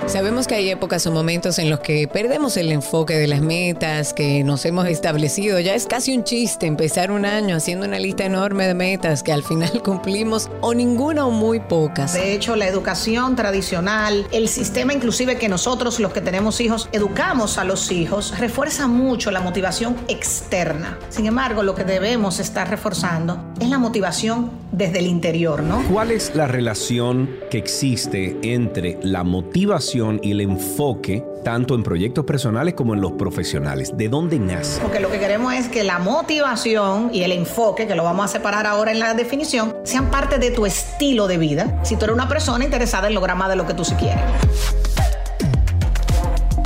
Sabemos 0.06 0.48
que 0.48 0.56
hay 0.56 0.70
épocas 0.70 1.06
o 1.08 1.12
momentos 1.12 1.60
en 1.60 1.70
los 1.70 1.80
que 1.80 2.08
perdemos 2.08 2.56
el 2.58 2.72
enfoque 2.72 3.16
de 3.16 3.28
las 3.28 3.42
metas 3.42 4.14
que 4.14 4.44
nos 4.44 4.66
hemos 4.66 4.88
establecido. 4.88 5.60
Ya 5.60 5.76
es 5.76 5.86
casi 5.86 6.16
un 6.16 6.24
chiste 6.24 6.66
empezar 6.66 7.12
un 7.12 7.26
año 7.26 7.56
haciendo 7.56 7.86
una 7.86 8.00
lista 8.00 8.24
enorme 8.26 8.68
de 8.68 8.74
metas 8.74 9.24
que 9.24 9.34
al 9.34 9.44
final 9.44 9.82
cumplimos 9.84 10.50
o 10.62 10.74
ninguna 10.74 11.26
o 11.26 11.32
muy 11.32 11.60
pocas. 11.60 12.14
De 12.14 12.34
hecho, 12.34 12.56
la 12.56 12.68
educación 12.68 13.36
tradicional, 13.36 14.28
el 14.32 14.48
sistema 14.48 14.94
inclusive 14.94 15.38
que 15.38 15.50
nosotros 15.50 16.00
los 16.00 16.14
que 16.14 16.22
tenemos 16.22 16.62
hijos 16.62 16.88
educamos 16.92 17.58
a 17.58 17.64
los 17.64 17.92
hijos, 17.92 18.38
refuerza 18.40 18.88
mucho 18.88 19.32
la 19.32 19.42
motivación 19.42 19.96
externa. 20.08 20.98
Sin 21.10 21.26
embargo, 21.26 21.64
lo 21.64 21.76
que 21.76 21.84
debemos 21.84 22.40
estar 22.40 22.70
reforzando 22.70 23.54
es 23.60 23.70
la 23.70 23.78
motivación 23.78 24.52
desde 24.72 25.00
el 25.00 25.08
interior, 25.08 25.64
¿no? 25.64 25.84
¿Cuál 25.92 26.12
es 26.12 26.36
la 26.36 26.48
relación 26.48 27.30
que 27.50 27.58
existe 27.58 28.38
entre 28.44 29.00
la 29.02 29.24
motivación 29.24 29.87
y 29.95 30.32
el 30.32 30.41
enfoque, 30.41 31.23
tanto 31.43 31.73
en 31.76 31.84
proyectos 31.84 32.26
personales 32.26 32.73
como 32.73 32.93
en 32.93 33.02
los 33.02 33.13
profesionales? 33.13 33.95
¿De 33.95 34.10
dónde 34.10 34.38
nace? 34.38 34.82
Porque 34.82 35.00
lo 35.00 35.10
que 35.10 35.17
queremos 35.17 35.54
es 35.54 35.69
que 35.69 35.84
la 35.84 36.00
motivación 36.00 37.10
y 37.13 37.23
el 37.23 37.32
enfoque, 37.32 37.88
que 37.88 37.95
lo 37.95 38.04
vamos 38.04 38.26
a 38.26 38.28
separar 38.28 38.65
ahora 38.65 38.91
en 38.91 39.00
la 39.00 39.13
definición, 39.13 39.76
sean 39.84 40.12
parte 40.12 40.39
de 40.39 40.52
tu 40.52 40.65
estilo 40.65 41.28
de 41.28 41.38
vida. 41.38 41.80
Si 41.84 41.95
tú 41.95 42.06
eres 42.06 42.15
una 42.15 42.28
persona 42.28 42.65
interesada 42.65 43.08
en 43.08 43.13
lograr 43.13 43.38
más 43.38 43.50
de 43.50 43.56
lo 43.56 43.65
que 43.65 43.73
tú 43.73 43.86
sí 43.86 43.95
quieres. 43.95 44.19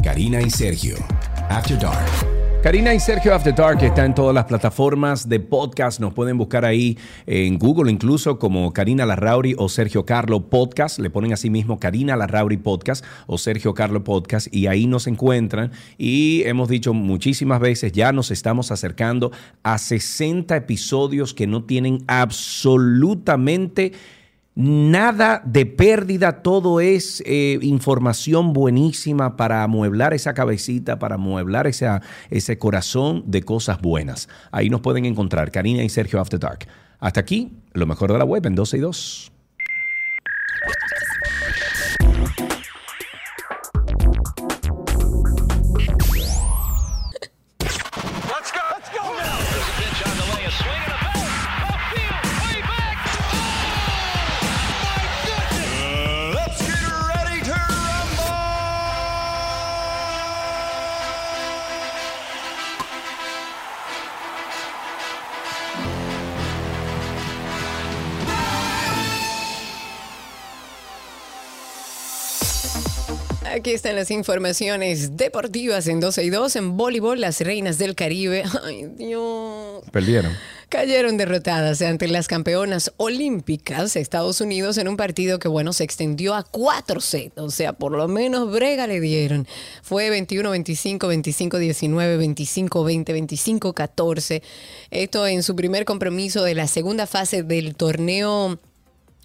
Karina 0.03 0.41
y 0.41 0.49
Sergio. 0.49 0.95
After 1.49 1.77
Dark. 1.77 2.30
Karina 2.61 2.93
y 2.93 2.99
Sergio 2.99 3.33
After 3.33 3.55
Dark 3.55 3.81
está 3.81 4.05
en 4.05 4.13
todas 4.13 4.35
las 4.35 4.45
plataformas 4.45 5.27
de 5.27 5.39
podcast. 5.39 5.99
Nos 5.99 6.13
pueden 6.13 6.37
buscar 6.37 6.63
ahí 6.63 6.95
en 7.25 7.57
Google, 7.57 7.91
incluso 7.91 8.37
como 8.37 8.71
Karina 8.71 9.03
Larrauri 9.03 9.55
o 9.57 9.67
Sergio 9.67 10.05
Carlo 10.05 10.47
Podcast. 10.47 10.99
Le 10.99 11.09
ponen 11.09 11.33
así 11.33 11.49
mismo 11.49 11.79
Karina 11.79 12.15
Larrauri 12.15 12.57
Podcast 12.57 13.03
o 13.25 13.39
Sergio 13.39 13.73
Carlo 13.73 14.03
Podcast 14.03 14.53
y 14.53 14.67
ahí 14.67 14.85
nos 14.85 15.07
encuentran. 15.07 15.71
Y 15.97 16.43
hemos 16.45 16.69
dicho 16.69 16.93
muchísimas 16.93 17.59
veces, 17.59 17.93
ya 17.93 18.11
nos 18.13 18.29
estamos 18.29 18.71
acercando 18.71 19.31
a 19.63 19.79
60 19.79 20.55
episodios 20.55 21.33
que 21.33 21.47
no 21.47 21.63
tienen 21.63 22.03
absolutamente 22.05 23.93
Nada 24.53 25.41
de 25.45 25.65
pérdida, 25.65 26.41
todo 26.41 26.81
es 26.81 27.23
eh, 27.25 27.57
información 27.61 28.51
buenísima 28.51 29.37
para 29.37 29.63
amueblar 29.63 30.13
esa 30.13 30.33
cabecita, 30.33 30.99
para 30.99 31.15
amueblar 31.15 31.67
ese 31.67 32.59
corazón 32.59 33.23
de 33.27 33.43
cosas 33.43 33.79
buenas. 33.79 34.27
Ahí 34.51 34.69
nos 34.69 34.81
pueden 34.81 35.05
encontrar, 35.05 35.51
Karina 35.51 35.83
y 35.83 35.89
Sergio 35.89 36.19
After 36.19 36.37
Dark. 36.37 36.67
Hasta 36.99 37.21
aquí, 37.21 37.53
lo 37.71 37.85
mejor 37.85 38.11
de 38.11 38.17
la 38.17 38.25
web 38.25 38.45
en 38.45 38.55
12 38.55 38.77
y 38.77 38.79
2. 38.81 39.30
Están 73.91 73.99
las 73.99 74.11
informaciones 74.11 75.17
deportivas 75.17 75.85
en 75.87 75.99
12 75.99 76.23
y 76.23 76.29
2. 76.29 76.55
En 76.55 76.77
voleibol, 76.77 77.19
las 77.19 77.41
reinas 77.41 77.77
del 77.77 77.93
Caribe. 77.93 78.45
Ay, 78.63 78.85
Dios. 78.97 79.83
Perdieron. 79.91 80.31
Cayeron 80.69 81.17
derrotadas 81.17 81.81
ante 81.81 82.07
las 82.07 82.29
campeonas 82.29 82.93
olímpicas 82.95 83.97
Estados 83.97 84.39
Unidos 84.39 84.77
en 84.77 84.87
un 84.87 84.95
partido 84.95 85.39
que, 85.39 85.49
bueno, 85.49 85.73
se 85.73 85.83
extendió 85.83 86.35
a 86.35 86.43
cuatro 86.43 87.01
sets. 87.01 87.37
O 87.37 87.51
sea, 87.51 87.73
por 87.73 87.91
lo 87.91 88.07
menos 88.07 88.49
brega 88.49 88.87
le 88.87 89.01
dieron. 89.01 89.45
Fue 89.81 90.09
21-25, 90.09 90.99
25-19, 91.49 92.69
25-20, 92.69 93.59
25-14. 93.59 94.41
Esto 94.89 95.27
en 95.27 95.43
su 95.43 95.53
primer 95.57 95.83
compromiso 95.83 96.45
de 96.45 96.55
la 96.55 96.67
segunda 96.67 97.07
fase 97.07 97.43
del 97.43 97.75
torneo 97.75 98.57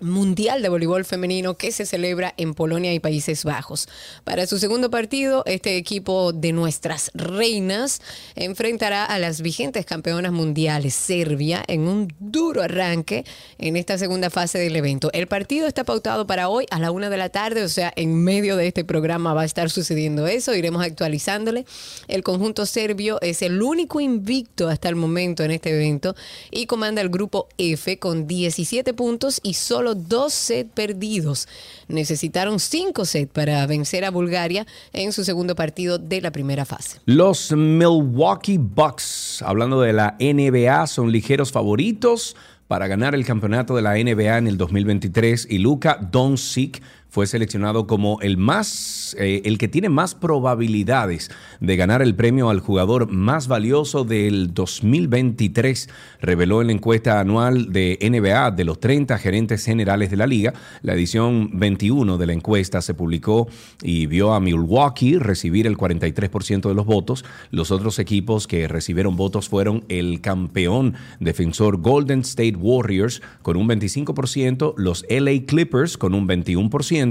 Mundial 0.00 0.60
de 0.60 0.68
Voleibol 0.68 1.06
Femenino 1.06 1.56
que 1.56 1.72
se 1.72 1.86
celebra 1.86 2.34
en 2.36 2.52
Polonia 2.52 2.92
y 2.92 3.00
Países 3.00 3.44
Bajos. 3.44 3.88
Para 4.24 4.46
su 4.46 4.58
segundo 4.58 4.90
partido, 4.90 5.42
este 5.46 5.78
equipo 5.78 6.34
de 6.34 6.52
nuestras 6.52 7.10
reinas 7.14 8.02
enfrentará 8.34 9.06
a 9.06 9.18
las 9.18 9.40
vigentes 9.40 9.86
campeonas 9.86 10.32
mundiales 10.32 10.94
Serbia 10.94 11.64
en 11.66 11.88
un 11.88 12.12
duro 12.18 12.62
arranque 12.62 13.24
en 13.58 13.76
esta 13.76 13.96
segunda 13.96 14.28
fase 14.28 14.58
del 14.58 14.76
evento. 14.76 15.10
El 15.14 15.28
partido 15.28 15.66
está 15.66 15.84
pautado 15.84 16.26
para 16.26 16.50
hoy 16.50 16.66
a 16.70 16.78
la 16.78 16.90
una 16.90 17.08
de 17.08 17.16
la 17.16 17.30
tarde, 17.30 17.64
o 17.64 17.68
sea, 17.68 17.90
en 17.96 18.22
medio 18.22 18.56
de 18.56 18.66
este 18.66 18.84
programa 18.84 19.32
va 19.32 19.42
a 19.42 19.46
estar 19.46 19.70
sucediendo 19.70 20.26
eso, 20.26 20.54
iremos 20.54 20.82
actualizándole. 20.82 21.64
El 22.06 22.22
conjunto 22.22 22.66
serbio 22.66 23.18
es 23.22 23.40
el 23.40 23.62
único 23.62 24.00
invicto 24.00 24.68
hasta 24.68 24.90
el 24.90 24.96
momento 24.96 25.42
en 25.42 25.52
este 25.52 25.70
evento 25.70 26.14
y 26.50 26.66
comanda 26.66 27.00
el 27.00 27.08
grupo 27.08 27.48
F 27.56 27.98
con 27.98 28.26
17 28.26 28.92
puntos 28.92 29.40
y 29.42 29.54
solo 29.54 29.85
dos 29.94 30.32
sets 30.32 30.70
perdidos. 30.72 31.48
Necesitaron 31.88 32.58
cinco 32.58 33.04
sets 33.04 33.30
para 33.32 33.66
vencer 33.66 34.04
a 34.04 34.10
Bulgaria 34.10 34.66
en 34.92 35.12
su 35.12 35.24
segundo 35.24 35.54
partido 35.54 35.98
de 35.98 36.20
la 36.20 36.32
primera 36.32 36.64
fase. 36.64 36.98
Los 37.06 37.52
Milwaukee 37.52 38.58
Bucks, 38.58 39.42
hablando 39.42 39.80
de 39.80 39.92
la 39.92 40.16
NBA, 40.18 40.86
son 40.86 41.12
ligeros 41.12 41.52
favoritos 41.52 42.36
para 42.68 42.88
ganar 42.88 43.14
el 43.14 43.24
campeonato 43.24 43.76
de 43.76 43.82
la 43.82 43.94
NBA 43.94 44.38
en 44.38 44.48
el 44.48 44.56
2023 44.56 45.46
y 45.50 45.58
Luka 45.58 45.98
Doncic 46.00 46.82
fue 47.16 47.26
seleccionado 47.26 47.86
como 47.86 48.20
el 48.20 48.36
más, 48.36 49.16
eh, 49.18 49.40
el 49.46 49.56
que 49.56 49.68
tiene 49.68 49.88
más 49.88 50.14
probabilidades 50.14 51.30
de 51.60 51.76
ganar 51.76 52.02
el 52.02 52.14
premio 52.14 52.50
al 52.50 52.60
jugador 52.60 53.10
más 53.10 53.48
valioso 53.48 54.04
del 54.04 54.52
2023, 54.52 55.88
reveló 56.20 56.60
en 56.60 56.66
la 56.66 56.74
encuesta 56.74 57.18
anual 57.18 57.72
de 57.72 57.98
NBA 58.02 58.50
de 58.50 58.64
los 58.64 58.80
30 58.80 59.16
gerentes 59.16 59.64
generales 59.64 60.10
de 60.10 60.18
la 60.18 60.26
liga. 60.26 60.52
La 60.82 60.92
edición 60.92 61.58
21 61.58 62.18
de 62.18 62.26
la 62.26 62.34
encuesta 62.34 62.82
se 62.82 62.92
publicó 62.92 63.48
y 63.82 64.04
vio 64.04 64.34
a 64.34 64.40
Milwaukee 64.40 65.18
recibir 65.18 65.66
el 65.66 65.78
43% 65.78 66.68
de 66.68 66.74
los 66.74 66.84
votos. 66.84 67.24
Los 67.50 67.70
otros 67.70 67.98
equipos 67.98 68.46
que 68.46 68.68
recibieron 68.68 69.16
votos 69.16 69.48
fueron 69.48 69.86
el 69.88 70.20
campeón 70.20 70.92
defensor 71.18 71.78
Golden 71.78 72.20
State 72.20 72.56
Warriors 72.56 73.22
con 73.40 73.56
un 73.56 73.66
25%, 73.66 74.74
los 74.76 75.06
LA 75.08 75.46
Clippers 75.46 75.96
con 75.96 76.12
un 76.12 76.28
21%, 76.28 77.05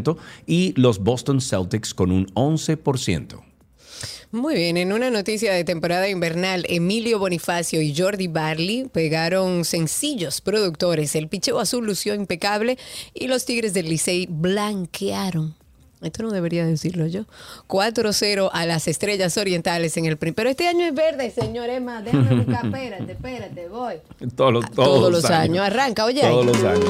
y 0.45 0.73
los 0.79 0.99
Boston 0.99 1.41
Celtics 1.41 1.93
con 1.93 2.11
un 2.11 2.27
11%. 2.33 3.41
Muy 4.31 4.55
bien, 4.55 4.75
en 4.75 4.91
una 4.91 5.09
noticia 5.09 5.53
de 5.53 5.63
temporada 5.63 6.09
invernal, 6.09 6.65
Emilio 6.67 7.19
Bonifacio 7.19 7.81
y 7.81 7.95
Jordi 7.95 8.27
Barley 8.27 8.89
pegaron 8.91 9.63
sencillos 9.63 10.41
productores. 10.41 11.15
El 11.15 11.29
picheo 11.29 11.59
azul 11.59 11.85
lució 11.85 12.13
impecable 12.13 12.77
y 13.13 13.27
los 13.27 13.45
Tigres 13.45 13.73
del 13.73 13.87
Licey 13.87 14.27
blanquearon. 14.29 15.55
Esto 16.01 16.23
no 16.23 16.31
debería 16.31 16.65
decirlo 16.65 17.07
yo. 17.07 17.21
4-0 17.67 18.49
a 18.51 18.65
las 18.65 18.87
Estrellas 18.89 19.37
Orientales 19.37 19.95
en 19.95 20.05
el 20.05 20.17
primer. 20.17 20.35
Pero 20.35 20.49
este 20.49 20.67
año 20.67 20.85
es 20.85 20.93
verde, 20.93 21.31
señor 21.31 21.69
Emma. 21.69 22.01
Déjame 22.01 22.35
buscar. 22.43 22.65
Espérate, 22.65 23.11
espérate, 23.13 23.67
voy. 23.69 23.95
Todos 24.35 24.51
los, 24.53 24.65
Ah, 24.65 24.71
Todos 24.75 25.11
los 25.11 25.25
años. 25.25 25.65
Arranca, 25.65 26.03
oye. 26.05 26.21
Todos 26.21 26.45
los 26.45 26.63
años. 26.63 26.85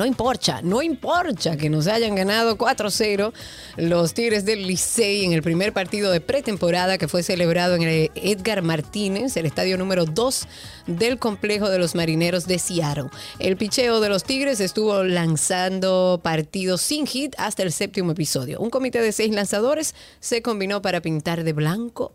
No 0.00 0.06
importa, 0.06 0.62
no 0.62 0.80
importa 0.80 1.58
que 1.58 1.68
nos 1.68 1.86
hayan 1.86 2.14
ganado 2.14 2.56
4-0 2.56 3.34
los 3.76 4.14
Tigres 4.14 4.46
del 4.46 4.66
Licey 4.66 5.26
en 5.26 5.34
el 5.34 5.42
primer 5.42 5.74
partido 5.74 6.10
de 6.10 6.22
pretemporada 6.22 6.96
que 6.96 7.06
fue 7.06 7.22
celebrado 7.22 7.74
en 7.74 7.82
el 7.82 8.10
Edgar 8.14 8.62
Martínez, 8.62 9.36
el 9.36 9.44
estadio 9.44 9.76
número 9.76 10.06
2 10.06 10.48
del 10.86 11.18
complejo 11.18 11.68
de 11.68 11.78
los 11.78 11.94
marineros 11.94 12.46
de 12.46 12.58
Seattle. 12.58 13.10
El 13.40 13.58
picheo 13.58 14.00
de 14.00 14.08
los 14.08 14.24
Tigres 14.24 14.60
estuvo 14.60 15.04
lanzando 15.04 16.18
partidos 16.22 16.80
sin 16.80 17.06
hit 17.06 17.34
hasta 17.36 17.62
el 17.62 17.70
séptimo 17.70 18.12
episodio. 18.12 18.58
Un 18.58 18.70
comité 18.70 19.02
de 19.02 19.12
seis 19.12 19.34
lanzadores 19.34 19.94
se 20.18 20.40
combinó 20.40 20.80
para 20.80 21.02
pintar 21.02 21.44
de 21.44 21.52
blanco 21.52 22.14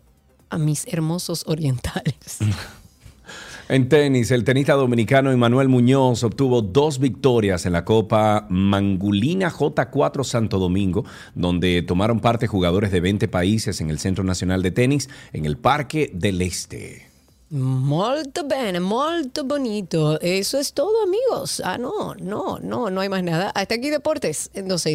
a 0.50 0.58
mis 0.58 0.88
hermosos 0.88 1.44
orientales. 1.46 2.16
En 3.68 3.88
tenis, 3.88 4.30
el 4.30 4.44
tenista 4.44 4.74
dominicano 4.74 5.32
Emanuel 5.32 5.68
Muñoz 5.68 6.22
obtuvo 6.22 6.62
dos 6.62 7.00
victorias 7.00 7.66
en 7.66 7.72
la 7.72 7.84
Copa 7.84 8.46
Mangulina 8.48 9.50
J4 9.50 10.22
Santo 10.22 10.60
Domingo, 10.60 11.04
donde 11.34 11.82
tomaron 11.82 12.20
parte 12.20 12.46
jugadores 12.46 12.92
de 12.92 13.00
20 13.00 13.26
países 13.26 13.80
en 13.80 13.90
el 13.90 13.98
Centro 13.98 14.22
Nacional 14.22 14.62
de 14.62 14.70
Tenis 14.70 15.08
en 15.32 15.46
el 15.46 15.56
Parque 15.56 16.12
del 16.14 16.42
Este. 16.42 17.08
Molto 17.50 18.46
bene, 18.46 18.78
molto 18.78 19.42
bonito. 19.42 20.20
Eso 20.20 20.60
es 20.60 20.72
todo, 20.72 21.02
amigos. 21.02 21.60
Ah, 21.64 21.76
no, 21.76 22.14
no, 22.14 22.60
no, 22.60 22.88
no 22.88 23.00
hay 23.00 23.08
más 23.08 23.24
nada. 23.24 23.50
Hasta 23.50 23.74
aquí 23.74 23.90
Deportes 23.90 24.48
en 24.54 24.68
12 24.68 24.90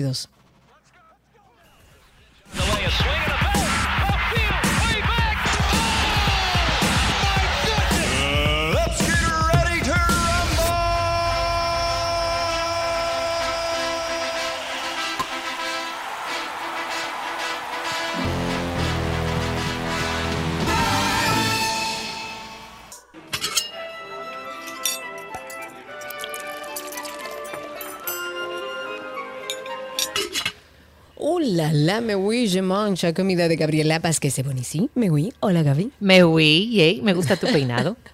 Hola, 31.43 31.73
la 31.73 32.01
me 32.01 32.13
oui, 32.13 32.47
je 32.47 32.61
mange, 32.61 33.15
comida 33.15 33.47
de 33.47 33.55
Gabriela 33.55 33.97
Vázquez 33.97 34.35
de 34.35 34.43
Bonici. 34.43 34.91
Me 34.93 35.09
oui, 35.09 35.33
hola 35.39 35.63
Gaby. 35.63 35.91
Me 35.99 36.23
huí, 36.23 36.69
yay, 36.69 37.01
me 37.01 37.15
gusta 37.15 37.35
tu 37.35 37.47
peinado. 37.47 37.97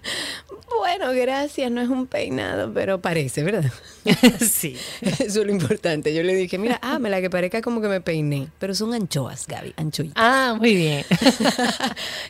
Bueno, 0.78 1.12
gracias, 1.12 1.70
no 1.70 1.80
es 1.80 1.88
un 1.88 2.06
peinado, 2.06 2.72
pero 2.72 3.00
parece, 3.00 3.42
¿verdad? 3.42 3.70
sí. 4.40 4.76
Eso 5.00 5.40
es 5.40 5.46
lo 5.46 5.50
importante. 5.50 6.14
Yo 6.14 6.22
le 6.22 6.34
dije, 6.34 6.56
mira, 6.56 6.78
ah, 6.82 6.98
me 6.98 7.10
la 7.10 7.20
que 7.20 7.28
parezca 7.28 7.60
como 7.60 7.80
que 7.80 7.88
me 7.88 8.00
peiné, 8.00 8.48
pero 8.58 8.74
son 8.74 8.94
anchoas, 8.94 9.46
Gaby, 9.48 9.74
anchoitas. 9.76 10.14
Ah, 10.16 10.54
muy 10.56 10.76
bien. 10.76 11.04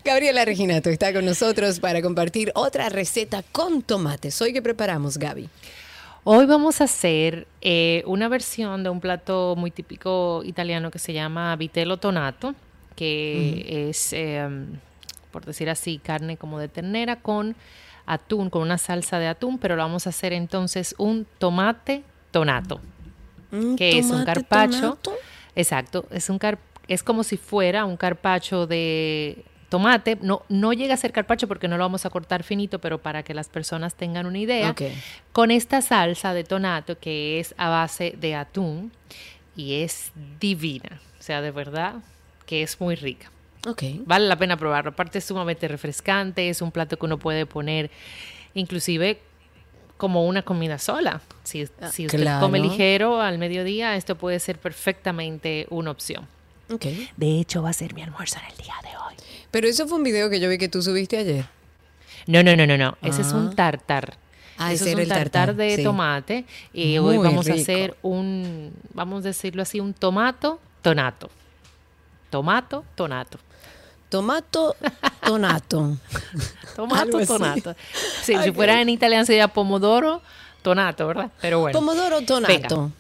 Gabriela 0.05 0.45
Reginato 0.45 0.89
está 0.89 1.13
con 1.13 1.27
nosotros 1.27 1.79
para 1.79 2.01
compartir 2.01 2.51
otra 2.55 2.89
receta 2.89 3.45
con 3.53 3.83
tomates. 3.83 4.41
Hoy 4.41 4.53
que 4.53 4.63
preparamos, 4.63 5.19
Gaby. 5.19 5.49
Hoy 6.31 6.45
vamos 6.45 6.83
a 6.83 6.85
hacer 6.85 7.47
eh, 7.63 8.03
una 8.07 8.29
versión 8.29 8.83
de 8.83 8.91
un 8.91 9.01
plato 9.01 9.55
muy 9.57 9.71
típico 9.71 10.43
italiano 10.45 10.91
que 10.91 10.99
se 10.99 11.15
llama 11.15 11.57
vitello 11.57 11.97
tonato, 11.97 12.55
que 12.97 13.89
es, 13.89 14.13
eh, 14.13 14.47
por 15.33 15.47
decir 15.47 15.71
así, 15.71 15.97
carne 15.97 16.37
como 16.37 16.59
de 16.59 16.69
ternera 16.69 17.17
con 17.17 17.57
atún, 18.05 18.51
con 18.51 18.61
una 18.61 18.77
salsa 18.77 19.19
de 19.19 19.27
atún, 19.29 19.57
pero 19.59 19.75
lo 19.75 19.83
vamos 19.85 20.07
a 20.07 20.11
hacer 20.11 20.35
entonces 20.35 20.95
un 20.99 21.27
tomate 21.39 22.03
tonato, 22.31 22.79
Un 23.51 23.77
que 23.77 23.99
es 23.99 24.11
un 24.11 24.27
carpaccio. 24.27 24.81
tonato. 25.01 25.13
Exacto, 25.57 26.05
es 26.11 26.29
un 26.29 26.39
car- 26.39 26.59
es 26.89 27.03
como 27.03 27.25
si 27.25 27.39
fuera 27.39 27.87
un 27.87 27.97
carpacho 27.97 28.67
de 28.67 29.45
tomate. 29.69 30.19
No, 30.21 30.43
no 30.49 30.73
llega 30.73 30.95
a 30.95 30.97
ser 30.97 31.13
carpacho 31.13 31.47
porque 31.49 31.69
no 31.69 31.77
lo 31.77 31.85
vamos 31.85 32.07
a 32.07 32.11
cortar 32.11 32.43
finito, 32.43 32.79
pero 32.79 32.99
para 32.99 33.23
que 33.23 33.35
las 33.35 33.49
personas 33.49 33.95
tengan 33.95 34.27
una 34.27 34.39
idea. 34.39 34.75
Con 35.33 35.51
esta 35.51 35.83
salsa 35.83 36.35
de 36.35 36.45
tonato 36.45 36.99
que 36.99 37.41
es 37.41 37.55
a 37.59 37.69
base 37.69 38.15
de 38.19 38.35
atún 38.35 38.93
y 39.57 39.83
es 39.83 40.13
divina. 40.41 41.01
O 41.19 41.23
sea, 41.23 41.41
de 41.41 41.51
verdad 41.51 41.95
que 42.47 42.63
es 42.63 42.81
muy 42.81 42.95
rica. 42.95 43.31
Ok. 43.67 43.83
Vale 44.07 44.27
la 44.27 44.37
pena 44.37 44.57
probarlo. 44.57 44.91
Aparte 44.93 45.19
es 45.19 45.25
sumamente 45.25 45.67
refrescante, 45.69 46.49
es 46.49 46.63
un 46.63 46.71
plato 46.71 46.97
que 46.97 47.05
uno 47.07 47.19
puede 47.19 47.45
poner 47.45 47.91
inclusive 48.55 49.21
como 49.97 50.27
una 50.27 50.43
comida 50.43 50.79
sola. 50.79 51.21
Si, 51.43 51.69
Ah, 51.81 51.89
si 51.91 52.07
usted 52.07 52.21
claro. 52.21 52.41
come 52.41 52.61
ligero 52.61 53.21
al 53.21 53.37
mediodía, 53.39 53.97
esto 53.97 54.17
puede 54.17 54.39
ser 54.39 54.59
perfectamente 54.59 55.67
una 55.71 55.91
opción. 55.91 56.27
Ok. 56.71 56.85
De 57.17 57.41
hecho, 57.41 57.63
va 57.63 57.71
a 57.71 57.73
ser 57.73 57.95
mi 57.95 58.03
almuerzo 58.03 58.39
en 58.39 58.51
el 58.53 58.57
día 58.63 58.75
de 58.83 58.89
hoy. 58.97 59.15
Pero 59.51 59.67
eso 59.67 59.87
fue 59.89 59.99
un 59.99 60.05
video 60.05 60.29
que 60.31 60.41
yo 60.41 60.49
vi 60.49 60.59
que 60.59 60.69
tú 60.69 60.83
subiste 60.83 61.17
ayer. 61.17 61.47
No, 62.27 62.43
no, 62.43 62.55
no, 62.57 62.67
no, 62.67 62.77
no. 62.77 62.99
Ese 63.03 63.23
es 63.23 63.33
Ah. 63.33 63.37
un 63.37 63.55
tartar. 63.57 64.17
Ah, 64.59 64.73
Eso 64.73 64.85
ese 64.85 64.91
es 64.91 64.95
un 64.97 65.01
el 65.03 65.09
tartar, 65.09 65.31
tartar, 65.31 65.55
de 65.57 65.77
sí. 65.77 65.83
tomate. 65.85 66.45
Y 66.73 66.99
Muy 66.99 67.17
hoy 67.17 67.25
vamos 67.25 67.47
rico. 67.47 67.59
a 67.59 67.61
hacer 67.63 67.97
un, 68.03 68.73
vamos 68.93 69.25
a 69.25 69.29
decirlo 69.29 69.63
así, 69.63 69.81
un 69.81 69.95
tomato 69.95 70.61
tonato. 70.83 71.31
Tomato 72.31 72.85
tonato. 72.95 73.39
Tomato 74.11 74.75
tonato. 75.25 75.97
Tomato 76.77 77.27
tonato. 77.27 77.75
Sí, 78.23 78.35
si 78.43 78.53
fuera 78.53 78.81
en 78.81 78.89
italiano 78.89 79.25
sería 79.25 79.49
pomodoro 79.49 80.23
tonato, 80.63 81.07
¿verdad? 81.07 81.31
Pero 81.41 81.61
bueno. 81.61 81.79
Pomodoro 81.79 82.21
tonato. 82.23 82.91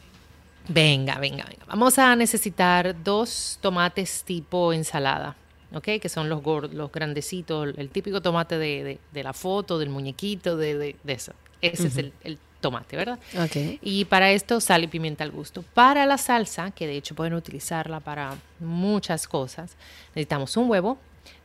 Venga, 0.68 1.18
venga, 1.18 1.44
venga. 1.44 1.64
Vamos 1.66 1.98
a 1.98 2.14
necesitar 2.16 2.94
dos 3.02 3.58
tomates 3.62 4.22
tipo 4.24 4.72
ensalada, 4.72 5.34
¿ok? 5.72 5.84
Que 6.00 6.08
son 6.08 6.28
los, 6.28 6.42
gor- 6.42 6.72
los 6.72 6.90
grandecitos, 6.92 7.74
el 7.76 7.90
típico 7.90 8.20
tomate 8.22 8.58
de, 8.58 8.84
de- 8.84 8.98
de 9.12 9.22
la 9.22 9.32
foto, 9.32 9.78
del 9.78 9.90
muñequito, 9.90 10.56
de, 10.56 10.76
de- 10.76 10.96
de 11.02 11.12
eso. 11.12 11.32
Ese 11.60 11.88
es 11.88 11.96
el, 11.96 12.12
el 12.24 12.38
tomate, 12.60 12.96
¿verdad? 12.96 13.18
Ok. 13.38 13.78
Y 13.82 14.04
para 14.06 14.30
esto 14.32 14.60
sal 14.60 14.84
y 14.84 14.86
pimienta 14.86 15.24
al 15.24 15.30
gusto. 15.30 15.62
Para 15.74 16.06
la 16.06 16.18
salsa, 16.18 16.70
que 16.70 16.86
de 16.86 16.96
hecho 16.96 17.14
pueden 17.14 17.34
utilizarla 17.34 18.00
para 18.00 18.36
muchas 18.60 19.26
cosas, 19.28 19.76
necesitamos 20.14 20.56
un 20.56 20.70
huevo, 20.70 20.98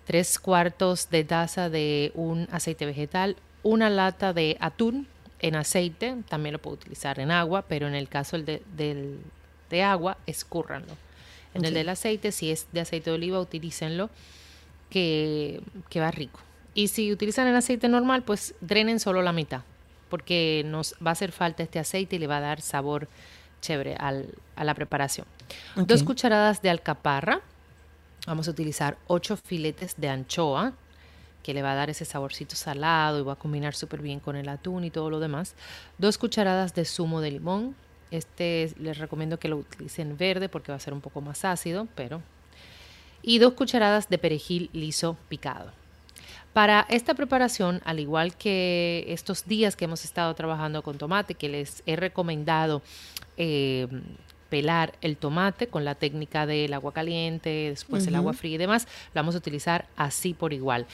tres 0.06 0.38
cuartos 0.40 1.10
de 1.10 1.24
taza 1.24 1.70
de 1.70 2.12
un 2.16 2.48
aceite 2.52 2.86
vegetal, 2.86 3.36
una 3.64 3.90
lata 3.90 4.34
de 4.34 4.58
atún 4.60 5.08
en 5.40 5.56
aceite, 5.56 6.16
también 6.30 6.54
lo 6.54 6.60
puedo 6.60 6.76
utilizar 6.76 7.20
en 7.20 7.32
agua, 7.32 7.64
pero 7.68 7.88
en 7.88 7.96
el 7.96 8.08
caso 8.08 8.38
de, 8.40 8.62
del- 8.78 9.20
de 9.70 9.84
agua, 9.84 10.18
escúrranlo. 10.28 10.94
En 11.54 11.66
el 11.66 11.74
del 11.74 11.90
aceite, 11.90 12.32
si 12.32 12.52
es 12.52 12.68
de 12.72 12.80
aceite 12.82 13.10
de 13.10 13.16
oliva, 13.16 13.40
utilícenlo, 13.40 14.10
que, 14.90 15.62
que 15.90 16.00
va 16.00 16.12
rico. 16.12 16.40
Y 16.74 16.88
si 16.88 17.12
utilizan 17.12 17.48
el 17.48 17.56
aceite 17.56 17.88
normal, 17.88 18.24
pues 18.24 18.56
drenen 18.62 19.00
solo 19.00 19.22
la 19.22 19.32
mitad, 19.34 19.62
porque 20.10 20.64
nos 20.66 20.94
va 21.06 21.10
a 21.10 21.14
hacer 21.14 21.32
falta 21.32 21.64
este 21.64 21.80
aceite 21.80 22.16
y 22.16 22.20
le 22.20 22.28
va 22.28 22.38
a 22.38 22.42
dar 22.42 22.62
sabor 22.62 23.08
chévere 23.62 23.96
al- 23.96 24.30
a 24.56 24.64
la 24.64 24.74
preparación. 24.74 25.26
Dos 25.76 26.04
cucharadas 26.04 26.62
de 26.62 26.70
alcaparra, 26.70 27.42
Vamos 28.26 28.48
a 28.48 28.52
utilizar 28.52 28.98
8 29.08 29.36
filetes 29.36 29.96
de 29.98 30.08
anchoa, 30.08 30.72
que 31.44 31.54
le 31.54 31.62
va 31.62 31.74
a 31.74 31.76
dar 31.76 31.90
ese 31.90 32.06
saborcito 32.06 32.56
salado 32.56 33.20
y 33.20 33.24
va 33.24 33.34
a 33.34 33.36
combinar 33.36 33.76
súper 33.76 34.02
bien 34.02 34.22
con 34.22 34.38
el 34.38 34.48
atún 34.48 34.86
y 34.86 34.92
todo 34.92 35.10
lo 35.10 35.20
demás. 35.20 35.56
Dos 35.98 36.18
cucharadas 36.18 36.74
de 36.74 36.86
zumo 36.86 37.20
de 37.20 37.32
limón. 37.32 37.76
Este 38.14 38.72
les 38.80 39.00
recomiendo 39.00 39.40
que 39.40 39.48
lo 39.48 39.58
utilicen 39.58 40.18
verde 40.18 40.48
porque 40.48 40.72
va 40.72 40.76
a 40.76 40.80
ser 40.80 40.94
un 40.94 41.02
poco 41.02 41.20
más 41.20 41.44
ácido, 41.46 41.88
pero... 41.96 42.22
Y 43.24 43.40
dos 43.40 43.54
cucharadas 43.54 44.08
de 44.10 44.18
perejil 44.18 44.70
liso 44.72 45.18
picado. 45.30 45.72
Para 46.54 46.86
esta 46.90 47.16
preparación, 47.16 47.82
al 47.86 48.00
igual 48.00 48.36
que 48.36 49.06
estos 49.08 49.46
días 49.48 49.76
que 49.76 49.86
hemos 49.86 50.06
estado 50.06 50.36
trabajando 50.36 50.84
con 50.84 51.00
tomate, 51.00 51.34
que 51.34 51.50
les 51.50 51.82
he 51.88 51.96
recomendado 51.96 52.84
eh, 53.38 53.88
pelar 54.50 54.94
el 55.02 55.18
tomate 55.18 55.66
con 55.66 55.84
la 55.84 55.96
técnica 55.96 56.46
del 56.46 56.74
agua 56.74 56.94
caliente, 56.94 57.50
después 57.70 58.06
el 58.06 58.14
agua 58.14 58.34
fría 58.34 58.56
y 58.56 58.58
demás, 58.60 58.88
lo 59.16 59.22
vamos 59.22 59.34
a 59.34 59.40
utilizar 59.40 59.88
así 59.96 60.36
por 60.36 60.54
igual. 60.54 60.86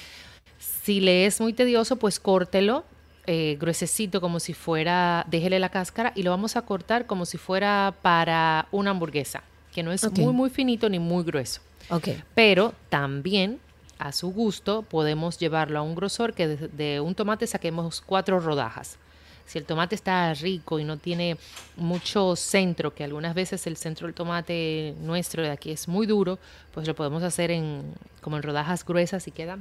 Si 0.60 1.02
le 1.02 1.26
es 1.26 1.42
muy 1.42 1.52
tedioso, 1.52 1.98
pues 1.98 2.22
córtelo 2.22 2.86
eh, 3.32 3.58
gruesecito 3.60 4.22
como 4.22 4.40
si 4.40 4.56
fuera, 4.56 5.24
déjele 5.30 5.60
la 5.60 5.70
cáscara 5.70 6.12
y 6.16 6.24
lo 6.24 6.32
vamos 6.32 6.56
a 6.56 6.64
cortar 6.64 7.06
como 7.06 7.28
si 7.28 7.38
fuera 7.38 7.94
para 8.02 8.68
una 8.72 8.90
hamburguesa, 8.90 9.44
que 9.72 9.84
no 9.84 9.92
es 9.92 10.04
muy 10.18 10.34
muy 10.34 10.50
finito 10.50 10.90
ni 10.90 10.98
muy 10.98 11.24
grueso. 11.24 11.62
Ok. 11.92 12.08
Pero 12.34 12.74
también 12.90 13.60
a 14.00 14.14
su 14.14 14.32
gusto 14.32 14.82
podemos 14.82 15.38
llevarlo 15.38 15.78
a 15.78 15.84
un 15.84 15.94
grosor 15.94 16.34
que 16.34 16.48
de, 16.48 16.70
de 16.70 17.00
un 17.02 17.14
tomate 17.14 17.46
saquemos 17.46 18.02
cuatro 18.02 18.40
rodajas. 18.40 18.98
Si 19.46 19.60
el 19.60 19.66
tomate 19.66 19.94
está 19.94 20.34
rico 20.34 20.80
y 20.80 20.84
no 20.84 20.98
tiene 20.98 21.38
mucho 21.76 22.36
centro, 22.36 22.96
que 22.96 23.04
algunas 23.04 23.36
veces 23.36 23.68
el 23.68 23.78
centro 23.78 24.08
del 24.08 24.16
tomate 24.16 24.96
nuestro 25.02 25.44
de 25.44 25.52
aquí 25.52 25.70
es 25.70 25.88
muy 25.88 26.08
duro, 26.08 26.40
pues 26.74 26.88
lo 26.88 26.96
podemos 26.96 27.22
hacer 27.22 27.52
en 27.52 27.94
como 28.22 28.38
en 28.38 28.42
rodajas 28.42 28.84
gruesas 28.84 29.28
y 29.28 29.32
queda 29.32 29.60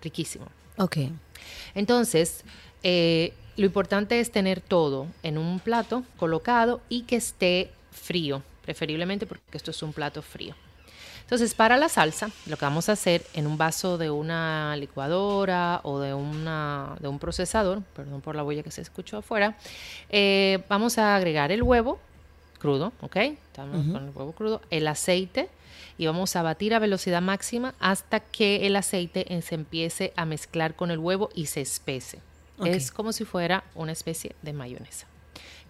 riquísimo. 0.00 0.46
Ok. 0.78 0.96
Entonces, 1.74 2.44
eh, 2.82 3.32
lo 3.56 3.66
importante 3.66 4.20
es 4.20 4.30
tener 4.30 4.60
todo 4.60 5.06
en 5.22 5.38
un 5.38 5.60
plato 5.60 6.04
colocado 6.16 6.80
y 6.88 7.02
que 7.02 7.16
esté 7.16 7.70
frío, 7.90 8.42
preferiblemente 8.64 9.26
porque 9.26 9.42
esto 9.52 9.70
es 9.70 9.82
un 9.82 9.92
plato 9.92 10.22
frío. 10.22 10.54
Entonces, 11.20 11.54
para 11.54 11.76
la 11.76 11.88
salsa, 11.88 12.30
lo 12.46 12.56
que 12.56 12.64
vamos 12.64 12.88
a 12.88 12.92
hacer 12.92 13.24
en 13.32 13.46
un 13.46 13.56
vaso 13.56 13.96
de 13.96 14.10
una 14.10 14.76
licuadora 14.76 15.80
o 15.82 15.98
de, 15.98 16.12
una, 16.12 16.96
de 17.00 17.08
un 17.08 17.18
procesador, 17.18 17.82
perdón 17.94 18.20
por 18.20 18.36
la 18.36 18.44
huella 18.44 18.62
que 18.62 18.70
se 18.70 18.82
escuchó 18.82 19.18
afuera, 19.18 19.56
eh, 20.10 20.62
vamos 20.68 20.98
a 20.98 21.16
agregar 21.16 21.50
el 21.52 21.62
huevo 21.62 21.98
crudo, 22.58 22.92
¿ok? 23.00 23.16
Estamos 23.16 23.86
con 23.92 24.04
el 24.04 24.10
huevo 24.14 24.32
crudo, 24.32 24.60
el 24.70 24.86
aceite 24.86 25.48
y 25.98 26.06
vamos 26.06 26.36
a 26.36 26.42
batir 26.42 26.74
a 26.74 26.78
velocidad 26.78 27.22
máxima 27.22 27.74
hasta 27.80 28.20
que 28.20 28.66
el 28.66 28.76
aceite 28.76 29.26
se 29.42 29.54
empiece 29.54 30.12
a 30.16 30.24
mezclar 30.24 30.74
con 30.74 30.90
el 30.90 30.98
huevo 30.98 31.30
y 31.34 31.46
se 31.46 31.60
espese. 31.60 32.20
Es 32.64 32.90
como 32.90 33.12
si 33.12 33.24
fuera 33.24 33.64
una 33.74 33.92
especie 33.92 34.34
de 34.42 34.52
mayonesa 34.52 35.06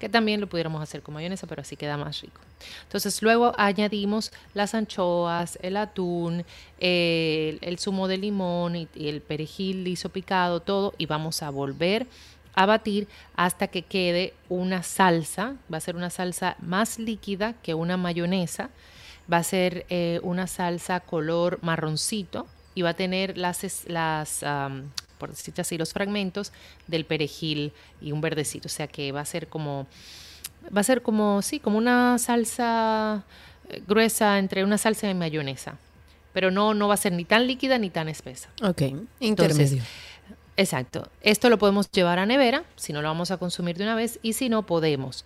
que 0.03 0.09
también 0.09 0.41
lo 0.41 0.49
pudiéramos 0.49 0.83
hacer 0.83 1.01
con 1.01 1.15
mayonesa, 1.15 1.47
pero 1.47 1.63
así 1.63 1.77
queda 1.77 1.97
más 1.97 2.21
rico. 2.23 2.41
Entonces 2.83 3.23
luego 3.23 3.53
añadimos 3.57 4.33
las 4.53 4.75
anchoas, 4.75 5.61
el 5.63 5.77
atún, 5.77 6.45
el, 6.81 7.77
zumo 7.79 8.09
de 8.09 8.19
limón 8.19 8.75
y, 8.75 8.89
el 8.97 9.21
perejil 9.21 9.85
liso 9.85 10.09
picado, 10.09 10.59
todo, 10.59 10.93
y 10.99 11.07
vamos 11.07 11.45
a 11.45 11.51
volver 11.51 12.09
a 12.57 12.67
batir 12.67 13.07
hasta 13.37 13.69
que 13.69 13.83
quede 13.83 14.35
una 14.49 14.83
salsa, 14.83 15.55
va 15.73 15.77
a 15.77 15.81
ser 15.81 15.95
una 15.95 16.11
salsa 16.11 16.57
más 16.59 16.99
líquida 16.99 17.55
que 17.63 17.75
una 17.75 17.97
mayonesa, 17.97 18.71
va 19.33 19.37
a 19.37 19.45
ser 19.45 19.87
eh, 19.89 20.19
una 20.25 20.49
salsa 20.49 20.99
color 20.99 21.61
marroncito 21.63 22.49
y 22.75 22.83
va 22.83 22.91
a 22.91 22.95
tener 22.95 23.39
las, 23.39 23.85
las 23.87 24.43
por 25.23 25.31
decirte 25.31 25.61
así, 25.61 25.79
los 25.79 25.93
fragmentos 25.93 26.53
del 26.89 27.05
perejil 27.05 27.73
y 28.01 28.11
un 28.11 28.21
verdecito, 28.21 28.67
o 28.67 28.69
sea 28.69 28.89
que 28.89 29.13
va 29.13 29.21
a 29.21 29.25
ser 29.25 29.47
como, 29.47 29.87
va 30.77 30.81
a 30.81 30.85
ser 30.85 31.01
como, 31.03 31.41
sí, 31.43 31.61
como 31.61 31.79
una 31.79 32.19
salsa 32.19 33.23
eh, 33.69 33.81
gruesa 33.87 34.39
entre 34.41 34.65
una 34.65 34.79
salsa 34.79 35.09
y 35.09 35.15
mayonesa, 35.15 35.77
pero 36.33 36.51
no, 36.51 36.75
no 36.75 36.89
va 36.89 36.95
a 36.95 36.97
ser 36.97 37.13
ni 37.13 37.25
tan 37.25 37.47
líquida 37.47 37.79
ni 37.79 37.89
tan 37.91 38.09
espesa. 38.09 38.49
Ok. 38.63 38.83
Entonces, 38.83 39.21
Intermedio. 39.21 39.83
Exacto. 40.57 41.09
Esto 41.23 41.49
lo 41.51 41.59
podemos 41.59 41.91
llevar 41.93 42.19
a 42.19 42.27
nevera, 42.27 42.65
si 42.77 42.93
no 42.93 43.01
lo 43.01 43.09
vamos 43.09 43.31
a 43.31 43.37
consumir 43.39 43.77
de 43.77 43.85
una 43.85 43.95
vez, 43.95 44.19
y 44.23 44.33
si 44.33 44.49
no 44.49 44.65
podemos. 44.67 45.25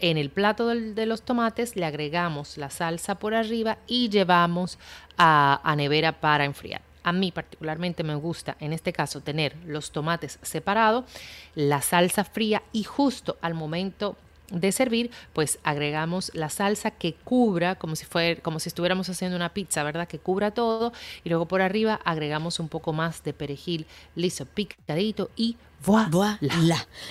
En 0.00 0.16
el 0.18 0.30
plato 0.30 0.68
del- 0.68 0.94
de 0.94 1.06
los 1.06 1.22
tomates 1.22 1.74
le 1.74 1.84
agregamos 1.84 2.56
la 2.58 2.70
salsa 2.70 3.16
por 3.16 3.34
arriba 3.34 3.78
y 3.88 4.08
llevamos 4.10 4.78
a, 5.16 5.60
a 5.64 5.74
nevera 5.74 6.12
para 6.20 6.44
enfriar. 6.44 6.82
A 7.08 7.12
mí 7.12 7.32
particularmente 7.32 8.04
me 8.04 8.14
gusta 8.16 8.58
en 8.60 8.74
este 8.74 8.92
caso 8.92 9.22
tener 9.22 9.56
los 9.64 9.92
tomates 9.92 10.38
separados, 10.42 11.06
la 11.54 11.80
salsa 11.80 12.22
fría 12.22 12.62
y 12.70 12.84
justo 12.84 13.38
al 13.40 13.54
momento 13.54 14.18
de 14.50 14.72
servir, 14.72 15.10
pues 15.32 15.58
agregamos 15.62 16.30
la 16.34 16.50
salsa 16.50 16.90
que 16.90 17.14
cubra, 17.14 17.76
como 17.76 17.96
si 17.96 18.04
como 18.42 18.60
si 18.60 18.68
estuviéramos 18.68 19.08
haciendo 19.08 19.36
una 19.38 19.54
pizza, 19.54 19.82
¿verdad? 19.84 20.06
Que 20.06 20.18
cubra 20.18 20.50
todo. 20.50 20.92
Y 21.24 21.30
luego 21.30 21.48
por 21.48 21.62
arriba 21.62 21.98
agregamos 22.04 22.60
un 22.60 22.68
poco 22.68 22.92
más 22.92 23.24
de 23.24 23.32
perejil 23.32 23.86
liso, 24.14 24.44
picadito 24.44 25.30
y 25.34 25.56
voilà. 25.84 26.38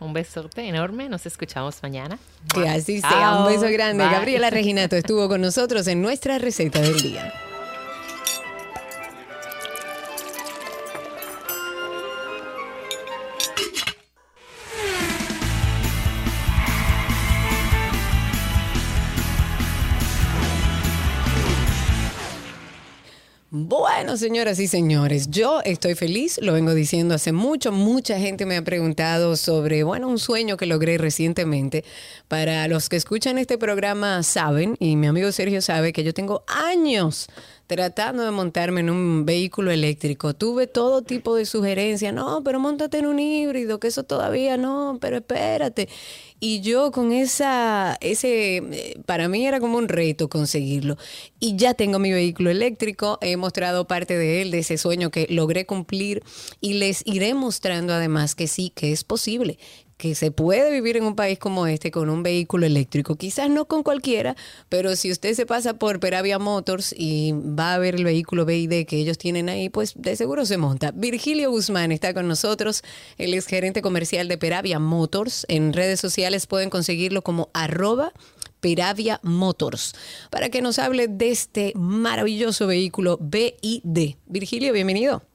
Un 0.00 0.12
besote 0.12 0.66
enorme. 0.66 1.08
Nos 1.08 1.26
escuchamos 1.26 1.80
mañana. 1.82 2.18
Que 2.52 2.68
así 2.68 3.00
sea. 3.00 3.38
Un 3.38 3.46
beso 3.46 3.72
grande. 3.72 4.02
Bye. 4.02 4.12
Gabriela 4.14 4.50
Reginato 4.50 4.96
estuvo 4.96 5.28
con 5.28 5.40
nosotros 5.42 5.86
en 5.86 6.02
nuestra 6.02 6.38
receta 6.38 6.80
del 6.80 7.00
día. 7.00 7.32
Bueno, 23.66 24.18
señoras 24.18 24.58
y 24.58 24.68
señores, 24.68 25.30
yo 25.30 25.62
estoy 25.62 25.94
feliz, 25.94 26.38
lo 26.42 26.52
vengo 26.52 26.74
diciendo 26.74 27.14
hace 27.14 27.32
mucho, 27.32 27.72
mucha 27.72 28.18
gente 28.18 28.44
me 28.44 28.58
ha 28.58 28.62
preguntado 28.62 29.36
sobre, 29.36 29.84
bueno, 29.84 30.06
un 30.06 30.18
sueño 30.18 30.58
que 30.58 30.66
logré 30.66 30.98
recientemente. 30.98 31.82
Para 32.28 32.68
los 32.68 32.90
que 32.90 32.96
escuchan 32.96 33.38
este 33.38 33.56
programa 33.56 34.22
saben, 34.22 34.76
y 34.80 34.96
mi 34.96 35.06
amigo 35.06 35.32
Sergio 35.32 35.62
sabe, 35.62 35.94
que 35.94 36.04
yo 36.04 36.12
tengo 36.12 36.44
años 36.46 37.26
tratando 37.66 38.24
de 38.24 38.30
montarme 38.30 38.80
en 38.80 38.90
un 38.90 39.24
vehículo 39.24 39.70
eléctrico. 39.70 40.34
Tuve 40.34 40.66
todo 40.66 41.02
tipo 41.02 41.34
de 41.34 41.46
sugerencias, 41.46 42.12
no, 42.12 42.42
pero 42.44 42.60
montate 42.60 42.98
en 42.98 43.06
un 43.06 43.18
híbrido, 43.18 43.80
que 43.80 43.88
eso 43.88 44.04
todavía 44.04 44.56
no, 44.56 44.98
pero 45.00 45.16
espérate. 45.18 45.88
Y 46.40 46.60
yo 46.60 46.92
con 46.92 47.12
esa, 47.12 47.96
ese, 48.02 48.56
eh, 48.56 49.00
para 49.06 49.28
mí 49.28 49.46
era 49.46 49.60
como 49.60 49.78
un 49.78 49.88
reto 49.88 50.28
conseguirlo. 50.28 50.98
Y 51.40 51.56
ya 51.56 51.72
tengo 51.72 51.98
mi 51.98 52.12
vehículo 52.12 52.50
eléctrico, 52.50 53.18
he 53.22 53.36
mostrado 53.36 53.86
parte 53.86 54.18
de 54.18 54.42
él, 54.42 54.50
de 54.50 54.58
ese 54.58 54.76
sueño 54.76 55.10
que 55.10 55.26
logré 55.30 55.64
cumplir 55.64 56.22
y 56.60 56.74
les 56.74 57.02
iré 57.06 57.32
mostrando 57.32 57.94
además 57.94 58.34
que 58.34 58.46
sí, 58.46 58.70
que 58.74 58.92
es 58.92 59.04
posible, 59.04 59.58
que 59.96 60.14
se 60.14 60.30
puede 60.30 60.70
vivir 60.70 60.96
en 60.96 61.04
un 61.04 61.16
país 61.16 61.38
como 61.38 61.66
este 61.66 61.90
con 61.90 62.10
un 62.10 62.22
vehículo 62.22 62.66
eléctrico. 62.66 63.16
Quizás 63.16 63.50
no 63.50 63.66
con 63.66 63.82
cualquiera, 63.82 64.36
pero 64.68 64.96
si 64.96 65.10
usted 65.10 65.34
se 65.34 65.46
pasa 65.46 65.74
por 65.74 66.00
Peravia 66.00 66.38
Motors 66.38 66.94
y 66.96 67.32
va 67.32 67.74
a 67.74 67.78
ver 67.78 67.94
el 67.94 68.04
vehículo 68.04 68.44
BID 68.44 68.86
que 68.86 68.96
ellos 68.96 69.18
tienen 69.18 69.48
ahí, 69.48 69.68
pues 69.68 69.94
de 69.96 70.16
seguro 70.16 70.46
se 70.46 70.56
monta. 70.56 70.90
Virgilio 70.92 71.50
Guzmán 71.50 71.92
está 71.92 72.14
con 72.14 72.28
nosotros, 72.28 72.82
él 73.18 73.34
es 73.34 73.46
gerente 73.46 73.82
comercial 73.82 74.28
de 74.28 74.38
Peravia 74.38 74.78
Motors. 74.78 75.46
En 75.48 75.72
redes 75.72 76.00
sociales 76.00 76.46
pueden 76.46 76.70
conseguirlo 76.70 77.22
como 77.22 77.50
arroba 77.52 78.12
Peravia 78.60 79.20
Motors, 79.22 79.94
para 80.30 80.48
que 80.48 80.62
nos 80.62 80.78
hable 80.78 81.06
de 81.06 81.30
este 81.30 81.72
maravilloso 81.74 82.66
vehículo 82.66 83.18
BID. 83.20 84.16
Virgilio, 84.26 84.72
bienvenido. 84.72 85.33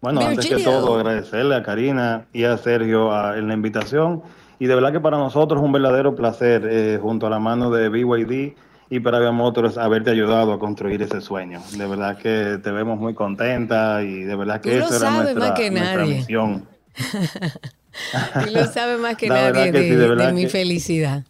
Bueno, 0.00 0.20
antes 0.20 0.46
que 0.46 0.62
todo, 0.62 0.96
agradecerle 0.96 1.56
a 1.56 1.62
Karina 1.62 2.26
y 2.32 2.44
a 2.44 2.56
Sergio 2.56 3.12
a- 3.12 3.36
en 3.38 3.48
la 3.48 3.54
invitación. 3.54 4.22
Y 4.60 4.66
de 4.66 4.74
verdad 4.74 4.92
que 4.92 5.00
para 5.00 5.18
nosotros 5.18 5.60
es 5.60 5.64
un 5.64 5.72
verdadero 5.72 6.14
placer, 6.14 6.66
eh, 6.70 6.98
junto 7.00 7.26
a 7.26 7.30
la 7.30 7.38
mano 7.38 7.70
de 7.70 7.88
BYD 7.88 8.54
y 8.90 9.00
Peravia 9.00 9.32
Motors, 9.32 9.76
haberte 9.76 10.10
ayudado 10.10 10.52
a 10.52 10.58
construir 10.58 11.02
ese 11.02 11.20
sueño. 11.20 11.60
De 11.76 11.86
verdad 11.86 12.16
que 12.16 12.58
te 12.62 12.70
vemos 12.70 12.98
muy 12.98 13.14
contenta 13.14 14.02
y 14.02 14.22
de 14.22 14.34
verdad 14.36 14.60
que 14.60 14.78
esa 14.78 14.88
era 14.88 14.98
sabes 14.98 15.34
nuestra, 15.34 15.54
que 15.54 15.70
nuestra 15.70 16.04
misión. 16.06 16.64
Y 18.46 18.50
lo 18.50 18.64
sabe 18.66 18.96
más 18.98 19.16
que 19.16 19.28
La 19.28 19.50
nadie 19.50 19.72
que 19.72 19.78
de, 19.78 19.82
sí, 19.88 19.94
de 19.96 20.14
de 20.14 20.32
mi 20.32 20.42
que- 20.42 20.48
felicidad. 20.48 21.24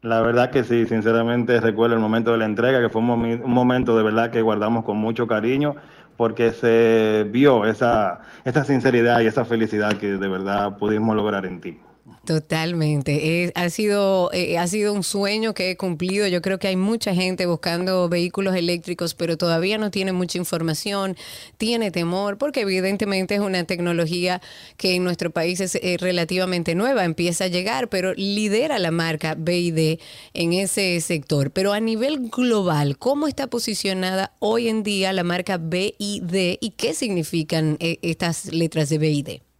La 0.00 0.20
verdad 0.20 0.50
que 0.50 0.64
sí, 0.64 0.84
sinceramente 0.86 1.60
recuerdo 1.60 1.94
el 1.94 2.00
momento 2.00 2.32
de 2.32 2.38
la 2.38 2.44
entrega, 2.46 2.80
que 2.80 2.88
fue 2.88 3.00
un, 3.00 3.08
un 3.10 3.52
momento 3.52 3.96
de 3.96 4.02
verdad 4.02 4.30
que 4.32 4.42
guardamos 4.42 4.84
con 4.84 4.96
mucho 4.96 5.28
cariño, 5.28 5.76
porque 6.16 6.52
se 6.52 7.26
vio 7.30 7.64
esa, 7.66 8.20
esa 8.44 8.64
sinceridad 8.64 9.20
y 9.20 9.26
esa 9.26 9.44
felicidad 9.44 9.96
que 9.98 10.12
de 10.18 10.28
verdad 10.28 10.76
pudimos 10.78 11.16
lograr 11.16 11.46
en 11.46 11.60
ti. 11.60 11.91
Totalmente. 12.24 13.42
Eh, 13.44 13.52
ha, 13.56 13.68
sido, 13.68 14.30
eh, 14.32 14.56
ha 14.56 14.68
sido 14.68 14.92
un 14.92 15.02
sueño 15.02 15.54
que 15.54 15.70
he 15.70 15.76
cumplido. 15.76 16.28
Yo 16.28 16.40
creo 16.40 16.60
que 16.60 16.68
hay 16.68 16.76
mucha 16.76 17.14
gente 17.14 17.46
buscando 17.46 18.08
vehículos 18.08 18.54
eléctricos, 18.54 19.14
pero 19.14 19.36
todavía 19.36 19.76
no 19.76 19.90
tiene 19.90 20.12
mucha 20.12 20.38
información, 20.38 21.16
tiene 21.58 21.90
temor, 21.90 22.38
porque 22.38 22.60
evidentemente 22.60 23.34
es 23.34 23.40
una 23.40 23.64
tecnología 23.64 24.40
que 24.76 24.94
en 24.94 25.02
nuestro 25.02 25.32
país 25.32 25.60
es 25.60 25.74
eh, 25.74 25.96
relativamente 25.98 26.76
nueva, 26.76 27.04
empieza 27.04 27.44
a 27.44 27.48
llegar, 27.48 27.88
pero 27.88 28.14
lidera 28.14 28.78
la 28.78 28.92
marca 28.92 29.34
BID 29.34 29.98
en 30.32 30.52
ese 30.52 31.00
sector. 31.00 31.50
Pero 31.50 31.72
a 31.72 31.80
nivel 31.80 32.30
global, 32.30 32.98
¿cómo 32.98 33.26
está 33.26 33.48
posicionada 33.48 34.32
hoy 34.38 34.68
en 34.68 34.84
día 34.84 35.12
la 35.12 35.24
marca 35.24 35.56
BID 35.58 36.58
y 36.60 36.70
qué 36.76 36.94
significan 36.94 37.78
estas 37.80 38.52
letras 38.52 38.90
de 38.90 38.98
BID? 38.98 39.51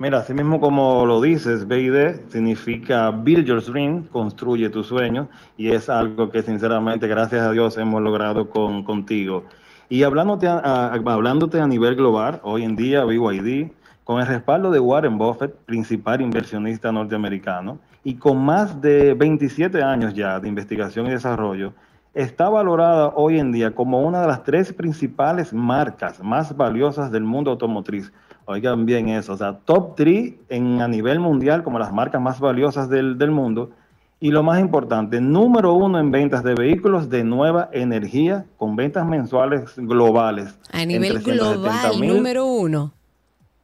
Mira, 0.00 0.20
así 0.20 0.32
mismo 0.32 0.60
como 0.60 1.04
lo 1.04 1.20
dices, 1.20 1.68
BID 1.68 2.28
significa 2.30 3.10
Build 3.10 3.44
Your 3.44 3.62
Dream, 3.62 4.04
construye 4.04 4.70
tu 4.70 4.82
sueño, 4.82 5.28
y 5.58 5.72
es 5.72 5.90
algo 5.90 6.30
que 6.30 6.42
sinceramente, 6.42 7.06
gracias 7.06 7.42
a 7.42 7.52
Dios, 7.52 7.76
hemos 7.76 8.00
logrado 8.00 8.48
con, 8.48 8.82
contigo. 8.82 9.44
Y 9.90 10.02
hablándote 10.04 10.46
a, 10.48 10.58
a- 10.58 10.94
hablándote 10.94 11.60
a 11.60 11.66
nivel 11.66 11.96
global, 11.96 12.40
hoy 12.44 12.64
en 12.64 12.76
día 12.76 13.04
BYD, 13.04 13.72
con 14.04 14.22
el 14.22 14.26
respaldo 14.26 14.70
de 14.70 14.80
Warren 14.80 15.18
Buffett, 15.18 15.54
principal 15.66 16.22
inversionista 16.22 16.90
norteamericano, 16.90 17.78
y 18.02 18.14
con 18.14 18.42
más 18.42 18.80
de 18.80 19.12
27 19.12 19.82
años 19.82 20.14
ya 20.14 20.40
de 20.40 20.48
investigación 20.48 21.08
y 21.08 21.10
desarrollo, 21.10 21.74
está 22.14 22.48
valorada 22.48 23.08
hoy 23.14 23.38
en 23.38 23.52
día 23.52 23.74
como 23.74 24.00
una 24.00 24.22
de 24.22 24.28
las 24.28 24.44
tres 24.44 24.72
principales 24.72 25.52
marcas 25.52 26.22
más 26.24 26.56
valiosas 26.56 27.12
del 27.12 27.24
mundo 27.24 27.50
automotriz. 27.50 28.10
Oigan 28.50 28.84
bien 28.84 29.08
eso, 29.08 29.34
o 29.34 29.36
sea, 29.36 29.58
top 29.64 29.94
3 29.94 30.34
en, 30.48 30.82
a 30.82 30.88
nivel 30.88 31.20
mundial 31.20 31.62
como 31.62 31.78
las 31.78 31.92
marcas 31.92 32.20
más 32.20 32.40
valiosas 32.40 32.88
del, 32.88 33.16
del 33.16 33.30
mundo. 33.30 33.70
Y 34.18 34.32
lo 34.32 34.42
más 34.42 34.58
importante, 34.58 35.20
número 35.20 35.72
uno 35.74 36.00
en 36.00 36.10
ventas 36.10 36.42
de 36.42 36.54
vehículos 36.54 37.08
de 37.08 37.22
nueva 37.22 37.70
energía, 37.72 38.46
con 38.56 38.74
ventas 38.74 39.06
mensuales 39.06 39.74
globales. 39.76 40.58
A 40.72 40.84
nivel 40.84 41.22
370 41.22 41.90
global, 41.92 42.08
número 42.08 42.44
uno. 42.44 42.92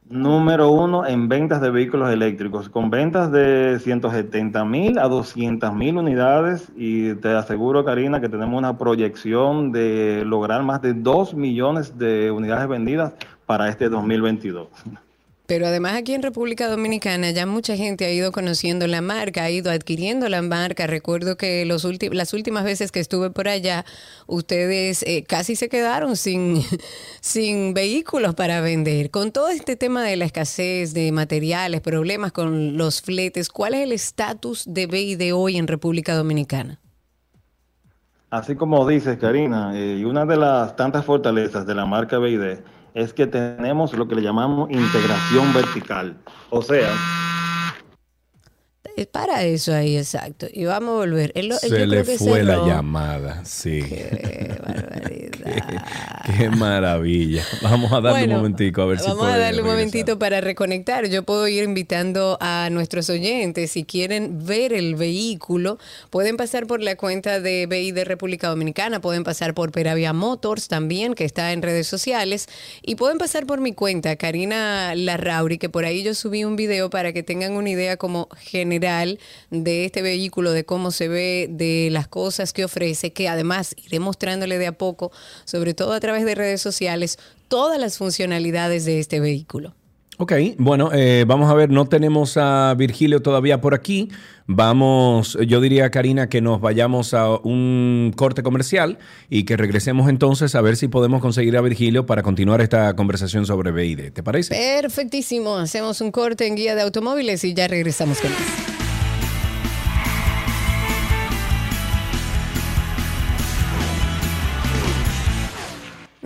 Número 0.09 0.71
uno 0.71 1.05
en 1.05 1.27
ventas 1.27 1.59
de 1.59 1.69
vehículos 1.69 2.09
eléctricos, 2.09 2.69
con 2.69 2.89
ventas 2.89 3.29
de 3.29 3.79
170 3.79 4.63
mil 4.63 4.99
a 4.99 5.09
200 5.09 5.73
mil 5.73 5.97
unidades 5.97 6.71
y 6.77 7.13
te 7.15 7.35
aseguro, 7.35 7.83
Karina, 7.83 8.21
que 8.21 8.29
tenemos 8.29 8.57
una 8.57 8.77
proyección 8.77 9.73
de 9.73 10.23
lograr 10.25 10.63
más 10.63 10.81
de 10.81 10.93
2 10.93 11.33
millones 11.33 11.97
de 11.97 12.31
unidades 12.31 12.69
vendidas 12.69 13.11
para 13.47 13.69
este 13.69 13.89
2022. 13.89 14.67
Pero 15.47 15.65
además 15.65 15.93
aquí 15.95 16.13
en 16.13 16.21
República 16.21 16.67
Dominicana 16.67 17.31
ya 17.31 17.45
mucha 17.45 17.77
gente 17.77 18.05
ha 18.05 18.11
ido 18.11 18.33
conociendo 18.33 18.85
la 18.85 18.99
marca, 18.99 19.43
ha 19.43 19.49
ido 19.49 19.71
adquiriendo 19.71 20.27
la 20.27 20.41
marca. 20.41 20.87
Recuerdo 20.87 21.37
que 21.37 21.65
los 21.65 21.87
las 22.11 22.33
últimas 22.33 22.65
veces 22.65 22.91
que 22.91 22.99
estuve 22.99 23.29
por 23.29 23.47
allá, 23.47 23.85
ustedes 24.27 25.03
eh, 25.03 25.23
casi 25.23 25.55
se 25.55 25.69
quedaron 25.69 26.17
sin, 26.17 26.61
sin 27.21 27.73
vehículos 27.73 28.35
para 28.35 28.59
vender. 28.59 29.09
Con 29.09 29.31
todo 29.31 29.47
este 29.47 29.77
tema 29.77 30.03
de 30.03 30.17
la 30.17 30.25
escasez 30.25 30.93
de 30.93 31.13
materiales, 31.13 31.79
problemas 31.79 32.33
con 32.33 32.75
los 32.75 33.01
fletes, 33.01 33.47
¿cuál 33.47 33.73
es 33.73 33.83
el 33.83 33.93
estatus 33.93 34.65
de 34.67 34.85
BID 34.85 35.33
hoy 35.33 35.55
en 35.55 35.67
República 35.67 36.13
Dominicana? 36.13 36.81
Así 38.29 38.55
como 38.55 38.85
dices, 38.85 39.17
Karina, 39.17 39.71
eh, 39.79 39.99
y 39.99 40.03
una 40.03 40.25
de 40.25 40.35
las 40.35 40.75
tantas 40.75 41.05
fortalezas 41.05 41.65
de 41.65 41.73
la 41.73 41.85
marca 41.85 42.17
BID 42.17 42.57
es 42.97 43.13
que 43.13 43.27
tenemos 43.27 43.93
lo 43.93 44.07
que 44.07 44.15
le 44.15 44.23
llamamos 44.23 44.71
integración 44.71 45.53
vertical. 45.53 46.17
O 46.49 46.63
sea, 46.63 46.95
Es 48.97 49.05
para 49.05 49.43
eso 49.43 49.75
ahí, 49.75 49.95
exacto. 49.95 50.47
Y 50.51 50.65
vamos 50.65 50.89
a 50.89 50.95
volver. 51.05 51.31
Él 51.35 51.49
lo- 51.49 51.53
yo 51.55 51.59
Se 51.59 51.69
creo 51.69 51.85
le 51.85 52.03
que 52.03 52.17
fue 52.17 52.41
la 52.43 52.65
llamada, 52.65 53.45
sí. 53.45 53.79
Qué, 55.47 55.63
qué 56.37 56.49
maravilla. 56.49 57.43
Vamos 57.61 57.91
a 57.93 58.01
darle 58.01 58.11
Bueno, 58.19 58.33
un 58.35 58.39
momentico 58.41 58.81
a 58.81 58.85
ver 58.87 58.99
si 58.99 59.07
Vamos 59.07 59.27
a 59.27 59.37
darle 59.37 59.61
un 59.61 59.67
momentito 59.67 60.19
para 60.19 60.41
reconectar. 60.41 61.07
Yo 61.07 61.23
puedo 61.23 61.47
ir 61.47 61.63
invitando 61.63 62.37
a 62.41 62.67
nuestros 62.71 63.09
oyentes, 63.09 63.71
si 63.71 63.85
quieren 63.85 64.45
ver 64.45 64.73
el 64.73 64.95
vehículo, 64.95 65.77
pueden 66.09 66.35
pasar 66.35 66.67
por 66.67 66.81
la 66.81 66.95
cuenta 66.97 67.39
de 67.39 67.65
BI 67.67 67.91
de 67.91 68.03
República 68.03 68.49
Dominicana, 68.49 68.99
pueden 68.99 69.23
pasar 69.23 69.53
por 69.53 69.71
Peravia 69.71 70.11
Motors 70.11 70.67
también, 70.67 71.13
que 71.13 71.23
está 71.23 71.53
en 71.53 71.61
redes 71.61 71.87
sociales, 71.87 72.47
y 72.81 72.95
pueden 72.95 73.17
pasar 73.19 73.45
por 73.45 73.61
mi 73.61 73.73
cuenta, 73.73 74.15
Karina 74.17 74.95
Larrauri, 74.95 75.57
que 75.59 75.69
por 75.69 75.85
ahí 75.85 76.03
yo 76.03 76.13
subí 76.13 76.43
un 76.43 76.55
video 76.57 76.89
para 76.89 77.13
que 77.13 77.23
tengan 77.23 77.53
una 77.53 77.69
idea 77.69 77.95
como 77.95 78.27
general 78.37 78.86
de 79.49 79.85
este 79.85 80.01
vehículo, 80.01 80.51
de 80.51 80.65
cómo 80.65 80.91
se 80.91 81.07
ve, 81.07 81.47
de 81.49 81.89
las 81.91 82.07
cosas 82.07 82.53
que 82.53 82.65
ofrece, 82.65 83.13
que 83.13 83.27
además 83.27 83.75
iré 83.77 83.99
mostrándole 83.99 84.57
de 84.57 84.67
a 84.67 84.71
poco, 84.71 85.11
sobre 85.45 85.73
todo 85.73 85.93
a 85.93 85.99
través 85.99 86.25
de 86.25 86.35
redes 86.35 86.61
sociales, 86.61 87.17
todas 87.47 87.79
las 87.79 87.97
funcionalidades 87.97 88.85
de 88.85 88.99
este 88.99 89.19
vehículo. 89.19 89.73
Ok, 90.19 90.33
bueno, 90.57 90.89
eh, 90.93 91.25
vamos 91.27 91.47
a 91.51 91.53
ver, 91.53 91.69
no 91.69 91.87
tenemos 91.87 92.37
a 92.37 92.73
Virgilio 92.75 93.21
todavía 93.21 93.61
por 93.61 93.75
aquí. 93.75 94.09
Vamos, 94.47 95.37
yo 95.45 95.61
diría, 95.61 95.91
Karina, 95.91 96.27
que 96.27 96.41
nos 96.41 96.59
vayamos 96.59 97.13
a 97.13 97.29
un 97.29 98.11
corte 98.15 98.41
comercial 98.41 98.97
y 99.29 99.43
que 99.43 99.57
regresemos 99.57 100.09
entonces 100.09 100.55
a 100.55 100.61
ver 100.61 100.75
si 100.75 100.87
podemos 100.87 101.21
conseguir 101.21 101.55
a 101.55 101.61
Virgilio 101.61 102.07
para 102.07 102.23
continuar 102.23 102.61
esta 102.61 102.95
conversación 102.95 103.45
sobre 103.45 103.71
BID. 103.71 104.11
¿Te 104.11 104.23
parece? 104.23 104.55
Perfectísimo. 104.55 105.57
Hacemos 105.57 106.01
un 106.01 106.11
corte 106.11 106.47
en 106.47 106.55
guía 106.55 106.73
de 106.73 106.81
automóviles 106.81 107.43
y 107.43 107.53
ya 107.53 107.67
regresamos 107.67 108.19
con 108.19 108.31
más. 108.31 108.76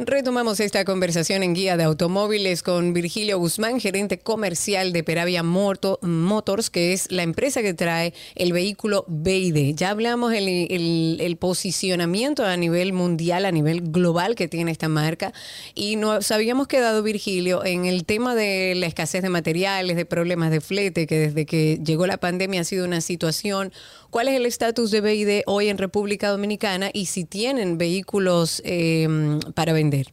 Retomamos 0.03 0.59
esta 0.59 0.83
conversación 0.83 1.43
en 1.43 1.53
guía 1.53 1.77
de 1.77 1.83
automóviles 1.83 2.63
con 2.63 2.91
Virgilio 2.91 3.37
Guzmán, 3.37 3.79
gerente 3.79 4.17
comercial 4.17 4.93
de 4.93 5.03
Peravia 5.03 5.43
Morto- 5.43 5.99
Motors, 6.01 6.71
que 6.71 6.91
es 6.93 7.11
la 7.11 7.21
empresa 7.21 7.61
que 7.61 7.75
trae 7.75 8.11
el 8.33 8.51
vehículo 8.51 9.05
BID. 9.07 9.75
Ya 9.75 9.91
hablamos 9.91 10.33
el- 10.33 11.17
el 11.21 11.37
posicionamiento 11.37 12.43
a 12.43 12.57
nivel 12.57 12.93
mundial, 12.93 13.45
a 13.45 13.51
nivel 13.51 13.81
global 13.91 14.33
que 14.33 14.47
tiene 14.47 14.71
esta 14.71 14.89
marca 14.89 15.33
y 15.75 15.97
nos 15.97 16.31
habíamos 16.31 16.67
quedado, 16.67 17.03
Virgilio, 17.03 17.63
en 17.63 17.85
el 17.85 18.03
tema 18.03 18.33
de 18.33 18.73
la 18.75 18.87
escasez 18.87 19.21
de 19.21 19.29
materiales, 19.29 19.95
de 19.97 20.05
problemas 20.07 20.49
de 20.49 20.61
flete, 20.61 21.05
que 21.05 21.19
desde 21.19 21.45
que 21.45 21.79
llegó 21.85 22.07
la 22.07 22.17
pandemia 22.17 22.61
ha 22.61 22.63
sido 22.63 22.85
una 22.85 23.01
situación. 23.01 23.71
¿Cuál 24.11 24.27
es 24.27 24.35
el 24.35 24.45
estatus 24.45 24.91
de 24.91 24.99
BID 24.99 25.43
hoy 25.45 25.69
en 25.69 25.77
República 25.77 26.27
Dominicana 26.27 26.89
y 26.91 27.05
si 27.05 27.23
tienen 27.23 27.77
vehículos 27.77 28.61
eh, 28.65 29.07
para 29.55 29.71
vender? 29.71 30.07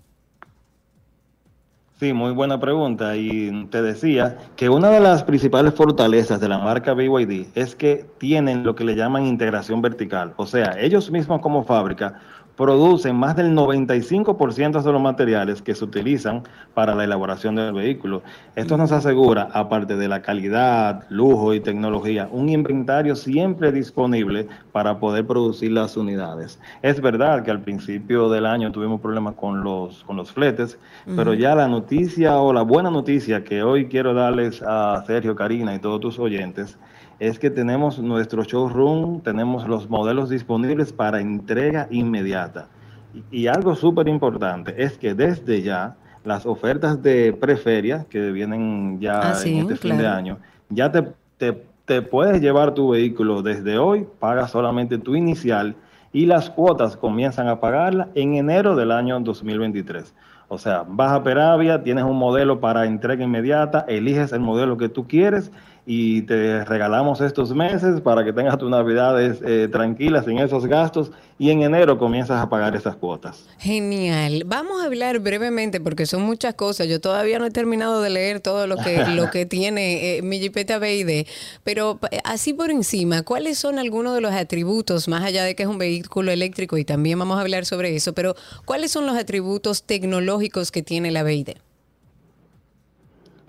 Sí, 1.99 2.13
muy 2.13 2.31
buena 2.31 2.61
pregunta. 2.61 3.17
Y 3.17 3.67
te 3.73 3.83
decía 3.83 4.39
que 4.55 4.69
una 4.69 4.91
de 4.91 5.01
las 5.01 5.25
principales 5.25 5.75
fortalezas 5.75 6.39
de 6.39 6.49
la 6.49 6.59
marca 6.59 6.95
BYD 6.95 7.47
es 7.57 7.75
que 7.75 8.07
tienen 8.19 8.63
lo 8.63 8.77
que 8.77 8.85
le 8.85 8.95
llaman 8.95 9.27
integración 9.27 9.83
vertical. 9.83 10.33
O 10.37 10.47
sea, 10.47 10.77
ellos 10.79 11.11
mismos 11.11 11.41
como 11.41 11.65
fábrica 11.65 12.21
producen 12.59 13.15
más 13.15 13.37
del 13.37 13.55
95% 13.55 14.83
de 14.83 14.93
los 14.93 15.01
materiales 15.01 15.63
que 15.63 15.77
se 15.77 15.85
utilizan 15.85 16.43
para 16.75 16.97
la 16.97 17.05
elaboración 17.05 17.55
del 17.55 17.73
vehículo. 17.73 18.23
Esto 18.57 18.77
nos 18.77 18.91
asegura, 18.91 19.49
aparte 19.53 19.95
de 19.95 20.09
la 20.09 20.23
calidad, 20.23 21.05
lujo 21.09 21.55
y 21.55 21.61
tecnología, 21.61 22.29
un 22.33 22.49
inventario 22.49 23.15
siempre 23.15 23.71
disponible 23.71 24.49
para 24.73 24.99
poder 24.99 25.25
producir 25.25 25.71
las 25.71 25.97
unidades. 25.97 26.59
Es 26.83 27.01
verdad 27.01 27.45
que 27.45 27.53
al 27.53 27.61
principio 27.61 28.29
del 28.29 28.45
año 28.45 28.73
tuvimos 28.73 29.01
problemas 29.01 29.35
con 29.37 29.63
los, 29.63 30.03
con 30.03 30.17
los 30.17 30.33
fletes, 30.33 30.81
pero 31.15 31.35
ya 31.35 31.55
la 31.55 31.69
noticia 31.69 32.39
o 32.39 32.53
la 32.53 32.63
buena 32.63 32.91
noticia 32.91 33.45
que 33.45 33.63
hoy 33.63 33.87
quiero 33.87 34.15
darles 34.15 34.63
a 34.67 35.05
Sergio, 35.07 35.37
Karina 35.37 35.77
y 35.77 35.79
todos 35.79 36.01
tus 36.01 36.19
oyentes 36.19 36.77
es 37.19 37.39
que 37.39 37.51
tenemos 37.51 37.99
nuestro 37.99 38.45
showroom, 38.45 39.21
tenemos 39.21 39.67
los 39.67 39.89
modelos 39.89 40.31
disponibles 40.31 40.93
para 40.93 41.21
entrega 41.21 41.89
inmediata. 41.91 42.69
Y, 43.15 43.43
y 43.43 43.47
algo 43.47 43.75
súper 43.75 44.09
importante 44.09 44.75
es 44.77 44.99
que 44.99 45.15
desde 45.15 45.63
ya 45.63 45.97
las 46.25 46.47
ofertas 46.47 47.03
de 47.03 47.33
preferia 47.33 48.07
que 48.09 48.31
vienen 48.31 49.01
ya 49.01 49.31
Ah, 49.31 49.35
sí, 49.35 49.59
en 49.59 49.71
este 49.71 49.77
fin 49.77 49.99
de 49.99 50.07
año, 50.07 50.39
ya 50.69 50.93
te, 50.93 51.09
te, 51.39 51.65
te 51.85 52.03
puedes 52.03 52.41
llevar 52.41 52.75
tu 52.75 52.91
vehículo 52.91 53.43
desde 53.43 53.79
hoy, 53.79 54.07
pagas 54.19 54.51
solamente 54.51 54.99
tu 54.99 55.17
inicial 55.17 55.75
y 56.13 56.27
las 56.27 56.51
cuotas 56.51 56.97
comienzan 56.97 57.49
a 57.49 57.61
pagarla 57.61 58.09
en 58.15 58.35
enero 58.35 58.77
del 58.77 58.93
año 58.93 59.19
2023. 59.21 60.15
O 60.49 60.57
sea, 60.57 60.85
vas 60.87 61.13
a 61.13 61.23
Peravia, 61.23 61.83
tienes 61.83 62.05
un 62.05 62.17
modelo 62.17 62.61
para 62.61 62.87
entrega 62.87 63.23
inmediata, 63.23 63.85
eliges 63.87 64.33
el 64.33 64.41
modelo 64.41 64.79
que 64.79 64.89
tú 64.89 65.07
quieres 65.07 65.53
y 65.91 66.21
te 66.23 66.67
regalamos 66.67 67.23
estos 67.23 67.55
meses 67.55 68.03
para 68.03 68.23
que 68.23 68.35
tengas 68.35 68.59
tus 68.59 68.69
navidades 68.69 69.39
eh, 69.43 69.69
tranquilas 69.73 70.27
sin 70.27 70.39
esos 70.39 70.67
gastos 70.67 71.11
y 71.39 71.49
en 71.51 71.63
enero 71.63 71.97
comienzas 71.97 72.43
a 72.43 72.51
pagar 72.51 72.77
esas 72.77 72.95
cuotas. 72.97 73.47
Genial. 73.59 74.43
Vamos 74.45 74.83
a 74.83 74.85
hablar 74.85 75.19
brevemente 75.21 75.81
porque 75.81 76.05
son 76.05 76.23
muchas 76.23 76.53
cosas. 76.55 76.89
Yo 76.89 77.01
todavía 77.01 77.39
no 77.39 77.47
he 77.47 77.51
terminado 77.51 78.03
de 78.03 78.11
leer 78.11 78.41
todo 78.41 78.67
lo 78.67 78.77
que, 78.77 79.07
lo 79.07 79.31
que 79.31 79.47
tiene 79.47 80.19
eh, 80.19 80.23
mi 80.23 80.39
Jeepeta 80.41 80.79
BID, 80.79 81.27
pero 81.65 81.97
pa- 81.97 82.11
así 82.23 82.53
por 82.53 82.71
encima, 82.71 83.23
¿cuáles 83.23 83.59
son 83.59 83.79
algunos 83.79 84.15
de 84.15 84.21
los 84.21 84.33
atributos, 84.35 85.09
más 85.09 85.25
allá 85.25 85.43
de 85.45 85.55
que 85.55 85.63
es 85.63 85.69
un 85.71 85.79
vehículo 85.79 86.31
eléctrico 86.33 86.77
y 86.77 86.85
también 86.85 87.19
vamos 87.19 87.39
a 87.39 87.41
hablar 87.41 87.65
sobre 87.65 87.97
eso, 87.97 88.13
pero 88.13 88.35
cuáles 88.67 88.91
son 88.91 89.07
los 89.07 89.17
atributos 89.17 89.85
tecnológicos 89.85 90.71
que 90.71 90.83
tiene 90.83 91.11
la 91.13 91.23
BID? 91.23 91.51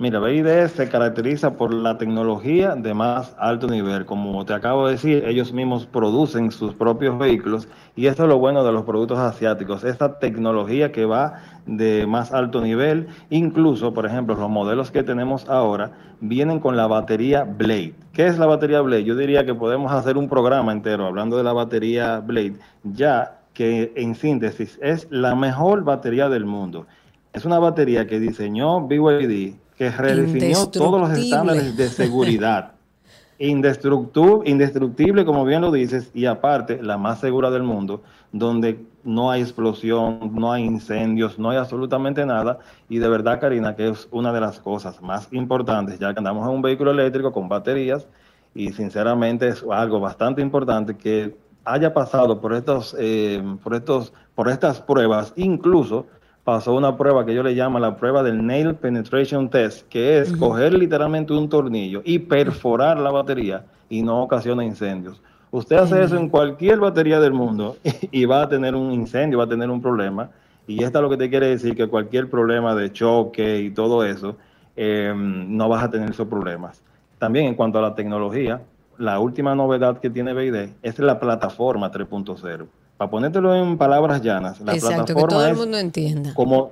Mira, 0.01 0.21
BID 0.21 0.67
se 0.67 0.87
caracteriza 0.87 1.57
por 1.57 1.73
la 1.73 1.97
tecnología 1.97 2.73
de 2.73 2.93
más 2.93 3.35
alto 3.37 3.67
nivel. 3.67 4.05
Como 4.05 4.45
te 4.45 4.53
acabo 4.53 4.85
de 4.85 4.93
decir, 4.93 5.25
ellos 5.27 5.51
mismos 5.51 5.87
producen 5.87 6.51
sus 6.51 6.73
propios 6.73 7.19
vehículos 7.19 7.67
y 7.97 8.05
eso 8.05 8.23
es 8.23 8.29
lo 8.29 8.39
bueno 8.39 8.63
de 8.63 8.71
los 8.71 8.83
productos 8.83 9.19
asiáticos, 9.19 9.83
esta 9.83 10.17
tecnología 10.17 10.93
que 10.93 11.03
va 11.03 11.41
de 11.65 12.07
más 12.07 12.31
alto 12.31 12.61
nivel. 12.61 13.09
Incluso, 13.29 13.93
por 13.93 14.05
ejemplo, 14.05 14.35
los 14.35 14.49
modelos 14.49 14.89
que 14.89 15.03
tenemos 15.03 15.49
ahora 15.49 15.91
vienen 16.21 16.61
con 16.61 16.77
la 16.77 16.87
batería 16.87 17.43
Blade. 17.43 17.93
¿Qué 18.13 18.27
es 18.27 18.39
la 18.39 18.45
batería 18.45 18.79
Blade? 18.79 19.03
Yo 19.03 19.17
diría 19.17 19.45
que 19.45 19.53
podemos 19.53 19.91
hacer 19.91 20.15
un 20.15 20.29
programa 20.29 20.71
entero 20.71 21.07
hablando 21.07 21.35
de 21.35 21.43
la 21.43 21.51
batería 21.51 22.21
Blade, 22.21 22.55
ya 22.85 23.41
que 23.53 23.91
en 23.97 24.15
síntesis 24.15 24.79
es 24.81 25.09
la 25.11 25.35
mejor 25.35 25.83
batería 25.83 26.29
del 26.29 26.45
mundo. 26.45 26.87
Es 27.33 27.43
una 27.43 27.59
batería 27.59 28.07
que 28.07 28.21
diseñó 28.21 28.87
BYD, 28.87 29.55
que 29.79 29.89
redefinió 29.89 30.67
todos 30.67 30.99
los 30.99 31.09
Indestructible. 31.09 31.23
estándares 31.23 31.77
de 31.77 31.89
seguridad. 31.89 32.71
Indestructu- 33.39 34.43
indestructible, 34.45 35.23
como 35.23 35.45
bien 35.45 35.61
lo 35.61 35.71
dices, 35.71 36.11
y 36.13 36.25
aparte, 36.25 36.83
la 36.83 36.97
más 36.97 37.21
segura 37.21 37.49
del 37.49 37.63
mundo, 37.63 38.01
donde 38.33 38.83
no 39.05 39.31
hay 39.31 39.41
explosión, 39.41 40.31
no 40.35 40.51
hay 40.51 40.65
incendios, 40.65 41.39
no 41.39 41.49
hay 41.49 41.57
absolutamente 41.57 42.25
nada. 42.25 42.59
Y 42.89 42.97
de 42.99 43.07
verdad, 43.07 43.39
Karina, 43.39 43.75
que 43.77 43.87
es 43.87 44.09
una 44.11 44.33
de 44.33 44.41
las 44.41 44.59
cosas 44.59 45.01
más 45.01 45.29
importantes, 45.31 45.97
ya 45.97 46.13
que 46.13 46.19
andamos 46.19 46.45
en 46.47 46.55
un 46.55 46.61
vehículo 46.61 46.91
eléctrico 46.91 47.31
con 47.31 47.47
baterías, 47.47 48.05
y 48.53 48.73
sinceramente 48.73 49.47
es 49.47 49.63
algo 49.71 50.01
bastante 50.01 50.41
importante 50.41 50.97
que 50.97 51.37
haya 51.63 51.93
pasado 51.93 52.41
por 52.41 52.53
estos, 52.53 52.93
eh, 52.99 53.41
por 53.63 53.73
estos, 53.73 54.11
por 54.35 54.49
estas 54.49 54.81
pruebas, 54.81 55.31
incluso 55.37 56.07
pasó 56.43 56.75
una 56.75 56.97
prueba 56.97 57.25
que 57.25 57.33
yo 57.33 57.43
le 57.43 57.53
llamo 57.53 57.79
la 57.79 57.95
prueba 57.95 58.23
del 58.23 58.45
Nail 58.45 58.75
Penetration 58.75 59.49
Test, 59.49 59.87
que 59.87 60.19
es 60.19 60.35
coger 60.35 60.73
literalmente 60.73 61.33
un 61.33 61.49
tornillo 61.49 62.01
y 62.03 62.19
perforar 62.19 62.99
la 62.99 63.11
batería 63.11 63.65
y 63.89 64.01
no 64.01 64.21
ocasiona 64.21 64.63
incendios. 64.63 65.21
Usted 65.51 65.77
hace 65.77 66.03
eso 66.03 66.17
en 66.17 66.29
cualquier 66.29 66.79
batería 66.79 67.19
del 67.19 67.33
mundo 67.33 67.77
y 68.11 68.25
va 68.25 68.43
a 68.43 68.49
tener 68.49 68.75
un 68.75 68.91
incendio, 68.91 69.39
va 69.39 69.45
a 69.45 69.49
tener 69.49 69.69
un 69.69 69.81
problema. 69.81 70.29
Y 70.67 70.83
esto 70.83 70.99
es 70.99 71.03
lo 71.03 71.09
que 71.09 71.17
te 71.17 71.29
quiere 71.29 71.47
decir 71.47 71.75
que 71.75 71.87
cualquier 71.87 72.29
problema 72.29 72.75
de 72.75 72.91
choque 72.91 73.59
y 73.59 73.71
todo 73.71 74.05
eso, 74.05 74.37
eh, 74.75 75.13
no 75.15 75.67
vas 75.67 75.83
a 75.83 75.89
tener 75.89 76.11
esos 76.11 76.27
problemas. 76.27 76.83
También 77.17 77.47
en 77.47 77.55
cuanto 77.55 77.79
a 77.79 77.81
la 77.81 77.95
tecnología, 77.95 78.61
la 78.99 79.19
última 79.19 79.55
novedad 79.55 79.99
que 79.99 80.09
tiene 80.09 80.33
BID 80.33 80.69
es 80.83 80.99
la 80.99 81.19
plataforma 81.19 81.91
3.0. 81.91 82.67
Para 82.99 83.11
ponértelo 83.11 83.55
en 83.55 83.77
palabras 83.77 84.21
llanas, 84.21 84.59
la 84.59 84.73
Exacto, 84.73 85.05
que 85.05 85.13
plataforma 85.13 85.45
el 85.45 85.51
es 85.53 85.57
mundo 85.57 85.77
entienda. 85.77 86.33
como, 86.33 86.71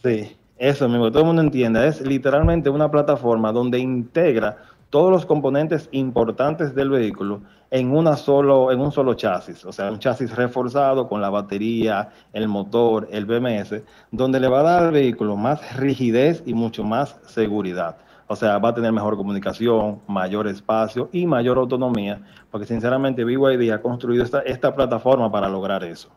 sí, 0.00 0.36
eso 0.56 0.88
mismo, 0.88 1.10
todo 1.10 1.22
el 1.22 1.26
mundo 1.26 1.42
entienda, 1.42 1.84
es 1.84 2.00
literalmente 2.02 2.70
una 2.70 2.88
plataforma 2.88 3.50
donde 3.50 3.80
integra 3.80 4.58
todos 4.90 5.10
los 5.10 5.26
componentes 5.26 5.88
importantes 5.90 6.72
del 6.72 6.90
vehículo 6.90 7.40
en 7.72 7.90
una 7.90 8.16
solo, 8.16 8.70
en 8.70 8.80
un 8.80 8.92
solo 8.92 9.14
chasis, 9.14 9.64
o 9.64 9.72
sea, 9.72 9.90
un 9.90 9.98
chasis 9.98 10.36
reforzado 10.36 11.08
con 11.08 11.20
la 11.20 11.30
batería, 11.30 12.10
el 12.32 12.46
motor, 12.46 13.08
el 13.10 13.26
BMS, 13.26 13.82
donde 14.12 14.38
le 14.38 14.46
va 14.46 14.60
a 14.60 14.62
dar 14.62 14.82
al 14.84 14.92
vehículo 14.92 15.34
más 15.34 15.74
rigidez 15.74 16.44
y 16.46 16.54
mucho 16.54 16.84
más 16.84 17.16
seguridad. 17.26 17.96
O 18.28 18.34
sea, 18.34 18.58
va 18.58 18.70
a 18.70 18.74
tener 18.74 18.92
mejor 18.92 19.16
comunicación, 19.16 20.00
mayor 20.08 20.48
espacio 20.48 21.08
y 21.12 21.26
mayor 21.26 21.58
autonomía, 21.58 22.20
porque 22.50 22.66
sinceramente 22.66 23.24
BYD 23.24 23.70
ha 23.72 23.80
construido 23.80 24.24
esta, 24.24 24.40
esta 24.40 24.74
plataforma 24.74 25.30
para 25.30 25.48
lograr 25.48 25.84
eso. 25.84 26.10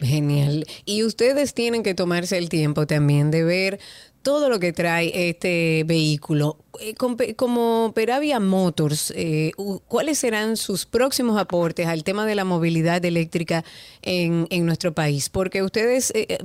Genial. 0.00 0.64
Y 0.86 1.04
ustedes 1.04 1.52
tienen 1.52 1.82
que 1.82 1.94
tomarse 1.94 2.38
el 2.38 2.48
tiempo 2.48 2.86
también 2.86 3.30
de 3.30 3.44
ver 3.44 3.80
todo 4.22 4.48
lo 4.48 4.58
que 4.58 4.72
trae 4.72 5.28
este 5.30 5.84
vehículo. 5.86 6.58
Eh, 6.80 6.94
Como 6.94 7.92
Peravia 7.94 8.38
Motors, 8.40 9.12
eh, 9.16 9.52
¿cuáles 9.88 10.18
serán 10.18 10.56
sus 10.56 10.86
próximos 10.86 11.38
aportes 11.38 11.86
al 11.86 12.04
tema 12.04 12.26
de 12.26 12.34
la 12.34 12.44
movilidad 12.44 13.04
eléctrica 13.04 13.64
en, 14.02 14.46
en 14.50 14.66
nuestro 14.66 14.92
país? 14.94 15.28
Porque 15.28 15.62
ustedes, 15.62 16.10
eh, 16.14 16.26
eh, 16.28 16.38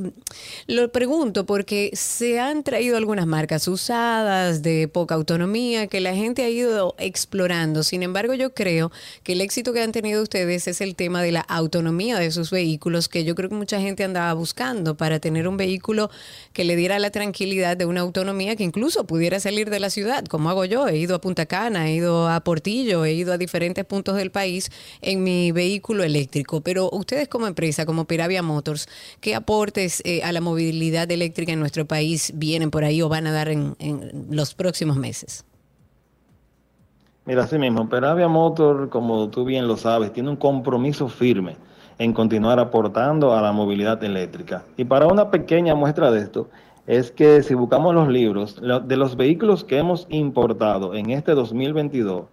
lo 0.68 0.92
pregunto 0.92 1.46
porque 1.46 1.92
se 1.94 2.40
han 2.40 2.64
traído 2.64 2.98
algunas 2.98 3.28
marcas 3.28 3.68
usadas 3.68 4.62
de 4.62 4.88
poca 4.88 5.16
autonomía 5.16 5.88
que 5.88 6.00
la 6.00 6.16
gente 6.16 6.44
ha 6.44 6.50
ido 6.50 6.96
explorando. 6.98 7.84
Sin 7.84 8.04
embargo, 8.04 8.34
yo 8.34 8.54
creo 8.54 8.92
que 9.24 9.34
el 9.34 9.42
éxito 9.42 9.74
que 9.74 9.82
han 9.82 9.92
tenido 9.92 10.22
ustedes 10.24 10.68
es 10.68 10.82
el 10.82 10.96
tema 10.96 11.22
de 11.22 11.32
la 11.32 11.42
autonomía 11.42 12.18
de 12.20 12.32
sus 12.32 12.52
vehículos, 12.52 13.10
que 13.10 13.24
yo 13.24 13.36
creo 13.36 13.50
que 13.50 13.56
mucha 13.56 13.80
gente 13.80 14.04
andaba 14.04 14.34
buscando 14.34 14.96
para 14.98 15.20
tener 15.20 15.48
un 15.48 15.58
vehículo 15.58 16.10
que 16.54 16.64
le 16.64 16.76
diera 16.76 17.00
la 17.00 17.12
tranquilidad 17.12 17.65
de 17.74 17.88
una 17.88 18.02
autonomía 18.02 18.56
que 18.56 18.64
incluso 18.64 19.08
pudiera 19.08 19.40
salir 19.40 19.72
de 19.72 19.80
la 19.80 19.90
ciudad, 19.90 20.24
como 20.26 20.52
hago 20.52 20.66
yo. 20.66 20.88
He 20.88 20.98
ido 20.98 21.16
a 21.16 21.22
Punta 21.22 21.48
Cana, 21.48 21.90
he 21.90 21.96
ido 21.96 22.30
a 22.30 22.40
Portillo, 22.42 23.06
he 23.06 23.14
ido 23.14 23.34
a 23.34 23.40
diferentes 23.40 23.84
puntos 23.86 24.16
del 24.16 24.30
país 24.30 24.70
en 25.02 25.24
mi 25.24 25.52
vehículo 25.52 26.04
eléctrico. 26.04 26.62
Pero 26.62 26.92
ustedes 26.92 27.28
como 27.28 27.48
empresa, 27.48 27.88
como 27.88 28.06
Piravia 28.06 28.44
Motors, 28.44 28.88
¿qué 29.22 29.34
aportes 29.34 30.04
eh, 30.06 30.22
a 30.22 30.32
la 30.32 30.42
movilidad 30.42 31.10
eléctrica 31.10 31.52
en 31.54 31.60
nuestro 31.60 31.86
país 31.86 32.32
vienen 32.36 32.70
por 32.70 32.84
ahí 32.84 33.02
o 33.02 33.10
van 33.10 33.26
a 33.26 33.32
dar 33.32 33.50
en, 33.50 33.76
en 33.80 34.28
los 34.30 34.54
próximos 34.54 34.98
meses? 34.98 35.46
Mira, 37.26 37.44
así 37.44 37.58
mismo, 37.58 37.90
Peravia 37.90 38.28
Motor, 38.28 38.90
como 38.90 39.30
tú 39.30 39.46
bien 39.46 39.68
lo 39.68 39.78
sabes, 39.78 40.14
tiene 40.14 40.30
un 40.30 40.36
compromiso 40.36 41.08
firme 41.08 41.58
en 41.98 42.14
continuar 42.14 42.60
aportando 42.60 43.34
a 43.34 43.42
la 43.42 43.52
movilidad 43.52 44.04
eléctrica. 44.04 44.64
Y 44.78 44.86
para 44.86 45.08
una 45.08 45.32
pequeña 45.32 45.76
muestra 45.76 46.12
de 46.12 46.22
esto, 46.22 46.50
es 46.88 47.12
que 47.12 47.42
si 47.44 47.54
buscamos 47.54 47.94
los 47.96 48.08
libros, 48.08 48.60
lo- 48.62 48.80
de 48.80 48.98
los 48.98 49.16
vehículos 49.18 49.64
que 49.64 49.78
hemos 49.78 50.06
importado 50.10 50.94
en 50.94 51.10
este 51.12 51.34
2022, 51.34 52.26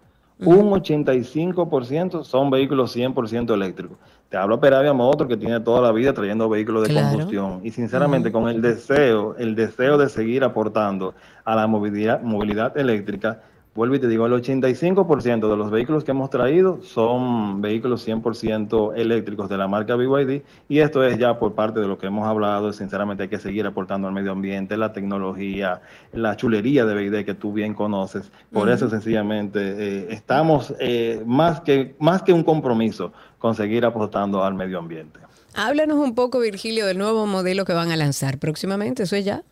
un 0.45 0.73
85% 0.73 2.25
son 2.25 2.51
vehículos 2.51 2.93
100% 2.97 3.55
eléctricos. 3.55 3.97
Te 4.29 4.37
hablo 4.37 4.59
Peravia 4.59 4.93
Motor, 4.93 5.29
que 5.29 5.37
tiene 5.37 5.61
toda 5.61 5.81
la 5.83 5.93
vida 5.93 6.13
trayendo 6.13 6.49
vehículos 6.49 6.83
de 6.83 6.89
Claro. 6.89 7.09
combustión. 7.11 7.61
Y 7.63 7.71
sinceramente, 7.71 8.33
con 8.33 8.49
el 8.49 8.61
deseo, 8.63 9.37
el 9.39 9.55
deseo 9.55 9.99
de 9.99 10.09
seguir 10.09 10.43
aportando 10.43 11.15
a 11.45 11.55
la 11.55 11.67
movilidad, 11.67 12.23
movilidad 12.23 12.77
eléctrica, 12.77 13.41
vuelvo 13.75 13.95
y 13.95 13.99
te 13.99 14.09
digo, 14.09 14.27
el 14.27 14.33
85% 14.33 15.51
de 15.51 15.57
los 15.57 15.71
vehículos 15.71 16.05
que 16.05 16.11
hemos 16.11 16.31
traído 16.31 16.81
son 16.83 17.63
vehículos 17.63 18.07
100% 18.07 18.93
eléctricos 18.97 19.49
de 19.49 19.57
la 19.57 19.67
marca 19.67 19.97
BYD 19.97 20.43
y 20.69 20.79
esto 20.81 21.03
es 21.03 21.19
ya 21.19 21.39
por 21.39 21.55
parte 21.55 21.81
de 21.81 21.87
lo 21.87 21.99
que 21.99 22.07
hemos 22.07 22.27
hablado, 22.27 22.73
sinceramente 22.73 23.25
hay 23.25 23.29
que 23.29 23.39
seguir 23.39 23.67
aportando 23.67 24.09
al 24.09 24.15
medio 24.15 24.33
ambiente, 24.33 24.77
la 24.77 24.93
tecnología, 24.93 25.81
la 26.13 26.37
chulería 26.37 26.85
de 26.85 26.95
BYD 26.95 27.25
que 27.25 27.35
tú 27.35 27.53
bien 27.53 27.75
conoces, 27.75 28.31
por 28.53 28.69
eso 28.69 28.91
sencillamente 28.91 29.61
eh, 29.61 30.07
estamos 30.11 30.75
eh, 30.79 31.23
más, 31.25 31.61
que, 31.61 31.95
más 31.99 32.23
que 32.23 32.33
un 32.33 32.43
compromiso 32.43 33.13
con 33.39 33.55
seguir 33.55 33.85
aportando 33.85 34.45
al 34.45 34.55
medio 34.55 34.79
ambiente. 34.79 35.21
Háblanos 35.55 35.99
un 35.99 36.15
poco, 36.15 36.41
Virgilio, 36.41 36.87
del 36.87 36.97
nuevo 36.97 37.27
modelo 37.27 37.65
que 37.65 37.75
van 37.75 37.91
a 37.91 37.97
lanzar 37.97 38.39
próximamente. 38.39 39.03
¿Eso 39.03 39.17
es 39.17 39.25
ya? 39.25 39.43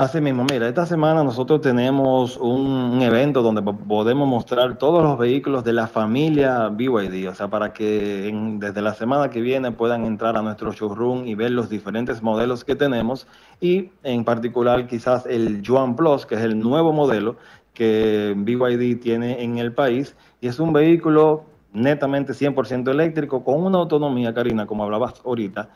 Así 0.00 0.18
mismo, 0.18 0.46
mira, 0.50 0.66
esta 0.66 0.86
semana 0.86 1.22
nosotros 1.22 1.60
tenemos 1.60 2.38
un, 2.38 3.02
evento 3.02 3.42
donde 3.42 3.60
po- 3.60 3.76
podemos 3.76 4.26
mostrar 4.26 4.78
todos 4.78 5.02
los 5.04 5.18
vehículos 5.18 5.62
de 5.62 5.74
la 5.74 5.88
familia 5.88 6.68
BYD, 6.70 7.28
o 7.28 7.34
sea, 7.34 7.48
para 7.48 7.74
que 7.74 8.26
en- 8.26 8.58
desde 8.58 8.80
la 8.80 8.94
semana 8.94 9.28
que 9.28 9.42
viene 9.42 9.72
puedan 9.72 10.06
entrar 10.06 10.38
a 10.38 10.42
nuestro 10.42 10.72
showroom 10.72 11.26
y 11.26 11.34
ver 11.34 11.50
los 11.50 11.68
diferentes 11.68 12.22
modelos 12.22 12.64
que 12.64 12.76
tenemos 12.76 13.26
y 13.60 13.90
en 14.02 14.24
particular 14.24 14.86
quizás 14.86 15.26
el 15.26 15.60
Yuan 15.60 15.94
Plus, 15.96 16.24
que 16.24 16.36
es 16.36 16.40
el 16.40 16.58
nuevo 16.58 16.94
modelo 16.94 17.36
que 17.74 18.32
BYD 18.38 19.02
tiene 19.02 19.42
en 19.44 19.58
el 19.58 19.74
país. 19.74 20.16
Y 20.40 20.48
es 20.48 20.58
un 20.60 20.72
vehículo 20.72 21.44
netamente 21.72 22.32
100% 22.32 22.90
eléctrico, 22.90 23.44
con 23.44 23.64
una 23.64 23.78
autonomía, 23.78 24.34
Karina, 24.34 24.66
como 24.66 24.84
hablabas 24.84 25.14
ahorita, 25.24 25.68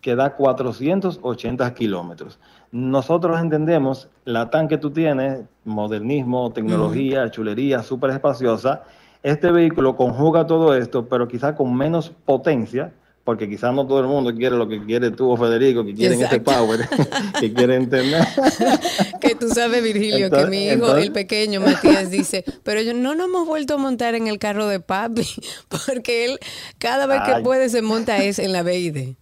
que 0.00 0.14
da 0.14 0.34
480 0.34 1.74
kilómetros. 1.74 2.38
Nosotros 2.70 3.40
entendemos 3.40 4.08
la 4.24 4.50
TAN 4.50 4.68
que 4.68 4.78
tú 4.78 4.90
tienes, 4.90 5.42
modernismo, 5.64 6.52
tecnología, 6.52 7.30
chulería, 7.30 7.82
súper 7.82 8.10
espaciosa. 8.10 8.84
Este 9.22 9.50
vehículo 9.50 9.96
conjuga 9.96 10.46
todo 10.46 10.74
esto, 10.74 11.06
pero 11.08 11.26
quizá 11.26 11.54
con 11.54 11.74
menos 11.74 12.10
potencia, 12.24 12.92
porque 13.24 13.48
quizás 13.48 13.74
no 13.74 13.86
todo 13.86 14.00
el 14.00 14.06
mundo 14.06 14.34
quiere 14.34 14.56
lo 14.56 14.68
que 14.68 14.84
quiere 14.84 15.10
tú 15.10 15.30
o 15.30 15.36
Federico, 15.36 15.84
que 15.84 15.94
quieren 15.94 16.20
ese 16.22 16.36
Exacto. 16.36 16.52
power, 16.52 16.88
que 17.40 17.52
quieren 17.52 17.88
tener. 17.88 18.24
Que 19.20 19.34
tú 19.34 19.48
sabes, 19.48 19.82
Virgilio, 19.82 20.30
que 20.30 20.44
mi 20.46 20.64
hijo, 20.64 20.72
entonces- 20.74 21.04
el 21.06 21.12
pequeño 21.12 21.60
Matías, 21.60 22.10
dice, 22.10 22.44
pero 22.62 22.82
yo 22.82 22.92
no 22.92 23.14
nos 23.14 23.26
hemos 23.26 23.46
vuelto 23.46 23.74
a 23.74 23.76
montar 23.78 24.14
en 24.14 24.26
el 24.26 24.38
carro 24.38 24.68
de 24.68 24.80
papi, 24.80 25.26
porque 25.68 26.26
él 26.26 26.38
cada 26.78 27.06
vez 27.06 27.22
que 27.22 27.42
puede 27.42 27.70
se 27.70 27.80
monta 27.80 28.22
es 28.22 28.38
en 28.38 28.52
la 28.52 28.62
BID. 28.62 29.14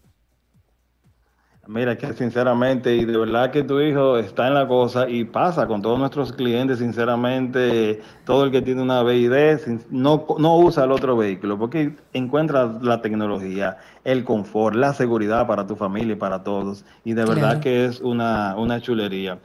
Mira, 1.73 1.97
que 1.97 2.13
sinceramente, 2.13 2.95
y 2.95 3.05
de 3.07 3.17
verdad 3.17 3.51
que 3.51 3.63
tu 3.63 3.81
hijo 3.81 4.19
está 4.19 4.47
en 4.49 4.55
la 4.55 4.69
cosa 4.69 5.09
y 5.09 5.25
pasa 5.25 5.67
con 5.67 5.81
todos 5.81 5.99
nuestros 5.99 6.31
clientes, 6.33 6.81
sinceramente, 6.81 8.03
todo 8.25 8.45
el 8.45 8.51
que 8.51 8.61
tiene 8.61 8.83
una 8.83 9.03
BID 9.03 9.33
no, 9.91 10.27
no 10.39 10.59
usa 10.59 10.85
el 10.85 10.93
otro 10.93 11.17
vehículo 11.17 11.59
porque 11.59 11.97
encuentra 12.13 12.67
la 12.83 13.01
tecnología, 13.01 13.79
el 14.05 14.23
confort, 14.25 14.77
la 14.77 14.93
seguridad 14.93 15.47
para 15.47 15.67
tu 15.67 15.75
familia 15.75 16.13
y 16.13 16.17
para 16.17 16.43
todos. 16.45 16.85
Y 17.05 17.15
de 17.15 17.25
verdad 17.25 17.43
Claro. 17.43 17.61
que 17.61 17.85
es 17.87 18.01
una, 18.01 18.55
una 18.57 18.81
chulería. 18.81 19.39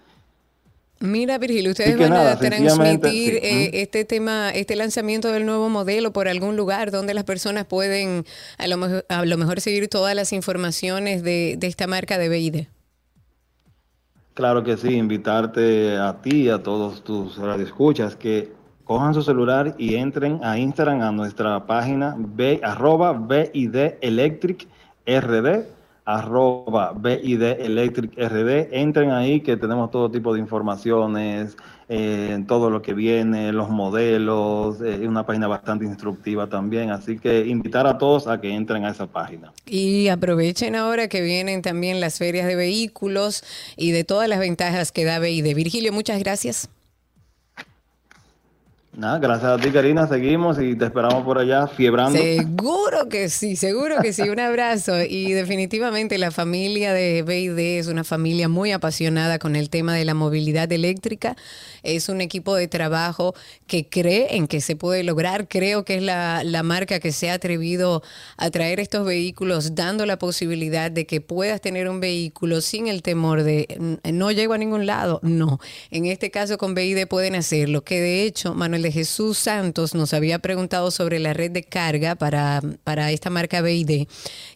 Mira, 0.99 1.37
Virgilio, 1.37 1.71
ustedes 1.71 1.97
van 1.97 2.09
nada, 2.09 2.33
a 2.33 2.39
transmitir 2.39 3.33
sí. 3.33 3.39
eh, 3.43 3.69
este 3.73 4.03
tema, 4.03 4.49
este 4.49 4.75
lanzamiento 4.75 5.31
del 5.31 5.45
nuevo 5.45 5.69
modelo 5.69 6.11
por 6.11 6.27
algún 6.27 6.57
lugar 6.57 6.89
donde 6.89 7.13
las 7.13 7.23
personas 7.23 7.65
pueden 7.65 8.25
a 8.57 8.67
lo 8.67 8.77
mejor, 8.77 9.05
a 9.07 9.23
lo 9.25 9.37
mejor 9.37 9.61
seguir 9.61 9.89
todas 9.89 10.15
las 10.15 10.33
informaciones 10.33 11.21
de, 11.23 11.55
de 11.57 11.67
esta 11.67 11.85
marca 11.85 12.17
de 12.17 12.29
BID. 12.29 12.65
Claro 14.33 14.63
que 14.63 14.77
sí, 14.77 14.93
invitarte 14.93 15.97
a 15.97 16.21
ti 16.21 16.43
y 16.43 16.49
a 16.49 16.61
todos 16.61 17.03
tus 17.03 17.37
radioescuchas 17.37 18.15
que 18.15 18.51
cojan 18.83 19.13
su 19.13 19.21
celular 19.21 19.75
y 19.77 19.95
entren 19.95 20.39
a 20.43 20.57
Instagram 20.57 21.01
a 21.01 21.11
nuestra 21.11 21.65
página 21.65 22.15
b, 22.17 22.59
arroba 22.63 23.13
BID 23.13 23.95
Electric 24.01 24.67
RD, 25.05 25.65
arroba 26.07 26.93
BID 26.93 27.43
Electric 27.43 28.17
RD. 28.17 28.69
Entren 28.71 29.11
ahí 29.11 29.41
que 29.41 29.57
tenemos 29.57 29.91
todo 29.91 30.09
tipo 30.09 30.33
de 30.33 30.39
informaciones, 30.39 31.57
eh, 31.89 32.41
todo 32.47 32.69
lo 32.69 32.81
que 32.81 32.93
viene, 32.93 33.51
los 33.51 33.69
modelos, 33.69 34.79
eh, 34.79 35.05
una 35.05 35.25
página 35.25 35.47
bastante 35.47 35.83
instructiva 35.83 36.47
también. 36.47 36.91
Así 36.91 37.19
que 37.19 37.45
invitar 37.45 37.85
a 37.87 37.97
todos 37.97 38.27
a 38.27 38.39
que 38.39 38.49
entren 38.49 38.85
a 38.85 38.91
esa 38.91 39.07
página. 39.07 39.51
Y 39.65 40.07
aprovechen 40.07 40.77
ahora 40.77 41.09
que 41.09 41.21
vienen 41.21 41.61
también 41.61 41.99
las 41.99 42.19
ferias 42.19 42.47
de 42.47 42.55
vehículos 42.55 43.43
y 43.75 43.91
de 43.91 44.05
todas 44.05 44.29
las 44.29 44.39
ventajas 44.39 44.93
que 44.93 45.03
da 45.03 45.19
BID. 45.19 45.53
Virgilio, 45.55 45.91
muchas 45.91 46.19
gracias. 46.19 46.69
Gracias 48.99 49.43
a 49.43 49.57
ti 49.59 49.69
Karina, 49.69 50.07
seguimos 50.07 50.59
y 50.59 50.75
te 50.75 50.85
esperamos 50.85 51.23
por 51.23 51.37
allá 51.37 51.67
fiebrando. 51.67 52.17
Seguro 52.17 53.07
que 53.09 53.29
sí, 53.29 53.55
seguro 53.55 53.97
que 54.01 54.11
sí. 54.11 54.23
Un 54.23 54.39
abrazo. 54.39 55.03
Y 55.03 55.33
definitivamente 55.33 56.17
la 56.17 56.31
familia 56.31 56.93
de 56.93 57.21
BID 57.21 57.59
es 57.77 57.87
una 57.87 58.03
familia 58.03 58.49
muy 58.49 58.71
apasionada 58.71 59.37
con 59.37 59.55
el 59.55 59.69
tema 59.69 59.93
de 59.93 60.03
la 60.03 60.15
movilidad 60.15 60.71
eléctrica. 60.71 61.35
Es 61.83 62.09
un 62.09 62.21
equipo 62.21 62.55
de 62.55 62.67
trabajo 62.67 63.35
que 63.67 63.87
cree 63.87 64.35
en 64.35 64.47
que 64.47 64.61
se 64.61 64.75
puede 64.75 65.03
lograr. 65.03 65.47
Creo 65.47 65.85
que 65.85 65.97
es 65.97 66.01
la, 66.01 66.43
la 66.43 66.63
marca 66.63 66.99
que 66.99 67.11
se 67.11 67.29
ha 67.29 67.35
atrevido 67.35 68.01
a 68.37 68.49
traer 68.49 68.79
estos 68.79 69.05
vehículos, 69.05 69.75
dando 69.75 70.07
la 70.07 70.17
posibilidad 70.17 70.89
de 70.89 71.05
que 71.05 71.21
puedas 71.21 71.61
tener 71.61 71.87
un 71.87 71.99
vehículo 71.99 72.61
sin 72.61 72.87
el 72.87 73.03
temor 73.03 73.43
de 73.43 73.67
"N- 73.69 73.99
no 74.11 74.31
llego 74.31 74.53
a 74.53 74.57
ningún 74.57 74.87
lado. 74.87 75.19
No. 75.21 75.59
En 75.91 76.07
este 76.07 76.31
caso 76.31 76.57
con 76.57 76.73
BID 76.73 77.05
pueden 77.05 77.35
hacerlo. 77.35 77.83
Que 77.83 78.01
de 78.01 78.23
hecho, 78.23 78.55
Manuel 78.55 78.86
Jesús 78.91 79.37
Santos 79.37 79.93
nos 79.93 80.13
había 80.13 80.39
preguntado 80.39 80.91
sobre 80.91 81.19
la 81.19 81.33
red 81.33 81.51
de 81.51 81.63
carga 81.63 82.15
para, 82.15 82.61
para 82.83 83.11
esta 83.11 83.29
marca 83.29 83.61
BID, 83.61 84.07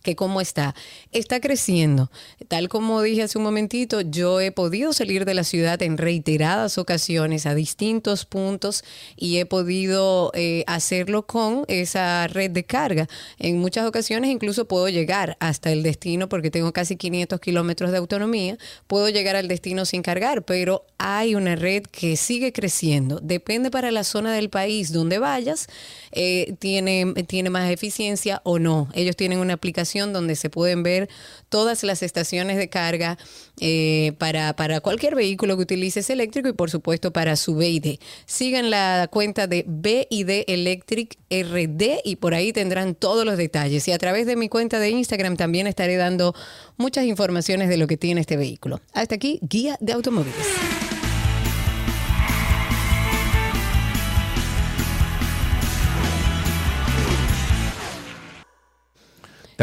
que 0.03 0.15
cómo 0.15 0.41
está. 0.41 0.75
Está 1.11 1.39
creciendo. 1.39 2.11
Tal 2.47 2.69
como 2.69 3.01
dije 3.01 3.23
hace 3.23 3.37
un 3.37 3.43
momentito, 3.43 4.01
yo 4.01 4.39
he 4.41 4.51
podido 4.51 4.93
salir 4.93 5.25
de 5.25 5.33
la 5.33 5.43
ciudad 5.43 5.81
en 5.81 5.97
reiteradas 5.97 6.77
ocasiones 6.77 7.45
a 7.45 7.55
distintos 7.55 8.25
puntos 8.25 8.83
y 9.15 9.37
he 9.37 9.45
podido 9.45 10.31
eh, 10.33 10.63
hacerlo 10.67 11.25
con 11.25 11.65
esa 11.67 12.27
red 12.27 12.51
de 12.51 12.63
carga. 12.63 13.07
En 13.39 13.59
muchas 13.59 13.87
ocasiones 13.87 14.29
incluso 14.29 14.67
puedo 14.67 14.89
llegar 14.89 15.37
hasta 15.39 15.71
el 15.71 15.83
destino 15.83 16.29
porque 16.29 16.51
tengo 16.51 16.71
casi 16.73 16.95
500 16.95 17.39
kilómetros 17.39 17.91
de 17.91 17.97
autonomía. 17.97 18.57
Puedo 18.87 19.09
llegar 19.09 19.35
al 19.35 19.47
destino 19.47 19.85
sin 19.85 20.01
cargar, 20.01 20.43
pero 20.43 20.85
hay 20.97 21.35
una 21.35 21.55
red 21.55 21.83
que 21.83 22.15
sigue 22.17 22.53
creciendo. 22.53 23.19
Depende 23.21 23.71
para 23.71 23.91
la 23.91 24.03
zona 24.03 24.20
del 24.29 24.49
país 24.49 24.91
donde 24.91 25.17
vayas, 25.17 25.67
eh, 26.11 26.53
tiene, 26.59 27.13
tiene 27.27 27.49
más 27.49 27.71
eficiencia 27.71 28.41
o 28.43 28.59
no. 28.59 28.89
Ellos 28.93 29.15
tienen 29.15 29.39
una 29.39 29.53
aplicación 29.53 30.13
donde 30.13 30.35
se 30.35 30.49
pueden 30.49 30.83
ver 30.83 31.09
todas 31.49 31.83
las 31.83 32.03
estaciones 32.03 32.57
de 32.57 32.69
carga 32.69 33.17
eh, 33.59 34.13
para, 34.17 34.55
para 34.55 34.81
cualquier 34.81 35.15
vehículo 35.15 35.57
que 35.57 35.63
utilices 35.63 36.09
eléctrico 36.09 36.49
y 36.49 36.53
por 36.53 36.69
supuesto 36.69 37.11
para 37.11 37.35
su 37.35 37.55
BID. 37.55 37.99
Sigan 38.25 38.69
la 38.69 39.07
cuenta 39.11 39.47
de 39.47 39.65
BID 39.67 40.43
Electric 40.47 41.17
RD 41.29 42.01
y 42.03 42.17
por 42.17 42.33
ahí 42.33 42.53
tendrán 42.53 42.95
todos 42.95 43.25
los 43.25 43.37
detalles. 43.37 43.87
Y 43.87 43.91
a 43.91 43.97
través 43.97 44.25
de 44.27 44.35
mi 44.35 44.49
cuenta 44.49 44.79
de 44.79 44.89
Instagram 44.89 45.37
también 45.37 45.67
estaré 45.67 45.95
dando 45.95 46.35
muchas 46.77 47.05
informaciones 47.05 47.69
de 47.69 47.77
lo 47.77 47.87
que 47.87 47.97
tiene 47.97 48.21
este 48.21 48.37
vehículo. 48.37 48.81
Hasta 48.93 49.15
aquí, 49.15 49.39
guía 49.41 49.77
de 49.79 49.93
automóviles. 49.93 50.80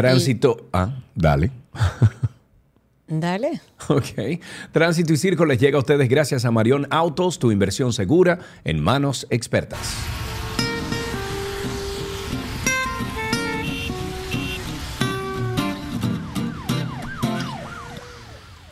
Tránsito. 0.01 0.67
Ah, 0.73 0.95
dale. 1.15 1.51
Dale. 3.07 3.61
Ok. 3.87 4.39
Tránsito 4.71 5.13
y 5.13 5.17
Circo 5.17 5.45
les 5.45 5.59
llega 5.59 5.77
a 5.77 5.79
ustedes 5.79 6.07
gracias 6.09 6.45
a 6.45 6.51
Marión 6.51 6.85
Autos, 6.91 7.39
tu 7.39 7.51
inversión 7.51 7.91
segura 7.91 8.37
en 8.63 8.79
manos 8.83 9.25
expertas. 9.31 9.95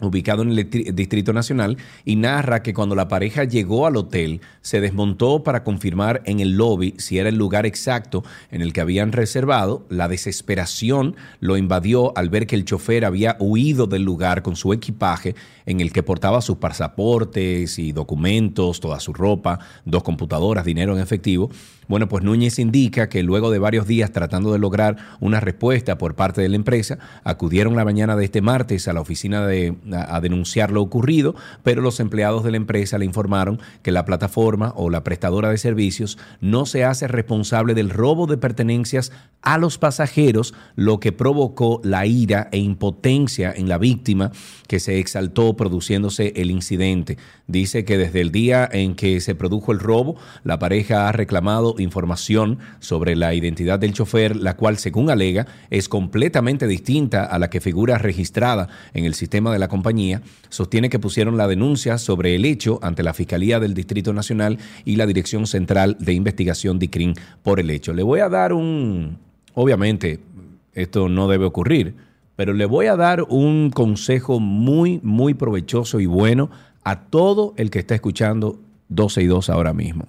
ubicado 0.01 0.43
en 0.43 0.51
el 0.51 0.71
Distri- 0.71 0.93
Distrito 0.93 1.33
Nacional, 1.33 1.77
y 2.05 2.17
narra 2.17 2.63
que 2.63 2.75
cuando 2.75 2.95
la 2.95 3.09
pareja 3.09 3.45
llegó 3.45 3.87
al 3.87 3.97
hotel, 3.97 4.41
se 4.61 4.81
desmontó 4.81 5.43
para 5.43 5.65
confirmar 5.65 6.23
en 6.25 6.41
el 6.41 6.57
lobby 6.57 6.95
si 6.99 7.19
era 7.19 7.29
el 7.29 7.37
lugar 7.37 7.67
exacto 7.67 8.25
en 8.51 8.63
el 8.63 8.73
que 8.73 8.81
habían 8.81 9.13
reservado. 9.13 9.87
La 9.89 10.09
desesperación 10.09 11.17
lo 11.41 11.57
invadió 11.57 12.17
al 12.17 12.29
ver 12.29 12.47
que 12.47 12.57
el 12.57 12.65
chofer 12.65 13.05
había 13.05 13.37
huido 13.39 13.87
del 13.87 14.03
lugar 14.03 14.43
con 14.43 14.57
su 14.57 14.73
equipaje 14.73 15.35
en 15.71 15.81
el 15.81 15.93
que 15.93 16.03
portaba 16.03 16.41
sus 16.41 16.57
pasaportes 16.57 17.79
y 17.79 17.93
documentos, 17.93 18.81
toda 18.81 18.99
su 19.01 19.13
ropa, 19.13 19.61
dos 19.85 20.03
computadoras, 20.03 20.65
dinero 20.65 20.97
en 20.97 21.03
efectivo. 21.03 21.51
Bueno, 21.87 22.09
pues 22.09 22.23
Núñez 22.23 22.61
indica 22.61 23.09
que 23.09 23.23
luego 23.25 23.51
de 23.51 23.59
varios 23.59 23.87
días 23.87 24.13
tratando 24.13 24.53
de 24.53 24.61
lograr 24.61 24.97
una 25.19 25.41
respuesta 25.41 25.99
por 25.99 26.15
parte 26.15 26.41
de 26.41 26.49
la 26.49 26.55
empresa, 26.55 26.99
acudieron 27.25 27.75
la 27.75 27.85
mañana 27.85 28.15
de 28.15 28.25
este 28.25 28.43
martes 28.43 28.87
a 28.87 28.93
la 28.93 29.01
oficina 29.01 29.45
de, 29.47 29.75
a, 29.93 30.15
a 30.17 30.21
denunciar 30.21 30.71
lo 30.71 30.83
ocurrido, 30.83 31.35
pero 31.65 31.83
los 31.83 31.99
empleados 31.99 32.45
de 32.45 32.53
la 32.53 32.59
empresa 32.59 32.97
le 32.97 33.07
informaron 33.07 33.59
que 33.83 33.91
la 33.91 34.05
plataforma 34.05 34.73
o 34.77 34.89
la 34.89 35.03
prestadora 35.03 35.51
de 35.51 35.59
servicios 35.59 36.17
no 36.41 36.65
se 36.65 36.85
hace 36.85 37.09
responsable 37.09 37.75
del 37.75 37.91
robo 37.91 38.29
de 38.29 38.37
pertenencias 38.37 39.11
a 39.43 39.59
los 39.59 39.79
pasajeros, 39.79 40.55
lo 40.77 41.01
que 41.01 41.13
provocó 41.13 41.81
la 41.83 42.07
ira 42.07 42.49
e 42.53 42.59
impotencia 42.59 43.53
en 43.53 43.69
la 43.69 43.79
víctima 43.79 44.31
que 44.69 44.79
se 44.79 44.99
exaltó 44.99 45.57
produciéndose 45.61 46.33
el 46.37 46.51
incidente. 46.51 47.19
Dice 47.47 47.85
que 47.85 47.99
desde 47.99 48.23
el 48.23 48.33
día 48.33 48.67
en 48.73 48.95
que 48.95 49.21
se 49.21 49.35
produjo 49.35 49.73
el 49.73 49.79
robo, 49.79 50.17
la 50.43 50.59
pareja 50.59 51.07
ha 51.07 51.13
reclamado 51.13 51.75
información 51.77 52.61
sobre 52.79 53.15
la 53.15 53.35
identidad 53.35 53.79
del 53.79 53.93
chofer, 53.93 54.37
la 54.37 54.57
cual, 54.57 54.79
según 54.79 55.11
alega, 55.11 55.47
es 55.69 55.91
completamente 55.91 56.67
distinta 56.67 57.27
a 57.27 57.39
la 57.39 57.51
que 57.51 57.61
figura 57.61 57.99
registrada 57.99 58.69
en 58.95 59.05
el 59.05 59.13
sistema 59.13 59.53
de 59.53 59.59
la 59.59 59.69
compañía. 59.69 60.23
Sostiene 60.49 60.89
que 60.89 60.99
pusieron 60.99 61.37
la 61.37 61.47
denuncia 61.47 61.99
sobre 61.99 62.35
el 62.35 62.47
hecho 62.47 62.79
ante 62.81 63.03
la 63.03 63.13
Fiscalía 63.13 63.61
del 63.61 63.75
Distrito 63.75 64.15
Nacional 64.15 64.57
y 64.87 64.97
la 64.97 65.05
Dirección 65.05 65.47
Central 65.47 65.99
de 66.01 66.15
Investigación 66.15 66.79
DICRIN 66.79 67.17
por 67.43 67.61
el 67.61 67.69
hecho. 67.69 67.93
Le 67.93 68.03
voy 68.03 68.21
a 68.21 68.31
dar 68.31 68.55
un, 68.55 69.19
obviamente, 69.53 70.21
esto 70.73 71.11
no 71.11 71.29
debe 71.29 71.45
ocurrir, 71.45 71.97
pero 72.41 72.55
le 72.55 72.65
voy 72.65 72.87
a 72.87 72.97
dar 72.97 73.27
un 73.29 73.69
consejo 73.69 74.41
muy, 74.41 74.99
muy 75.03 75.35
provechoso 75.35 76.01
y 76.01 76.07
bueno 76.07 76.49
a 76.85 77.01
todo 77.01 77.53
el 77.59 77.69
que 77.69 77.81
está 77.81 77.95
escuchando 77.95 78.59
12 78.89 79.25
y 79.25 79.27
2 79.27 79.51
ahora 79.51 79.75
mismo. 79.75 80.07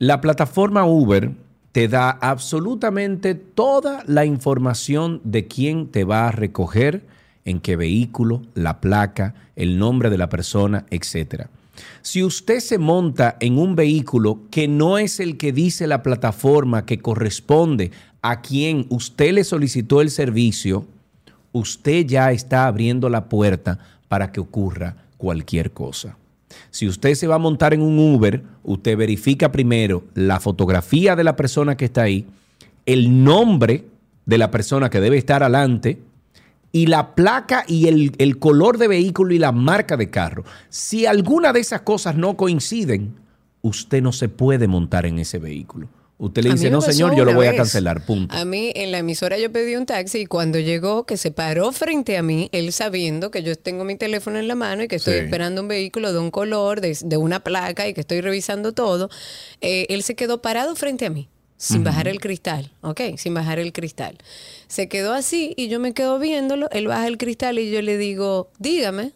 La 0.00 0.20
plataforma 0.20 0.84
Uber 0.84 1.30
te 1.70 1.86
da 1.86 2.10
absolutamente 2.10 3.36
toda 3.36 4.02
la 4.08 4.24
información 4.24 5.20
de 5.22 5.46
quién 5.46 5.86
te 5.86 6.02
va 6.02 6.26
a 6.26 6.32
recoger, 6.32 7.06
en 7.44 7.60
qué 7.60 7.76
vehículo, 7.76 8.42
la 8.54 8.80
placa, 8.80 9.36
el 9.54 9.78
nombre 9.78 10.10
de 10.10 10.18
la 10.18 10.28
persona, 10.28 10.84
etc. 10.90 11.44
Si 12.02 12.24
usted 12.24 12.58
se 12.58 12.78
monta 12.78 13.36
en 13.38 13.56
un 13.56 13.76
vehículo 13.76 14.40
que 14.50 14.66
no 14.66 14.98
es 14.98 15.20
el 15.20 15.36
que 15.36 15.52
dice 15.52 15.86
la 15.86 16.02
plataforma 16.02 16.86
que 16.86 16.98
corresponde 16.98 17.92
a 18.20 18.40
quien 18.40 18.86
usted 18.88 19.32
le 19.32 19.44
solicitó 19.44 20.00
el 20.00 20.10
servicio, 20.10 20.88
usted 21.52 22.06
ya 22.06 22.32
está 22.32 22.66
abriendo 22.66 23.08
la 23.08 23.28
puerta 23.28 23.78
para 24.08 24.32
que 24.32 24.40
ocurra 24.40 24.96
cualquier 25.16 25.72
cosa. 25.72 26.16
Si 26.70 26.88
usted 26.88 27.14
se 27.14 27.26
va 27.26 27.36
a 27.36 27.38
montar 27.38 27.74
en 27.74 27.82
un 27.82 27.98
Uber, 27.98 28.42
usted 28.64 28.96
verifica 28.96 29.52
primero 29.52 30.04
la 30.14 30.40
fotografía 30.40 31.14
de 31.16 31.24
la 31.24 31.36
persona 31.36 31.76
que 31.76 31.84
está 31.84 32.02
ahí, 32.02 32.26
el 32.86 33.24
nombre 33.24 33.84
de 34.26 34.38
la 34.38 34.50
persona 34.50 34.90
que 34.90 35.00
debe 35.00 35.16
estar 35.18 35.42
adelante 35.42 36.00
y 36.72 36.86
la 36.86 37.14
placa 37.14 37.64
y 37.66 37.88
el, 37.88 38.12
el 38.18 38.38
color 38.38 38.78
de 38.78 38.88
vehículo 38.88 39.34
y 39.34 39.38
la 39.38 39.52
marca 39.52 39.96
de 39.96 40.10
carro. 40.10 40.44
Si 40.68 41.06
alguna 41.06 41.52
de 41.52 41.60
esas 41.60 41.82
cosas 41.82 42.16
no 42.16 42.36
coinciden, 42.36 43.14
usted 43.62 44.02
no 44.02 44.12
se 44.12 44.28
puede 44.28 44.68
montar 44.68 45.06
en 45.06 45.18
ese 45.18 45.38
vehículo. 45.38 45.88
Usted 46.22 46.42
le 46.44 46.50
dice, 46.52 46.68
no 46.70 46.82
señor, 46.82 47.16
yo 47.16 47.24
lo 47.24 47.32
voy 47.32 47.46
a 47.46 47.56
cancelar, 47.56 48.04
punto. 48.04 48.34
A 48.36 48.44
mí 48.44 48.70
en 48.74 48.92
la 48.92 48.98
emisora 48.98 49.38
yo 49.38 49.50
pedí 49.50 49.74
un 49.74 49.86
taxi 49.86 50.18
y 50.18 50.26
cuando 50.26 50.58
llegó, 50.58 51.06
que 51.06 51.16
se 51.16 51.30
paró 51.30 51.72
frente 51.72 52.18
a 52.18 52.22
mí, 52.22 52.50
él 52.52 52.72
sabiendo 52.74 53.30
que 53.30 53.42
yo 53.42 53.56
tengo 53.56 53.84
mi 53.84 53.96
teléfono 53.96 54.38
en 54.38 54.46
la 54.46 54.54
mano 54.54 54.82
y 54.82 54.88
que 54.88 54.96
estoy 54.96 55.14
Sí. 55.14 55.20
esperando 55.24 55.62
un 55.62 55.68
vehículo 55.68 56.12
de 56.12 56.18
un 56.18 56.30
color, 56.30 56.82
de, 56.82 56.94
de 57.02 57.16
una 57.16 57.40
placa 57.40 57.88
y 57.88 57.94
que 57.94 58.02
estoy 58.02 58.20
revisando 58.20 58.72
todo, 58.72 59.08
eh, 59.62 59.86
él 59.88 60.02
se 60.02 60.14
quedó 60.14 60.42
parado 60.42 60.76
frente 60.76 61.06
a 61.06 61.10
mí. 61.10 61.28
Sin 61.56 61.84
bajar 61.84 62.08
el 62.08 62.20
cristal, 62.20 62.72
¿ok? 62.80 63.00
Sin 63.18 63.34
bajar 63.34 63.58
el 63.58 63.74
cristal. 63.74 64.16
Se 64.66 64.88
quedó 64.88 65.12
así 65.12 65.52
y 65.58 65.68
yo 65.68 65.78
me 65.78 65.92
quedo 65.92 66.18
viéndolo, 66.18 66.70
él 66.70 66.86
baja 66.86 67.06
el 67.06 67.18
cristal 67.18 67.58
y 67.58 67.70
yo 67.70 67.82
le 67.82 67.98
digo, 67.98 68.50
dígame. 68.58 69.12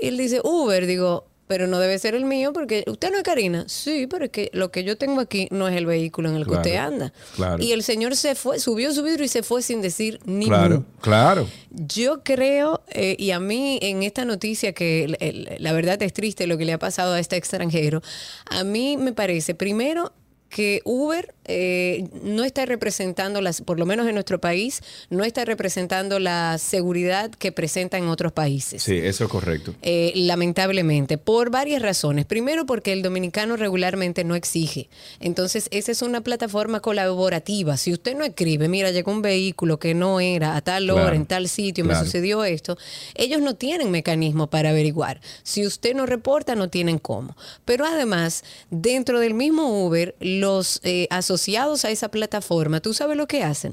Y 0.00 0.08
él 0.08 0.16
dice, 0.18 0.40
Uber, 0.42 0.84
digo, 0.86 1.26
pero 1.46 1.66
no 1.66 1.78
debe 1.78 1.98
ser 1.98 2.14
el 2.14 2.24
mío 2.24 2.52
porque 2.52 2.84
usted 2.86 3.10
no 3.10 3.18
es 3.18 3.22
Karina. 3.22 3.64
Sí, 3.68 4.06
pero 4.08 4.24
es 4.24 4.30
que 4.30 4.50
lo 4.52 4.70
que 4.70 4.82
yo 4.84 4.96
tengo 4.98 5.20
aquí 5.20 5.48
no 5.50 5.68
es 5.68 5.76
el 5.76 5.86
vehículo 5.86 6.28
en 6.28 6.36
el 6.36 6.44
que 6.44 6.52
usted 6.52 6.76
anda. 6.76 7.12
claro. 7.36 7.62
Y 7.62 7.72
el 7.72 7.82
señor 7.82 8.16
se 8.16 8.34
fue, 8.34 8.58
subió 8.58 8.92
su 8.92 9.02
vidrio 9.02 9.24
y 9.24 9.28
se 9.28 9.42
fue 9.42 9.62
sin 9.62 9.80
decir 9.82 10.18
ni 10.24 10.46
Claro, 10.46 10.78
mu. 10.80 10.84
claro. 11.00 11.48
Yo 11.70 12.22
creo, 12.24 12.82
eh, 12.90 13.14
y 13.18 13.30
a 13.30 13.38
mí 13.40 13.78
en 13.82 14.02
esta 14.02 14.24
noticia 14.24 14.72
que 14.72 15.04
el- 15.04 15.16
el- 15.20 15.56
la 15.58 15.72
verdad 15.72 16.02
es 16.02 16.12
triste 16.12 16.46
lo 16.46 16.58
que 16.58 16.64
le 16.64 16.72
ha 16.72 16.78
pasado 16.78 17.12
a 17.14 17.20
este 17.20 17.36
extranjero, 17.36 18.02
a 18.50 18.64
mí 18.64 18.96
me 18.96 19.12
parece, 19.12 19.54
primero, 19.54 20.12
que 20.48 20.80
Uber 20.84 21.34
eh, 21.46 22.08
no 22.22 22.44
está 22.44 22.66
representando, 22.66 23.40
las, 23.40 23.60
por 23.62 23.78
lo 23.78 23.86
menos 23.86 24.06
en 24.08 24.14
nuestro 24.14 24.40
país, 24.40 24.82
no 25.10 25.24
está 25.24 25.44
representando 25.44 26.18
la 26.18 26.58
seguridad 26.58 27.30
que 27.30 27.52
presenta 27.52 27.98
en 27.98 28.08
otros 28.08 28.32
países. 28.32 28.82
Sí, 28.82 28.96
eso 28.96 29.24
es 29.24 29.30
correcto. 29.30 29.74
Eh, 29.82 30.12
lamentablemente, 30.14 31.18
por 31.18 31.50
varias 31.50 31.82
razones. 31.82 32.24
Primero, 32.26 32.66
porque 32.66 32.92
el 32.92 33.02
dominicano 33.02 33.56
regularmente 33.56 34.24
no 34.24 34.34
exige. 34.34 34.88
Entonces, 35.20 35.68
esa 35.70 35.92
es 35.92 36.02
una 36.02 36.20
plataforma 36.20 36.80
colaborativa. 36.80 37.76
Si 37.76 37.92
usted 37.92 38.16
no 38.16 38.24
escribe, 38.24 38.68
mira, 38.68 38.90
llegó 38.90 39.12
un 39.12 39.22
vehículo 39.22 39.78
que 39.78 39.94
no 39.94 40.20
era 40.20 40.56
a 40.56 40.60
tal 40.62 40.90
hora, 40.90 41.02
Claro, 41.02 41.16
en 41.16 41.26
tal 41.26 41.48
sitio, 41.48 41.84
claro. 41.84 42.00
me 42.00 42.04
sucedió 42.04 42.44
esto, 42.44 42.76
ellos 43.14 43.40
no 43.40 43.54
tienen 43.54 43.90
mecanismo 43.90 44.48
para 44.48 44.70
averiguar. 44.70 45.20
Si 45.42 45.64
usted 45.66 45.94
no 45.94 46.06
reporta, 46.06 46.54
no 46.56 46.68
tienen 46.70 46.98
cómo. 46.98 47.36
Pero 47.64 47.84
además, 47.84 48.42
dentro 48.70 49.20
del 49.20 49.34
mismo 49.34 49.84
Uber, 49.86 50.16
los 50.20 50.80
eh, 50.82 51.06
asociados 51.10 51.35
a 51.84 51.90
esa 51.90 52.10
plataforma, 52.10 52.80
¿tú 52.80 52.92
sabes 52.94 53.16
lo 53.16 53.26
que 53.26 53.42
hacen? 53.42 53.72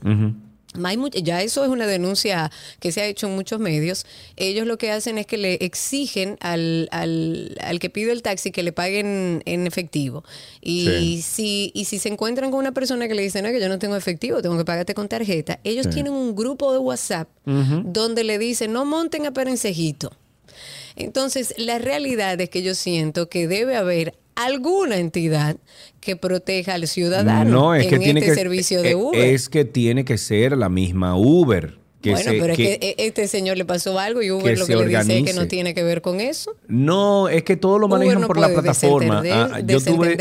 Ya 1.22 1.44
eso 1.44 1.64
es 1.64 1.70
una 1.70 1.86
denuncia 1.86 2.50
que 2.80 2.92
se 2.92 3.02
ha 3.02 3.06
hecho 3.06 3.28
en 3.28 3.36
muchos 3.36 3.60
medios. 3.60 4.08
Ellos 4.38 4.66
lo 4.66 4.80
que 4.80 4.90
hacen 4.90 5.20
es 5.20 5.28
que 5.28 5.38
le 5.38 5.54
exigen 5.62 6.36
al, 6.40 6.88
al, 6.92 7.56
al 7.62 7.78
que 7.80 7.92
pide 7.92 8.12
el 8.12 8.24
taxi 8.24 8.50
que 8.52 8.64
le 8.64 8.72
paguen 8.72 9.44
en 9.46 9.68
efectivo. 9.68 10.24
Y, 10.62 11.22
si, 11.22 11.72
y 11.76 11.86
si 11.86 12.00
se 12.00 12.10
encuentran 12.10 12.50
con 12.50 12.60
una 12.60 12.72
persona 12.72 13.08
que 13.08 13.14
le 13.14 13.22
dice, 13.22 13.44
no, 13.44 13.50
que 13.50 13.60
yo 13.62 13.70
no 13.70 13.78
tengo 13.78 13.96
efectivo, 13.96 14.42
tengo 14.42 14.58
que 14.58 14.66
pagarte 14.66 14.96
con 14.96 15.08
tarjeta, 15.08 15.60
ellos 15.64 15.86
Sí. 15.86 15.94
tienen 15.94 16.14
un 16.14 16.36
grupo 16.36 16.72
de 16.72 16.80
WhatsApp 16.80 17.30
donde 17.46 18.24
le 18.24 18.40
dicen, 18.40 18.74
no 18.74 18.84
monten 18.84 19.28
a 19.28 19.32
Perencejito. 19.32 20.12
Entonces, 20.96 21.54
la 21.58 21.78
realidad 21.80 22.40
es 22.42 22.50
que 22.50 22.62
yo 22.64 22.74
siento 22.76 23.30
que 23.30 23.48
debe 23.48 23.76
haber 23.76 24.16
alguna 24.36 24.98
entidad 24.98 25.58
que 26.00 26.16
proteja 26.16 26.74
al 26.74 26.88
ciudadano 26.88 27.50
No, 27.50 27.76
es 27.76 27.84
en 27.86 27.90
que 27.90 28.00
tiene 28.00 28.20
este 28.20 28.32
que 28.32 28.36
servicio 28.38 28.82
de 28.82 28.92
eh, 28.92 28.96
Uber. 28.96 29.20
Es 29.22 29.50
que 29.50 29.66
tiene 29.66 30.04
que 30.06 30.18
ser 30.18 30.58
la 30.58 30.70
misma 30.70 31.16
Uber. 31.16 31.78
Que 32.02 32.12
bueno, 32.12 32.32
se- 32.32 32.38
pero 32.40 32.54
que- 32.56 32.74
es 32.74 32.80
que 32.80 32.86
e- 32.90 32.96
este 33.08 33.28
señor 33.30 33.56
le 33.58 33.64
pasó 33.64 33.98
algo 33.98 34.22
y 34.22 34.30
Uber 34.30 34.54
que 34.56 34.60
lo 34.60 34.66
que 34.68 34.76
le 34.76 34.88
dice 34.88 35.20
es 35.20 35.24
que 35.24 35.34
no 35.34 35.48
tiene 35.48 35.74
que 35.74 35.84
ver 35.84 36.02
con 36.02 36.20
eso. 36.20 36.54
No, 36.68 37.30
es 37.30 37.44
que 37.44 37.56
todo 37.56 37.80
lo 37.80 37.88
manejan 37.88 38.20
no 38.20 38.28
por 38.28 38.38
la 38.40 38.50
plataforma. 38.50 39.24
Ah, 39.32 39.62
yo, 39.62 39.80
tuve, 39.80 40.18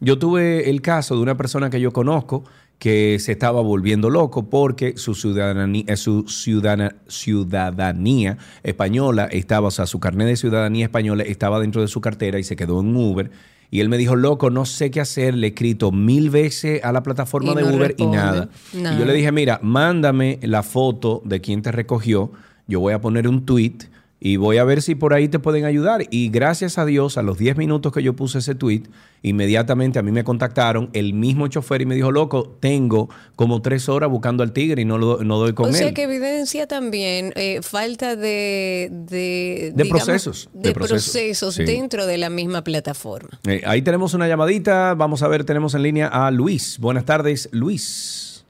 yo 0.00 0.18
tuve 0.18 0.70
el 0.70 0.80
caso 0.80 1.14
de 1.14 1.20
una 1.20 1.36
persona 1.36 1.68
que 1.68 1.78
yo 1.78 1.92
conozco 1.92 2.44
que 2.78 3.18
se 3.20 3.32
estaba 3.32 3.60
volviendo 3.60 4.08
loco 4.10 4.48
porque 4.48 4.96
su 4.96 5.14
ciudadanía, 5.14 5.84
eh, 5.88 5.96
su 5.98 6.22
ciudadana- 6.26 6.96
ciudadanía 7.08 8.38
española 8.62 9.28
estaba, 9.30 9.68
o 9.68 9.70
sea, 9.70 9.86
su 9.86 10.00
carnet 10.00 10.26
de 10.28 10.36
ciudadanía 10.36 10.86
española 10.86 11.22
estaba 11.22 11.60
dentro 11.60 11.82
de 11.82 11.88
su 11.88 12.00
cartera 12.00 12.38
y 12.38 12.44
se 12.44 12.56
quedó 12.56 12.80
en 12.80 12.94
Uber. 12.96 13.30
Y 13.70 13.80
él 13.80 13.88
me 13.88 13.98
dijo, 13.98 14.14
loco, 14.16 14.48
no 14.50 14.64
sé 14.64 14.90
qué 14.90 15.00
hacer, 15.00 15.34
le 15.34 15.48
he 15.48 15.50
escrito 15.50 15.90
mil 15.92 16.30
veces 16.30 16.82
a 16.84 16.92
la 16.92 17.02
plataforma 17.02 17.52
Y 17.52 17.54
de 17.56 17.62
no 17.62 17.68
Uber 17.68 17.88
responde. 17.88 18.16
y 18.16 18.20
nada. 18.20 18.48
Y 18.72 18.76
Nada. 18.78 18.98
yo 18.98 19.04
le 19.04 19.12
dije, 19.12 19.32
mira, 19.32 19.58
mándame 19.62 20.38
la 20.42 20.62
foto 20.62 21.20
de 21.24 21.40
quien 21.40 21.62
te 21.62 21.72
recogió, 21.72 22.30
yo 22.68 22.80
voy 22.80 22.92
a 22.92 23.00
poner 23.00 23.26
un 23.28 23.44
tweet 23.44 23.76
y 24.18 24.36
voy 24.36 24.56
a 24.56 24.64
ver 24.64 24.80
si 24.80 24.94
por 24.94 25.12
ahí 25.12 25.28
te 25.28 25.38
pueden 25.38 25.64
ayudar. 25.66 26.02
Y 26.10 26.30
gracias 26.30 26.78
a 26.78 26.86
Dios, 26.86 27.18
a 27.18 27.22
los 27.22 27.36
10 27.38 27.56
minutos 27.56 27.92
que 27.92 28.02
yo 28.02 28.16
puse 28.16 28.38
ese 28.38 28.54
tweet, 28.54 28.84
inmediatamente 29.22 29.98
a 29.98 30.02
mí 30.02 30.10
me 30.10 30.24
contactaron 30.24 30.88
el 30.94 31.12
mismo 31.12 31.48
chofer 31.48 31.82
y 31.82 31.86
me 31.86 31.94
dijo, 31.94 32.10
loco, 32.10 32.56
tengo 32.60 33.10
como 33.34 33.60
tres 33.60 33.88
horas 33.88 34.08
buscando 34.08 34.42
al 34.42 34.52
tigre 34.52 34.82
y 34.82 34.84
no, 34.84 34.96
lo, 34.96 35.22
no 35.22 35.38
doy 35.38 35.52
con 35.52 35.70
o 35.70 35.72
sea 35.72 35.88
él. 35.88 35.94
que 35.94 36.04
evidencia 36.04 36.66
también 36.66 37.32
eh, 37.36 37.60
falta 37.62 38.16
de, 38.16 38.88
de, 38.90 39.72
De 39.74 39.82
digamos, 39.82 40.04
procesos, 40.04 40.48
de, 40.54 40.68
de 40.68 40.74
procesos, 40.74 41.12
procesos 41.12 41.54
sí. 41.54 41.64
dentro 41.64 42.06
de 42.06 42.16
la 42.16 42.30
misma 42.30 42.64
plataforma. 42.64 43.38
Eh, 43.46 43.62
ahí 43.66 43.82
tenemos 43.82 44.14
una 44.14 44.26
llamadita, 44.26 44.94
vamos 44.94 45.22
a 45.22 45.28
ver, 45.28 45.44
tenemos 45.44 45.74
en 45.74 45.82
línea 45.82 46.06
a 46.08 46.30
Luis. 46.30 46.78
Buenas 46.78 47.04
tardes, 47.04 47.50
Luis. 47.52 48.44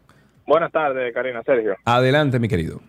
Buenas 0.47 0.71
tardes, 0.71 1.13
Karina, 1.13 1.43
Sergio. 1.45 1.75
Adelante, 1.85 2.39
mi 2.39 2.47
querido. 2.47 2.81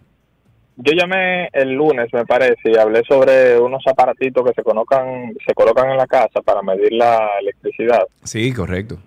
Yo 0.77 0.93
llamé 0.93 1.49
el 1.53 1.73
lunes, 1.73 2.07
me 2.13 2.25
parece, 2.25 2.71
y 2.71 2.77
hablé 2.77 3.03
sobre 3.07 3.59
unos 3.59 3.81
aparatitos 3.87 4.45
que 4.45 4.53
se 4.53 4.63
colocan, 4.63 5.33
se 5.45 5.53
colocan 5.53 5.89
en 5.91 5.97
la 5.97 6.07
casa 6.07 6.41
para 6.41 6.61
medir 6.61 6.93
la 6.93 7.27
electricidad, 7.41 8.03
Sí, 8.23 8.53
correcto. 8.53 8.97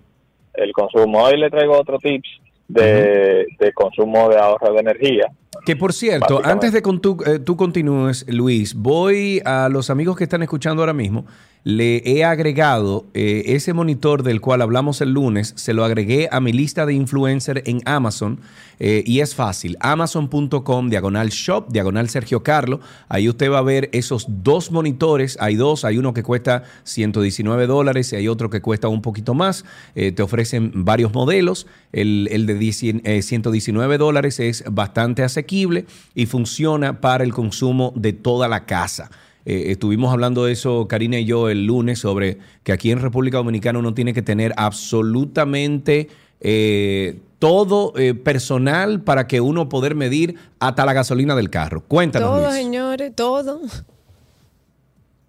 el 0.53 0.71
consumo. 0.73 1.23
Hoy 1.23 1.37
le 1.39 1.49
traigo 1.49 1.79
otro 1.79 1.97
tips 1.97 2.27
de, 2.67 3.45
de 3.59 3.73
consumo 3.73 4.29
de 4.29 4.37
ahorro 4.37 4.73
de 4.73 4.79
energía. 4.81 5.27
Que 5.65 5.75
por 5.75 5.93
cierto, 5.93 6.41
antes 6.43 6.71
de 6.73 6.81
que 6.81 6.97
tú, 6.99 7.17
eh, 7.25 7.39
tú 7.39 7.55
continúes, 7.55 8.25
Luis, 8.27 8.73
voy 8.73 9.41
a 9.45 9.69
los 9.69 9.89
amigos 9.89 10.17
que 10.17 10.23
están 10.23 10.41
escuchando 10.43 10.81
ahora 10.81 10.93
mismo. 10.93 11.25
Le 11.63 12.01
he 12.05 12.23
agregado 12.23 13.05
eh, 13.13 13.43
ese 13.47 13.73
monitor 13.73 14.23
del 14.23 14.41
cual 14.41 14.63
hablamos 14.63 14.99
el 15.01 15.11
lunes, 15.11 15.53
se 15.57 15.73
lo 15.73 15.85
agregué 15.85 16.27
a 16.31 16.39
mi 16.39 16.51
lista 16.53 16.87
de 16.87 16.93
influencer 16.95 17.61
en 17.67 17.81
Amazon 17.85 18.39
eh, 18.83 19.03
y 19.05 19.19
es 19.19 19.35
fácil. 19.35 19.77
Amazon.com, 19.79 20.89
diagonal 20.89 21.29
shop, 21.29 21.71
diagonal 21.71 22.09
Sergio 22.09 22.41
Carlo. 22.41 22.79
Ahí 23.09 23.29
usted 23.29 23.51
va 23.51 23.59
a 23.59 23.61
ver 23.61 23.91
esos 23.93 24.25
dos 24.27 24.71
monitores. 24.71 25.37
Hay 25.39 25.55
dos, 25.55 25.85
hay 25.85 25.99
uno 25.99 26.15
que 26.15 26.23
cuesta 26.23 26.63
119 26.83 27.67
dólares 27.67 28.11
y 28.11 28.15
hay 28.15 28.27
otro 28.27 28.49
que 28.49 28.61
cuesta 28.61 28.87
un 28.87 29.03
poquito 29.03 29.35
más. 29.35 29.65
Eh, 29.93 30.11
te 30.11 30.23
ofrecen 30.23 30.71
varios 30.83 31.13
modelos. 31.13 31.67
El, 31.91 32.27
el 32.31 32.47
de 32.47 32.55
10 32.55 32.83
eh, 33.03 33.21
119 33.21 33.99
dólares 33.99 34.39
es 34.39 34.63
bastante 34.67 35.21
asequible 35.21 35.85
y 36.15 36.25
funciona 36.25 37.01
para 37.01 37.23
el 37.23 37.33
consumo 37.35 37.93
de 37.95 38.13
toda 38.13 38.47
la 38.47 38.65
casa. 38.65 39.11
Eh, 39.45 39.65
estuvimos 39.71 40.11
hablando 40.11 40.45
de 40.45 40.51
eso, 40.53 40.87
Karina 40.87 41.19
y 41.19 41.25
yo, 41.25 41.49
el 41.49 41.65
lunes, 41.65 41.99
sobre 41.99 42.37
que 42.63 42.71
aquí 42.71 42.91
en 42.91 42.99
República 42.99 43.37
Dominicana 43.37 43.79
uno 43.79 43.93
tiene 43.93 44.13
que 44.13 44.21
tener 44.21 44.53
absolutamente 44.57 46.09
eh, 46.39 47.19
todo 47.39 47.93
eh, 47.97 48.13
personal 48.13 49.01
para 49.01 49.27
que 49.27 49.41
uno 49.41 49.67
poder 49.69 49.95
medir 49.95 50.35
hasta 50.59 50.85
la 50.85 50.93
gasolina 50.93 51.35
del 51.35 51.49
carro. 51.49 51.81
Cuéntanos, 51.81 52.29
Todo, 52.29 52.41
Luis. 52.43 52.53
señores, 52.55 53.15
todo. 53.15 53.61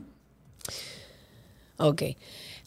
Ok. 1.80 2.04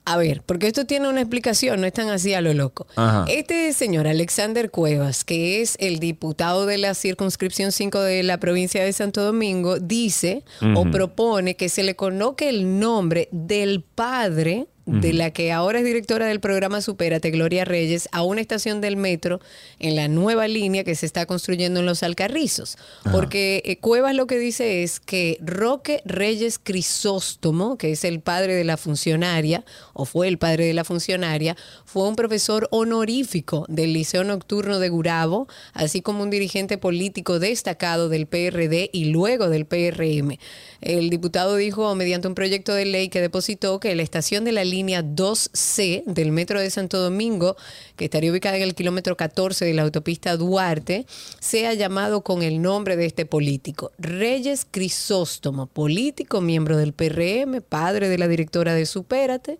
A 0.05 0.17
ver, 0.17 0.43
porque 0.43 0.67
esto 0.67 0.85
tiene 0.85 1.09
una 1.09 1.21
explicación, 1.21 1.81
no 1.81 1.87
es 1.87 1.93
tan 1.93 2.09
así 2.09 2.35
a 2.35 2.41
lo 2.41 2.53
loco. 2.55 2.89
Ajá. 2.97 3.25
Este 3.29 3.73
señor 3.73 4.09
Alexander 4.09 4.69
Cuevas, 4.69 5.23
que 5.23 5.63
es 5.63 5.77
el 5.79 6.01
diputado 6.01 6.67
de 6.67 6.77
la 6.79 6.95
circunscripción 6.95 7.71
5 7.71 8.01
de 8.01 8.25
la 8.25 8.39
provincia 8.39 8.83
de 8.83 8.93
Santo 8.93 9.23
Domingo, 9.23 9.79
dice 9.79 10.43
o 10.75 10.91
propone 10.91 11.55
que 11.55 11.69
se 11.69 11.85
le 11.85 11.95
coloque 11.95 12.49
el 12.49 12.81
nombre 12.81 13.29
del 13.31 13.83
padre 13.83 14.67
de 14.87 15.13
la 15.13 15.31
que 15.31 15.53
ahora 15.53 15.79
es 15.79 15.85
directora 15.85 16.27
del 16.27 16.41
programa 16.41 16.81
Supérate, 16.81 17.31
Gloria 17.31 17.65
Reyes, 17.65 18.09
a 18.13 18.23
una 18.23 18.41
estación 18.41 18.81
del 18.81 18.97
metro 18.97 19.41
en 19.79 19.95
la 19.95 20.09
nueva 20.09 20.49
línea 20.49 20.83
que 20.83 20.95
se 20.95 21.07
está 21.07 21.25
construyendo 21.27 21.81
en 21.81 21.87
Los 21.87 22.03
Alcarrizos. 22.03 22.77
Ajá. 23.05 23.13
Porque 23.13 23.63
eh, 23.65 23.77
Cuevas 23.77 24.15
lo 24.15 24.27
que 24.27 24.39
dice 24.39 24.83
es 24.83 24.99
que 24.99 25.39
Roque 25.41 26.03
Reyes 26.05 26.59
Crisóstomo, 26.59 27.79
que 27.79 27.93
es 27.93 28.05
el 28.05 28.21
padre 28.21 28.55
de 28.55 28.65
la 28.65 28.77
funcionaria, 28.77 29.65
o 29.93 30.05
fue 30.05 30.29
el 30.29 30.39
padre 30.39 30.67
de 30.67 30.75
la 30.75 30.85
funcionaria, 30.85 31.57
fue 31.85 32.09
un 32.09 32.17
profesor 32.17 32.69
honorífico 32.71 33.65
del 33.69 33.93
Liceo 33.93 34.25
Nocturno 34.25 34.79
de 34.81 34.89
Gurabo, 34.89 35.47
así 35.75 36.03
como 36.03 36.23
un 36.23 36.31
dirigente 36.31 36.77
político 36.79 37.39
destacado 37.39 38.09
del 38.09 38.27
PRD 38.27 38.91
y 38.93 39.07
luego 39.07 39.49
del 39.49 39.67
PRM. 39.67 40.39
El 40.81 41.11
diputado 41.11 41.57
dijo 41.57 41.95
mediante 41.95 42.27
un 42.27 42.35
proyecto 42.35 42.75
de 42.75 42.85
ley 42.85 43.09
que 43.09 43.21
depositó 43.21 43.79
que 43.79 43.95
la 43.95 44.03
estación 44.03 44.45
de 44.45 44.53
la 44.53 44.65
línea 44.73 45.05
2C 45.05 46.03
del 46.07 46.33
Metro 46.33 46.59
de 46.59 46.71
Santo 46.71 46.99
Domingo, 46.99 47.57
que 47.97 48.07
estaría 48.07 48.33
ubicada 48.33 48.57
en 48.57 48.63
el 48.63 48.75
kilómetro 48.75 49.17
14 49.19 49.67
de 49.67 49.75
la 49.75 49.83
autopista 49.83 50.37
Duarte, 50.37 51.07
sea 51.41 51.75
llamado 51.75 52.23
con 52.23 52.43
el 52.43 52.63
nombre 52.63 52.97
de 52.97 53.05
este 53.05 53.27
político. 53.27 53.93
Reyes 53.99 54.67
Crisóstomo, 54.69 55.67
político, 55.67 56.41
miembro 56.41 56.79
del 56.79 56.95
PRM, 56.95 57.61
padre 57.61 58.09
de 58.09 58.17
la 58.17 58.29
directora 58.29 58.75
de 58.75 58.87
Supérate, 58.87 59.59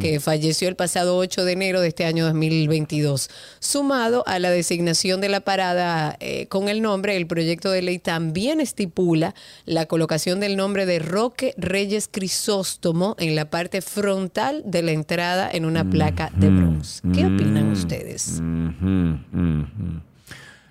que 0.00 0.18
falleció 0.18 0.68
el 0.68 0.74
pasado 0.74 1.16
8 1.16 1.44
de 1.44 1.52
enero 1.52 1.80
de 1.80 1.88
este 1.88 2.04
año 2.04 2.24
2022. 2.26 3.30
Sumado 3.60 4.24
a 4.26 4.40
la 4.40 4.50
designación 4.50 5.20
de 5.20 5.28
la 5.28 5.40
parada 5.40 6.16
eh, 6.18 6.46
con 6.48 6.68
el 6.68 6.82
nombre, 6.82 7.16
el 7.16 7.28
proyecto 7.28 7.70
de 7.70 7.82
ley 7.82 8.00
también 8.00 8.60
estipula 8.60 9.36
la 9.66 9.86
colocación 9.86 10.40
del 10.40 10.56
nombre 10.56 10.84
de 10.84 10.98
Roque 10.98 11.54
Reyes 11.56 12.08
Crisóstomo 12.10 13.14
en 13.20 13.36
la 13.36 13.50
parte 13.50 13.82
frontal 13.82 14.47
de 14.64 14.82
la 14.82 14.92
entrada 14.92 15.50
en 15.50 15.64
una 15.64 15.84
placa 15.84 16.30
de 16.34 16.50
bronce. 16.50 17.02
¿Qué 17.14 17.26
opinan 17.26 17.70
ustedes? 17.72 18.40
Ujú. 18.40 19.18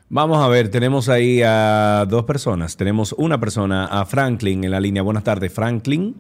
Vamos 0.10 0.38
a 0.38 0.48
ver, 0.48 0.70
tenemos 0.70 1.10
ahí 1.10 1.42
a 1.44 2.06
dos 2.08 2.24
personas. 2.24 2.78
Tenemos 2.78 3.14
una 3.14 3.40
persona, 3.40 3.86
a 3.86 4.06
Franklin 4.06 4.64
en 4.64 4.72
la 4.72 4.80
línea. 4.80 5.02
Buenas 5.02 5.24
tardes, 5.24 5.54
Franklin. 5.54 6.16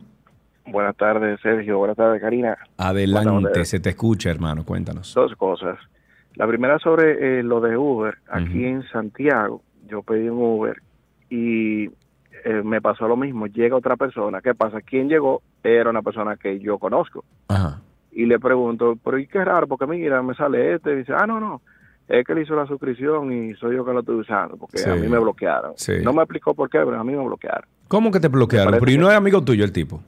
Buenas 0.65 0.97
tardes, 0.97 1.39
Sergio. 1.41 1.77
Buenas 1.77 1.95
tardes, 1.95 2.21
Karina. 2.21 2.57
Adelante, 2.77 3.63
se 3.63 3.79
te 3.79 3.89
escucha, 3.91 4.29
hermano. 4.29 4.65
Cuéntanos. 4.65 5.13
Dos 5.13 5.33
cosas. 5.35 5.77
La 6.35 6.45
primera 6.45 6.77
sobre 6.79 7.39
eh, 7.39 7.43
lo 7.43 7.61
de 7.61 7.77
Uber. 7.77 8.15
Aquí 8.29 8.65
en 8.65 8.83
Santiago, 8.89 9.61
yo 9.87 10.03
pedí 10.03 10.27
un 10.27 10.37
Uber 10.37 10.81
y 11.29 11.89
eh, 12.49 12.61
me 12.63 12.81
pasó 12.81 13.07
lo 13.07 13.17
mismo. 13.17 13.47
Llega 13.47 13.75
otra 13.75 13.95
persona. 13.97 14.41
¿Qué 14.41 14.55
pasa? 14.55 14.81
¿Quién 14.81 15.09
llegó? 15.09 15.41
Era 15.63 15.89
una 15.89 16.01
persona 16.01 16.37
que 16.37 16.59
yo 16.59 16.77
conozco. 16.77 17.23
Ajá. 17.49 17.81
Y 18.11 18.25
le 18.25 18.39
pregunto, 18.39 18.97
pero 19.03 19.17
¿y 19.19 19.27
qué 19.27 19.43
raro? 19.43 19.67
Porque 19.67 19.85
mira, 19.85 20.21
me 20.23 20.33
sale 20.33 20.75
este. 20.75 20.93
Y 20.93 20.95
dice, 20.97 21.13
ah, 21.15 21.27
no, 21.27 21.39
no. 21.39 21.61
Es 22.07 22.25
que 22.25 22.31
él 22.31 22.39
hizo 22.39 22.55
la 22.55 22.65
suscripción 22.65 23.33
y 23.33 23.53
soy 23.55 23.75
yo 23.75 23.83
que 23.83 23.91
lo 23.91 23.99
estoy 23.99 24.15
usando, 24.15 24.55
porque 24.55 24.77
Sí. 24.77 24.89
a 24.89 24.95
mí 24.95 25.07
me 25.09 25.19
bloquearon. 25.19 25.73
Sí. 25.75 25.93
No 26.03 26.13
me 26.13 26.21
explicó 26.23 26.53
por 26.53 26.69
qué, 26.69 26.79
pero 26.79 26.97
a 26.97 27.03
mí 27.03 27.13
me 27.13 27.25
bloquearon. 27.25 27.67
¿Cómo 27.89 28.11
que 28.11 28.19
te 28.21 28.29
bloquearon? 28.29 28.75
Pero 28.79 28.91
¿y 28.91 28.97
no 28.97 29.09
es 29.11 29.15
amigo 29.17 29.41
tuyo 29.43 29.65
el 29.65 29.73
tipo? 29.73 29.99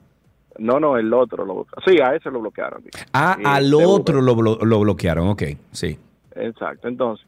No, 0.58 0.80
no, 0.80 0.96
el 0.96 1.12
otro 1.12 1.44
lo 1.44 1.54
bloquearon. 1.56 1.84
Sí, 1.86 2.00
a 2.02 2.14
ese 2.16 2.30
lo 2.30 2.40
bloquearon. 2.40 2.82
Ah, 3.12 3.34
Sí, 3.38 3.42
al 3.46 3.74
otro 3.74 4.22
lo, 4.22 4.34
blo- 4.34 4.62
lo 4.64 4.80
bloquearon, 4.80 5.28
ok, 5.28 5.42
sí. 5.72 5.98
Exacto. 6.34 6.88
Entonces, 6.88 7.26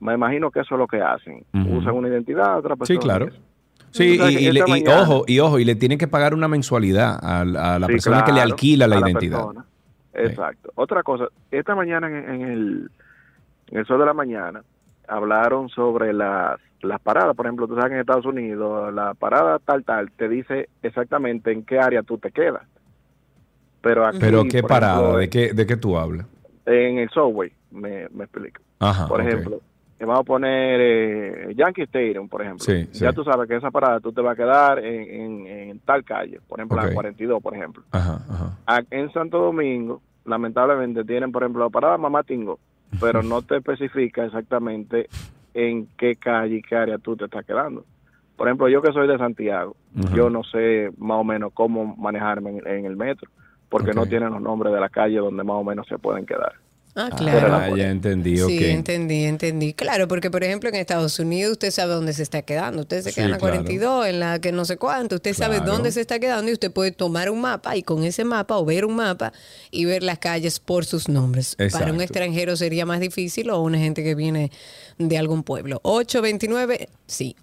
me 0.00 0.12
imagino 0.14 0.50
que 0.50 0.60
eso 0.60 0.74
es 0.74 0.78
lo 0.78 0.86
que 0.86 1.00
hacen. 1.00 1.44
Usan 1.54 1.94
una 1.94 2.08
identidad, 2.08 2.58
otra 2.58 2.76
persona. 2.76 3.00
Sí, 3.00 3.02
claro. 3.04 3.28
Sí, 3.92 4.18
O 4.18 4.22
sea, 4.22 4.30
y, 4.30 4.50
le- 4.52 4.60
y 4.60 4.62
mañana- 4.70 5.02
ojo, 5.02 5.24
y 5.26 5.38
ojo, 5.38 5.58
y 5.58 5.64
le 5.64 5.74
tienen 5.74 5.98
que 5.98 6.08
pagar 6.08 6.34
una 6.34 6.48
mensualidad 6.48 7.18
a, 7.22 7.44
la- 7.44 7.74
a 7.74 7.78
la 7.78 7.86
Sí, 7.86 7.92
persona 7.92 8.24
que 8.24 8.32
le 8.32 8.40
alquila 8.40 8.86
la 8.86 8.96
a 8.96 9.00
identidad. 9.00 9.38
persona. 9.38 9.64
Exacto. 10.14 10.72
Otra 10.74 11.02
cosa, 11.02 11.26
esta 11.50 11.74
mañana 11.74 12.06
en, 12.08 12.14
en 12.28 12.42
el, 12.42 12.90
en 13.68 13.78
el 13.78 13.86
sol 13.86 13.98
de 14.00 14.06
la 14.06 14.14
mañana 14.14 14.62
hablaron 15.08 15.68
sobre 15.68 16.12
las, 16.12 16.58
las 16.82 17.00
paradas. 17.00 17.34
Por 17.36 17.46
ejemplo, 17.46 17.66
tú 17.68 17.74
sabes 17.74 17.90
que 17.90 17.94
en 17.94 18.00
Estados 18.00 18.26
Unidos 18.26 18.92
la 18.94 19.14
parada 19.14 19.58
tal, 19.58 19.84
tal, 19.84 20.10
te 20.12 20.28
dice 20.28 20.68
exactamente 20.82 21.52
en 21.52 21.62
qué 21.64 21.78
área 21.78 22.02
tú 22.02 22.18
te 22.18 22.30
quedas. 22.30 22.62
Pero 23.82 24.06
aquí, 24.06 24.18
Pero 24.20 24.44
qué 24.50 24.62
parada, 24.62 24.94
ejemplo, 25.00 25.18
¿de 25.18 25.28
qué, 25.28 25.52
¿de 25.52 25.66
qué 25.66 25.76
tú 25.76 25.96
hablas? 25.98 26.26
en 26.64 26.98
el 26.98 27.10
subway, 27.10 27.50
me, 27.72 28.06
me 28.10 28.24
explico. 28.24 28.62
Ajá, 28.78 29.08
por 29.08 29.20
ejemplo, 29.20 29.60
que 30.02 30.06
vamos 30.06 30.22
a 30.22 30.24
poner 30.24 30.80
eh, 30.80 31.54
Yankee 31.54 31.82
Stadium, 31.82 32.28
por 32.28 32.42
ejemplo. 32.42 32.64
Sí, 32.64 32.88
ya 32.90 33.10
sí. 33.10 33.14
tú 33.14 33.22
sabes 33.22 33.48
que 33.48 33.54
esa 33.54 33.70
parada 33.70 34.00
tú 34.00 34.10
te 34.12 34.20
vas 34.20 34.32
a 34.32 34.36
quedar 34.36 34.80
en, 34.80 35.20
en- 35.20 35.46
en 35.46 35.78
tal 35.78 36.02
calle, 36.02 36.40
por 36.48 36.58
ejemplo, 36.58 36.76
Ok. 36.76 36.86
la 36.86 36.92
42, 36.92 37.40
por 37.40 37.54
ejemplo. 37.54 37.84
Ajá, 37.92 38.14
ajá. 38.28 38.58
A- 38.66 38.82
En 38.90 39.12
Santo 39.12 39.38
Domingo, 39.38 40.02
lamentablemente, 40.24 41.04
tienen, 41.04 41.30
por 41.30 41.44
ejemplo, 41.44 41.62
la 41.62 41.70
parada 41.70 41.98
Mamá 41.98 42.24
Tingo, 42.24 42.58
pero 43.00 43.22
no 43.22 43.42
te 43.42 43.58
especifica 43.58 44.24
exactamente 44.24 45.08
en 45.54 45.86
qué 45.96 46.16
calle 46.16 46.56
y 46.56 46.62
qué 46.62 46.74
área 46.74 46.98
tú 46.98 47.14
te 47.16 47.26
estás 47.26 47.46
quedando. 47.46 47.84
Por 48.36 48.48
ejemplo, 48.48 48.68
yo 48.68 48.82
que 48.82 48.92
soy 48.92 49.06
de 49.06 49.18
Santiago, 49.18 49.76
yo 50.16 50.30
no 50.30 50.42
sé 50.42 50.90
más 50.98 51.18
o 51.18 51.22
menos 51.22 51.52
cómo 51.54 51.94
manejarme 51.96 52.50
en, 52.58 52.66
en 52.66 52.86
el 52.86 52.96
metro, 52.96 53.30
porque 53.68 53.92
no 53.92 54.06
tienen 54.06 54.30
los 54.32 54.42
nombres 54.42 54.72
de 54.74 54.80
la 54.80 54.88
calle 54.88 55.18
donde 55.18 55.44
más 55.44 55.54
o 55.58 55.62
menos 55.62 55.86
se 55.86 55.96
pueden 55.96 56.26
quedar. 56.26 56.54
Ah, 56.94 57.08
Ah, 57.10 57.16
claro. 57.16 57.74
ya 57.76 57.88
entendí, 57.90 58.36
Sí, 58.36 58.64
entendí, 58.66 59.24
entendí. 59.24 59.72
Claro, 59.72 60.08
porque 60.08 60.30
por 60.30 60.44
ejemplo 60.44 60.68
en 60.68 60.74
Estados 60.74 61.18
Unidos 61.18 61.52
usted 61.52 61.70
sabe 61.70 61.94
dónde 61.94 62.12
se 62.12 62.22
está 62.22 62.42
quedando. 62.42 62.82
Usted 62.82 63.00
se 63.02 63.08
Sí, 63.10 63.14
queda 63.14 63.24
en 63.24 63.30
la 63.30 63.38
claro. 63.38 63.54
42, 63.56 64.06
en 64.08 64.20
la 64.20 64.38
que 64.40 64.52
no 64.52 64.66
sé 64.66 64.76
cuánto. 64.76 65.14
Usted 65.14 65.32
sabe 65.32 65.60
dónde 65.60 65.90
se 65.90 66.02
está 66.02 66.18
quedando 66.18 66.50
y 66.50 66.52
usted 66.52 66.70
puede 66.70 66.92
tomar 66.92 67.30
un 67.30 67.40
mapa 67.40 67.76
y 67.76 67.82
con 67.82 68.04
ese 68.04 68.24
mapa 68.24 68.58
o 68.58 68.64
ver 68.66 68.84
un 68.84 68.96
mapa 68.96 69.32
y 69.70 69.86
ver 69.86 70.02
las 70.02 70.18
calles 70.18 70.60
por 70.60 70.84
sus 70.84 71.08
nombres. 71.08 71.56
Para 71.56 71.66
un 71.66 71.70
Exacto. 71.72 72.02
extranjero 72.02 72.56
sería 72.56 72.84
más 72.84 73.00
difícil 73.00 73.48
o 73.48 73.60
una 73.62 73.78
gente 73.78 74.04
que 74.04 74.14
viene 74.14 74.50
de 74.98 75.18
algún 75.18 75.42
pueblo. 75.42 75.80
829, 75.84 76.88
sí, 77.06 77.36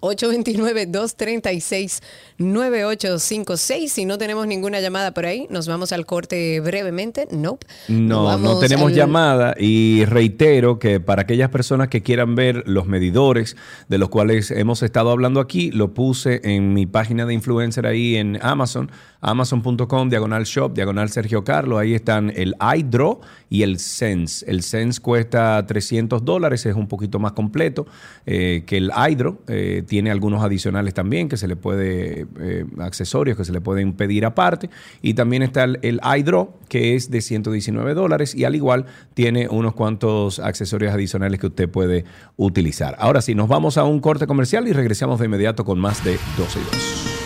829-236-9856. 2.39 3.87
Si 3.89 4.05
no 4.05 4.17
tenemos 4.17 4.47
ninguna 4.47 4.79
llamada 4.81 5.13
por 5.13 5.25
ahí, 5.25 5.47
nos 5.49 5.67
vamos 5.67 5.91
al 5.91 6.05
corte 6.05 6.59
brevemente. 6.59 7.27
Nope. 7.31 7.67
No, 7.87 8.37
no 8.37 8.59
tenemos 8.59 8.87
al- 8.91 8.95
llamada 8.95 9.55
y 9.57 10.05
reitero 10.05 10.79
que 10.79 10.99
para 10.99 11.23
aquellas 11.23 11.49
personas 11.49 11.87
que 11.89 12.01
quieran 12.03 12.35
ver 12.35 12.63
los 12.67 12.85
medidores 12.87 13.55
de 13.87 13.97
los 13.97 14.09
cuales 14.09 14.51
hemos 14.51 14.83
estado 14.83 15.11
hablando 15.11 15.39
aquí, 15.39 15.71
lo 15.71 15.93
puse 15.93 16.41
en 16.43 16.73
mi 16.73 16.85
página 16.85 17.25
de 17.25 17.33
influencer 17.33 17.85
ahí 17.85 18.15
en 18.15 18.39
Amazon, 18.41 18.91
amazon.com, 19.21 20.09
diagonal 20.09 20.43
shop, 20.45 20.73
diagonal 20.73 21.09
Sergio 21.09 21.43
Carlos, 21.43 21.79
ahí 21.79 21.93
están 21.93 22.31
el 22.35 22.55
iDraw 22.77 23.19
y 23.49 23.63
el 23.63 23.79
Sense. 23.79 24.45
El 24.49 24.63
Sense 24.63 25.01
cuesta 25.01 25.65
300 25.65 26.23
dólares, 26.23 26.65
es 26.65 26.75
un 26.75 26.87
poquito 26.87 27.19
más 27.19 27.33
completo 27.49 27.87
eh, 28.27 28.63
que 28.67 28.77
el 28.77 28.91
iDraw, 29.11 29.39
eh, 29.47 29.83
tiene 29.87 30.11
algunos 30.11 30.43
adicionales 30.43 30.93
también 30.93 31.27
que 31.27 31.35
se 31.35 31.47
le 31.47 31.55
puede, 31.55 32.27
eh, 32.39 32.65
accesorios 32.77 33.35
que 33.35 33.43
se 33.43 33.51
le 33.51 33.59
pueden 33.59 33.93
pedir 33.93 34.23
aparte 34.25 34.69
y 35.01 35.15
también 35.15 35.41
está 35.41 35.63
el, 35.63 35.99
iDraw 36.17 36.53
que 36.69 36.95
es 36.95 37.09
de 37.09 37.21
119 37.21 37.95
dólares 37.95 38.35
y 38.35 38.45
al 38.45 38.55
igual 38.55 38.85
tiene 39.15 39.47
unos 39.49 39.73
cuantos 39.73 40.37
accesorios 40.37 40.93
adicionales 40.93 41.39
que 41.39 41.47
usted 41.47 41.67
puede 41.67 42.05
utilizar. 42.37 42.95
Ahora 42.99 43.21
sí, 43.21 43.33
nos 43.33 43.47
vamos 43.47 43.77
a 43.77 43.83
un 43.83 43.99
corte 43.99 44.27
comercial 44.27 44.67
y 44.67 44.73
regresamos 44.73 45.19
de 45.19 45.25
inmediato 45.25 45.65
con 45.65 45.79
más 45.79 46.03
de 46.03 46.19
12 46.37 46.59
y 46.59 46.63
2. 46.63 47.18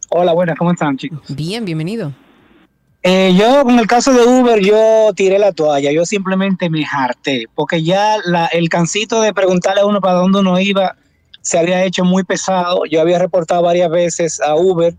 Hola, 0.10 0.34
buenas, 0.34 0.58
¿cómo 0.58 0.72
están, 0.72 0.98
chicos? 0.98 1.20
Bien, 1.28 1.66
bienvenido. 1.66 2.14
Eh, 3.04 3.36
yo, 3.38 3.64
con 3.64 3.78
el 3.78 3.86
caso 3.86 4.12
de 4.12 4.26
Uber, 4.26 4.60
yo 4.60 5.12
tiré 5.16 5.38
la 5.38 5.52
toalla, 5.52 5.92
yo 5.92 6.04
simplemente 6.04 6.68
me 6.72 6.84
harté, 6.92 7.44
porque 7.54 7.84
ya 7.84 8.16
la- 8.26 8.48
el 8.48 8.70
cansito 8.70 9.22
de 9.22 9.36
preguntarle 9.36 9.82
a 9.82 9.86
uno 9.86 10.02
para 10.02 10.16
dónde 10.16 10.40
uno 10.40 10.60
iba 10.60 10.96
se 11.48 11.58
había 11.58 11.84
hecho 11.86 12.04
muy 12.04 12.24
pesado. 12.24 12.82
Yo 12.90 13.00
había 13.00 13.20
reportado 13.20 13.62
varias 13.62 13.90
veces 13.90 14.42
a 14.42 14.56
Uber. 14.56 14.94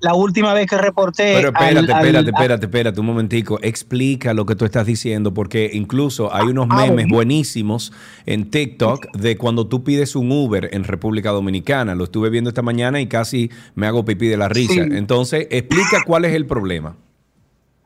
La 0.00 0.12
última 0.12 0.52
vez 0.52 0.66
que 0.66 0.76
reporté. 0.76 1.32
Pero 1.36 1.48
espérate, 1.48 1.78
al- 1.78 1.78
al- 1.78 1.88
espérate, 2.04 2.30
espérate, 2.30 2.66
espérate 2.66 3.00
un 3.00 3.06
momentico. 3.06 3.58
Explica 3.62 4.34
lo 4.34 4.44
que 4.44 4.54
tú 4.54 4.66
estás 4.66 4.84
diciendo, 4.84 5.32
porque 5.32 5.70
incluso 5.72 6.34
hay 6.34 6.48
unos 6.48 6.66
Ah, 6.68 6.76
memes 6.82 7.06
bueno. 7.06 7.14
buenísimos 7.14 7.94
en 8.26 8.50
TikTok 8.50 9.10
de 9.16 9.38
cuando 9.38 9.66
tú 9.68 9.84
pides 9.84 10.14
un 10.14 10.30
Uber 10.30 10.68
en 10.72 10.84
República 10.84 11.30
Dominicana. 11.30 11.94
Lo 11.94 12.04
estuve 12.04 12.28
viendo 12.28 12.50
esta 12.50 12.60
mañana 12.60 13.00
y 13.00 13.06
casi 13.06 13.50
me 13.74 13.86
hago 13.86 14.04
pipí 14.04 14.28
de 14.28 14.36
la 14.36 14.50
risa. 14.50 14.74
Sí. 14.74 14.80
Entonces, 14.80 15.46
explica 15.50 16.02
cuál 16.06 16.26
es 16.26 16.34
el 16.34 16.44
problema. 16.44 16.94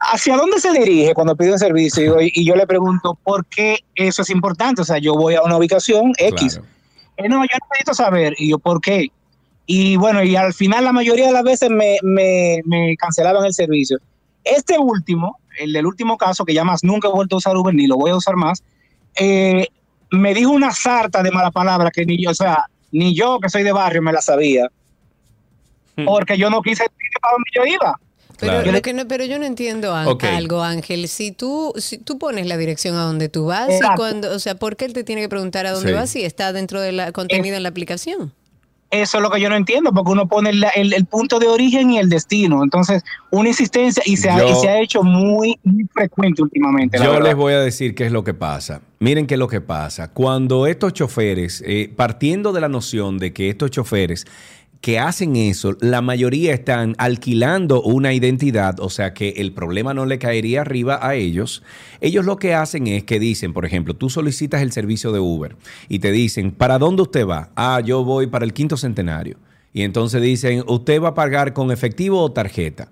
¿Hacia 0.00 0.36
dónde 0.36 0.58
se 0.58 0.72
dirige 0.72 1.14
cuando 1.14 1.36
pide 1.36 1.52
un 1.52 1.58
servicio? 1.60 2.02
Y 2.02 2.06
yo, 2.06 2.40
y 2.40 2.44
yo 2.44 2.56
le 2.56 2.66
pregunto, 2.66 3.18
¿por 3.22 3.44
qué 3.46 3.76
eso 3.94 4.22
es 4.22 4.30
importante? 4.30 4.82
O 4.82 4.84
sea, 4.84 4.98
yo 4.98 5.14
voy 5.14 5.34
a 5.36 5.42
una 5.42 5.56
ubicación 5.56 6.12
X. 6.18 6.54
Claro. 6.54 6.66
Eh, 7.16 7.28
no, 7.28 7.42
yo 7.42 7.58
necesito 7.70 7.94
saber. 7.94 8.34
Y 8.38 8.50
yo, 8.50 8.58
¿por 8.58 8.80
qué? 8.80 9.08
Y 9.66 9.96
bueno, 9.96 10.22
y 10.22 10.36
al 10.36 10.52
final 10.52 10.84
la 10.84 10.92
mayoría 10.92 11.26
de 11.26 11.32
las 11.32 11.44
veces 11.44 11.70
me, 11.70 11.96
me, 12.02 12.60
me 12.64 12.96
cancelaban 12.96 13.44
el 13.44 13.54
servicio. 13.54 13.98
Este 14.44 14.78
último, 14.78 15.38
el 15.58 15.72
del 15.72 15.86
último 15.86 16.16
caso, 16.16 16.44
que 16.44 16.54
ya 16.54 16.64
más 16.64 16.82
nunca 16.82 17.08
he 17.08 17.12
vuelto 17.12 17.36
a 17.36 17.38
usar 17.38 17.56
Uber 17.56 17.74
ni 17.74 17.86
lo 17.86 17.96
voy 17.96 18.10
a 18.10 18.16
usar 18.16 18.36
más, 18.36 18.62
eh, 19.16 19.66
me 20.10 20.34
dijo 20.34 20.50
una 20.50 20.72
sarta 20.72 21.22
de 21.22 21.30
mala 21.30 21.50
palabra 21.50 21.90
que 21.90 22.04
ni 22.04 22.22
yo, 22.22 22.30
o 22.30 22.34
sea, 22.34 22.64
ni 22.90 23.14
yo 23.14 23.38
que 23.38 23.48
soy 23.48 23.62
de 23.62 23.72
barrio 23.72 24.02
me 24.02 24.12
la 24.12 24.20
sabía. 24.20 24.66
Porque 26.04 26.38
yo 26.38 26.48
no 26.48 26.62
quise 26.62 26.84
decir 26.84 27.20
para 27.20 27.34
dónde 27.34 27.50
yo 27.54 27.64
iba. 27.64 28.00
Pero, 28.40 28.52
Claro. 28.54 28.72
lo 28.72 28.82
que 28.82 28.92
no, 28.94 29.06
pero 29.06 29.24
yo 29.24 29.38
no 29.38 29.44
entiendo 29.44 29.94
algo, 29.94 30.62
Ángel. 30.62 31.06
Si 31.08 31.30
tú, 31.32 31.72
si 31.76 31.98
tú 31.98 32.18
pones 32.18 32.46
la 32.46 32.56
dirección 32.56 32.96
a 32.96 33.02
donde 33.02 33.28
tú 33.28 33.46
vas, 33.46 33.68
y 33.70 33.96
cuando, 33.96 34.34
o 34.34 34.38
sea, 34.38 34.54
¿por 34.54 34.76
qué 34.76 34.86
él 34.86 34.92
te 34.94 35.04
tiene 35.04 35.20
que 35.22 35.28
preguntar 35.28 35.66
a 35.66 35.72
dónde 35.72 35.90
Sí. 35.90 35.94
vas 35.94 36.10
si 36.10 36.24
está 36.24 36.52
dentro 36.52 36.80
de 36.80 36.92
la 36.92 37.12
contenido 37.12 37.56
en 37.56 37.62
la 37.62 37.68
aplicación? 37.68 38.32
Eso 38.92 39.18
es 39.18 39.22
lo 39.22 39.30
que 39.30 39.40
yo 39.40 39.48
no 39.48 39.54
entiendo, 39.54 39.92
porque 39.92 40.10
uno 40.10 40.26
pone 40.26 40.52
la- 40.52 40.70
el, 40.70 40.92
el 40.92 41.04
punto 41.04 41.38
de 41.38 41.46
origen 41.46 41.92
y 41.92 41.98
el 41.98 42.08
destino. 42.08 42.64
Entonces, 42.64 43.04
una 43.30 43.48
insistencia 43.50 44.02
y 44.04 44.16
se, 44.16 44.28
ha, 44.28 44.40
Yo- 44.40 44.48
y 44.50 44.54
se 44.56 44.68
ha 44.68 44.80
hecho 44.80 45.04
muy, 45.04 45.60
muy 45.62 45.84
frecuente 45.94 46.42
últimamente. 46.42 46.98
la 46.98 47.04
Yo 47.04 47.12
verdad. 47.12 47.26
les 47.28 47.36
voy 47.36 47.52
a 47.52 47.60
decir 47.60 47.94
qué 47.94 48.06
es 48.06 48.10
lo 48.10 48.24
que 48.24 48.34
pasa. 48.34 48.80
Miren 48.98 49.28
qué 49.28 49.34
es 49.34 49.38
lo 49.38 49.46
que 49.46 49.60
pasa. 49.60 50.08
Cuando 50.10 50.66
estos 50.66 50.92
choferes, 50.92 51.62
eh, 51.64 51.88
partiendo 51.94 52.52
de 52.52 52.60
la 52.62 52.68
noción 52.68 53.18
de 53.18 53.32
que 53.32 53.48
estos 53.48 53.70
choferes 53.70 54.26
que 54.80 54.98
hacen 54.98 55.36
eso, 55.36 55.76
la 55.80 56.00
mayoría 56.00 56.54
están 56.54 56.94
alquilando 56.96 57.82
una 57.82 58.14
identidad, 58.14 58.80
o 58.80 58.88
sea 58.88 59.12
que 59.12 59.30
el 59.36 59.52
problema 59.52 59.92
no 59.92 60.06
le 60.06 60.18
caería 60.18 60.62
arriba 60.62 60.98
a 61.02 61.14
ellos. 61.14 61.62
Ellos 62.00 62.24
lo 62.24 62.36
que 62.38 62.54
hacen 62.54 62.86
es 62.86 63.04
que 63.04 63.20
dicen, 63.20 63.52
por 63.52 63.66
ejemplo, 63.66 63.94
tú 63.94 64.08
solicitas 64.08 64.62
el 64.62 64.72
servicio 64.72 65.12
de 65.12 65.20
Uber 65.20 65.56
y 65.88 65.98
te 65.98 66.12
dicen, 66.12 66.50
¿para 66.50 66.78
dónde 66.78 67.02
usted 67.02 67.26
va? 67.26 67.50
Ah, 67.56 67.82
yo 67.84 68.04
voy 68.04 68.26
para 68.26 68.46
el 68.46 68.54
quinto 68.54 68.78
centenario. 68.78 69.36
Y 69.72 69.82
entonces 69.82 70.20
dicen, 70.22 70.64
¿usted 70.66 71.00
va 71.00 71.08
a 71.08 71.14
pagar 71.14 71.52
con 71.52 71.70
efectivo 71.70 72.22
o 72.22 72.32
tarjeta? 72.32 72.90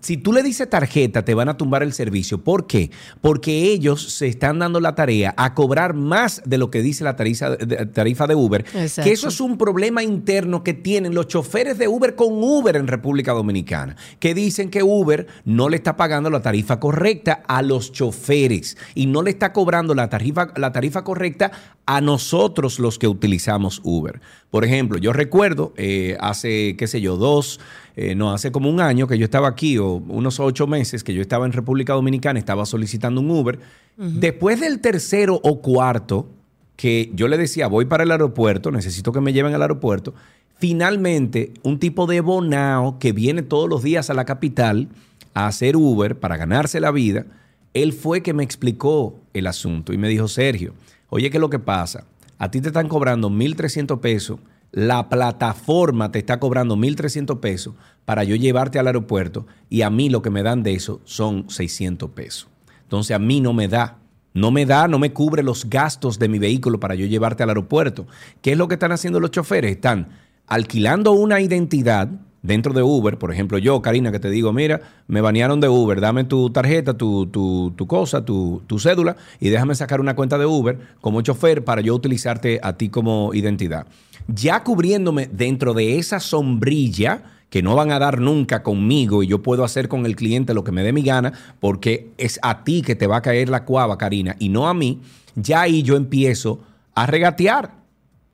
Si 0.00 0.16
tú 0.16 0.32
le 0.32 0.42
dices 0.42 0.68
tarjeta, 0.68 1.24
te 1.24 1.34
van 1.34 1.48
a 1.48 1.56
tumbar 1.56 1.82
el 1.82 1.92
servicio. 1.92 2.42
¿Por 2.42 2.66
qué? 2.66 2.90
Porque 3.20 3.70
ellos 3.70 4.14
se 4.14 4.26
están 4.26 4.58
dando 4.58 4.80
la 4.80 4.94
tarea 4.94 5.34
a 5.36 5.54
cobrar 5.54 5.94
más 5.94 6.42
de 6.44 6.58
lo 6.58 6.70
que 6.70 6.82
dice 6.82 7.04
la 7.04 7.16
tarifa 7.16 7.50
de, 7.50 7.86
tarifa 7.86 8.26
de 8.26 8.34
Uber. 8.34 8.64
Exacto. 8.74 9.08
Que 9.08 9.12
eso 9.12 9.28
es 9.28 9.40
un 9.40 9.58
problema 9.58 10.02
interno 10.02 10.62
que 10.62 10.74
tienen 10.74 11.14
los 11.14 11.28
choferes 11.28 11.78
de 11.78 11.88
Uber 11.88 12.14
con 12.14 12.28
Uber 12.32 12.76
en 12.76 12.86
República 12.86 13.32
Dominicana. 13.32 13.96
Que 14.18 14.34
dicen 14.34 14.70
que 14.70 14.82
Uber 14.82 15.26
no 15.44 15.68
le 15.68 15.76
está 15.76 15.96
pagando 15.96 16.30
la 16.30 16.42
tarifa 16.42 16.80
correcta 16.80 17.42
a 17.46 17.62
los 17.62 17.92
choferes 17.92 18.76
y 18.94 19.06
no 19.06 19.22
le 19.22 19.30
está 19.30 19.52
cobrando 19.52 19.94
la 19.94 20.08
tarifa, 20.08 20.52
la 20.56 20.72
tarifa 20.72 21.04
correcta 21.04 21.52
a 21.86 22.00
nosotros 22.00 22.78
los 22.78 22.98
que 22.98 23.08
utilizamos 23.08 23.80
Uber. 23.84 24.20
Por 24.52 24.66
ejemplo, 24.66 24.98
yo 24.98 25.14
recuerdo 25.14 25.72
eh, 25.78 26.18
hace, 26.20 26.76
qué 26.76 26.86
sé 26.86 27.00
yo, 27.00 27.16
dos, 27.16 27.58
eh, 27.96 28.14
no, 28.14 28.34
hace 28.34 28.52
como 28.52 28.68
un 28.68 28.82
año 28.82 29.06
que 29.06 29.16
yo 29.16 29.24
estaba 29.24 29.48
aquí, 29.48 29.78
o 29.78 29.94
unos 29.94 30.40
ocho 30.40 30.66
meses 30.66 31.02
que 31.02 31.14
yo 31.14 31.22
estaba 31.22 31.46
en 31.46 31.52
República 31.52 31.94
Dominicana, 31.94 32.38
estaba 32.38 32.66
solicitando 32.66 33.22
un 33.22 33.30
Uber. 33.30 33.58
Después 33.96 34.60
del 34.60 34.80
tercero 34.80 35.40
o 35.42 35.62
cuarto, 35.62 36.28
que 36.76 37.10
yo 37.14 37.28
le 37.28 37.38
decía, 37.38 37.66
voy 37.66 37.86
para 37.86 38.02
el 38.02 38.10
aeropuerto, 38.10 38.70
necesito 38.70 39.10
que 39.10 39.22
me 39.22 39.32
lleven 39.32 39.54
al 39.54 39.62
aeropuerto, 39.62 40.12
finalmente 40.58 41.54
un 41.62 41.78
tipo 41.78 42.06
de 42.06 42.20
bonao 42.20 42.98
que 42.98 43.12
viene 43.12 43.40
todos 43.40 43.70
los 43.70 43.82
días 43.82 44.10
a 44.10 44.14
la 44.14 44.26
capital 44.26 44.90
a 45.32 45.46
hacer 45.46 45.78
Uber 45.78 46.20
para 46.20 46.36
ganarse 46.36 46.78
la 46.78 46.90
vida, 46.90 47.24
él 47.72 47.94
fue 47.94 48.22
que 48.22 48.34
me 48.34 48.44
explicó 48.44 49.18
el 49.32 49.46
asunto 49.46 49.94
y 49.94 49.96
me 49.96 50.10
dijo, 50.10 50.28
Sergio, 50.28 50.74
oye, 51.08 51.30
¿qué 51.30 51.38
es 51.38 51.40
lo 51.40 51.48
que 51.48 51.58
pasa? 51.58 52.04
A 52.42 52.50
ti 52.50 52.60
te 52.60 52.70
están 52.70 52.88
cobrando 52.88 53.30
1.300 53.30 54.00
pesos, 54.00 54.40
la 54.72 55.08
plataforma 55.08 56.10
te 56.10 56.18
está 56.18 56.40
cobrando 56.40 56.76
1.300 56.76 57.38
pesos 57.38 57.76
para 58.04 58.24
yo 58.24 58.34
llevarte 58.34 58.80
al 58.80 58.88
aeropuerto 58.88 59.46
y 59.70 59.82
a 59.82 59.90
mí 59.90 60.10
lo 60.10 60.22
que 60.22 60.30
me 60.30 60.42
dan 60.42 60.64
de 60.64 60.74
eso 60.74 61.00
son 61.04 61.48
600 61.48 62.10
pesos. 62.10 62.48
Entonces 62.82 63.14
a 63.14 63.20
mí 63.20 63.40
no 63.40 63.52
me 63.52 63.68
da. 63.68 63.98
No 64.34 64.50
me 64.50 64.66
da, 64.66 64.88
no 64.88 64.98
me 64.98 65.12
cubre 65.12 65.44
los 65.44 65.70
gastos 65.70 66.18
de 66.18 66.28
mi 66.28 66.40
vehículo 66.40 66.80
para 66.80 66.96
yo 66.96 67.06
llevarte 67.06 67.44
al 67.44 67.50
aeropuerto. 67.50 68.08
¿Qué 68.40 68.52
es 68.52 68.58
lo 68.58 68.66
que 68.66 68.74
están 68.74 68.90
haciendo 68.90 69.20
los 69.20 69.30
choferes? 69.30 69.70
Están 69.70 70.08
alquilando 70.48 71.12
una 71.12 71.40
identidad 71.40 72.08
dentro 72.42 72.72
de 72.74 72.82
Uber. 72.82 73.18
Por 73.18 73.32
ejemplo, 73.32 73.58
yo, 73.58 73.80
Karina, 73.80 74.12
que 74.12 74.20
te 74.20 74.30
digo, 74.30 74.52
mira, 74.52 74.80
me 75.06 75.20
banearon 75.20 75.60
de 75.60 75.68
Uber, 75.68 76.00
dame 76.00 76.24
tu 76.24 76.50
tarjeta, 76.50 76.94
tu, 76.94 77.26
tu, 77.26 77.86
cosa, 77.86 78.24
tu, 78.24 78.62
tu 78.66 78.78
cédula 78.78 79.16
y 79.40 79.48
déjame 79.48 79.74
sacar 79.74 80.00
una 80.00 80.14
cuenta 80.14 80.38
de 80.38 80.46
Uber 80.46 80.78
como 81.00 81.22
chofer 81.22 81.64
para 81.64 81.80
yo 81.80 81.94
utilizarte 81.94 82.60
a 82.62 82.74
ti 82.74 82.88
como 82.88 83.32
identidad. 83.34 83.86
Ya 84.28 84.62
cubriéndome 84.62 85.28
dentro 85.32 85.74
de 85.74 85.98
esa 85.98 86.20
sombrilla 86.20 87.22
que 87.50 87.62
no 87.62 87.76
van 87.76 87.92
a 87.92 87.98
dar 87.98 88.18
nunca 88.20 88.62
conmigo 88.62 89.22
y 89.22 89.26
yo 89.26 89.42
puedo 89.42 89.62
hacer 89.62 89.88
con 89.88 90.06
el 90.06 90.16
cliente 90.16 90.54
lo 90.54 90.64
que 90.64 90.72
me 90.72 90.82
dé 90.82 90.92
mi 90.92 91.02
gana 91.02 91.34
porque 91.60 92.10
es 92.16 92.38
a 92.42 92.64
ti 92.64 92.80
que 92.80 92.94
te 92.94 93.06
va 93.06 93.18
a 93.18 93.22
caer 93.22 93.50
la 93.50 93.64
cuava, 93.64 93.98
Karina, 93.98 94.36
y 94.38 94.48
no 94.48 94.68
a 94.68 94.74
mí, 94.74 95.00
ya 95.34 95.62
ahí 95.62 95.82
yo 95.82 95.96
empiezo 95.96 96.60
a 96.94 97.04
regatear. 97.06 97.72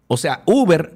O 0.06 0.16
sea, 0.16 0.42
Uber, 0.46 0.94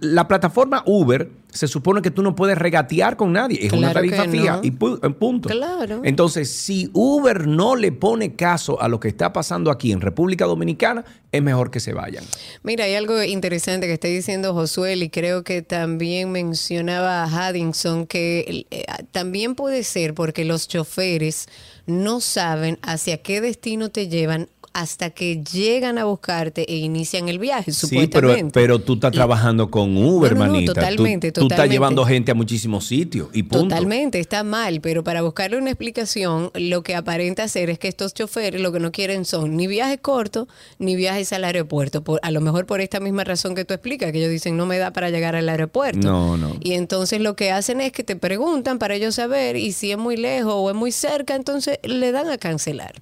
la 0.00 0.28
plataforma 0.28 0.82
Uber 0.84 1.30
se 1.54 1.68
supone 1.68 2.02
que 2.02 2.10
tú 2.10 2.22
no 2.22 2.34
puedes 2.34 2.58
regatear 2.58 3.16
con 3.16 3.32
nadie. 3.32 3.64
Es 3.64 3.72
una 3.72 3.92
Claro 3.92 3.94
tarifa 3.94 4.28
fija 4.28 4.56
no. 4.56 4.60
y 4.64 4.70
pu- 4.72 4.98
en 5.02 5.14
punto. 5.14 5.48
Claro. 5.48 6.02
Entonces, 6.04 6.50
si 6.50 6.90
Uber 6.92 7.46
no 7.46 7.76
le 7.76 7.92
pone 7.92 8.34
caso 8.34 8.80
a 8.82 8.88
lo 8.88 9.00
que 9.00 9.08
está 9.08 9.32
pasando 9.32 9.70
aquí 9.70 9.92
en 9.92 10.00
República 10.02 10.44
Dominicana, 10.44 11.04
es 11.32 11.42
mejor 11.42 11.70
que 11.70 11.80
se 11.80 11.92
vayan. 11.94 12.24
Mira, 12.62 12.84
hay 12.84 12.94
algo 12.94 13.22
interesante 13.22 13.86
que 13.86 13.92
está 13.94 14.08
diciendo 14.08 14.52
Josué 14.52 14.94
y 14.96 15.08
creo 15.10 15.42
que 15.44 15.62
también 15.62 16.30
mencionaba 16.30 17.22
a 17.24 17.26
Haddington 17.48 18.06
que 18.06 18.66
eh, 18.70 18.84
también 19.12 19.54
puede 19.54 19.82
ser 19.84 20.14
porque 20.14 20.44
los 20.44 20.68
choferes 20.68 21.48
no 21.86 22.20
saben 22.20 22.78
hacia 22.82 23.18
qué 23.22 23.40
destino 23.40 23.90
te 23.90 24.08
llevan 24.08 24.48
hasta 24.74 25.10
que 25.10 25.42
llegan 25.42 25.96
a 25.98 26.04
buscarte 26.04 26.70
e 26.70 26.76
inician 26.76 27.28
el 27.28 27.38
viaje, 27.38 27.72
Sí, 27.72 27.86
pero, 27.88 28.04
supuestamente. 28.04 28.50
pero 28.52 28.78
tú 28.80 28.94
estás 28.94 29.12
trabajando 29.12 29.70
con 29.70 29.96
Uber, 29.96 30.34
No, 30.36 30.46
no, 30.46 30.52
no. 30.52 30.58
Tú- 30.60 30.66
totalmente, 30.74 31.32
tú, 31.32 31.40
estás 31.40 31.48
totalmente. 31.56 31.72
llevando 31.74 32.04
gente 32.04 32.32
a 32.32 32.34
muchísimos 32.34 32.86
sitios 32.86 33.28
y 33.32 33.44
punto. 33.44 33.68
Totalmente, 33.68 34.18
está 34.20 34.42
mal, 34.44 34.80
pero 34.80 35.02
para 35.04 35.22
buscarle 35.22 35.56
una 35.58 35.70
explicación, 35.70 36.50
lo 36.54 36.82
que 36.82 36.94
aparenta 36.94 37.46
ser 37.48 37.70
es 37.70 37.78
que 37.78 37.88
estos 37.88 38.14
choferes 38.14 38.60
lo 38.60 38.72
que 38.72 38.80
no 38.80 38.90
quieren 38.92 39.24
son 39.24 39.56
ni 39.56 39.66
viajes 39.66 39.98
cortos 40.02 40.48
ni 40.78 40.96
viajes 40.96 41.32
al 41.32 41.44
aeropuerto. 41.44 42.02
Por, 42.02 42.18
a 42.22 42.30
lo 42.32 42.40
mejor 42.40 42.66
por 42.66 42.80
esta 42.80 42.98
misma 43.00 43.22
razón 43.24 43.54
que 43.54 43.64
tú 43.64 43.74
explicas, 43.74 44.10
que 44.10 44.18
ellos 44.18 44.30
dicen 44.30 44.56
no 44.56 44.66
me 44.66 44.78
da 44.78 44.92
para 44.92 45.08
llegar 45.10 45.36
al 45.36 45.48
aeropuerto. 45.48 45.98
No, 46.00 46.36
no. 46.36 46.56
Y 46.60 46.72
entonces 46.72 47.20
lo 47.20 47.36
que 47.36 47.52
hacen 47.52 47.80
es 47.80 47.92
que 47.92 48.02
te 48.02 48.16
preguntan 48.16 48.78
para 48.80 48.96
ellos 48.96 49.14
saber 49.14 49.56
y 49.56 49.70
si 49.72 49.92
es 49.92 49.98
muy 49.98 50.16
lejos 50.16 50.52
o 50.56 50.68
es 50.68 50.74
muy 50.76 50.90
cerca, 50.90 51.36
entonces 51.36 51.78
le 51.84 52.10
dan 52.10 52.28
a 52.28 52.38
cancelar. 52.38 53.00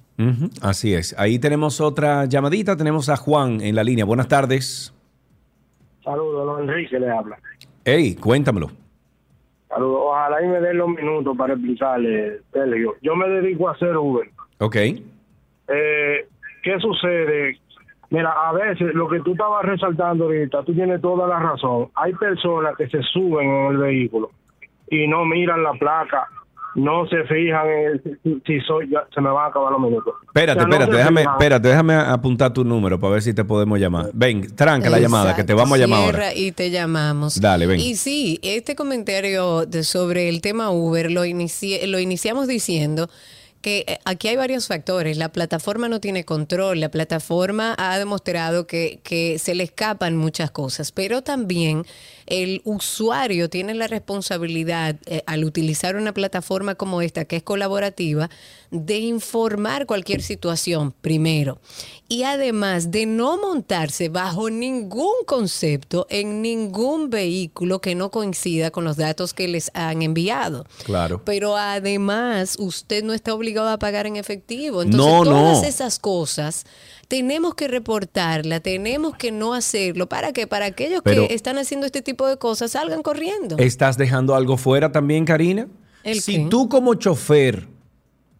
Así 0.61 0.93
es. 0.93 1.15
Ahí 1.17 1.39
tenemos 1.39 1.81
otra 1.81 2.25
llamadita. 2.25 2.77
Tenemos 2.77 3.09
a 3.09 3.17
Juan 3.17 3.61
en 3.61 3.75
la 3.75 3.83
línea. 3.83 4.05
Buenas 4.05 4.27
tardes. 4.27 4.93
Saludos, 6.03 6.45
don 6.45 6.69
Enrique 6.69 6.99
le 6.99 7.09
habla. 7.09 7.37
Hey, 7.85 8.15
cuéntamelo. 8.15 8.71
Saludos. 9.69 10.01
Ojalá 10.05 10.43
y 10.43 10.47
me 10.47 10.59
den 10.59 10.77
los 10.77 10.89
minutos 10.89 11.35
para 11.37 11.53
explicarle, 11.53 12.41
Sergio. 12.51 12.95
Yo 13.01 13.15
me 13.15 13.27
dedico 13.27 13.69
a 13.69 13.73
hacer 13.73 13.97
Uber. 13.97 14.29
Ok. 14.59 14.75
Eh, 14.75 16.27
¿Qué 16.61 16.79
sucede? 16.79 17.57
Mira, 18.09 18.31
a 18.31 18.53
veces 18.53 18.93
lo 18.93 19.09
que 19.09 19.19
tú 19.21 19.31
estabas 19.31 19.65
resaltando 19.65 20.25
ahorita, 20.25 20.63
tú 20.63 20.73
tienes 20.73 21.01
toda 21.01 21.27
la 21.27 21.39
razón. 21.39 21.89
Hay 21.95 22.13
personas 22.13 22.75
que 22.77 22.87
se 22.87 23.01
suben 23.01 23.49
en 23.49 23.71
el 23.71 23.77
vehículo 23.77 24.29
y 24.87 25.07
no 25.07 25.25
miran 25.25 25.63
la 25.63 25.73
placa, 25.73 26.27
no 26.75 27.07
se 27.07 27.23
fijan 27.23 27.67
en 27.67 28.01
el- 28.23 28.41
si, 28.45 28.59
soy, 28.61 28.89
ya, 28.89 29.05
se 29.13 29.21
me 29.21 29.29
van 29.29 29.45
a 29.45 29.47
acabar 29.49 29.71
los 29.71 29.81
minutos. 29.81 30.13
Espérate, 30.25 30.59
O 30.59 30.61
sea, 30.63 30.67
no 30.67 30.73
espérate, 30.73 30.97
déjame, 30.97 31.21
fijan. 31.21 31.33
espérate, 31.35 31.67
déjame 31.67 31.93
apuntar 31.95 32.53
tu 32.53 32.63
número 32.63 32.99
para 32.99 33.13
ver 33.13 33.21
si 33.21 33.33
te 33.33 33.43
podemos 33.45 33.79
llamar. 33.79 34.09
Ven, 34.13 34.55
tranca 34.55 34.89
la 34.89 34.99
llamada, 34.99 35.35
que 35.35 35.43
te 35.43 35.53
vamos 35.53 35.77
a 35.77 35.81
llamar 35.81 35.99
ahora. 36.03 36.33
Y 36.33 36.51
te 36.51 36.71
llamamos. 36.71 37.39
Dale, 37.39 37.65
ven. 37.67 37.79
Y 37.79 37.95
sí, 37.95 38.39
este 38.41 38.75
comentario 38.75 39.65
de- 39.65 39.83
sobre 39.83 40.29
el 40.29 40.41
tema 40.41 40.71
Uber 40.71 41.11
lo, 41.11 41.25
inici- 41.25 41.85
lo 41.85 41.99
iniciamos 41.99 42.47
diciendo 42.47 43.09
que 43.61 43.85
eh, 43.87 43.97
aquí 44.03 44.27
hay 44.27 44.35
varios 44.35 44.67
factores. 44.67 45.15
La 45.15 45.29
plataforma 45.29 45.87
no 45.87 46.01
tiene 46.01 46.25
control, 46.25 46.81
la 46.81 46.89
plataforma 46.89 47.75
ha 47.77 47.97
demostrado 47.97 48.67
que, 48.67 48.99
que 49.03 49.39
se 49.39 49.55
le 49.55 49.63
escapan 49.63 50.17
muchas 50.17 50.51
cosas, 50.51 50.91
pero 50.91 51.21
también 51.21 51.85
el 52.25 52.61
usuario 52.63 53.49
tiene 53.49 53.73
la 53.73 53.87
responsabilidad 53.87 54.95
eh, 55.05 55.23
al 55.25 55.43
utilizar 55.45 55.95
una 55.95 56.13
plataforma 56.13 56.75
como 56.75 57.01
esta, 57.01 57.25
que 57.25 57.37
es 57.37 57.43
colaborativa, 57.43 58.29
de 58.71 58.97
informar 58.99 59.85
cualquier 59.85 60.21
situación 60.21 60.93
primero. 61.01 61.59
Y 62.07 62.23
además 62.23 62.91
de 62.91 63.05
no 63.05 63.37
montarse 63.37 64.09
bajo 64.09 64.49
ningún 64.49 65.13
concepto 65.25 66.05
en 66.09 66.41
ningún 66.41 67.09
vehículo 67.09 67.81
que 67.81 67.95
no 67.95 68.11
coincida 68.11 68.71
con 68.71 68.83
los 68.83 68.97
datos 68.97 69.33
que 69.33 69.47
les 69.47 69.71
han 69.73 70.01
enviado. 70.01 70.65
Claro. 70.85 71.21
Pero 71.25 71.57
además, 71.57 72.55
usted 72.59 73.03
no 73.03 73.13
está 73.13 73.33
obligado 73.33 73.69
a 73.69 73.79
pagar 73.79 74.07
en 74.07 74.15
efectivo. 74.15 74.81
Entonces, 74.83 75.05
No, 75.11 75.23
todas 75.23 75.61
no. 75.61 75.67
esas 75.67 75.99
cosas 75.99 76.65
tenemos 77.07 77.55
que 77.55 77.67
reportarla, 77.67 78.59
tenemos 78.59 79.15
que 79.15 79.31
no 79.31 79.53
hacerlo. 79.53 80.07
¿Para 80.07 80.33
qué? 80.33 80.47
Para 80.47 80.65
aquellos 80.65 81.01
Pero- 81.03 81.27
que 81.27 81.33
están 81.33 81.57
haciendo 81.57 81.85
este 81.85 82.01
tipo 82.01 82.27
de 82.27 82.37
cosas 82.37 82.71
salgan 82.71 83.01
corriendo. 83.03 83.57
¿Estás 83.57 83.97
dejando 83.97 84.35
algo 84.35 84.57
fuera 84.57 84.91
también, 84.91 85.25
Karina? 85.25 85.67
¿El 86.03 86.21
si 86.21 86.43
qué? 86.43 86.47
tú 86.49 86.67
como 86.69 86.95
chofer, 86.95 87.67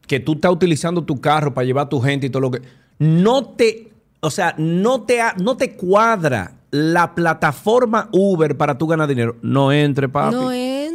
que 0.07 0.19
tú 0.19 0.33
estás 0.33 0.51
utilizando 0.51 1.03
tu 1.03 1.21
carro 1.21 1.53
para 1.53 1.65
llevar 1.65 1.85
a 1.85 1.89
tu 1.89 2.01
gente 2.01 2.27
y 2.27 2.29
todo 2.29 2.41
lo 2.41 2.51
que... 2.51 2.61
No 2.99 3.45
te... 3.45 3.91
O 4.19 4.29
sea, 4.31 4.55
no 4.57 5.03
te, 5.03 5.19
no 5.41 5.57
te 5.57 5.75
cuadra 5.75 6.55
la 6.71 7.13
plataforma 7.13 8.09
Uber 8.11 8.57
para 8.57 8.77
tú 8.77 8.87
ganar 8.87 9.07
dinero. 9.07 9.35
No 9.41 9.71
entre, 9.71 10.09
papi. 10.09 10.35
No 10.35 10.51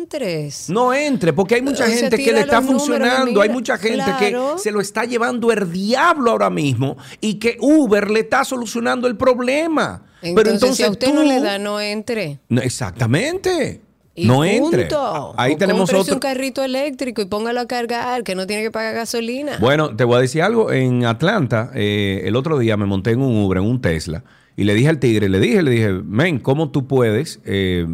entres. 0.08 0.70
No 0.70 0.94
entre, 0.94 1.32
porque 1.32 1.56
hay 1.56 1.62
mucha 1.62 1.86
gente 1.86 2.16
que 2.16 2.32
le 2.32 2.40
está 2.40 2.60
números, 2.60 2.86
funcionando, 2.86 3.40
hay 3.40 3.48
mucha 3.50 3.76
gente 3.76 4.04
claro. 4.04 4.54
que 4.56 4.62
se 4.62 4.70
lo 4.70 4.80
está 4.80 5.04
llevando 5.04 5.52
el 5.52 5.70
diablo 5.70 6.30
ahora 6.30 6.50
mismo 6.50 6.96
y 7.20 7.34
que 7.34 7.56
Uber 7.60 8.10
le 8.10 8.20
está 8.20 8.44
solucionando 8.44 9.06
el 9.06 9.16
problema. 9.16 10.02
Entonces, 10.22 10.34
Pero 10.34 10.50
entonces 10.50 10.76
si 10.76 10.82
a 10.82 10.90
usted 10.90 11.08
tú, 11.08 11.14
no 11.14 11.22
le 11.22 11.40
da, 11.40 11.58
no 11.58 11.80
entre. 11.80 12.40
No, 12.48 12.60
exactamente. 12.60 13.82
Y 14.14 14.26
no 14.26 14.38
punto. 14.38 14.80
entre. 14.80 14.88
Ahí 15.36 15.54
O 15.54 15.56
tenemos 15.58 15.92
otro. 15.94 16.14
un 16.14 16.18
carrito 16.18 16.64
eléctrico 16.64 17.22
y 17.22 17.26
póngalo 17.26 17.60
a 17.60 17.66
cargar, 17.68 18.24
que 18.24 18.34
no 18.34 18.46
tiene 18.48 18.64
que 18.64 18.70
pagar 18.72 18.94
gasolina. 18.94 19.58
Bueno, 19.60 19.94
te 19.94 20.02
voy 20.02 20.16
a 20.16 20.20
decir 20.20 20.42
algo. 20.42 20.72
En 20.72 21.04
Atlanta, 21.04 21.70
eh, 21.74 22.22
el 22.24 22.34
otro 22.34 22.58
día 22.58 22.76
me 22.76 22.86
monté 22.86 23.10
en 23.12 23.22
un 23.22 23.44
Uber, 23.44 23.58
en 23.58 23.64
un 23.64 23.80
Tesla, 23.80 24.24
y 24.56 24.64
le 24.64 24.74
dije 24.74 24.88
al 24.88 24.98
tigre, 24.98 25.28
le 25.28 25.38
dije, 25.38 25.62
le 25.62 25.70
dije, 25.70 25.92
men, 25.92 26.40
¿cómo 26.40 26.70
tú 26.72 26.88
puedes, 26.88 27.38
eh, 27.44 27.86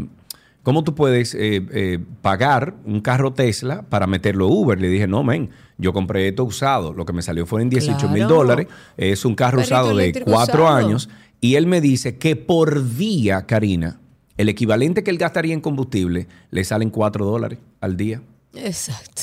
cómo 0.65 0.83
tú 0.83 0.97
puedes 0.97 1.35
eh, 1.37 1.65
eh, 1.71 2.01
pagar 2.23 2.75
un 2.85 3.01
carro 3.01 3.33
Tesla 3.33 3.83
para 3.89 4.09
meterlo 4.09 4.47
a 4.47 4.49
Uber? 4.49 4.81
Le 4.81 4.89
dije, 4.89 5.07
no, 5.07 5.23
men, 5.23 5.51
yo 5.79 5.93
compré 5.93 6.27
esto 6.27 6.43
usado. 6.43 6.93
Lo 6.93 7.05
que 7.05 7.13
me 7.13 7.23
salió 7.23 7.47
fueron 7.47 7.71
18 7.71 8.09
mil 8.09 8.19
Claro. 8.25 8.35
dólares. 8.35 8.67
Es 8.97 9.25
un 9.25 9.37
carro 9.37 9.61
usado 9.61 9.95
de 9.95 10.13
cuatro 10.25 10.65
usado. 10.65 10.77
años. 10.77 11.09
Y 11.41 11.55
él 11.55 11.69
me 11.69 11.81
dice 11.81 12.19
que 12.19 12.35
por 12.35 12.97
día, 12.97 13.47
Karina, 13.47 14.01
el 14.37 14.49
equivalente 14.49 15.05
que 15.05 15.11
él 15.13 15.19
gastaría 15.19 15.55
en 15.55 15.61
combustible, 15.61 16.27
le 16.51 16.65
salen 16.65 16.91
4 16.91 17.25
dólares 17.25 17.61
al 17.81 17.97
día. 17.97 18.21
Exacto. 18.55 19.23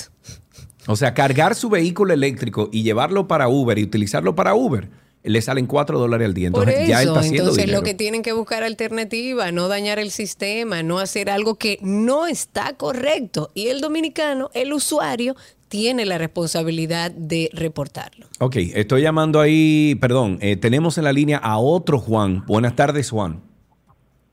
O 0.88 0.96
sea, 0.96 1.14
cargar 1.14 1.54
su 1.56 1.70
vehículo 1.70 2.14
eléctrico 2.14 2.70
y 2.72 2.84
llevarlo 2.84 3.28
para 3.28 3.48
Uber 3.50 3.78
y 3.78 3.84
utilizarlo 3.84 4.36
para 4.36 4.54
Uber, 4.56 4.90
le 5.24 5.42
salen 5.42 5.68
4 5.68 6.00
dólares 6.00 6.26
al 6.26 6.34
día. 6.34 6.52
Por 6.52 6.68
Entonces 6.68 6.88
ya 6.88 7.02
él 7.02 7.08
está 7.10 7.20
haciendo 7.20 7.44
entonces 7.44 7.66
dinero. 7.66 7.80
lo 7.80 7.84
que 7.84 7.94
tienen 7.94 8.24
que 8.24 8.34
buscar 8.34 8.64
alternativa, 8.64 9.52
no 9.52 9.68
dañar 9.68 10.00
el 10.00 10.12
sistema, 10.12 10.84
no 10.84 11.00
hacer 11.00 11.30
algo 11.30 11.56
que 11.56 11.78
no 11.82 12.28
está 12.28 12.74
correcto. 12.76 13.50
Y 13.54 13.68
el 13.68 13.82
dominicano, 13.82 14.50
el 14.54 14.74
usuario, 14.74 15.36
tiene 15.68 16.06
la 16.06 16.18
responsabilidad 16.18 17.12
de 17.12 17.50
reportarlo. 17.54 18.26
Ok, 18.40 18.58
estoy 18.74 19.04
llamando 19.04 19.40
ahí, 19.40 19.96
perdón, 20.02 20.38
eh, 20.42 20.58
tenemos 20.58 20.98
en 20.98 21.06
la 21.06 21.14
línea 21.14 21.38
a 21.38 21.60
otro 21.60 22.00
Juan. 22.00 22.44
Buenas 22.46 22.76
tardes, 22.76 23.10
Juan. 23.10 23.42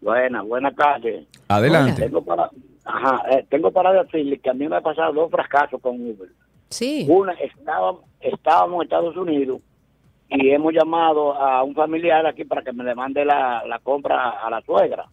Buenas, 0.01 0.45
buenas 0.47 0.75
tardes. 0.75 1.27
Adelante. 1.49 2.03
Tengo 2.03 2.25
para, 2.25 2.51
ajá, 2.85 3.23
eh, 3.31 3.47
tengo 3.51 3.71
para 3.71 4.03
decirle 4.03 4.39
que 4.39 4.51
a 4.51 4.55
mí 4.55 4.69
me 4.69 4.77
ha 4.77 4.81
pasado 4.81 5.13
dos 5.13 5.31
fracasos 5.31 5.81
con 5.81 6.01
Uber. 6.01 6.29
Sí. 6.71 7.07
Una, 7.09 7.33
estábamos, 7.35 8.03
estábamos 8.21 8.77
en 8.77 8.83
Estados 8.83 9.17
Unidos 9.17 9.61
y 10.31 10.51
hemos 10.51 10.73
llamado 10.75 11.35
a 11.35 11.63
un 11.63 11.75
familiar 11.75 12.27
aquí 12.27 12.45
para 12.45 12.63
que 12.63 12.73
me 12.73 12.85
le 12.85 12.95
mande 12.95 13.25
la, 13.25 13.65
la 13.67 13.79
compra 13.79 14.31
a 14.31 14.51
la 14.51 14.61
suegra. 14.63 15.07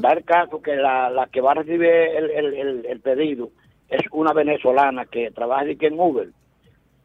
Da 0.00 0.10
el 0.12 0.24
caso 0.24 0.62
que 0.62 0.76
la, 0.76 1.10
la 1.10 1.26
que 1.26 1.40
va 1.40 1.50
a 1.52 1.54
recibir 1.54 1.88
el, 1.90 2.30
el, 2.30 2.54
el- 2.54 2.86
el 2.86 3.00
pedido 3.00 3.50
es 3.88 4.00
una 4.12 4.32
venezolana 4.32 5.06
que 5.06 5.30
trabaja 5.30 5.62
aquí 5.62 5.86
en 5.86 5.98
Uber, 5.98 6.28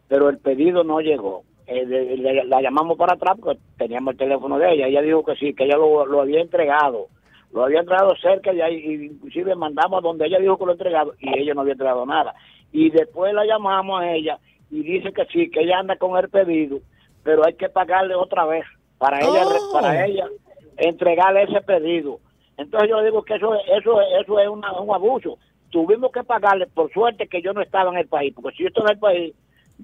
pero 0.08 0.30
el 0.30 0.38
pedido 0.38 0.84
no 0.84 1.00
llegó. 1.02 1.44
Eh, 1.66 1.86
le- 1.86 2.44
la 2.46 2.62
llamamos 2.62 2.98
para 2.98 3.14
atrás 3.16 3.38
porque 3.42 3.60
teníamos 3.78 4.14
el 4.14 4.18
teléfono 4.18 4.58
de 4.60 4.74
ella. 4.74 4.88
Ella 4.88 5.02
dijo 5.02 5.24
que 5.24 5.36
sí, 5.36 5.54
que 5.54 5.64
ella 5.64 5.78
lo, 5.78 6.06
lo 6.06 6.22
había 6.22 6.42
entregado. 6.42 7.08
Lo 7.54 7.64
había 7.64 7.80
entregado 7.82 8.16
cerca 8.18 8.52
de 8.52 8.64
ahí, 8.64 8.76
y 8.76 9.06
inclusive 9.06 9.56
mandamos 9.56 10.00
a 10.00 10.02
donde 10.02 10.26
ella 10.26 10.40
dijo 10.40 10.58
que 10.58 10.66
lo 10.66 10.72
entregado 10.74 11.14
y 11.20 11.38
ella 11.40 11.54
no 11.54 11.62
había 11.62 11.74
entregado 11.74 12.06
nada. 12.06 12.34
Y 12.72 12.90
después 12.90 13.34
la 13.34 13.46
llamamos 13.46 14.02
a 14.02 14.12
ella 14.12 14.40
y 14.72 14.82
dice 14.82 15.14
que 15.14 15.26
sí, 15.26 15.50
que 15.52 15.62
ella 15.62 15.80
anda 15.80 15.96
con 15.98 16.18
el 16.18 16.30
pedido, 16.30 16.80
pero 17.24 17.46
hay 17.46 17.54
que 17.56 17.70
pagarle 17.70 18.16
otra 18.16 18.46
vez 18.46 18.66
para 18.98 19.20
ella, 19.20 19.44
Oh. 19.48 19.72
para 19.74 20.06
ella 20.06 20.28
entregarle 20.78 21.44
ese 21.44 21.62
pedido. 21.62 22.20
Entonces 22.58 22.90
yo 22.90 23.02
digo 23.04 23.24
que 23.24 23.36
eso, 23.36 23.54
eso, 23.56 24.02
eso 24.22 24.40
es 24.40 24.48
una- 24.48 24.74
un 24.80 24.94
abuso. 24.94 25.38
Tuvimos 25.70 26.12
que 26.12 26.24
pagarle, 26.24 26.68
por 26.68 26.92
suerte 26.92 27.28
que 27.28 27.42
yo 27.42 27.54
no 27.54 27.62
estaba 27.62 27.90
en 27.92 27.98
el 27.98 28.08
país, 28.08 28.34
porque 28.36 28.56
si 28.56 28.64
yo 28.64 28.68
estoy 28.68 28.84
en 28.86 28.92
el 28.92 29.00
país, 29.00 29.36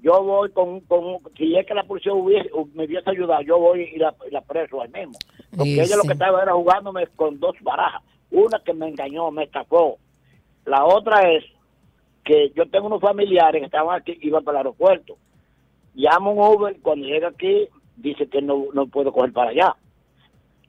yo 0.02 0.22
voy 0.22 0.50
con, 0.52 0.80
con 0.82 1.18
si 1.36 1.56
es 1.56 1.66
que 1.66 1.74
la 1.74 1.82
policía 1.82 2.12
hubiese, 2.14 2.48
me 2.74 2.84
hubiese 2.86 3.10
ayudado, 3.10 3.42
yo 3.42 3.58
voy 3.58 3.90
y 3.92 3.98
la, 3.98 4.14
y 4.28 4.30
la 4.30 4.40
preso 4.40 4.80
ahí 4.80 4.88
mismo. 4.88 5.18
Porque 5.50 5.64
Sí, 5.64 5.80
ella 5.80 5.96
lo 5.96 6.02
que 6.04 6.12
estaba 6.12 6.42
era 6.42 6.52
jugándome 6.52 7.06
con 7.16 7.40
dos 7.40 7.56
barajas. 7.60 8.02
Una 8.30 8.60
que 8.60 8.72
me 8.72 8.88
engañó, 8.88 9.30
me 9.32 9.44
estafó. 9.44 9.98
La 10.64 10.84
otra 10.84 11.28
es 11.32 11.44
que 12.24 12.50
yo 12.54 12.68
tengo 12.70 12.86
unos 12.86 13.00
familiares 13.00 13.60
que 13.60 13.66
estaban 13.66 13.98
aquí, 14.00 14.16
iban 14.22 14.44
para 14.44 14.60
el 14.60 14.66
aeropuerto. 14.66 15.16
Llamo 15.94 16.32
un 16.32 16.38
Uber, 16.56 16.76
cuando 16.82 17.06
llega 17.06 17.28
aquí, 17.28 17.68
dice 17.96 18.26
que 18.28 18.40
no, 18.42 18.66
no 18.72 18.86
puedo 18.86 19.12
coger 19.12 19.32
para 19.32 19.50
allá. 19.50 19.76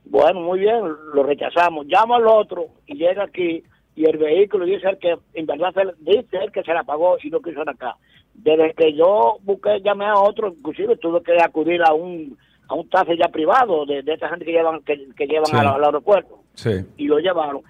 Bueno, 0.05 0.41
muy 0.41 0.59
bien, 0.59 0.81
lo 1.13 1.23
rechazamos. 1.23 1.85
Llamo 1.85 2.15
al 2.15 2.27
otro 2.27 2.67
y 2.87 2.95
llega 2.95 3.23
aquí 3.23 3.63
y 3.95 4.05
el 4.05 4.17
vehículo 4.17 4.65
dice 4.65 4.89
el 4.89 4.97
que 4.97 5.17
en 5.33 5.45
verdad 5.45 5.73
se, 5.73 5.83
dice 5.99 6.37
el 6.37 6.51
que 6.51 6.63
se 6.63 6.73
la 6.73 6.83
pagó 6.83 7.17
y 7.21 7.29
no 7.29 7.39
quiso 7.41 7.61
acá. 7.61 7.95
Desde 8.33 8.73
que 8.73 8.93
yo 8.93 9.37
busqué, 9.43 9.81
llamé 9.81 10.05
a 10.05 10.15
otro, 10.19 10.47
inclusive 10.49 10.97
tuve 10.97 11.21
que 11.21 11.33
acudir 11.41 11.81
a 11.83 11.93
un 11.93 12.37
a 12.67 12.73
un 12.73 12.87
taxi 12.89 13.17
ya 13.17 13.27
privado 13.27 13.85
de, 13.85 14.01
de 14.01 14.13
esa 14.13 14.29
gente 14.29 14.45
que 14.45 14.53
llevan 14.53 14.81
que, 14.83 15.09
que 15.17 15.27
llevan 15.27 15.45
Sí. 15.47 15.57
al, 15.57 15.67
al 15.67 15.83
aeropuerto 15.83 16.39
Sí. 16.53 16.71
y 16.97 17.05
lo 17.07 17.19
llevaron. 17.19 17.61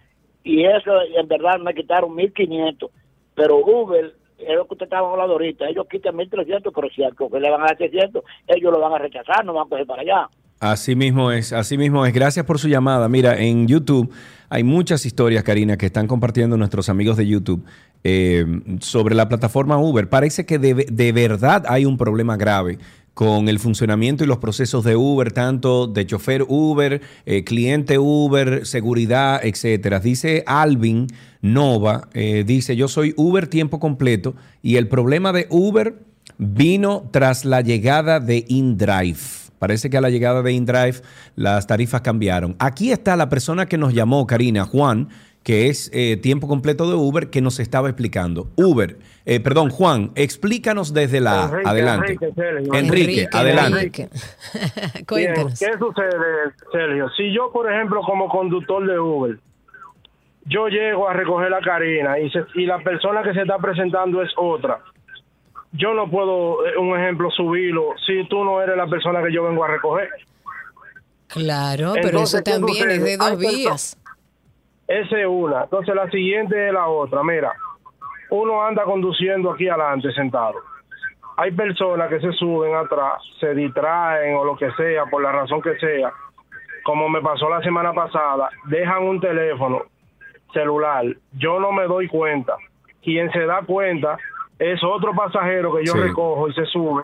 Y 0.43 0.63
eso 0.65 0.91
en 1.01 1.27
verdad 1.27 1.57
me 1.59 1.73
quitaron 1.73 2.15
1.500, 2.15 2.89
pero 3.35 3.57
Uber, 3.57 4.13
es 4.47 4.55
lo 4.55 4.67
que 4.67 4.73
usted 4.73 4.85
estaba 4.85 5.09
hablando 5.09 5.33
ahorita, 5.33 5.67
ellos 5.67 5.85
quitan 5.89 6.15
1.300, 6.15 6.71
pero 6.73 6.89
si 6.89 7.03
al 7.03 7.15
que 7.15 7.39
le 7.39 7.49
van 7.49 7.61
a 7.61 7.65
dar 7.65 7.77
600, 7.77 8.23
ellos 8.47 8.71
lo 8.71 8.79
van 8.79 8.93
a 8.93 8.97
rechazar, 8.97 9.45
no 9.45 9.53
van 9.53 9.67
a 9.67 9.69
coger 9.69 9.85
para 9.85 10.01
allá. 10.01 10.29
Así 10.59 10.95
mismo 10.95 11.31
es, 11.31 11.53
así 11.53 11.75
mismo 11.75 12.05
es. 12.05 12.13
Gracias 12.13 12.45
por 12.45 12.59
su 12.59 12.67
llamada. 12.67 13.09
Mira, 13.09 13.39
en 13.39 13.67
YouTube 13.67 14.13
hay 14.47 14.63
muchas 14.63 15.07
historias, 15.07 15.43
Karina, 15.43 15.75
que 15.75 15.87
están 15.87 16.05
compartiendo 16.05 16.55
nuestros 16.55 16.87
amigos 16.87 17.17
de 17.17 17.25
YouTube 17.25 17.65
eh, 18.03 18.45
sobre 18.79 19.15
la 19.15 19.27
plataforma 19.27 19.79
Uber. 19.79 20.07
Parece 20.07 20.45
que 20.45 20.59
de, 20.59 20.73
de 20.73 21.11
verdad 21.13 21.63
hay 21.67 21.85
un 21.85 21.97
problema 21.97 22.37
grave 22.37 22.77
con 23.13 23.49
el 23.49 23.59
funcionamiento 23.59 24.23
y 24.23 24.27
los 24.27 24.37
procesos 24.37 24.83
de 24.83 24.95
Uber, 24.95 25.31
tanto 25.31 25.87
de 25.87 26.05
chofer 26.05 26.45
Uber, 26.47 27.01
eh, 27.25 27.43
cliente 27.43 27.99
Uber, 27.99 28.65
seguridad, 28.65 29.41
etcétera. 29.43 29.99
Dice 29.99 30.43
Alvin 30.47 31.07
Nova, 31.41 32.07
eh, 32.13 32.43
dice, 32.45 32.75
yo 32.75 32.87
soy 32.87 33.13
Uber 33.17 33.47
tiempo 33.47 33.79
completo 33.79 34.35
y 34.61 34.77
el 34.77 34.87
problema 34.87 35.33
de 35.33 35.47
Uber 35.49 35.95
vino 36.37 37.09
tras 37.11 37.45
la 37.45 37.61
llegada 37.61 38.19
de 38.19 38.45
InDrive. 38.47 39.19
Parece 39.59 39.91
que 39.91 39.97
a 39.97 40.01
la 40.01 40.09
llegada 40.09 40.41
de 40.41 40.53
InDrive 40.53 41.01
las 41.35 41.67
tarifas 41.67 42.01
cambiaron. 42.01 42.55
Aquí 42.57 42.91
está 42.91 43.15
la 43.15 43.29
persona 43.29 43.67
que 43.67 43.77
nos 43.77 43.93
llamó, 43.93 44.25
Karina, 44.25 44.65
Juan, 44.65 45.09
que 45.43 45.69
es 45.69 45.89
eh, 45.93 46.17
tiempo 46.17 46.47
completo 46.47 46.87
de 46.89 46.95
Uber, 46.95 47.29
que 47.29 47.41
nos 47.41 47.59
estaba 47.59 47.89
explicando. 47.89 48.47
Uber, 48.57 48.97
eh, 49.25 49.39
perdón, 49.39 49.69
Juan, 49.71 50.11
explícanos 50.15 50.93
desde 50.93 51.19
la... 51.19 51.45
Enrique, 51.45 51.67
adelante. 51.69 52.05
Enrique, 52.13 52.31
Sergio. 52.35 52.73
Enrique, 52.75 53.27
adelante. 53.31 53.77
Enrique. 53.79 54.09
Cuéntanos. 55.07 55.59
Bien, 55.59 55.71
¿Qué 55.73 55.77
sucede, 55.79 56.11
Sergio? 56.71 57.09
Si 57.17 57.33
yo, 57.33 57.51
por 57.51 57.71
ejemplo, 57.71 58.01
como 58.01 58.29
conductor 58.29 58.85
de 58.85 58.99
Uber, 58.99 59.37
yo 60.45 60.67
llego 60.67 61.07
a 61.09 61.13
recoger 61.13 61.51
a 61.53 61.59
Karina 61.61 62.19
y, 62.19 62.29
se- 62.29 62.45
y 62.55 62.65
la 62.65 62.79
persona 62.83 63.23
que 63.23 63.33
se 63.33 63.41
está 63.41 63.57
presentando 63.57 64.21
es 64.21 64.29
otra, 64.37 64.79
yo 65.71 65.93
no 65.93 66.09
puedo, 66.09 66.65
eh, 66.67 66.77
un 66.77 66.99
ejemplo, 66.99 67.29
subirlo 67.31 67.93
si 68.05 68.27
tú 68.27 68.43
no 68.43 68.61
eres 68.61 68.75
la 68.77 68.87
persona 68.87 69.23
que 69.23 69.33
yo 69.33 69.43
vengo 69.43 69.63
a 69.63 69.67
recoger. 69.69 70.09
Claro, 71.27 71.93
pero 72.01 72.23
eso 72.23 72.37
¿qué 72.43 72.51
también 72.51 72.91
es 72.91 73.03
de 73.03 73.17
dos 73.17 73.37
vías. 73.37 73.97
Esa 74.99 75.19
es 75.19 75.27
una. 75.27 75.63
Entonces 75.63 75.95
la 75.95 76.09
siguiente 76.09 76.67
es 76.67 76.73
la 76.73 76.87
otra. 76.87 77.23
Mira, 77.23 77.53
uno 78.29 78.63
anda 78.63 78.83
conduciendo 78.83 79.51
aquí 79.51 79.67
adelante 79.69 80.11
sentado. 80.11 80.55
Hay 81.37 81.51
personas 81.51 82.09
que 82.09 82.19
se 82.19 82.31
suben 82.33 82.75
atrás, 82.75 83.21
se 83.39 83.53
distraen 83.55 84.35
o 84.35 84.43
lo 84.43 84.57
que 84.57 84.71
sea, 84.73 85.05
por 85.05 85.21
la 85.21 85.31
razón 85.31 85.61
que 85.61 85.75
sea. 85.77 86.11
Como 86.83 87.07
me 87.09 87.21
pasó 87.21 87.49
la 87.49 87.61
semana 87.61 87.93
pasada, 87.93 88.49
dejan 88.65 89.03
un 89.03 89.19
teléfono 89.21 89.83
celular. 90.53 91.05
Yo 91.33 91.59
no 91.59 91.71
me 91.71 91.83
doy 91.83 92.07
cuenta. 92.07 92.55
Quien 93.01 93.31
se 93.31 93.45
da 93.45 93.61
cuenta 93.65 94.17
es 94.59 94.83
otro 94.83 95.13
pasajero 95.13 95.73
que 95.73 95.85
yo 95.85 95.93
Sí. 95.93 95.99
recojo 95.99 96.47
y 96.49 96.53
se 96.53 96.65
sube. 96.65 97.03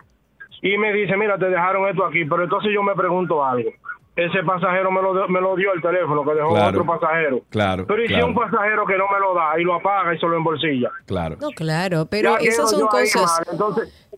Y 0.62 0.76
me 0.76 0.92
dice, 0.92 1.16
mira, 1.16 1.38
te 1.38 1.48
dejaron 1.48 1.88
esto 1.88 2.04
aquí. 2.04 2.24
Pero 2.24 2.42
entonces 2.44 2.70
yo 2.72 2.82
me 2.82 2.94
pregunto 2.94 3.44
algo. 3.44 3.70
Ese 4.18 4.42
pasajero 4.42 4.90
me 4.90 5.00
lo, 5.00 5.28
me 5.28 5.40
lo 5.40 5.54
dio 5.54 5.72
el 5.72 5.80
teléfono 5.80 6.24
que 6.24 6.34
dejó 6.34 6.50
Claro. 6.50 6.68
otro 6.80 6.84
pasajero. 6.98 7.40
Claro, 7.50 7.86
Pero 7.86 8.02
y 8.04 8.08
si 8.08 8.14
un 8.20 8.34
pasajero 8.34 8.84
que 8.84 8.98
no 8.98 9.04
me 9.12 9.20
lo 9.20 9.32
da 9.32 9.60
y 9.60 9.62
lo 9.62 9.74
apaga 9.76 10.12
y 10.12 10.18
se 10.18 10.26
lo 10.26 10.36
embolsilla. 10.36 10.90
Claro. 11.06 11.36
No, 11.40 11.50
claro, 11.50 12.04
pero 12.10 12.32
Ya 12.40 12.48
esas 12.48 12.70
son 12.70 12.88
cosas. 12.88 13.22
mal. 13.22 13.46
Entonces, 13.52 14.08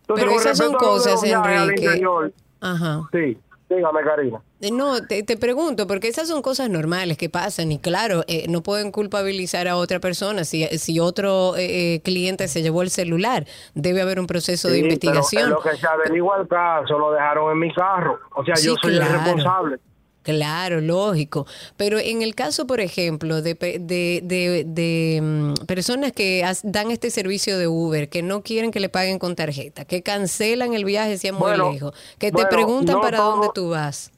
entonces, 0.00 0.26
Pero 0.26 0.30
esas 0.40 0.58
son 0.58 0.72
cosas, 0.74 1.22
Enrique. 1.22 1.84
interior, 1.84 2.32
Ajá. 2.60 3.02
Sí, 3.12 3.38
dígame, 3.76 4.02
Karina. 4.02 4.40
Eh, 4.60 4.70
No, 4.72 5.04
te, 5.06 5.22
te 5.22 5.36
pregunto, 5.36 5.86
porque 5.86 6.08
esas 6.08 6.28
son 6.28 6.42
cosas 6.42 6.70
normales 6.70 7.16
que 7.18 7.28
pasan 7.28 7.70
y 7.72 7.78
claro, 7.78 8.22
eh, 8.26 8.46
no 8.48 8.62
pueden 8.62 8.90
culpabilizar 8.92 9.68
a 9.68 9.76
otra 9.76 10.00
persona 10.00 10.44
si, 10.44 10.64
si 10.78 11.00
otro 11.00 11.56
eh, 11.56 11.94
eh, 11.94 12.00
cliente 12.02 12.48
se 12.48 12.62
llevó 12.62 12.82
el 12.82 12.90
celular. 12.90 13.46
Debe 13.74 14.00
haber 14.02 14.20
un 14.20 14.26
proceso 14.26 14.68
de 14.68 14.74
pero 14.74 14.84
investigación. 14.86 15.42
en 15.44 15.50
lo 15.50 15.60
que 15.60 15.76
se 15.76 15.86
averigua 15.86 16.38
el 16.40 16.48
caso, 16.48 16.98
lo 16.98 17.12
dejaron 17.12 17.52
en 17.52 17.58
mi 17.58 17.72
carro. 17.74 18.18
O 18.34 18.44
sea, 18.44 18.56
Sí, 18.56 18.66
yo 18.66 18.74
soy 18.80 18.96
el 18.96 19.02
responsable. 19.06 19.78
Claro, 20.24 20.80
lógico. 20.80 21.46
Pero 21.76 21.98
en 21.98 22.22
el 22.22 22.34
caso, 22.34 22.66
por 22.66 22.80
ejemplo, 22.80 23.42
de, 23.42 23.54
de, 23.54 24.20
de- 24.24 24.64
de, 24.66 25.20
mm, 25.22 25.66
personas 25.66 26.12
que 26.12 26.42
dan 26.64 26.90
este 26.90 27.10
servicio 27.10 27.56
de 27.58 27.68
Uber, 27.68 28.08
que 28.08 28.22
no 28.22 28.42
quieren 28.42 28.70
que 28.72 28.80
le 28.80 28.88
paguen 28.88 29.18
con 29.18 29.36
tarjeta, 29.36 29.84
que 29.84 30.02
cancelan 30.02 30.72
el 30.72 30.84
viaje 30.84 31.18
si 31.18 31.28
es 31.28 31.32
muy 31.34 31.42
Bueno, 31.42 31.72
lejos, 31.72 31.92
que 32.18 32.30
bueno, 32.30 32.48
te 32.48 32.54
preguntan 32.56 32.96
no 32.96 33.00
para 33.02 33.18
todo- 33.18 33.30
dónde 33.32 33.48
tú 33.54 33.68
vas. 33.70 34.10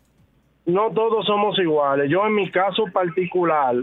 No 0.65 0.91
todos 0.93 1.27
somos 1.27 1.59
iguales. 1.59 2.09
Yo 2.11 2.25
en 2.27 2.35
mi 2.35 2.51
caso 2.51 2.85
particular, 2.93 3.75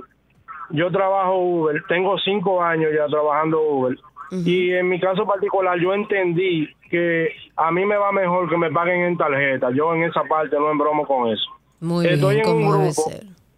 yo 0.72 0.92
trabajo 0.92 1.38
Uber, 1.38 1.84
tengo 1.88 2.18
cinco 2.20 2.62
años 2.64 2.90
ya 2.98 3.06
trabajando 3.08 3.62
Uber. 3.62 3.98
Y 4.32 4.72
en 4.72 4.90
mi 4.90 5.00
caso 5.00 5.28
particular 5.28 5.78
yo 5.80 5.94
entendí 5.94 6.68
que 6.90 7.30
a 7.56 7.72
mí 7.72 7.86
me 7.86 7.96
va 7.98 8.12
mejor 8.12 8.50
que 8.50 8.58
me 8.58 8.72
paguen 8.72 9.02
en 9.02 9.16
tarjeta. 9.18 9.70
Yo 9.72 9.94
en 9.94 10.04
esa 10.04 10.24
parte 10.24 10.56
no 10.58 10.72
embromo 10.72 11.06
con 11.06 11.28
eso. 11.30 11.46
Muy 11.84 12.08
Estoy 12.08 12.36
bien, 12.36 12.48
en 12.48 12.56
un 12.56 12.72
grupo 12.72 13.12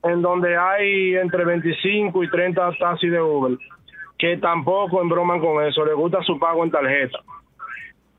en 0.04 0.22
donde 0.22 0.58
hay 0.58 1.16
entre 1.16 1.46
25 1.46 2.24
y 2.24 2.30
30 2.30 2.72
taxis 2.80 3.12
de 3.12 3.22
Uber 3.22 3.58
que 4.18 4.38
tampoco 4.38 5.02
embroman 5.02 5.40
con 5.40 5.64
eso, 5.64 5.86
les 5.86 5.96
gusta 5.96 6.24
su 6.24 6.40
pago 6.40 6.64
en 6.64 6.72
tarjeta. 6.72 7.20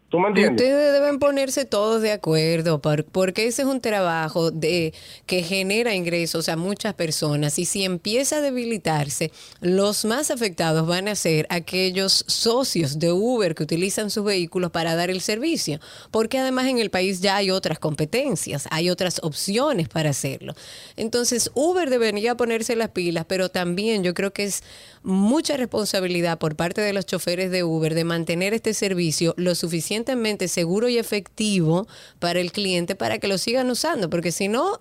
¿Tú 0.08 0.20
me 0.20 0.28
entiendes? 0.28 0.52
Ustedes 0.64 0.92
deben 0.92 1.18
ponerse 1.18 1.64
todos 1.64 2.00
de 2.00 2.12
acuerdo 2.12 2.80
por- 2.80 3.04
porque 3.06 3.46
ese 3.48 3.62
es 3.62 3.68
un 3.68 3.80
trabajo 3.80 4.52
de 4.52 4.94
que 5.26 5.42
genera 5.42 5.94
ingresos 5.96 6.48
a 6.48 6.56
muchas 6.56 6.94
personas 6.94 7.58
y 7.58 7.64
si 7.64 7.82
empieza 7.82 8.36
a 8.36 8.40
debilitarse, 8.40 9.32
los 9.60 10.04
más 10.04 10.30
afectados 10.30 10.86
van 10.86 11.08
a 11.08 11.16
ser 11.16 11.48
aquellos 11.50 12.24
socios 12.28 13.00
de 13.00 13.10
Uber 13.10 13.56
que 13.56 13.64
utilizan 13.64 14.10
sus 14.10 14.24
vehículos 14.24 14.70
para 14.70 14.94
dar 14.94 15.10
el 15.10 15.20
servicio, 15.20 15.80
porque 16.12 16.38
además 16.38 16.66
en 16.66 16.78
el 16.78 16.90
país 16.90 17.20
ya 17.20 17.34
hay 17.34 17.50
otras 17.50 17.80
competencias, 17.80 18.68
hay 18.70 18.90
otras 18.90 19.18
opciones 19.24 19.88
para 19.88 20.10
hacerlo. 20.10 20.54
Entonces, 20.96 21.50
Uber 21.54 21.90
debería 21.90 22.36
ponerse 22.36 22.76
las 22.76 22.90
pilas, 22.90 23.24
pero 23.26 23.48
también 23.48 24.04
yo 24.04 24.14
creo 24.14 24.32
que 24.32 24.44
es 24.44 24.62
mucha 25.06 25.56
responsabilidad 25.56 26.38
por 26.38 26.56
parte 26.56 26.80
de 26.80 26.92
los 26.92 27.06
choferes 27.06 27.52
de 27.52 27.62
Uber 27.62 27.94
de 27.94 28.02
mantener 28.02 28.52
este 28.54 28.74
servicio 28.74 29.34
lo 29.36 29.54
suficientemente 29.54 30.48
seguro 30.48 30.88
y 30.88 30.98
efectivo 30.98 31.86
para 32.18 32.40
el 32.40 32.50
cliente 32.50 32.96
para 32.96 33.18
que 33.18 33.28
lo 33.28 33.38
sigan 33.38 33.70
usando, 33.70 34.10
porque 34.10 34.32
si 34.32 34.48
no, 34.48 34.80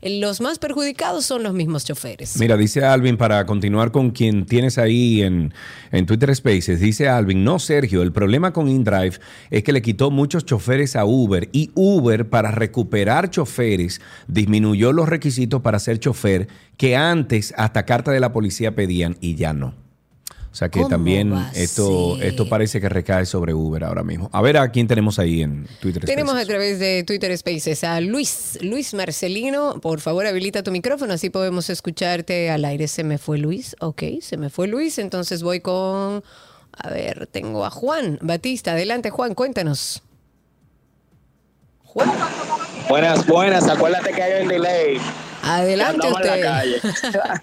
los 0.00 0.40
más 0.40 0.58
perjudicados 0.58 1.26
son 1.26 1.42
los 1.42 1.52
mismos 1.52 1.84
choferes. 1.84 2.38
Mira, 2.38 2.56
dice 2.56 2.82
Alvin, 2.82 3.18
para 3.18 3.44
continuar 3.44 3.92
con 3.92 4.10
quien 4.10 4.46
tienes 4.46 4.78
ahí 4.78 5.22
en, 5.22 5.52
en 5.90 6.06
Twitter 6.06 6.34
Spaces, 6.34 6.80
dice 6.80 7.08
Alvin, 7.08 7.44
no 7.44 7.58
Sergio, 7.58 8.02
el 8.02 8.12
problema 8.12 8.54
con 8.54 8.68
InDrive 8.68 9.18
es 9.50 9.62
que 9.62 9.72
le 9.72 9.82
quitó 9.82 10.10
muchos 10.10 10.46
choferes 10.46 10.96
a 10.96 11.04
Uber 11.04 11.50
y 11.52 11.70
Uber 11.74 12.26
para 12.26 12.50
recuperar 12.50 13.28
choferes 13.28 14.00
disminuyó 14.28 14.92
los 14.92 15.10
requisitos 15.10 15.60
para 15.60 15.78
ser 15.78 15.98
chofer 15.98 16.48
que 16.76 16.96
antes 16.96 17.54
hasta 17.56 17.84
carta 17.84 18.10
de 18.10 18.20
la 18.20 18.32
policía 18.32 18.74
pedían 18.74 19.16
y 19.20 19.34
ya 19.36 19.52
no. 19.52 19.74
O 20.50 20.54
sea 20.54 20.68
que 20.68 20.80
¿Cómo 20.80 20.90
también 20.90 21.32
esto, 21.54 22.20
esto 22.20 22.46
parece 22.46 22.78
que 22.78 22.90
recae 22.90 23.24
sobre 23.24 23.54
Uber 23.54 23.84
ahora 23.84 24.02
mismo. 24.02 24.28
A 24.34 24.42
ver 24.42 24.58
a 24.58 24.70
quién 24.70 24.86
tenemos 24.86 25.18
ahí 25.18 25.40
en 25.40 25.66
Twitter 25.80 26.04
Tenemos 26.04 26.34
a 26.34 26.42
Spaces. 26.42 26.48
través 26.48 26.78
de 26.78 27.04
Twitter 27.04 27.38
Spaces 27.38 27.84
a 27.84 28.02
Luis, 28.02 28.58
Luis 28.60 28.92
Marcelino. 28.92 29.80
Por 29.80 30.00
favor, 30.00 30.26
habilita 30.26 30.62
tu 30.62 30.70
micrófono, 30.70 31.14
así 31.14 31.30
podemos 31.30 31.70
escucharte 31.70 32.50
al 32.50 32.66
aire. 32.66 32.86
Se 32.86 33.02
me 33.02 33.16
fue 33.16 33.38
Luis, 33.38 33.74
ok, 33.80 34.02
se 34.20 34.36
me 34.36 34.50
fue 34.50 34.68
Luis. 34.68 34.98
Entonces 34.98 35.42
voy 35.42 35.60
con, 35.60 36.22
a 36.72 36.90
ver, 36.90 37.28
tengo 37.28 37.64
a 37.64 37.70
Juan 37.70 38.18
Batista. 38.20 38.72
Adelante, 38.72 39.08
Juan, 39.08 39.34
cuéntanos. 39.34 40.02
Buenas, 42.90 43.26
buenas. 43.26 43.68
Acuérdate 43.68 44.12
que 44.12 44.22
hay 44.22 44.42
un 44.42 44.48
delay. 44.48 44.98
Adelante 45.42 46.06
Andamos 46.06 46.20
en 46.20 46.26
la 46.26 46.34
usted. 46.34 47.10
calle. 47.10 47.40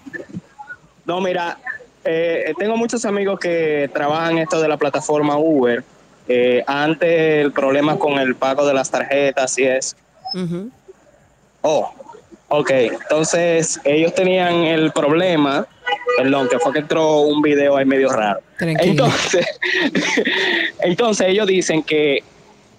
No, 1.06 1.20
mira, 1.20 1.58
eh, 2.04 2.52
tengo 2.58 2.76
muchos 2.76 3.04
amigos 3.04 3.40
que 3.40 3.90
trabajan 3.92 4.38
esto 4.38 4.60
de 4.60 4.68
la 4.68 4.76
plataforma 4.76 5.36
Uber. 5.38 5.82
Eh, 6.28 6.62
antes 6.68 7.08
el 7.44 7.50
problema 7.50 7.98
con 7.98 8.12
el 8.20 8.36
pago 8.36 8.64
de 8.64 8.74
las 8.74 8.90
tarjetas 8.90 9.58
y 9.58 9.64
es. 9.64 9.96
Oh, 11.62 11.92
ok. 12.48 12.70
Entonces 12.70 13.80
ellos 13.82 14.14
tenían 14.14 14.54
el 14.62 14.92
problema, 14.92 15.66
perdón, 16.16 16.48
que 16.48 16.60
fue 16.60 16.72
que 16.74 16.78
entró 16.80 17.22
un 17.22 17.42
video 17.42 17.76
ahí 17.76 17.84
medio 17.84 18.10
raro. 18.10 18.40
Tranquilo. 18.56 19.06
Entonces, 19.06 19.46
entonces 20.80 21.26
ellos 21.28 21.46
dicen 21.48 21.82
que 21.82 22.22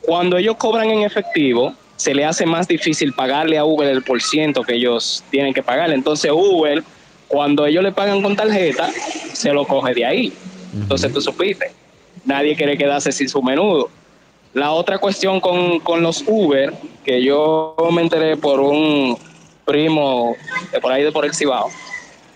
cuando 0.04 0.38
ellos 0.38 0.56
cobran 0.56 0.90
en 0.90 1.02
efectivo, 1.02 1.74
se 2.02 2.16
le 2.16 2.26
hace 2.26 2.48
más 2.48 2.68
difícil 2.68 3.14
pagarle 3.14 3.60
a 3.60 3.64
Uber 3.66 3.88
el 3.88 4.02
por 4.02 4.20
ciento 4.24 4.64
que 4.64 4.74
ellos 4.74 5.24
tienen 5.30 5.54
que 5.54 5.62
pagarle. 5.62 5.94
Entonces 5.94 6.32
Uber, 6.34 6.84
cuando 7.28 7.66
ellos 7.68 7.84
le 7.84 7.92
pagan 7.92 8.24
con 8.24 8.36
tarjeta, 8.36 8.90
se 9.34 9.54
lo 9.54 9.66
coge 9.66 9.94
de 9.94 10.06
ahí. 10.06 10.34
Entonces 10.74 11.14
tú 11.14 11.22
supiste, 11.22 11.72
nadie 12.26 12.56
quiere 12.56 12.76
quedarse 12.76 13.12
sin 13.12 13.30
su 13.30 13.44
menudo. 13.44 13.90
La 14.54 14.72
otra 14.72 14.98
cuestión 14.98 15.40
con, 15.40 15.80
con 15.80 16.02
los 16.02 16.24
Uber, 16.26 16.74
que 17.06 17.22
yo 17.24 17.76
me 17.92 18.02
enteré 18.02 18.36
por 18.36 18.60
un 18.60 19.16
primo 19.66 20.36
de 20.72 20.80
por 20.82 20.92
ahí 20.92 21.04
de 21.04 21.12
por 21.12 21.24
el 21.26 21.34
Cibao, 21.36 21.70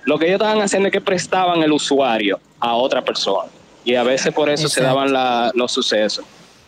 lo 0.05 0.19
que 0.19 0.25
ellos 0.27 0.35
estaban 0.39 0.61
haciendo 0.61 0.89
es 0.89 0.93
que 0.93 1.01
prestaban 1.01 1.63
el 1.63 1.71
usuario 1.71 2.39
a 2.59 2.75
otra 2.75 3.01
persona. 3.03 3.49
Y 3.83 3.95
a 3.95 4.03
veces 4.03 4.31
por 4.33 4.49
eso 4.49 4.69
se 4.69 4.81
daban 4.81 5.11
la- 5.11 5.51
los 5.55 5.71
sucesos. 5.71 6.23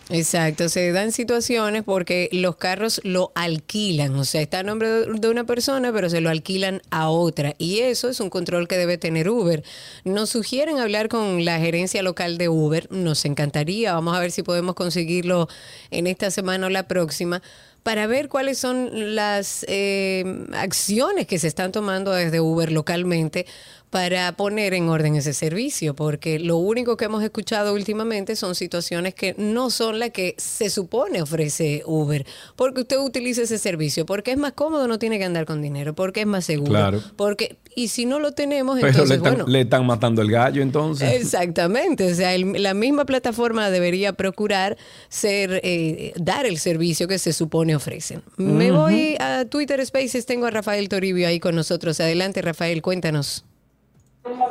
Exacto, 0.10 0.70
se 0.70 0.94
dan 0.94 1.12
situaciones 1.12 1.84
porque 1.84 2.30
los 2.32 2.56
carros 2.56 3.02
lo 3.04 3.34
alquilan, 3.36 4.16
o 4.16 4.24
sea, 4.24 4.42
está 4.42 4.60
a 4.60 4.64
nombre 4.64 4.88
de 4.90 5.30
una 5.30 5.44
persona, 5.44 5.92
pero 5.92 6.10
se 6.10 6.22
lo 6.22 6.30
alquilan 6.30 6.82
a 6.92 7.10
otra. 7.10 7.56
Y 7.58 7.80
eso 7.80 8.08
es 8.08 8.22
un 8.22 8.30
control 8.30 8.70
que 8.70 8.78
debe 8.78 8.98
tener 8.98 9.30
Uber. 9.30 9.64
Nos 10.06 10.30
sugieren 10.30 10.80
hablar 10.80 11.10
con 11.10 11.44
la 11.44 11.60
gerencia 11.60 12.04
local 12.04 12.38
de 12.38 12.48
Uber, 12.48 12.88
nos 12.90 13.26
encantaría, 13.26 13.94
vamos 13.94 14.16
a 14.16 14.22
ver 14.22 14.32
si 14.32 14.44
podemos 14.44 14.76
conseguirlo 14.76 15.50
en 15.92 16.08
esta 16.08 16.32
semana 16.32 16.68
o 16.68 16.70
la 16.70 16.88
próxima, 16.88 17.42
para 17.84 18.08
ver 18.08 18.30
cuáles 18.30 18.58
son 18.58 19.16
las 19.16 19.66
eh, 19.68 20.24
acciones 20.54 21.28
que 21.28 21.40
se 21.40 21.48
están 21.48 21.72
tomando 21.72 22.12
desde 22.12 22.40
Uber 22.42 22.72
localmente 22.72 23.46
para 23.90 24.32
poner 24.34 24.74
en 24.74 24.90
orden 24.90 25.16
ese 25.16 25.34
servicio, 25.34 25.96
porque 25.96 26.40
lo 26.40 26.58
único 26.58 26.98
que 26.98 27.06
hemos 27.06 27.24
escuchado 27.24 27.74
últimamente 27.74 28.36
son 28.36 28.54
situaciones 28.54 29.14
que 29.16 29.34
no 29.38 29.70
son 29.70 30.00
las 30.00 30.10
que 30.10 30.36
se 30.38 30.70
supone 30.70 31.22
ofrece 31.22 31.84
Uber, 31.86 32.26
porque 32.58 32.82
usted 32.82 32.98
utiliza 33.00 33.44
ese 33.44 33.58
servicio, 33.58 34.06
porque 34.06 34.32
es 34.32 34.38
más 34.38 34.52
cómodo, 34.54 34.88
no 34.88 35.00
tiene 35.00 35.18
que 35.18 35.24
andar 35.26 35.46
con 35.46 35.62
dinero, 35.62 35.96
porque 35.96 36.22
es 36.22 36.28
más 36.28 36.44
seguro, 36.46 36.70
Claro. 36.72 37.02
porque 37.16 37.58
y 37.76 37.88
si 37.90 38.06
no 38.06 38.20
lo 38.20 38.32
tenemos, 38.34 38.76
Pero 38.76 38.88
le 38.88 38.92
entonces 38.92 39.18
están, 39.18 39.34
bueno, 39.36 39.48
le 39.48 39.62
están 39.62 39.86
matando 39.86 40.22
el 40.22 40.32
gallo 40.32 40.62
entonces. 40.62 41.14
Exactamente, 41.14 42.12
o 42.12 42.16
sea, 42.16 42.34
el- 42.36 42.62
la 42.62 42.74
misma 42.74 43.06
plataforma 43.06 43.70
debería 43.70 44.14
procurar 44.14 44.78
ser 45.10 45.62
eh, 45.64 46.12
dar 46.18 46.46
el 46.46 46.58
servicio 46.60 47.08
que 47.08 47.20
se 47.20 47.32
supone 47.34 47.76
ofrecen. 47.76 48.22
Me 48.36 48.72
voy 48.72 49.16
a 49.20 49.46
Twitter 49.46 49.86
Spaces, 49.86 50.26
tengo 50.26 50.46
a 50.48 50.52
Rafael 50.52 50.90
Toribio 50.90 51.28
ahí 51.28 51.40
con 51.40 51.56
nosotros. 51.56 52.00
Adelante, 52.00 52.42
Rafael, 52.42 52.82
cuéntanos. 52.82 53.46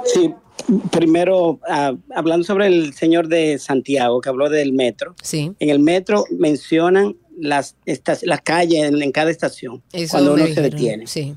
Sí, 0.04 0.34
primero, 0.90 1.60
ah, 1.68 1.94
hablando 2.14 2.44
sobre 2.44 2.66
el 2.66 2.94
señor 2.94 3.28
de 3.28 3.58
Santiago 3.58 4.20
que 4.20 4.28
habló 4.28 4.48
del 4.48 4.72
metro. 4.72 5.14
Sí. 5.22 5.52
En 5.58 5.70
el 5.70 5.78
metro 5.78 6.24
mencionan 6.30 7.16
las, 7.38 7.76
estas, 7.84 8.22
las 8.22 8.40
calles 8.40 8.84
en, 8.84 9.02
en 9.02 9.12
cada 9.12 9.30
estación 9.30 9.82
Eso 9.92 10.12
cuando 10.12 10.34
uno 10.34 10.46
se 10.46 10.62
detiene. 10.62 11.06
Sí. 11.06 11.36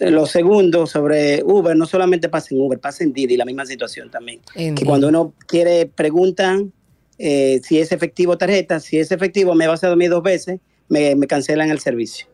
Lo 0.00 0.26
segundo 0.26 0.86
sobre 0.86 1.42
Uber, 1.42 1.74
no 1.74 1.86
solamente 1.86 2.28
pasa 2.28 2.54
en 2.54 2.60
Uber, 2.60 2.78
pasa 2.78 3.02
en 3.02 3.12
Didi, 3.12 3.36
la 3.36 3.46
misma 3.46 3.64
situación 3.64 4.10
también. 4.10 4.40
En 4.54 4.74
que 4.74 4.80
Didi. 4.80 4.88
cuando 4.88 5.08
uno 5.08 5.32
quiere, 5.46 5.86
preguntan 5.86 6.72
eh, 7.18 7.60
si 7.64 7.78
es 7.78 7.92
efectivo 7.92 8.36
tarjeta, 8.36 8.80
si 8.80 8.98
es 8.98 9.10
efectivo, 9.10 9.54
me 9.54 9.66
vas 9.66 9.82
a 9.84 9.88
dormir 9.88 10.10
dos 10.10 10.22
veces, 10.22 10.60
me, 10.88 11.14
me 11.14 11.26
cancelan 11.26 11.70
el 11.70 11.78
servicio. 11.78 12.26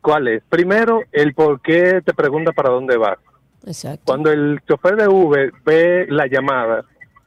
¿Cuál 0.00 0.28
es? 0.28 0.42
Primero, 0.48 1.02
el 1.12 1.34
por 1.34 1.60
qué 1.60 2.02
te 2.04 2.12
pregunta 2.12 2.52
para 2.52 2.70
dónde 2.70 2.96
vas. 2.96 3.18
Exacto. 3.66 4.02
Cuando 4.04 4.30
el 4.30 4.60
chofer 4.68 4.96
de 4.96 5.08
Uber 5.08 5.52
ve 5.64 6.06
la 6.10 6.26
llamada, 6.26 6.84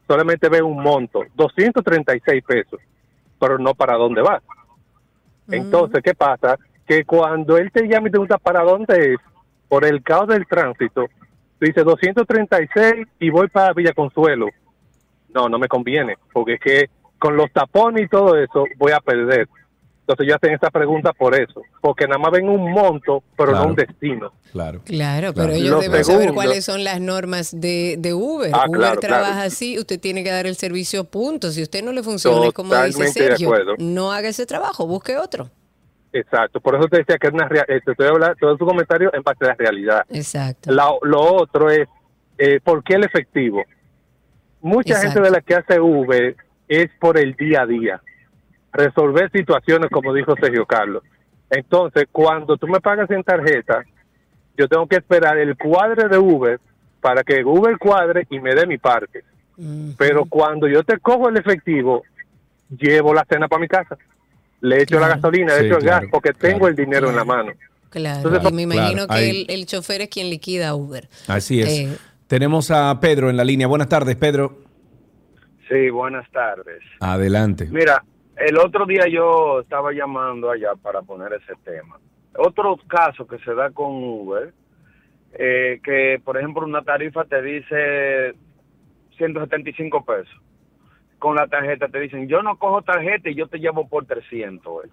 solamente 0.08 0.50
ve 0.50 0.62
un 0.62 0.82
monto, 0.82 1.24
236 1.36 2.44
pesos, 2.44 2.80
pero 3.40 3.58
no 3.58 3.74
para 3.74 3.96
dónde 3.96 4.22
vas. 4.22 4.44
Entonces, 5.50 6.02
¿qué 6.04 6.14
pasa? 6.14 6.58
Que 6.86 7.04
cuando 7.06 7.58
él 7.58 7.72
te 7.72 7.88
llama 7.88 8.08
y 8.08 8.12
te 8.12 8.18
pregunta 8.18 8.38
para 8.38 8.64
dónde 8.64 9.14
es, 9.14 9.20
por 9.68 9.86
el 9.86 10.04
caos 10.04 10.28
del 10.28 10.46
tránsito, 10.46 11.08
dice 11.60 11.84
236 11.84 13.08
y 13.20 13.30
voy 13.30 13.48
para 13.48 13.74
Villa 13.74 13.94
Consuelo. 13.94 14.48
No, 15.34 15.50
no 15.50 15.60
me 15.60 15.68
conviene, 15.68 16.18
porque 16.32 16.54
es 16.54 16.60
que 16.60 16.90
con 17.20 17.36
los 17.36 17.52
tapones 17.52 18.06
y 18.06 18.08
todo 18.08 18.38
eso 18.38 18.66
voy 18.78 18.92
a 18.92 19.00
perder. 19.00 19.48
Entonces 20.08 20.28
yo 20.30 20.36
hacen 20.36 20.54
esta 20.54 20.70
pregunta 20.72 21.12
por 21.12 21.36
eso, 21.36 21.62
porque 21.82 22.08
nada 22.08 22.18
más 22.18 22.32
ven 22.32 22.48
un 22.48 22.72
monto, 22.72 23.22
pero 23.36 23.50
Claro. 23.50 23.66
no 23.66 23.70
un 23.72 23.76
destino. 23.76 24.32
Claro. 24.54 24.80
Claro, 24.86 25.34
Claro. 25.34 25.34
pero 25.34 25.52
ellos 25.52 25.72
Lo 25.72 25.80
deben 25.82 26.06
saber 26.06 26.34
cuáles 26.34 26.64
son 26.64 26.86
las 26.86 27.02
normas 27.02 27.52
de, 27.60 27.98
de 28.00 28.14
Uber. 28.14 28.52
Ah, 28.54 28.68
Uber 28.70 28.80
claro, 28.80 29.00
trabaja 29.02 29.32
claro. 29.34 29.48
así, 29.48 29.78
usted 29.78 30.00
tiene 30.00 30.24
que 30.24 30.32
dar 30.32 30.48
el 30.48 30.56
servicio 30.56 31.04
punto. 31.04 31.52
Si 31.52 31.62
usted 31.62 31.84
no 31.84 31.92
le 31.92 32.04
funciona, 32.04 32.52
como 32.54 32.74
dice 32.84 33.08
Sergio, 33.10 33.50
acuerdo. 33.50 33.74
no 33.80 34.14
haga 34.14 34.30
ese 34.30 34.46
trabajo, 34.46 34.88
busque 34.88 35.18
otro. 35.18 35.50
Exacto, 36.14 36.62
por 36.62 36.76
eso 36.76 36.88
te 36.88 37.00
decía 37.00 37.18
que 37.18 37.28
es 37.28 37.34
una 37.34 37.46
eh, 37.68 37.82
te 37.84 37.92
estoy 37.92 38.08
hablando 38.08 38.34
todo 38.40 38.58
su 38.58 38.66
comentario 38.66 39.14
en 39.14 39.22
base 39.24 39.44
a 39.44 39.48
la 39.50 39.56
realidad. 39.56 40.06
Exacto. 40.10 40.72
La- 40.72 40.90
lo 41.02 41.20
otro 41.36 41.70
es, 41.70 41.86
eh, 42.38 42.62
¿por 42.64 42.82
qué 42.82 42.94
el 42.94 43.04
efectivo? 43.04 43.62
Mucha 44.62 44.94
Exacto. 44.94 45.12
gente 45.16 45.22
de 45.28 45.32
la 45.32 45.42
que 45.42 45.56
hace 45.56 45.82
Uber 45.82 46.36
es 46.70 46.88
por 47.02 47.18
el 47.20 47.34
día 47.36 47.64
a 47.64 47.66
día, 47.66 48.02
resolver 48.78 49.30
situaciones 49.32 49.90
como 49.92 50.14
dijo 50.14 50.36
Sergio 50.40 50.66
Carlos. 50.66 51.04
Entonces, 51.50 52.06
cuando 52.12 52.58
tú 52.58 52.68
me 52.68 52.80
pagas 52.80 53.10
en 53.12 53.24
tarjeta, 53.24 53.84
yo 54.58 54.68
tengo 54.68 54.88
que 54.88 54.98
esperar 54.98 55.38
el 55.38 55.58
cuadre 55.58 56.08
de 56.08 56.18
Uber 56.18 56.60
para 57.02 57.24
que 57.24 57.44
Uber 57.44 57.78
cuadre 57.78 58.26
y 58.30 58.40
me 58.40 58.54
dé 58.56 58.66
mi 58.68 58.78
parte. 58.78 59.24
Pero 59.98 60.26
cuando 60.26 60.68
yo 60.68 60.84
te 60.84 61.00
cojo 61.00 61.30
el 61.30 61.38
efectivo, 61.38 62.04
llevo 62.70 63.14
la 63.14 63.26
cena 63.28 63.48
para 63.48 63.60
mi 63.62 63.68
casa. 63.68 63.98
Le 64.62 64.84
echo 64.84 65.00
la 65.00 65.08
gasolina, 65.08 65.54
le 65.56 65.60
Sí, 65.62 65.66
echo 65.68 65.78
el 65.78 65.84
claro, 65.84 66.02
gas, 66.02 66.10
porque 66.12 66.34
tengo 66.34 66.68
el 66.68 66.76
dinero 66.76 67.10
en 67.10 67.16
la 67.16 67.24
mano. 67.24 67.52
Claro, 67.90 68.18
Entonces, 68.28 68.52
y 68.52 68.54
me 68.56 68.62
imagino 68.64 69.08
claro, 69.08 69.22
que 69.22 69.30
el, 69.30 69.46
el 69.50 69.66
chofer 69.66 70.02
es 70.02 70.10
quien 70.10 70.30
liquida 70.30 70.70
a 70.70 70.76
Uber. 70.76 71.08
Así 71.28 71.62
es. 71.62 71.70
Eh, 71.70 71.98
Tenemos 72.28 72.70
a 72.72 73.00
Pedro 73.00 73.30
en 73.30 73.38
la 73.38 73.44
línea. 73.46 73.66
Buenas 73.68 73.88
tardes, 73.88 74.16
Pedro. 74.18 74.58
Sí, 75.70 75.90
buenas 75.90 76.30
tardes. 76.32 76.82
Adelante. 77.00 77.68
Mira, 77.72 78.04
el 78.38 78.58
otro 78.58 78.86
día 78.86 79.08
yo 79.08 79.62
estaba 79.62 79.92
llamando 79.92 80.50
allá 80.50 80.74
para 80.82 81.02
poner 81.02 81.34
ese 81.34 81.54
tema. 81.64 82.00
Otro 82.38 82.78
caso 82.88 83.28
que 83.28 83.40
se 83.40 83.54
da 83.56 83.72
con 83.72 83.96
Uber, 84.04 84.54
eh, 85.34 85.80
que 85.84 86.22
por 86.24 86.38
ejemplo 86.38 86.64
una 86.64 86.84
tarifa 86.84 87.26
te 87.26 87.42
dice 87.42 88.36
175 89.18 90.06
pesos. 90.06 90.42
Con 91.18 91.36
la 91.36 91.48
tarjeta 91.48 91.88
te 91.88 92.00
dicen, 92.00 92.28
yo 92.28 92.44
no 92.44 92.58
cojo 92.58 92.84
tarjeta 92.84 93.30
y 93.30 93.36
yo 93.36 93.48
te 93.48 93.58
llevo 93.58 93.88
por 93.88 94.06
300. 94.06 94.86
eh. 94.86 94.90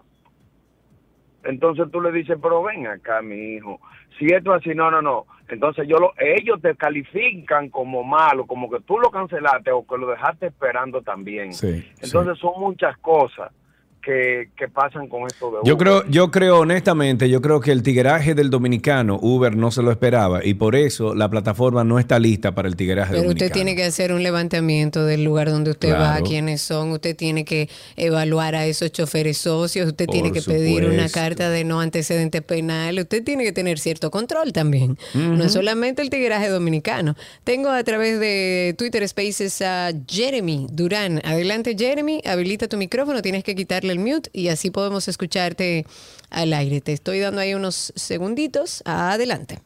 Entonces 1.44 1.86
tú 1.90 2.00
le 2.00 2.12
dices, 2.12 2.38
pero 2.40 2.62
ven 2.62 2.86
acá, 2.86 3.22
mi 3.22 3.54
hijo. 3.54 3.80
Si 4.18 4.26
esto 4.26 4.54
es 4.54 4.60
así, 4.60 4.74
no, 4.74 4.90
no, 4.90 5.02
no. 5.02 5.26
Entonces 5.48 5.86
yo 5.88 5.98
lo, 5.98 6.12
ellos 6.18 6.60
te 6.62 6.74
califican 6.74 7.68
como 7.68 8.02
malo, 8.02 8.46
como 8.46 8.70
que 8.70 8.80
tú 8.80 8.98
lo 8.98 9.10
cancelaste 9.10 9.70
o 9.70 9.86
que 9.86 9.98
lo 9.98 10.08
dejaste 10.08 10.46
esperando 10.46 11.02
también. 11.02 11.52
Sí, 11.52 11.84
Entonces 12.00 12.38
son 12.38 12.52
muchas 12.58 12.96
cosas 12.98 13.52
que, 14.04 14.50
que 14.56 14.68
pasan 14.68 15.08
con 15.08 15.26
esto 15.26 15.50
de 15.50 15.56
Yo 15.64 15.78
creo, 15.78 16.04
yo 16.08 16.30
creo 16.30 16.58
honestamente, 16.60 17.28
yo 17.30 17.40
creo 17.40 17.60
que 17.60 17.72
el 17.72 17.82
tigueraje 17.82 18.34
del 18.34 18.50
dominicano, 18.50 19.18
Uber 19.22 19.56
no 19.56 19.70
se 19.70 19.82
lo 19.82 19.90
esperaba 19.90 20.44
y 20.44 20.54
por 20.54 20.76
eso 20.76 21.14
la 21.14 21.28
plataforma 21.30 21.84
no 21.84 21.98
está 21.98 22.18
lista 22.18 22.54
para 22.54 22.68
el 22.68 22.76
tigueraje 22.76 23.12
Pero 23.12 23.22
dominicano. 23.22 23.46
usted 23.46 23.54
tiene 23.54 23.76
que 23.76 23.84
hacer 23.84 24.12
un 24.12 24.22
levantamiento 24.22 25.04
del 25.06 25.24
lugar 25.24 25.50
donde 25.50 25.70
usted 25.70 25.92
va, 25.94 26.20
quiénes 26.20 26.60
son, 26.60 26.90
usted 26.90 27.16
tiene 27.16 27.44
que 27.44 27.68
evaluar 27.96 28.54
a 28.54 28.66
esos 28.66 28.92
choferes 28.92 29.38
socios, 29.38 29.86
usted 29.86 30.06
tiene 30.06 30.32
que 30.32 30.42
pedir 30.42 30.84
una 30.84 31.08
carta 31.08 31.48
de 31.48 31.64
no 31.64 31.80
antecedentes 31.80 32.42
penales, 32.42 33.04
usted 33.04 33.24
tiene 33.24 33.44
que 33.44 33.52
tener 33.52 33.78
cierto 33.78 34.10
control 34.10 34.52
también, 34.52 34.98
no 35.14 35.34
Ujú. 35.34 35.42
es 35.44 35.52
solamente 35.52 36.02
el 36.02 36.10
tigueraje 36.10 36.48
dominicano. 36.48 37.16
Tengo 37.44 37.70
a 37.70 37.82
través 37.84 38.20
de 38.20 38.74
Twitter 38.76 39.06
Spaces 39.08 39.62
a 39.62 39.90
Jeremy 40.06 40.66
Durán. 40.70 41.20
Adelante 41.24 41.74
Jeremy, 41.78 42.20
habilita 42.26 42.68
tu 42.68 42.76
micrófono, 42.76 43.22
tienes 43.22 43.44
que 43.44 43.54
quitarle 43.54 43.93
el 43.94 44.00
mute 44.00 44.28
y 44.32 44.48
así 44.48 44.70
podemos 44.70 45.08
escucharte 45.08 45.86
al 46.30 46.52
aire. 46.52 46.80
Te 46.80 46.92
estoy 46.92 47.20
dando 47.20 47.40
ahí 47.40 47.54
unos 47.54 47.92
segunditos. 47.96 48.82
Adelante. 48.84 49.60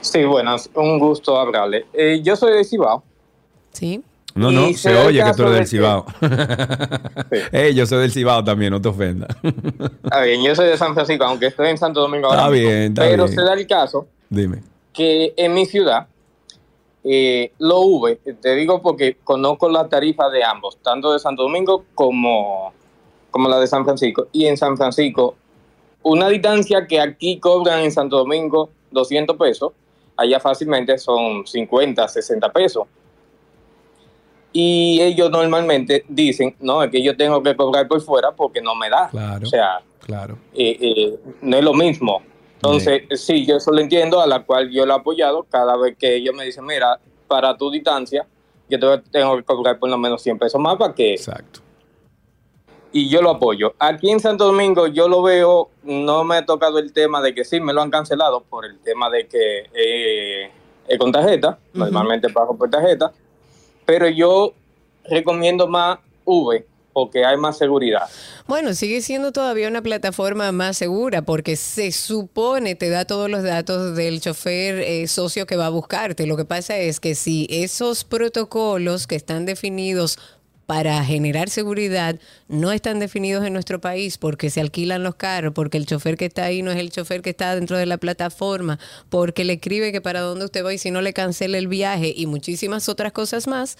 Sí, 0.00 0.24
buenas, 0.24 0.70
un 0.74 0.98
gusto 0.98 1.38
hablarle. 1.38 1.86
Eh, 1.92 2.20
yo 2.22 2.36
soy 2.36 2.54
de 2.56 2.64
Cibao. 2.64 3.02
Sí. 3.72 4.02
No, 4.34 4.50
no, 4.52 4.68
Y 4.68 4.74
se 4.74 4.94
oye 4.96 5.22
que 5.24 5.32
tú 5.32 5.42
eres 5.42 5.52
de 5.52 5.58
del 5.58 5.66
Cibao. 5.66 6.06
Yo 7.74 7.84
soy 7.84 7.98
del 8.02 8.12
Cibao 8.12 8.44
también, 8.44 8.70
no 8.70 8.80
te 8.80 8.88
ofendas. 8.88 9.36
Está 10.04 10.22
bien, 10.22 10.42
yo 10.42 10.54
soy 10.54 10.68
de 10.68 10.76
San 10.78 10.94
Francisco, 10.94 11.24
aunque 11.24 11.46
estoy 11.46 11.68
en 11.68 11.76
Santo 11.78 12.00
Domingo 12.00 12.28
ahora 12.28 12.42
Está 12.42 12.50
mismo. 12.52 12.68
bien, 12.68 12.82
está 12.92 13.02
Pero 13.02 13.24
bien. 13.24 13.36
se 13.36 13.42
da 13.44 13.54
el 13.54 13.66
caso 13.66 14.06
Dime. 14.28 14.62
que 14.92 15.34
en 15.36 15.52
mi 15.52 15.66
ciudad, 15.66 16.06
eh, 17.02 17.50
lo 17.58 17.80
V, 17.80 18.20
te 18.40 18.54
digo 18.54 18.80
porque 18.80 19.16
conozco 19.24 19.68
la 19.68 19.88
tarifa 19.88 20.30
de 20.30 20.44
ambos, 20.44 20.78
tanto 20.80 21.12
de 21.12 21.18
Santo 21.18 21.42
Domingo 21.42 21.84
como, 21.96 22.72
como 23.30 23.48
la 23.48 23.58
de 23.60 23.66
San 23.66 23.84
Francisco. 23.84 24.28
Y 24.32 24.46
en 24.46 24.56
San 24.56 24.76
Francisco, 24.76 25.36
una 26.02 26.28
distancia 26.28 26.86
que 26.86 27.00
aquí 27.00 27.38
cobran 27.38 27.80
en 27.80 27.92
Santo 27.92 28.18
Domingo 28.18 28.70
200 28.90 29.36
pesos, 29.36 29.72
allá 30.16 30.40
fácilmente 30.40 30.98
son 30.98 31.46
50, 31.46 32.06
60 32.08 32.52
pesos. 32.52 32.84
Y 34.52 35.00
ellos 35.00 35.30
normalmente 35.30 36.04
dicen, 36.08 36.56
no, 36.60 36.82
es 36.82 36.90
que 36.90 37.02
yo 37.02 37.16
tengo 37.16 37.40
que 37.42 37.54
cobrar 37.54 37.86
por 37.86 38.00
fuera 38.00 38.32
porque 38.32 38.60
no 38.60 38.74
me 38.74 38.90
da. 38.90 39.08
Claro. 39.08 39.46
O 39.46 39.48
sea, 39.48 39.80
Claro. 40.04 40.36
eh, 40.54 40.76
eh, 40.80 41.18
no 41.42 41.56
es 41.56 41.62
lo 41.64 41.72
mismo. 41.72 42.22
Entonces, 42.56 43.02
sí, 43.14 43.46
yo 43.46 43.56
eso 43.56 43.70
lo 43.70 43.80
entiendo, 43.80 44.20
a 44.20 44.26
la 44.26 44.42
cual 44.42 44.68
yo 44.70 44.84
lo 44.84 44.94
he 44.94 44.96
apoyado 44.96 45.44
cada 45.48 45.76
vez 45.76 45.96
que 45.96 46.16
ellos 46.16 46.34
me 46.34 46.44
dicen, 46.44 46.66
mira, 46.66 46.98
para 47.28 47.56
tu 47.56 47.70
distancia, 47.70 48.26
yo 48.68 48.78
te- 48.78 49.10
tengo 49.10 49.36
que 49.36 49.44
cobrar 49.44 49.78
por 49.78 49.88
lo 49.88 49.96
menos 49.96 50.20
100 50.22 50.38
pesos 50.38 50.60
más 50.60 50.76
para 50.76 50.92
que... 50.94 51.12
Exacto. 51.14 51.60
Y 52.92 53.08
yo 53.08 53.22
lo 53.22 53.30
apoyo. 53.30 53.74
Aquí 53.78 54.10
en 54.10 54.20
Santo 54.20 54.46
Domingo 54.46 54.86
yo 54.88 55.08
lo 55.08 55.22
veo, 55.22 55.70
no 55.84 56.24
me 56.24 56.36
ha 56.36 56.46
tocado 56.46 56.78
el 56.78 56.92
tema 56.92 57.22
de 57.22 57.34
que 57.34 57.44
sí, 57.44 57.60
me 57.60 57.72
lo 57.72 57.82
han 57.82 57.90
cancelado 57.90 58.42
por 58.42 58.64
el 58.64 58.78
tema 58.80 59.08
de 59.10 59.28
que 59.28 59.70
eh, 59.72 60.50
es 60.88 60.98
con 60.98 61.12
tarjeta, 61.12 61.58
normalmente 61.72 62.28
pago 62.30 62.56
por 62.56 62.68
tarjeta, 62.68 63.12
pero 63.86 64.08
yo 64.08 64.52
recomiendo 65.04 65.68
más 65.68 65.98
V 66.24 66.66
porque 66.92 67.24
hay 67.24 67.36
más 67.36 67.56
seguridad. 67.56 68.08
Bueno, 68.46 68.74
sigue 68.74 69.00
siendo 69.00 69.32
todavía 69.32 69.68
una 69.68 69.82
plataforma 69.82 70.50
más 70.52 70.76
segura 70.76 71.22
porque 71.22 71.56
se 71.56 71.92
supone 71.92 72.74
te 72.74 72.88
da 72.88 73.04
todos 73.04 73.30
los 73.30 73.42
datos 73.42 73.96
del 73.96 74.20
chofer 74.20 74.80
eh, 74.80 75.06
socio 75.06 75.46
que 75.46 75.56
va 75.56 75.66
a 75.66 75.70
buscarte. 75.70 76.26
Lo 76.26 76.36
que 76.36 76.44
pasa 76.44 76.76
es 76.76 77.00
que 77.00 77.14
si 77.14 77.46
esos 77.50 78.04
protocolos 78.04 79.06
que 79.06 79.16
están 79.16 79.46
definidos 79.46 80.18
para 80.70 81.04
generar 81.04 81.50
seguridad 81.50 82.20
no 82.46 82.70
están 82.70 83.00
definidos 83.00 83.44
en 83.44 83.52
nuestro 83.52 83.80
país 83.80 84.18
porque 84.18 84.50
se 84.50 84.60
alquilan 84.60 85.02
los 85.02 85.16
carros, 85.16 85.52
porque 85.52 85.76
el 85.76 85.84
chofer 85.84 86.16
que 86.16 86.26
está 86.26 86.44
ahí 86.44 86.62
no 86.62 86.70
es 86.70 86.78
el 86.78 86.92
chofer 86.92 87.22
que 87.22 87.30
está 87.30 87.56
dentro 87.56 87.76
de 87.76 87.86
la 87.86 87.98
plataforma, 87.98 88.78
porque 89.08 89.42
le 89.42 89.54
escribe 89.54 89.90
que 89.90 90.00
para 90.00 90.20
dónde 90.20 90.44
usted 90.44 90.64
va 90.64 90.72
y 90.72 90.78
si 90.78 90.92
no 90.92 91.02
le 91.02 91.12
cancela 91.12 91.58
el 91.58 91.66
viaje 91.66 92.14
y 92.16 92.26
muchísimas 92.26 92.88
otras 92.88 93.10
cosas 93.10 93.48
más, 93.48 93.78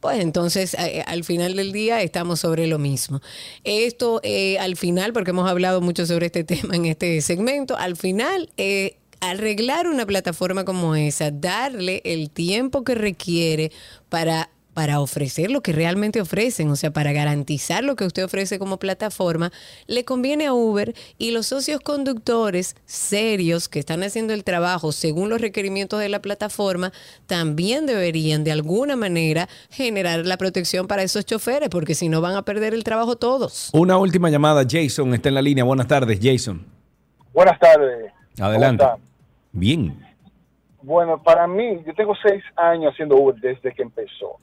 pues 0.00 0.20
entonces 0.20 0.74
eh, 0.74 1.02
al 1.06 1.24
final 1.24 1.56
del 1.56 1.72
día 1.72 2.02
estamos 2.02 2.40
sobre 2.40 2.66
lo 2.66 2.78
mismo. 2.78 3.22
Esto 3.64 4.20
eh, 4.22 4.58
al 4.58 4.76
final, 4.76 5.14
porque 5.14 5.30
hemos 5.30 5.48
hablado 5.48 5.80
mucho 5.80 6.04
sobre 6.04 6.26
este 6.26 6.44
tema 6.44 6.76
en 6.76 6.84
este 6.84 7.22
segmento, 7.22 7.74
al 7.78 7.96
final... 7.96 8.50
eh, 8.58 8.98
arreglar 9.20 9.88
una 9.88 10.06
plataforma 10.06 10.64
como 10.64 10.94
esa, 10.94 11.32
darle 11.32 12.02
el 12.04 12.30
tiempo 12.30 12.84
que 12.84 12.94
requiere 12.94 13.72
para 14.08 14.48
para 14.78 15.00
ofrecer 15.00 15.50
lo 15.50 15.60
que 15.60 15.72
realmente 15.72 16.20
ofrecen, 16.20 16.70
o 16.70 16.76
sea, 16.76 16.92
para 16.92 17.10
garantizar 17.10 17.82
lo 17.82 17.96
que 17.96 18.04
usted 18.04 18.24
ofrece 18.24 18.60
como 18.60 18.76
plataforma, 18.76 19.50
le 19.88 20.04
conviene 20.04 20.46
a 20.46 20.52
Uber 20.52 20.94
y 21.18 21.32
los 21.32 21.46
socios 21.48 21.80
conductores 21.80 22.76
serios 22.84 23.68
que 23.68 23.80
están 23.80 24.04
haciendo 24.04 24.34
el 24.34 24.44
trabajo 24.44 24.92
según 24.92 25.30
los 25.30 25.40
requerimientos 25.40 25.98
de 25.98 26.08
la 26.08 26.22
plataforma, 26.22 26.92
también 27.26 27.86
deberían 27.86 28.44
de 28.44 28.52
alguna 28.52 28.94
manera 28.94 29.48
generar 29.68 30.24
la 30.24 30.36
protección 30.36 30.86
para 30.86 31.02
esos 31.02 31.26
choferes, 31.26 31.70
porque 31.70 31.96
si 31.96 32.08
no 32.08 32.20
van 32.20 32.36
a 32.36 32.42
perder 32.42 32.72
el 32.72 32.84
trabajo 32.84 33.16
todos. 33.16 33.70
Una 33.72 33.98
última 33.98 34.30
llamada. 34.30 34.62
Jason 34.62 35.12
está 35.12 35.28
en 35.28 35.34
la 35.34 35.42
línea. 35.42 35.64
Buenas 35.64 35.88
tardes, 35.88 36.20
Jason. 36.22 36.64
Buenas 37.34 37.58
tardes. 37.58 38.12
Adelante. 38.38 38.84
Bien. 39.50 40.06
Bueno, 40.82 41.20
para 41.20 41.48
mí, 41.48 41.82
yo 41.84 41.92
tengo 41.96 42.14
seis 42.22 42.44
años 42.54 42.92
haciendo 42.92 43.16
Uber 43.16 43.34
desde 43.40 43.74
que 43.74 43.82
empezó. 43.82 44.38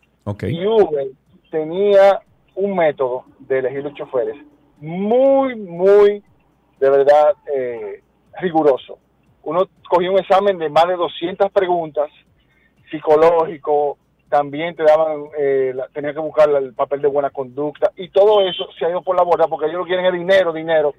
Y 0.50 0.66
Uber 0.66 1.08
tenía 1.52 2.20
un 2.56 2.76
método 2.76 3.26
de 3.40 3.60
elegir 3.60 3.84
los 3.84 3.94
choferes 3.94 4.38
muy, 4.78 5.56
muy, 5.56 6.24
de 6.80 6.90
verdad, 6.90 7.34
eh, 7.54 8.02
riguroso. 8.40 8.98
Uno 9.44 9.68
cogía 9.90 10.12
un 10.12 10.20
examen 10.20 10.58
de 10.58 10.70
más 10.70 10.88
de 10.88 10.96
200 10.96 11.52
preguntas, 11.52 12.10
psicológico, 12.90 13.98
también 14.30 14.76
te 14.76 14.84
daban, 14.84 15.26
eh, 15.38 15.74
tenía 15.94 16.14
que 16.14 16.20
buscar 16.20 16.50
el 16.50 16.74
papel 16.74 17.02
de 17.02 17.08
buena 17.08 17.30
conducta, 17.30 17.92
y 17.96 18.10
todo 18.10 18.42
eso 18.42 18.68
se 18.78 18.86
ha 18.86 18.90
ido 18.90 19.02
por 19.02 19.16
la 19.16 19.24
borda 19.24 19.48
porque 19.48 19.68
ellos 19.68 19.80
lo 19.80 19.86
quieren 19.86 20.06
es 20.06 20.14
dinero, 20.14 20.52
dinero. 20.52 20.94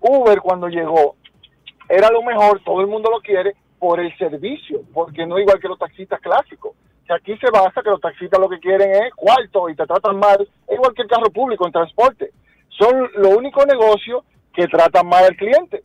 Uber 0.00 0.40
cuando 0.40 0.68
llegó 0.68 1.14
era 1.88 2.10
lo 2.10 2.22
mejor, 2.22 2.60
todo 2.64 2.80
el 2.80 2.86
mundo 2.86 3.10
lo 3.10 3.20
quiere 3.20 3.54
por 3.78 4.00
el 4.00 4.16
servicio, 4.18 4.82
porque 4.92 5.26
no 5.26 5.38
igual 5.38 5.60
que 5.60 5.68
los 5.68 5.78
taxistas 5.78 6.20
clásicos. 6.20 6.72
Que 7.06 7.14
aquí 7.14 7.36
se 7.38 7.50
basa 7.50 7.82
que 7.82 7.90
los 7.90 8.00
taxistas 8.00 8.38
lo 8.40 8.48
que 8.48 8.60
quieren 8.60 8.90
es 8.90 9.12
cuarto 9.14 9.68
y 9.68 9.74
te 9.74 9.86
tratan 9.86 10.18
mal, 10.18 10.40
es 10.40 10.74
igual 10.74 10.94
que 10.94 11.02
el 11.02 11.08
carro 11.08 11.30
público 11.30 11.66
en 11.66 11.72
transporte. 11.72 12.30
Son 12.68 13.10
los 13.16 13.34
únicos 13.34 13.66
negocios 13.66 14.24
que 14.54 14.66
tratan 14.66 15.06
mal 15.08 15.24
al 15.24 15.36
cliente. 15.36 15.82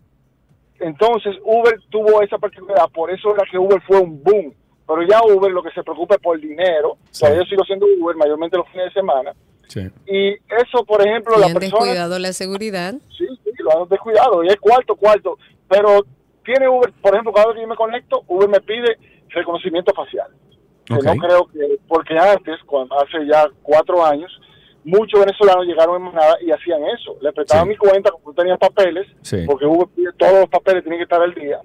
Entonces 0.79 1.35
Uber 1.43 1.79
tuvo 1.89 2.21
esa 2.21 2.37
particularidad, 2.37 2.89
por 2.89 3.09
eso 3.11 3.33
era 3.33 3.43
que 3.49 3.57
Uber 3.57 3.81
fue 3.87 3.99
un 3.99 4.21
boom. 4.23 4.53
Pero 4.87 5.01
ya 5.03 5.19
Uber 5.21 5.51
lo 5.51 5.63
que 5.63 5.71
se 5.71 5.83
preocupa 5.83 6.15
es 6.15 6.21
por 6.21 6.39
dinero, 6.39 6.97
todavía 7.17 7.41
yo 7.41 7.49
sigo 7.49 7.63
siendo 7.65 7.85
Uber, 7.99 8.15
mayormente 8.15 8.57
los 8.57 8.67
fines 8.69 8.85
de 8.85 8.93
semana. 8.93 9.33
Sí. 9.67 9.81
Y 10.05 10.33
eso, 10.33 10.85
por 10.85 11.05
ejemplo, 11.05 11.35
Y 11.35 11.41
la 11.41 11.47
han 11.47 11.53
persona 11.55 11.77
descuidado 11.83 12.19
la 12.19 12.31
seguridad. 12.31 12.93
sí, 13.17 13.27
sí, 13.43 13.51
lo 13.59 13.83
han 13.83 13.89
descuidado, 13.89 14.43
y 14.45 14.47
es 14.47 14.55
cuarto, 14.57 14.95
cuarto. 14.95 15.37
Pero 15.67 16.05
tiene 16.45 16.69
Uber, 16.69 16.93
por 17.01 17.13
ejemplo, 17.13 17.33
cada 17.33 17.47
vez 17.47 17.55
que 17.55 17.61
yo 17.63 17.67
me 17.67 17.75
conecto, 17.75 18.23
Uber 18.27 18.47
me 18.47 18.61
pide 18.61 18.97
reconocimiento 19.29 19.93
facial. 19.93 20.31
Que 20.87 20.93
no 20.95 21.15
creo 21.15 21.45
que, 21.47 21.77
porque 21.87 22.17
antes, 22.17 22.55
cuando 22.65 22.95
hace 22.99 23.25
ya 23.27 23.45
cuatro 23.61 24.05
años, 24.05 24.31
muchos 24.85 25.19
venezolanos 25.19 25.65
llegaron 25.65 25.97
en 25.97 26.01
manada 26.03 26.35
y 26.41 26.51
hacían 26.51 26.81
eso. 26.85 27.17
Le 27.21 27.33
prestaban 27.33 27.67
mi 27.67 27.75
cuenta, 27.75 28.09
como 28.11 28.33
tenía 28.33 28.55
papeles, 28.57 29.05
Sí. 29.21 29.43
porque 29.45 29.65
pide 29.95 30.13
todos 30.17 30.39
los 30.41 30.49
papeles, 30.49 30.83
tienen 30.83 30.99
que 30.99 31.03
estar 31.03 31.21
al 31.21 31.33
día. 31.33 31.59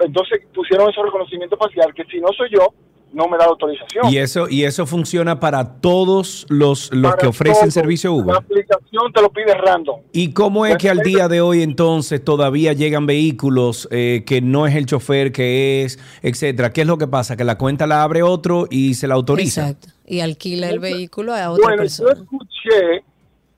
Entonces 0.00 0.40
pusieron 0.54 0.90
ese 0.90 1.02
reconocimiento 1.02 1.56
facial, 1.56 1.94
que 1.94 2.04
si 2.04 2.20
no 2.20 2.28
soy 2.36 2.50
yo, 2.50 2.68
no 3.12 3.28
me 3.28 3.36
da 3.36 3.44
autorización. 3.44 4.08
Y 4.10 4.16
eso, 4.18 4.48
y 4.48 4.64
eso 4.64 4.86
funciona 4.86 5.38
para 5.40 5.80
todos 5.80 6.46
los, 6.48 6.90
los 6.92 7.10
Para 7.12 7.20
que 7.20 7.26
ofrecen 7.26 7.62
todo. 7.64 7.70
servicio 7.70 8.10
La 8.10 8.16
Uber. 8.22 8.36
aplicación 8.36 9.12
te 9.12 9.20
lo 9.22 9.30
pide 9.30 9.54
random. 9.54 10.00
¿Y 10.12 10.32
cómo 10.32 10.64
es 10.66 10.76
que 10.78 10.88
al 10.90 10.98
día 11.00 11.28
de 11.28 11.40
hoy 11.40 11.62
entonces 11.62 12.24
todavía 12.24 12.72
llegan 12.72 13.06
vehículos 13.06 13.86
eh, 13.90 14.24
que 14.26 14.40
no 14.40 14.66
es 14.66 14.74
el 14.76 14.86
chofer 14.86 15.30
que 15.32 15.82
es, 15.84 15.98
etcétera? 16.22 16.72
¿Qué 16.72 16.82
es 16.82 16.86
lo 16.86 16.98
que 16.98 17.06
pasa? 17.06 17.36
Que 17.36 17.44
la 17.44 17.58
cuenta 17.58 17.86
la 17.86 18.02
abre 18.02 18.22
otro 18.22 18.66
y 18.70 18.94
se 18.94 19.06
la 19.08 19.14
autoriza. 19.14 19.68
Exacto. 19.70 19.88
Y 20.06 20.20
alquila 20.20 20.68
el 20.68 20.78
vehículo 20.80 21.34
a 21.34 21.50
otra 21.50 21.62
Bueno, 21.64 21.82
persona. 21.82 22.14
yo 22.14 22.22
escuché 22.22 23.04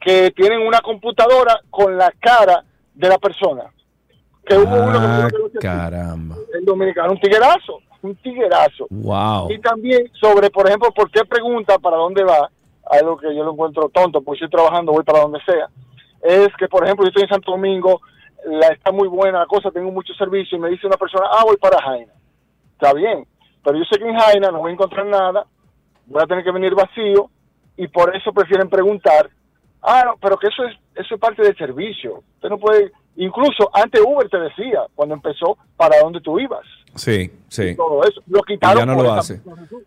que 0.01 0.31
tienen 0.37 0.61
una 0.67 0.81
computadora 0.81 1.61
con 1.71 1.97
la 1.97 2.13
cara 2.21 2.65
de 2.95 3.09
la 3.09 3.19
persona. 3.19 3.63
Que 4.47 4.57
hubo 4.59 4.75
uno 4.75 4.93
Ah, 4.99 5.29
que 5.31 5.53
que- 5.53 5.59
caramba. 5.59 6.37
el 6.59 6.65
dominicano, 6.67 7.13
un 7.13 7.21
tiguerazo, 7.21 7.79
un 8.05 8.15
tiguerazo. 8.17 8.87
Wow. 8.91 9.51
Y 9.51 9.59
también 9.61 10.11
sobre, 10.21 10.51
por 10.51 10.67
ejemplo, 10.67 10.91
por 10.93 11.11
qué 11.11 11.25
pregunta 11.25 11.79
para 11.79 11.97
dónde 11.97 12.23
va, 12.23 12.51
algo 12.91 13.17
que 13.17 13.35
yo 13.35 13.43
lo 13.45 13.53
encuentro 13.53 13.89
tonto, 13.89 14.21
porque 14.21 14.45
estoy 14.45 14.59
trabajando, 14.59 14.93
voy 14.93 15.05
para 15.05 15.21
donde 15.21 15.41
sea, 15.45 15.69
es 16.23 16.49
que, 16.59 16.69
por 16.69 16.85
ejemplo, 16.85 17.05
yo 17.05 17.09
estoy 17.09 17.23
en 17.25 17.29
Santo 17.31 17.53
Domingo, 17.53 18.01
la 18.45 18.69
está 18.69 18.93
muy 18.93 19.09
buena 19.09 19.41
la 19.41 19.47
cosa, 19.47 19.71
tengo 19.71 19.91
mucho 19.91 20.13
servicio, 20.15 20.59
y 20.59 20.61
me 20.61 20.69
dice 20.69 20.87
una 20.87 20.97
persona, 20.97 21.27
ah, 21.31 21.45
voy 21.45 21.57
para 21.57 21.81
Jaina. 21.83 22.13
Está 22.73 22.93
bien, 22.93 23.27
pero 23.63 23.79
yo 23.79 23.85
sé 23.85 23.99
que 23.99 24.09
en 24.09 24.19
Jaina 24.19 24.51
no 24.51 24.59
voy 24.59 24.71
a 24.71 24.75
encontrar 24.75 25.07
nada, 25.07 25.47
voy 26.07 26.23
a 26.23 26.27
tener 26.27 26.45
que 26.45 26.53
venir 26.53 26.75
vacío, 26.75 27.31
y 27.77 27.89
por 27.89 28.15
eso 28.15 28.33
prefieren 28.33 28.69
preguntar, 28.69 29.31
ah, 29.83 30.03
no, 30.05 30.15
pero 30.21 30.37
que 30.37 30.49
eso 30.49 30.65
es, 30.65 30.77
eso 30.95 31.15
es 31.15 31.21
parte 31.21 31.43
del 31.43 31.57
servicio. 31.57 32.23
Usted 32.37 32.49
no 32.51 32.59
puede, 32.59 32.93
incluso 33.16 33.70
antes 33.73 34.01
Uber 34.01 34.28
te 34.28 34.39
decía, 34.39 34.81
cuando 34.95 35.15
empezó, 35.15 35.57
para 35.77 35.99
dónde 36.01 36.20
tú 36.20 36.39
ibas. 36.39 36.62
Sí, 36.95 37.31
sí. 37.49 37.74
Todo 37.74 38.03
eso. 38.05 38.20
Lo 38.28 38.39
Y 38.41 38.55
quitaron. 38.55 38.78
ya 38.78 38.86
no 38.86 39.03
lo 39.03 39.12
hace. 39.12 39.41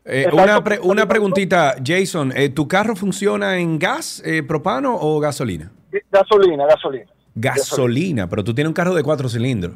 Eh, 0.04 0.28
una, 0.34 0.62
pre- 0.64 0.80
una 0.82 1.08
preguntita, 1.08 1.76
Jason, 1.84 2.34
eh, 2.36 2.50
¿tu 2.50 2.68
carro 2.68 2.96
funciona 2.96 3.58
en 3.58 3.80
gas, 3.80 4.22
eh, 4.26 4.44
propano 4.44 4.96
o 5.00 5.20
gasolina? 5.20 5.72
Gasolina, 6.12 6.66
gasolina. 6.66 7.06
Gasolina, 7.34 8.28
pero 8.30 8.44
tú 8.44 8.54
tienes 8.54 8.68
un 8.70 8.74
carro 8.74 8.94
de 8.94 9.04
cuatro 9.04 9.30
cilindros. 9.30 9.76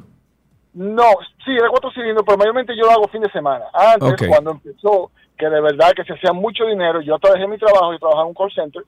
No, 0.74 1.04
sí, 1.46 1.54
de 1.54 1.68
cuatro 1.70 1.92
cilindros, 1.92 2.24
pero 2.26 2.38
mayormente 2.38 2.76
yo 2.76 2.84
lo 2.86 2.92
hago 2.92 3.08
fin 3.10 3.22
de 3.22 3.32
semana. 3.32 3.66
Antes, 3.74 4.28
cuando 4.28 4.52
empezó, 4.52 5.12
que 5.38 5.50
de 5.50 5.62
verdad 5.62 5.92
que 5.96 6.04
se 6.04 6.14
hacía 6.14 6.34
mucho 6.34 6.66
dinero, 6.66 7.02
yo 7.02 7.16
hasta 7.16 7.34
dejé 7.34 7.48
mi 7.48 7.58
trabajo, 7.58 7.92
yo 7.94 8.00
trabajaba 8.00 8.24
en 8.24 8.28
un 8.30 8.34
call 8.34 8.52
center, 8.54 8.84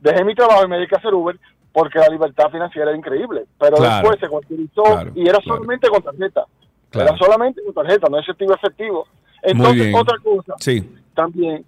dejé 0.00 0.24
mi 0.24 0.34
trabajo 0.34 0.64
y 0.64 0.68
me 0.68 0.76
dediqué 0.76 0.94
a 0.96 0.98
hacer 0.98 1.14
Uber 1.14 1.38
porque 1.72 1.98
la 1.98 2.08
libertad 2.08 2.50
financiera 2.50 2.90
era 2.90 2.98
increíble. 2.98 3.44
Pero 3.58 3.76
Claro. 3.76 3.94
después 3.94 4.20
se 4.20 4.28
cuantificó 4.28 4.82
Claro, 4.84 5.12
y 5.14 5.28
era 5.28 5.38
solamente 5.42 5.88
con 5.88 6.02
tarjeta. 6.02 6.44
Era 6.92 7.16
solamente 7.16 7.62
con 7.64 7.74
tarjeta, 7.74 8.08
no 8.10 8.18
efectivo 8.18 8.54
efectivo. 8.54 9.06
Muy 9.42 9.52
Entonces, 9.52 9.94
otra 9.94 10.18
cosa, 10.18 10.54
Sí. 10.58 10.88
también 11.14 11.64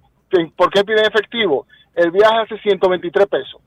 ¿por 0.56 0.70
qué 0.70 0.84
piden 0.84 1.06
efectivo? 1.06 1.66
El 1.94 2.10
viaje 2.10 2.36
hace 2.38 2.58
123 2.58 3.26
pesos. 3.26 3.60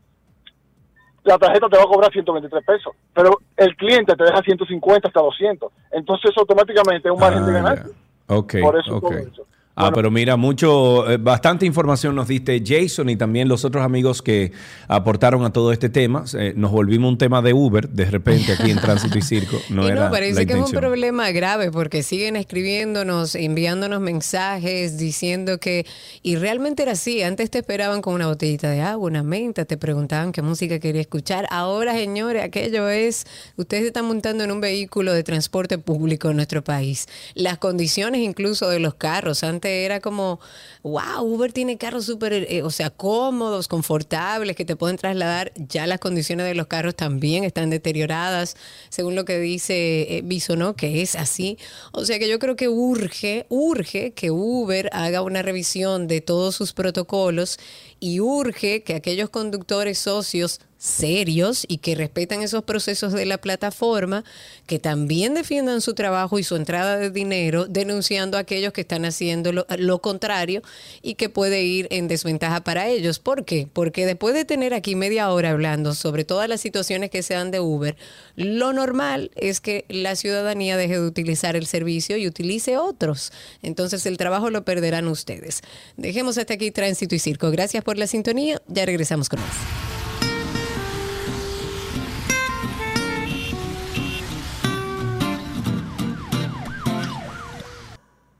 La 1.24 1.38
tarjeta 1.38 1.68
te 1.68 1.78
va 1.78 1.84
a 1.84 1.88
cobrar 1.88 2.12
123 2.12 2.64
pesos, 2.66 2.94
pero 3.14 3.40
el 3.58 3.76
cliente 3.76 4.16
te 4.16 4.24
deja 4.24 4.42
150 4.42 5.08
hasta 5.10 5.20
200. 5.22 5.72
Entonces, 5.92 6.32
automáticamente 6.38 7.08
es 7.10 7.14
un 7.14 7.20
margen 7.20 7.46
de 7.46 7.52
Ah, 7.52 7.54
ganancia. 7.62 7.96
Ok, 8.28 8.56
Por 8.62 8.80
eso 8.80 8.96
ok. 8.98 9.02
todo 9.10 9.18
eso. 9.18 9.46
Ah, 9.80 9.92
pero 9.94 10.10
mira, 10.10 10.38
mucho, 10.38 11.08
eh, 11.08 11.18
bastante 11.18 11.68
información 11.68 12.16
nos 12.16 12.28
diste 12.28 12.64
Jason 12.66 13.10
y 13.10 13.16
también 13.16 13.48
los 13.48 13.64
otros 13.64 13.86
amigos 13.86 14.24
que 14.24 14.52
aportaron 14.88 15.46
a 15.46 15.54
todo 15.54 15.72
este 15.72 15.90
tema. 15.90 16.26
Eh, 16.34 16.54
nos 16.56 16.72
volvimos 16.72 17.12
un 17.12 17.20
tema 17.20 17.44
de 17.44 17.54
Uber 17.54 17.88
de 17.88 18.06
repente 18.06 18.54
aquí 18.54 18.72
en 18.72 18.80
Tránsito 18.80 19.20
y 19.20 19.22
Circo. 19.22 19.58
No 19.70 19.84
y 19.84 19.92
era 19.92 20.06
no, 20.06 20.12
parece 20.12 20.34
la 20.34 20.46
que 20.46 20.54
es 20.54 20.60
un 20.60 20.72
problema 20.72 21.30
grave 21.32 21.72
porque 21.72 22.02
siguen 22.02 22.36
escribiéndonos, 22.36 23.36
enviándonos 23.36 24.02
mensajes 24.02 24.98
diciendo 24.98 25.60
que, 25.60 25.86
y 26.24 26.38
realmente 26.38 26.84
era 26.84 26.94
así, 26.94 27.22
antes 27.22 27.52
te 27.52 27.60
esperaban 27.60 28.02
con 28.02 28.16
una 28.16 28.28
botellita 28.28 28.72
de 28.72 28.82
agua, 28.82 29.08
una 29.08 29.24
menta, 29.24 29.66
te 29.66 29.78
preguntaban 29.78 30.32
qué 30.32 30.42
música 30.42 30.80
quería 30.80 31.02
escuchar. 31.02 31.48
Ahora, 31.52 31.94
señores, 31.94 32.44
aquello 32.44 32.90
es, 32.90 33.28
ustedes 33.58 33.86
están 33.86 34.06
montando 34.06 34.44
en 34.44 34.52
un 34.52 34.62
vehículo 34.62 35.14
de 35.14 35.24
transporte 35.24 35.78
público 35.78 36.30
en 36.30 36.38
nuestro 36.38 36.64
país. 36.64 37.08
Las 37.36 37.60
condiciones 37.60 38.22
incluso 38.22 38.70
de 38.70 38.80
los 38.80 38.96
carros, 38.96 39.38
era 39.68 40.00
como, 40.00 40.40
wow, 40.84 41.22
Uber 41.22 41.52
tiene 41.52 41.78
carros 41.78 42.06
súper, 42.06 42.34
eh, 42.34 42.64
o 42.64 42.70
sea, 42.70 42.90
cómodos, 42.90 43.68
confortables, 43.68 44.56
que 44.56 44.66
te 44.66 44.76
pueden 44.76 44.98
trasladar. 44.98 45.52
Ya 45.56 45.88
las 45.88 46.00
condiciones 46.00 46.46
de 46.46 46.56
los 46.56 46.68
carros 46.68 46.96
también 46.96 47.44
están 47.44 47.70
deterioradas, 47.70 48.56
según 48.90 49.16
lo 49.16 49.26
que 49.26 49.40
dice 49.40 50.18
eh, 50.18 50.22
Bisonó, 50.24 50.76
que 50.76 51.02
es 51.02 51.16
así. 51.16 51.58
O 51.92 52.06
sea 52.06 52.20
que 52.20 52.30
yo 52.30 52.40
creo 52.40 52.56
que 52.56 52.70
urge, 52.70 53.46
urge 53.50 54.12
que 54.12 54.32
Uber 54.32 54.90
haga 54.94 55.22
una 55.22 55.42
revisión 55.42 56.08
de 56.08 56.22
todos 56.22 56.56
sus 56.56 56.74
protocolos 56.74 57.60
y 58.00 58.20
urge 58.20 58.84
que 58.84 58.96
aquellos 58.96 59.30
conductores 59.30 59.98
socios 59.98 60.60
serios 60.78 61.66
y 61.68 61.78
que 61.78 61.96
respetan 61.96 62.42
esos 62.42 62.64
procesos 62.64 63.14
de 63.14 63.26
la 63.26 63.40
plataforma, 63.40 64.24
que 64.66 64.80
también 64.80 65.34
defiendan 65.34 65.82
su 65.82 65.94
trabajo 65.94 66.40
y 66.40 66.44
su 66.44 66.56
entrada 66.56 66.98
de 66.98 67.10
dinero, 67.10 67.66
denunciando 67.66 68.38
a 68.38 68.42
aquellos 68.42 68.74
que 68.74 68.82
están 68.82 69.06
haciendo 69.06 69.52
lo, 69.52 70.02
contrario 70.02 70.62
y 71.02 71.16
que 71.16 71.30
puede 71.30 71.64
ir 71.64 71.88
en 71.90 72.08
desventaja 72.08 72.64
para 72.64 72.88
ellos. 72.88 73.20
¿Por 73.20 73.46
qué? 73.46 73.68
Porque 73.72 74.06
después 74.06 74.36
de 74.36 74.46
tener 74.46 74.74
aquí 74.74 74.96
media 74.96 75.32
hora 75.32 75.52
hablando 75.52 75.96
sobre 75.96 76.24
todas 76.24 76.48
las 76.48 76.62
situaciones 76.62 77.10
que 77.10 77.24
se 77.24 77.34
dan 77.34 77.52
de 77.52 77.60
Uber, 77.60 77.98
lo 78.36 78.74
normal 78.74 79.32
es 79.36 79.60
que 79.60 79.86
la 79.90 80.16
ciudadanía 80.16 80.78
deje 80.78 81.00
de 81.00 81.06
utilizar 81.06 81.56
el 81.56 81.66
servicio 81.66 82.18
y 82.18 82.28
utilice 82.28 82.78
otros. 82.78 83.32
Entonces 83.64 84.06
el 84.06 84.18
trabajo 84.18 84.50
lo 84.50 84.64
perderán 84.64 85.08
ustedes. 85.08 85.62
Dejemos 85.96 86.38
hasta 86.38 86.54
aquí 86.54 86.72
Tránsito 86.72 87.16
y 87.16 87.20
Circo. 87.20 87.50
Gracias 87.50 87.84
por 87.84 87.98
la 87.98 88.08
sintonía. 88.08 88.62
Ya 88.68 88.86
regresamos 88.86 89.30
con 89.30 89.40
más. 89.40 89.87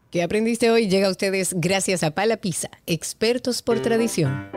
¿Qué 0.10 0.24
aprendiste 0.24 0.72
hoy? 0.72 0.88
Llega 0.88 1.08
a 1.08 1.12
ustedes 1.12 1.54
gracias 1.58 2.02
a 2.02 2.12
Pala 2.12 2.38
Pizza, 2.38 2.70
expertos 2.86 3.62
por 3.62 3.82
tradición. 3.82 4.50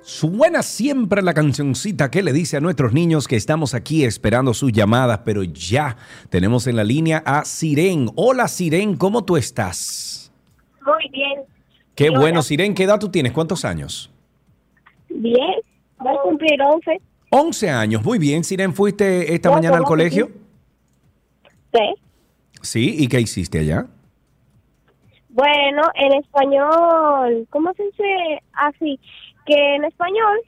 Suena 0.00 0.62
siempre 0.62 1.20
la 1.20 1.34
cancioncita 1.34 2.10
que 2.10 2.22
le 2.22 2.32
dice 2.32 2.56
a 2.56 2.60
nuestros 2.60 2.94
niños 2.94 3.28
que 3.28 3.36
estamos 3.36 3.74
aquí 3.74 4.04
esperando 4.04 4.54
sus 4.54 4.72
llamadas, 4.72 5.20
pero 5.26 5.42
ya 5.42 5.98
tenemos 6.30 6.66
en 6.66 6.76
la 6.76 6.84
línea 6.84 7.22
a 7.26 7.44
Siren. 7.44 8.08
Hola 8.16 8.48
Siren, 8.48 8.96
¿cómo 8.96 9.26
tú 9.26 9.36
estás? 9.36 10.32
Muy 10.86 11.10
bien. 11.10 11.42
Qué 11.94 12.08
bueno, 12.08 12.40
Siren, 12.40 12.74
¿qué 12.74 12.84
edad 12.84 12.98
tú 12.98 13.10
tienes? 13.10 13.32
¿Cuántos 13.32 13.66
años? 13.66 14.10
Bien. 15.10 15.60
Va 16.04 16.12
a 16.12 16.22
cumplir 16.22 16.60
11. 16.62 17.00
11 17.30 17.70
años, 17.70 18.04
muy 18.04 18.18
bien. 18.18 18.44
Siren, 18.44 18.74
¿fuiste 18.74 19.34
esta 19.34 19.50
mañana 19.50 19.76
al 19.76 19.84
¿cómo 19.84 19.96
que 19.96 20.02
colegio? 20.02 20.30
Sí. 21.72 21.94
Sí, 22.60 22.96
¿y 22.98 23.08
qué 23.08 23.20
hiciste 23.20 23.58
allá? 23.60 23.86
Bueno, 25.30 25.82
en 25.94 26.12
español, 26.12 27.46
¿cómo 27.50 27.72
se 27.74 27.84
dice 27.84 28.42
así? 28.52 29.00
Que 29.46 29.76
en 29.76 29.84
español. 29.84 30.38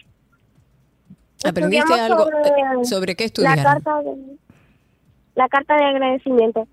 ¿Aprendiste 1.44 1.94
algo? 1.94 2.28
eh, 2.28 2.84
¿Sobre 2.84 3.16
qué 3.16 3.24
La 3.24 3.26
estudiaron? 3.26 3.64
carta 3.64 4.02
de, 4.02 4.36
la 5.34 5.48
carta 5.48 5.76
de 5.76 5.84
agradecimiento. 5.84 6.68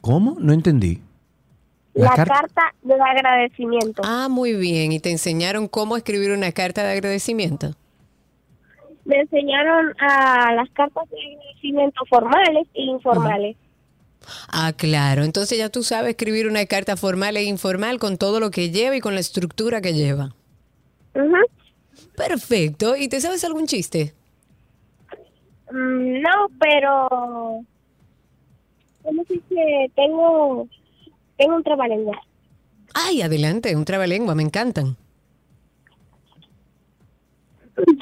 ¿Cómo? 0.00 0.36
No 0.38 0.52
entendí. 0.52 1.02
La, 2.02 2.10
carta- 2.14 2.34
carta 2.34 2.62
de 2.82 2.94
agradecimiento. 2.94 4.02
Ah, 4.04 4.28
muy 4.28 4.54
bien. 4.54 4.92
¿Y 4.92 5.00
te 5.00 5.10
enseñaron 5.10 5.68
cómo 5.68 5.96
escribir 5.96 6.30
una 6.32 6.52
carta 6.52 6.84
de 6.84 6.92
agradecimiento? 6.92 7.74
Me 9.04 9.20
enseñaron 9.20 9.94
a 10.00 10.52
las 10.54 10.68
cartas 10.70 11.08
de 11.10 11.16
agradecimiento 11.18 12.04
formales 12.08 12.66
e 12.74 12.82
informales. 12.82 13.56
Ah, 14.52 14.72
claro. 14.76 15.24
Entonces 15.24 15.56
ya 15.58 15.70
tú 15.70 15.82
sabes 15.82 16.10
escribir 16.10 16.46
una 16.46 16.66
carta 16.66 16.96
formal 16.96 17.36
e 17.36 17.44
informal 17.44 17.98
con 17.98 18.18
todo 18.18 18.38
lo 18.40 18.50
que 18.50 18.70
lleva 18.70 18.96
y 18.96 19.00
con 19.00 19.14
la 19.14 19.20
estructura 19.20 19.80
que 19.80 19.94
lleva. 19.94 20.34
Perfecto. 22.16 22.96
¿Y 22.96 23.08
te 23.08 23.20
sabes 23.20 23.44
algún 23.44 23.66
chiste? 23.66 24.14
Mm, 25.70 26.20
no, 26.20 26.48
pero. 26.60 27.60
¿Cómo 29.02 29.24
se 29.24 29.34
dice? 29.34 29.90
Tengo. 29.94 30.68
Tengo 31.38 31.56
un 31.56 31.62
trabalengua. 31.62 32.20
Ay, 32.94 33.22
adelante, 33.22 33.74
un 33.74 33.84
trabalengua, 33.84 34.34
me 34.34 34.42
encantan. 34.42 34.96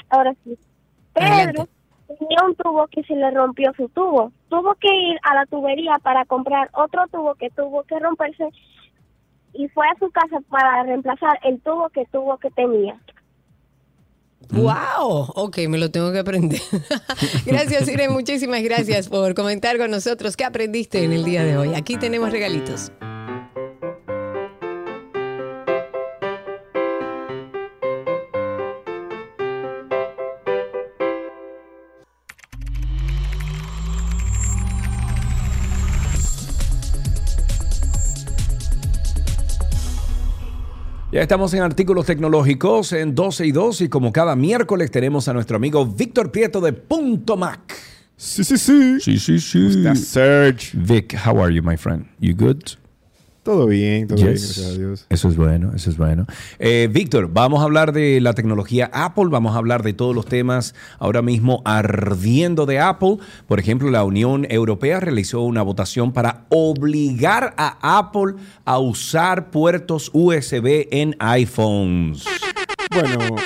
Ahora 0.09 0.35
sí. 0.43 0.59
Adelante. 1.15 1.53
Pedro 1.53 1.69
tenía 2.19 2.39
un 2.45 2.55
tubo 2.55 2.87
que 2.89 3.03
se 3.05 3.15
le 3.15 3.31
rompió 3.31 3.73
su 3.77 3.89
tubo. 3.91 4.33
Tuvo 4.49 4.75
que 4.75 4.89
ir 4.89 5.19
a 5.23 5.35
la 5.35 5.47
tubería 5.47 5.99
para 6.03 6.25
comprar 6.25 6.71
otro 6.73 7.07
tubo 7.11 7.35
que 7.35 7.51
tuvo 7.51 7.83
que 7.85 7.99
romperse 7.99 8.49
y 9.53 9.69
fue 9.69 9.87
a 9.87 9.99
su 9.99 10.11
casa 10.11 10.39
para 10.49 10.83
reemplazar 10.85 11.39
el 11.45 11.61
tubo 11.61 11.89
que 11.91 12.05
tuvo 12.07 12.39
que 12.39 12.51
tenía. 12.51 12.99
¡Wow! 14.51 15.33
Ok, 15.35 15.59
me 15.69 15.79
lo 15.79 15.91
tengo 15.91 16.13
que 16.13 16.21
aprender. 16.21 16.61
gracias, 17.47 17.89
Irene. 17.89 18.13
Muchísimas 18.13 18.63
gracias 18.63 19.09
por 19.09 19.35
comentar 19.35 19.77
con 19.79 19.91
nosotros. 19.91 20.37
¿Qué 20.37 20.45
aprendiste 20.45 21.03
en 21.03 21.13
el 21.13 21.25
día 21.25 21.43
de 21.43 21.57
hoy? 21.57 21.75
Aquí 21.75 21.97
tenemos 21.97 22.31
regalitos. 22.31 22.93
Ya 41.17 41.23
estamos 41.23 41.55
en 41.55 41.63
artículos 41.63 42.05
tecnológicos 42.05 42.93
en 42.93 43.15
12 43.15 43.47
y 43.47 43.51
2 43.51 43.81
y 43.81 43.89
como 43.89 44.13
cada 44.13 44.37
miércoles 44.37 44.91
tenemos 44.91 45.29
a 45.29 45.33
nuestro 45.33 45.57
amigo 45.57 45.87
Víctor 45.87 46.31
Prieto 46.31 46.61
de 46.61 46.75
Punto 46.75 47.39
Mac. 47.39 47.75
Sí, 48.19 48.45
sí, 48.45 48.59
sí. 48.59 49.01
Sí, 49.01 49.19
sí, 49.19 49.41
sí. 49.41 49.97
Serge. 49.97 50.73
Vic, 50.75 51.17
how 51.25 51.43
are 51.43 51.55
you, 51.55 51.63
my 51.63 51.79
friend? 51.79 52.05
You 52.21 52.35
good? 52.37 52.77
Todo 53.47 53.69
bien, 53.69 54.09
todo 54.09 54.17
bien, 54.17 54.31
gracias 54.31 54.67
a 54.67 54.73
Dios. 54.73 55.07
Eso 55.09 55.29
es 55.29 55.37
bueno, 55.37 55.71
eso 55.73 55.89
es 55.89 55.97
bueno. 55.97 56.27
Eh, 56.59 56.89
Víctor, 56.91 57.31
vamos 57.33 57.61
a 57.61 57.63
hablar 57.63 57.93
de 57.93 58.21
la 58.21 58.33
tecnología 58.33 58.91
Apple, 58.93 59.27
vamos 59.31 59.55
a 59.55 59.59
hablar 59.59 59.85
de 59.85 59.93
todos 59.93 60.17
los 60.17 60.27
temas 60.27 60.75
ahora 60.99 61.23
mismo 61.23 61.63
ardiendo 61.65 62.67
de 62.67 62.81
Apple. 62.81 63.19
Por 63.47 63.61
ejemplo, 63.61 63.89
la 63.89 64.03
Unión 64.03 64.49
Europea 64.51 64.99
realizó 64.99 65.43
una 65.43 65.63
votación 65.63 66.13
para 66.13 66.47
obligar 66.49 67.55
a 67.57 67.99
Apple 67.99 68.35
a 68.65 68.81
usar 68.81 69.53
puertos 69.53 70.11
USB 70.13 70.89
en 70.91 71.15
iPhones. 71.21 72.25
Bueno, 72.91 73.37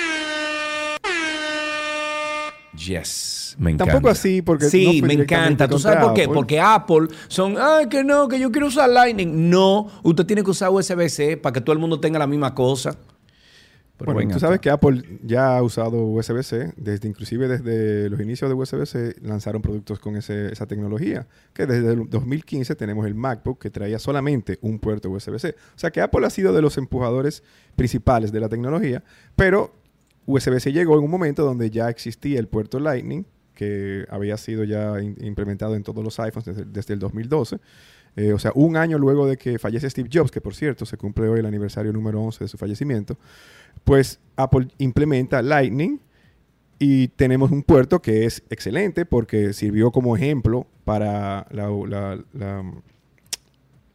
Yes, 2.74 3.29
me 3.58 3.70
encanta. 3.72 3.92
Tampoco 3.92 4.10
así, 4.10 4.42
porque 4.42 4.66
Sí, 4.66 5.00
no 5.00 5.06
me 5.08 5.14
encanta. 5.14 5.66
¿Tú 5.68 5.78
sabes 5.78 6.04
por 6.04 6.14
qué? 6.14 6.22
Apple. 6.22 6.34
Porque 6.34 6.60
Apple 6.60 7.08
son, 7.28 7.56
ay, 7.58 7.88
que 7.88 8.04
no, 8.04 8.28
que 8.28 8.38
yo 8.38 8.50
quiero 8.52 8.66
usar 8.68 8.88
Lightning. 8.90 9.50
No, 9.50 9.88
usted 10.02 10.24
tiene 10.26 10.42
que 10.44 10.50
usar 10.50 10.70
USB-C 10.70 11.36
para 11.36 11.52
que 11.52 11.60
todo 11.60 11.72
el 11.72 11.78
mundo 11.78 11.98
tenga 12.00 12.18
la 12.18 12.26
misma 12.26 12.54
cosa. 12.54 12.96
Pero 13.96 14.14
bueno, 14.14 14.30
tú 14.30 14.36
acá. 14.36 14.46
sabes 14.46 14.60
que 14.60 14.70
Apple 14.70 15.02
ya 15.22 15.58
ha 15.58 15.62
usado 15.62 16.02
USB-C, 16.06 16.72
desde 16.78 17.06
inclusive 17.06 17.48
desde 17.48 18.08
los 18.08 18.18
inicios 18.18 18.48
de 18.48 18.54
USB-C 18.54 19.16
lanzaron 19.20 19.60
productos 19.60 19.98
con 20.00 20.16
ese- 20.16 20.50
esa 20.50 20.64
tecnología, 20.66 21.26
que 21.52 21.66
desde 21.66 21.92
el 21.92 22.08
2015 22.08 22.74
tenemos 22.76 23.04
el 23.06 23.14
MacBook 23.14 23.58
que 23.60 23.68
traía 23.68 23.98
solamente 23.98 24.58
un 24.62 24.78
puerto 24.78 25.10
USB-C. 25.10 25.50
O 25.50 25.78
sea 25.78 25.90
que 25.90 26.00
Apple 26.00 26.26
ha 26.26 26.30
sido 26.30 26.54
de 26.54 26.62
los 26.62 26.78
empujadores 26.78 27.42
principales 27.76 28.32
de 28.32 28.40
la 28.40 28.48
tecnología, 28.48 29.04
pero 29.36 29.74
USB-C 30.24 30.72
llegó 30.72 30.96
en 30.96 31.04
un 31.04 31.10
momento 31.10 31.44
donde 31.44 31.68
ya 31.68 31.90
existía 31.90 32.38
el 32.40 32.48
puerto 32.48 32.80
Lightning, 32.80 33.26
que 33.60 34.06
había 34.08 34.36
sido 34.38 34.64
ya 34.64 35.00
in- 35.02 35.16
implementado 35.20 35.74
en 35.76 35.82
todos 35.82 36.02
los 36.02 36.18
iPhones 36.18 36.46
desde, 36.46 36.64
desde 36.64 36.94
el 36.94 37.00
2012. 37.00 37.58
Eh, 38.16 38.32
o 38.32 38.38
sea, 38.38 38.52
un 38.54 38.76
año 38.76 38.98
luego 38.98 39.26
de 39.26 39.36
que 39.36 39.58
fallece 39.58 39.88
Steve 39.90 40.08
Jobs, 40.12 40.30
que 40.30 40.40
por 40.40 40.54
cierto 40.54 40.86
se 40.86 40.96
cumple 40.96 41.28
hoy 41.28 41.40
el 41.40 41.46
aniversario 41.46 41.92
número 41.92 42.22
11 42.22 42.44
de 42.44 42.48
su 42.48 42.56
fallecimiento, 42.58 43.18
pues 43.84 44.18
Apple 44.36 44.68
implementa 44.78 45.42
Lightning 45.42 46.00
y 46.78 47.08
tenemos 47.08 47.50
un 47.50 47.62
puerto 47.62 48.00
que 48.00 48.24
es 48.24 48.42
excelente 48.48 49.04
porque 49.04 49.52
sirvió 49.52 49.90
como 49.92 50.16
ejemplo 50.16 50.66
para 50.84 51.46
la- 51.50 51.68
la- 51.88 52.24
la, 52.32 52.72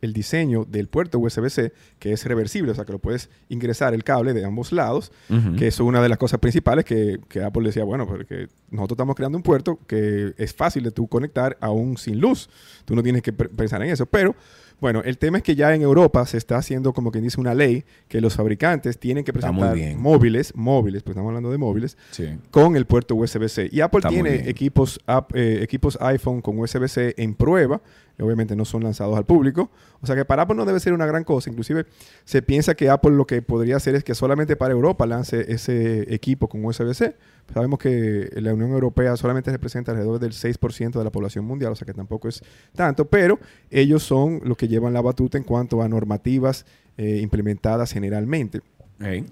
el 0.05 0.13
diseño 0.13 0.63
del 0.65 0.87
puerto 0.87 1.19
USB-C, 1.19 1.73
que 1.99 2.13
es 2.13 2.23
reversible, 2.25 2.71
o 2.71 2.75
sea 2.75 2.85
que 2.85 2.93
lo 2.93 2.99
puedes 2.99 3.29
ingresar 3.49 3.93
el 3.93 4.03
cable 4.05 4.33
de 4.33 4.45
ambos 4.45 4.71
lados, 4.71 5.11
Ujú. 5.29 5.55
que 5.57 5.67
eso 5.67 5.83
es 5.83 5.87
una 5.89 6.01
de 6.01 6.07
las 6.09 6.17
cosas 6.17 6.39
principales 6.39 6.85
que, 6.85 7.19
que 7.27 7.43
Apple 7.43 7.63
decía, 7.65 7.83
bueno, 7.83 8.07
porque 8.07 8.47
nosotros 8.71 8.95
estamos 8.95 9.15
creando 9.15 9.37
un 9.37 9.43
puerto 9.43 9.79
que 9.87 10.33
es 10.37 10.53
fácil 10.53 10.83
de 10.83 10.91
tú 10.91 11.07
conectar 11.07 11.57
aún 11.59 11.97
sin 11.97 12.19
luz. 12.19 12.49
Tú 12.85 12.95
no 12.95 13.03
tienes 13.03 13.21
que 13.21 13.33
pensar 13.33 13.81
en 13.83 13.89
eso, 13.89 14.05
pero 14.05 14.35
bueno, 14.81 15.01
el 15.05 15.17
tema 15.17 15.37
es 15.37 15.43
que 15.43 15.55
ya 15.55 15.73
en 15.73 15.81
Europa 15.83 16.25
se 16.25 16.37
está 16.37 16.57
haciendo 16.57 16.91
como 16.91 17.09
quien 17.09 17.23
dice 17.23 17.39
una 17.39 17.53
ley 17.53 17.85
que 18.09 18.19
los 18.19 18.35
fabricantes 18.35 18.99
tienen 18.99 19.23
que 19.23 19.31
presentar 19.31 19.73
móviles, 19.97 20.53
móviles, 20.53 21.01
pues 21.03 21.13
estamos 21.13 21.29
hablando 21.29 21.49
de 21.49 21.57
móviles, 21.57 21.97
Sí. 22.11 22.25
con 22.51 22.75
el 22.75 22.85
puerto 22.85 23.15
USB-C. 23.15 23.69
Y 23.71 23.79
Apple 23.79 23.99
Está 23.99 24.09
tiene 24.09 24.49
equipos, 24.49 24.99
app- 25.05 25.33
eh, 25.33 25.63
equipos 25.63 25.97
iPhone 26.01 26.41
con 26.41 26.59
USB-C 26.59 27.13
en 27.17 27.35
prueba. 27.35 27.81
Obviamente 28.19 28.55
no 28.55 28.65
son 28.65 28.83
lanzados 28.83 29.17
al 29.17 29.25
público. 29.25 29.69
O 30.01 30.05
sea 30.07 30.15
que 30.15 30.25
para 30.25 30.43
Apple 30.43 30.55
no 30.55 30.65
debe 30.65 30.79
ser 30.79 30.93
una 30.93 31.05
gran 31.05 31.23
cosa. 31.23 31.49
Inclusive 31.49 31.85
se 32.23 32.41
piensa 32.41 32.75
que 32.75 32.89
Apple 32.89 33.11
lo 33.11 33.25
que 33.25 33.41
podría 33.41 33.77
hacer 33.77 33.95
es 33.95 34.03
que 34.03 34.15
solamente 34.15 34.55
para 34.55 34.73
Europa 34.73 35.05
lance 35.05 35.51
ese 35.51 36.13
equipo 36.13 36.47
con 36.47 36.63
USB-C. 36.63 37.15
Sabemos 37.53 37.79
que 37.79 38.29
la 38.35 38.53
Unión 38.53 38.71
Europea 38.71 39.15
solamente 39.17 39.51
representa 39.51 39.91
alrededor 39.91 40.19
del 40.19 40.31
6% 40.31 40.91
de 40.91 41.03
la 41.03 41.11
población 41.11 41.45
mundial, 41.45 41.73
o 41.73 41.75
sea 41.75 41.85
que 41.85 41.93
tampoco 41.93 42.27
es 42.27 42.41
tanto, 42.75 43.05
pero 43.05 43.39
ellos 43.69 44.03
son 44.03 44.41
los 44.43 44.57
que 44.57 44.67
llevan 44.67 44.93
la 44.93 45.01
batuta 45.01 45.37
en 45.37 45.43
cuanto 45.43 45.81
a 45.81 45.87
normativas 45.87 46.65
eh, 46.97 47.19
implementadas 47.21 47.91
generalmente. 47.91 48.61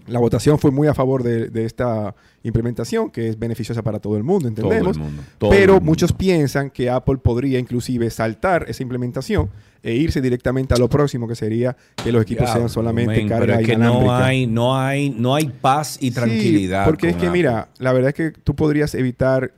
La 0.07 0.19
votación 0.19 0.60
fue 0.60 0.72
muy 0.72 0.88
a 0.88 0.94
favor 0.94 1.23
de, 1.23 1.48
de 1.49 1.65
esta 1.65 2.14
implementación, 2.44 3.10
que 3.10 3.30
es 3.30 3.40
beneficiosa 3.40 3.81
para 3.81 3.99
todo 3.99 4.18
el 4.18 4.23
mundo, 4.23 4.49
Todo 4.52 4.72
el 4.72 4.77
entendemos. 4.80 4.98
mundo, 4.98 5.23
todo 5.38 5.53
el 5.53 5.57
pero 5.57 5.73
mundo. 5.76 5.85
muchos 5.85 6.11
piensan 6.11 6.69
que 6.69 6.90
Apple 6.90 7.18
podría 7.18 7.57
inclusive 7.60 8.10
saltar 8.10 8.65
esa 8.68 8.84
implementación 8.84 9.49
e 9.81 9.94
irse 9.95 10.22
directamente 10.22 10.73
a 10.73 10.77
lo 10.77 10.90
próximo, 10.90 11.27
que 11.27 11.35
sería 11.35 11.76
que 12.03 12.11
los 12.11 12.22
equipos 12.23 12.49
sean 12.52 12.68
solamente 12.69 13.15
men, 13.18 13.27
carga 13.30 13.45
pero 13.45 13.60
es 13.61 13.65
que 13.68 13.77
no 13.77 14.14
hay, 14.14 14.48
no 14.48 14.77
hay, 14.77 15.10
no 15.11 15.34
hay 15.35 15.45
paz 15.61 15.98
y 16.02 16.07
Sí, 16.10 16.11
tranquilidad. 16.11 16.85
porque 16.85 17.07
es 17.10 17.15
que, 17.15 17.27
Apple. 17.27 17.31
mira, 17.40 17.69
la 17.80 17.94
verdad 17.94 18.10
es 18.10 18.15
que 18.15 18.31
tú 18.31 18.56
podrías 18.56 18.94
evitar, 18.95 19.53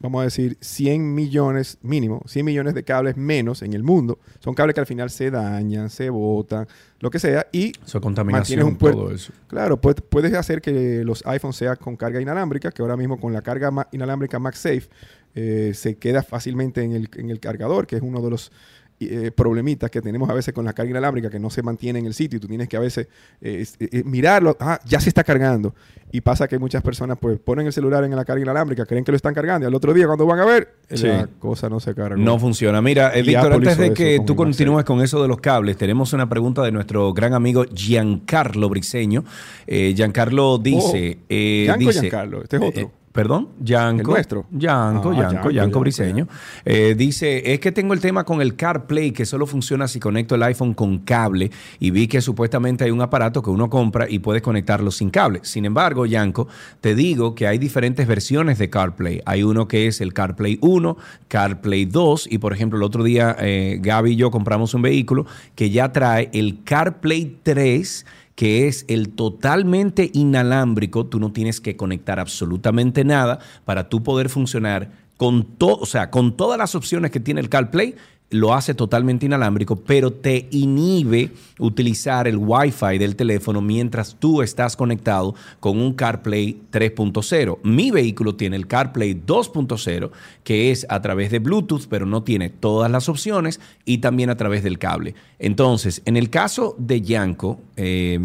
vamos 0.00 0.20
a 0.20 0.24
decir, 0.24 0.56
100 0.60 1.14
millones 1.14 1.78
mínimo, 1.82 2.22
100 2.26 2.44
millones 2.44 2.74
de 2.74 2.84
cables 2.84 3.16
menos 3.16 3.62
en 3.62 3.72
el 3.72 3.82
mundo. 3.82 4.18
Son 4.38 4.54
cables 4.54 4.74
que 4.74 4.80
al 4.80 4.86
final 4.86 5.10
se 5.10 5.30
dañan, 5.30 5.90
se 5.90 6.10
botan, 6.10 6.66
lo 7.00 7.10
que 7.10 7.18
sea, 7.18 7.46
y 7.52 7.72
Eso 7.84 7.98
es 7.98 8.02
contaminación, 8.02 8.62
un 8.62 8.76
todo 8.76 9.10
eso. 9.10 9.32
Claro, 9.48 9.80
puedes, 9.80 10.02
puedes 10.02 10.34
hacer 10.34 10.60
que 10.60 11.04
los 11.04 11.26
iPhones 11.26 11.56
sean 11.56 11.76
con 11.76 11.96
carga 11.96 12.20
inalámbrica, 12.20 12.70
que 12.70 12.82
ahora 12.82 12.96
mismo 12.96 13.18
con 13.18 13.32
la 13.32 13.42
carga 13.42 13.88
inalámbrica 13.92 14.38
MagSafe 14.38 14.88
eh, 15.34 15.72
se 15.74 15.96
queda 15.96 16.22
fácilmente 16.22 16.82
en 16.82 16.92
el, 16.92 17.08
en 17.16 17.30
el 17.30 17.40
cargador, 17.40 17.86
que 17.86 17.96
es 17.96 18.02
uno 18.02 18.20
de 18.20 18.30
los 18.30 18.52
eh, 19.00 19.30
problemitas 19.30 19.90
que 19.90 20.02
tenemos 20.02 20.28
a 20.28 20.34
veces 20.34 20.52
con 20.52 20.64
la 20.64 20.72
carga 20.72 20.90
inalámbrica, 20.90 21.30
que 21.30 21.38
no 21.38 21.48
se 21.50 21.62
mantiene 21.62 21.98
en 22.00 22.06
el 22.06 22.14
sitio 22.14 22.36
y 22.36 22.40
tú 22.40 22.46
tienes 22.48 22.68
que 22.68 22.76
a 22.76 22.80
veces 22.80 23.08
eh, 23.40 23.58
es- 23.60 23.76
eh, 23.80 24.02
mirarlo, 24.04 24.56
ah, 24.60 24.78
ya 24.84 25.00
se 25.00 25.08
está 25.08 25.24
cargando. 25.24 25.74
Y 26.12 26.20
pasa 26.22 26.48
que 26.48 26.58
muchas 26.58 26.82
personas 26.82 27.16
pues 27.20 27.38
ponen 27.38 27.66
el 27.66 27.72
celular 27.72 28.02
en 28.04 28.14
la 28.16 28.24
carga 28.24 28.42
inalámbrica, 28.42 28.84
creen 28.84 29.04
que 29.04 29.12
lo 29.12 29.16
están 29.16 29.32
cargando 29.32 29.64
y 29.64 29.68
al 29.68 29.74
otro 29.74 29.94
día 29.94 30.06
cuando 30.06 30.26
van 30.26 30.40
a 30.40 30.44
ver, 30.44 30.74
eh, 30.88 30.96
Sí. 30.96 31.06
la 31.06 31.28
cosa 31.38 31.68
no 31.68 31.78
se 31.80 31.94
carga. 31.94 32.16
No 32.16 32.38
funciona. 32.38 32.82
Mira, 32.82 33.16
eh, 33.16 33.22
Víctor, 33.22 33.52
antes 33.54 33.78
de 33.78 33.94
que 33.94 34.16
con 34.18 34.26
tú 34.26 34.36
continúes 34.36 34.84
con 34.84 35.00
eso 35.00 35.22
de 35.22 35.28
los 35.28 35.40
cables, 35.40 35.76
tenemos 35.76 36.12
una 36.12 36.28
pregunta 36.28 36.62
de 36.62 36.72
nuestro 36.72 37.12
gran 37.14 37.32
amigo 37.32 37.64
Giancarlo 37.72 38.68
Briseño. 38.68 39.24
Eh, 39.66 39.92
Giancarlo 39.96 40.58
dice... 40.58 41.18
Oh, 41.20 41.24
eh, 41.28 41.62
Gianco 41.66 41.78
dice 41.86 42.00
Giancarlo, 42.00 42.42
este 42.42 42.56
es 42.56 42.62
otro. 42.62 42.92
Perdón. 43.12 43.48
¿El 43.60 44.12
nuestro? 44.12 44.46
Gianco, 44.56 45.10
Ah, 45.10 45.50
Gianco, 45.50 45.80
Briseño. 45.80 46.28
Eh, 46.64 46.94
dice, 46.96 47.52
es 47.52 47.58
que 47.58 47.72
tengo 47.72 47.92
el 47.92 48.00
tema 48.00 48.22
con 48.24 48.40
el 48.40 48.54
CarPlay 48.54 49.10
que 49.10 49.26
solo 49.26 49.46
funciona 49.46 49.88
si 49.88 49.98
conecto 49.98 50.36
el 50.36 50.42
iPhone 50.44 50.74
con 50.74 50.98
cable 51.00 51.50
y 51.80 51.90
vi 51.90 52.06
que 52.06 52.20
supuestamente 52.20 52.84
hay 52.84 52.92
un 52.92 53.00
aparato 53.00 53.42
que 53.42 53.50
uno 53.50 53.68
compra 53.68 54.08
y 54.08 54.20
puedes 54.20 54.42
conectarlo 54.42 54.92
sin 54.92 55.10
cable. 55.10 55.40
Sin 55.42 55.64
embargo, 55.64 56.06
Gianco, 56.06 56.46
te 56.80 56.94
digo 56.94 57.34
que 57.34 57.48
hay 57.48 57.58
diferentes 57.58 58.06
versiones 58.06 58.58
de 58.58 58.70
CarPlay. 58.70 59.22
Hay 59.26 59.42
uno 59.42 59.66
que 59.66 59.88
es 59.88 60.00
el 60.00 60.12
CarPlay 60.14 60.58
1, 60.60 60.96
CarPlay 61.26 61.86
2 61.86 62.28
y 62.30 62.38
por 62.38 62.52
ejemplo 62.52 62.78
el 62.78 62.84
otro 62.84 63.02
día 63.02 63.34
eh, 63.40 63.78
Gaby 63.82 64.12
y 64.12 64.16
yo 64.16 64.30
compramos 64.30 64.72
un 64.74 64.82
vehículo 64.82 65.26
que 65.56 65.70
ya 65.70 65.90
trae 65.92 66.30
el 66.32 66.62
CarPlay 66.62 67.38
3 67.42 68.06
que 68.40 68.68
es 68.68 68.86
el 68.88 69.10
totalmente 69.10 70.10
inalámbrico, 70.14 71.04
tú 71.04 71.20
no 71.20 71.30
tienes 71.30 71.60
que 71.60 71.76
conectar 71.76 72.18
absolutamente 72.18 73.04
nada 73.04 73.38
para 73.66 73.90
tú 73.90 74.02
poder 74.02 74.30
funcionar 74.30 74.92
con 75.20 75.48
o 75.60 75.84
sea, 75.84 76.08
con 76.08 76.34
todas 76.34 76.56
las 76.56 76.74
opciones 76.74 77.10
que 77.10 77.20
tiene 77.20 77.42
el 77.42 77.50
CarPlay, 77.50 77.94
lo 78.30 78.54
hace 78.54 78.72
totalmente 78.72 79.26
inalámbrico, 79.26 79.76
pero 79.76 80.14
te 80.14 80.48
inhibe 80.50 81.30
utilizar 81.58 82.26
el 82.26 82.38
Wi-Fi 82.38 82.96
del 82.96 83.16
teléfono 83.16 83.60
mientras 83.60 84.16
tú 84.18 84.40
estás 84.40 84.76
conectado 84.76 85.34
con 85.60 85.78
un 85.78 85.92
CarPlay 85.92 86.62
3.0. 86.72 87.58
Mi 87.64 87.90
vehículo 87.90 88.34
tiene 88.34 88.56
el 88.56 88.66
CarPlay 88.66 89.12
2.0, 89.12 90.10
que 90.42 90.70
es 90.70 90.86
a 90.88 91.02
través 91.02 91.30
de 91.30 91.38
Bluetooth, 91.38 91.86
pero 91.90 92.06
no 92.06 92.22
tiene 92.22 92.48
todas 92.48 92.90
las 92.90 93.10
opciones 93.10 93.60
y 93.84 93.98
también 93.98 94.30
a 94.30 94.38
través 94.38 94.62
del 94.62 94.78
cable. 94.78 95.14
Entonces, 95.38 96.00
en 96.06 96.16
el 96.16 96.30
caso 96.30 96.74
de 96.78 97.02
Yanko, 97.02 97.60
eh, 97.76 98.18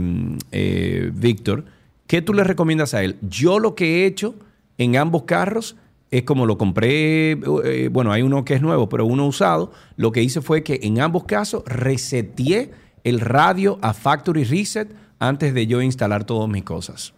eh, 0.53 1.11
Víctor, 1.13 1.65
¿qué 2.07 2.21
tú 2.21 2.33
le 2.33 2.45
recomiendas 2.45 2.93
a 2.93 3.03
él? 3.03 3.17
Yo 3.21 3.59
lo 3.59 3.75
que 3.75 4.03
he 4.03 4.05
hecho 4.05 4.35
en 4.77 4.95
ambos 4.95 5.23
carros 5.23 5.75
es 6.11 6.23
como 6.23 6.45
lo 6.45 6.57
compré, 6.57 7.31
eh, 7.31 7.89
bueno, 7.91 8.11
hay 8.11 8.21
uno 8.21 8.45
que 8.45 8.53
es 8.53 8.61
nuevo, 8.61 8.87
pero 8.89 9.05
uno 9.05 9.25
usado. 9.25 9.71
Lo 9.97 10.11
que 10.11 10.21
hice 10.21 10.41
fue 10.41 10.63
que 10.63 10.79
en 10.83 11.01
ambos 11.01 11.25
casos 11.25 11.63
reseteé 11.65 12.71
el 13.03 13.19
radio 13.19 13.77
a 13.81 13.93
Factory 13.93 14.43
Reset 14.43 14.89
antes 15.19 15.53
de 15.53 15.67
yo 15.67 15.81
instalar 15.81 16.23
todas 16.23 16.49
mis 16.49 16.63
cosas. 16.63 17.13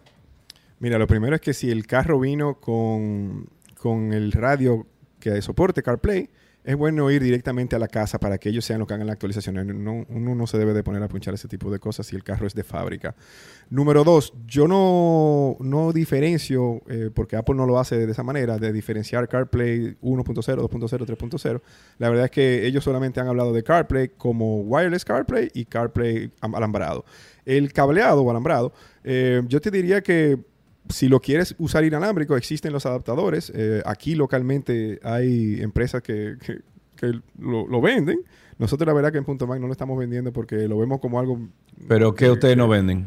Mira, 0.80 0.98
lo 0.98 1.06
primero 1.06 1.34
es 1.34 1.40
que 1.40 1.54
si 1.54 1.70
el 1.70 1.86
carro 1.86 2.20
vino 2.20 2.54
con, 2.60 3.48
con 3.78 4.12
el 4.12 4.32
radio 4.32 4.86
que 5.18 5.42
soporte 5.42 5.82
CarPlay, 5.82 6.28
es 6.68 6.76
bueno 6.76 7.10
ir 7.10 7.22
directamente 7.22 7.76
a 7.76 7.78
la 7.78 7.88
casa 7.88 8.20
para 8.20 8.36
que 8.36 8.50
ellos 8.50 8.62
sean 8.62 8.78
los 8.78 8.86
que 8.86 8.92
hagan 8.92 9.06
la 9.06 9.14
actualización. 9.14 9.82
No- 9.82 10.04
uno 10.06 10.34
no 10.34 10.46
se 10.46 10.58
debe 10.58 10.74
de 10.74 10.82
poner 10.82 11.02
a 11.02 11.08
punchar 11.08 11.32
ese 11.32 11.48
tipo 11.48 11.70
de 11.70 11.78
cosas 11.78 12.06
si 12.06 12.14
el 12.14 12.22
carro 12.22 12.46
es 12.46 12.52
de 12.54 12.62
fábrica. 12.62 13.14
Número 13.70 14.04
dos, 14.04 14.34
yo 14.46 14.68
no, 14.68 15.56
no 15.60 15.92
diferencio, 15.94 16.82
eh, 16.88 17.10
porque 17.14 17.36
Apple 17.36 17.54
no 17.54 17.64
lo 17.64 17.78
hace 17.78 17.96
de 18.04 18.12
esa 18.12 18.22
manera, 18.22 18.58
de 18.58 18.70
diferenciar 18.74 19.28
CarPlay 19.28 19.96
1.0, 20.02 20.60
2.0, 20.68 21.06
3.0. 21.06 21.62
La 21.96 22.10
verdad 22.10 22.26
es 22.26 22.30
que 22.30 22.66
ellos 22.66 22.84
solamente 22.84 23.18
han 23.18 23.28
hablado 23.28 23.54
de 23.54 23.62
CarPlay 23.62 24.08
como 24.18 24.60
wireless 24.60 25.06
CarPlay 25.06 25.50
y 25.54 25.64
CarPlay 25.64 26.32
am- 26.42 26.54
alambrado. 26.54 27.06
El 27.46 27.72
cableado 27.72 28.20
o 28.22 28.30
alambrado, 28.30 28.74
eh, 29.04 29.40
yo 29.48 29.58
te 29.62 29.70
diría 29.70 30.02
que 30.02 30.36
si 30.88 31.08
lo 31.08 31.20
quieres 31.20 31.54
usar 31.58 31.84
inalámbrico, 31.84 32.36
existen 32.36 32.72
los 32.72 32.86
adaptadores. 32.86 33.52
Eh, 33.54 33.82
aquí 33.84 34.14
localmente 34.14 34.98
hay 35.02 35.60
empresas 35.60 36.02
que, 36.02 36.36
que- 36.44 36.60
que 36.96 37.20
lo, 37.38 37.66
lo 37.68 37.80
venden. 37.80 38.18
Nosotros 38.58 38.86
la 38.86 38.92
verdad 38.92 39.12
que 39.12 39.18
en 39.18 39.24
Punto 39.24 39.46
Mac 39.46 39.60
no 39.60 39.66
lo 39.68 39.72
estamos 39.72 39.96
vendiendo 39.96 40.32
porque 40.32 40.66
lo 40.66 40.76
vemos 40.78 40.98
como 41.00 41.20
algo... 41.20 41.38
Pero 41.86 42.12
¿qué 42.14 42.28
ustedes 42.28 42.56
no 42.56 42.66
venden? 42.66 43.06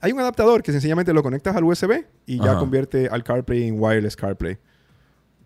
Hay 0.00 0.12
un 0.12 0.20
adaptador 0.20 0.62
que 0.62 0.72
sencillamente 0.72 1.12
lo 1.12 1.22
conectas 1.22 1.54
al 1.54 1.64
USB 1.64 2.04
y 2.24 2.38
ya 2.38 2.56
convierte 2.58 3.08
al 3.08 3.22
CarPlay 3.22 3.64
en 3.64 3.78
wireless 3.78 4.16
CarPlay. 4.16 4.56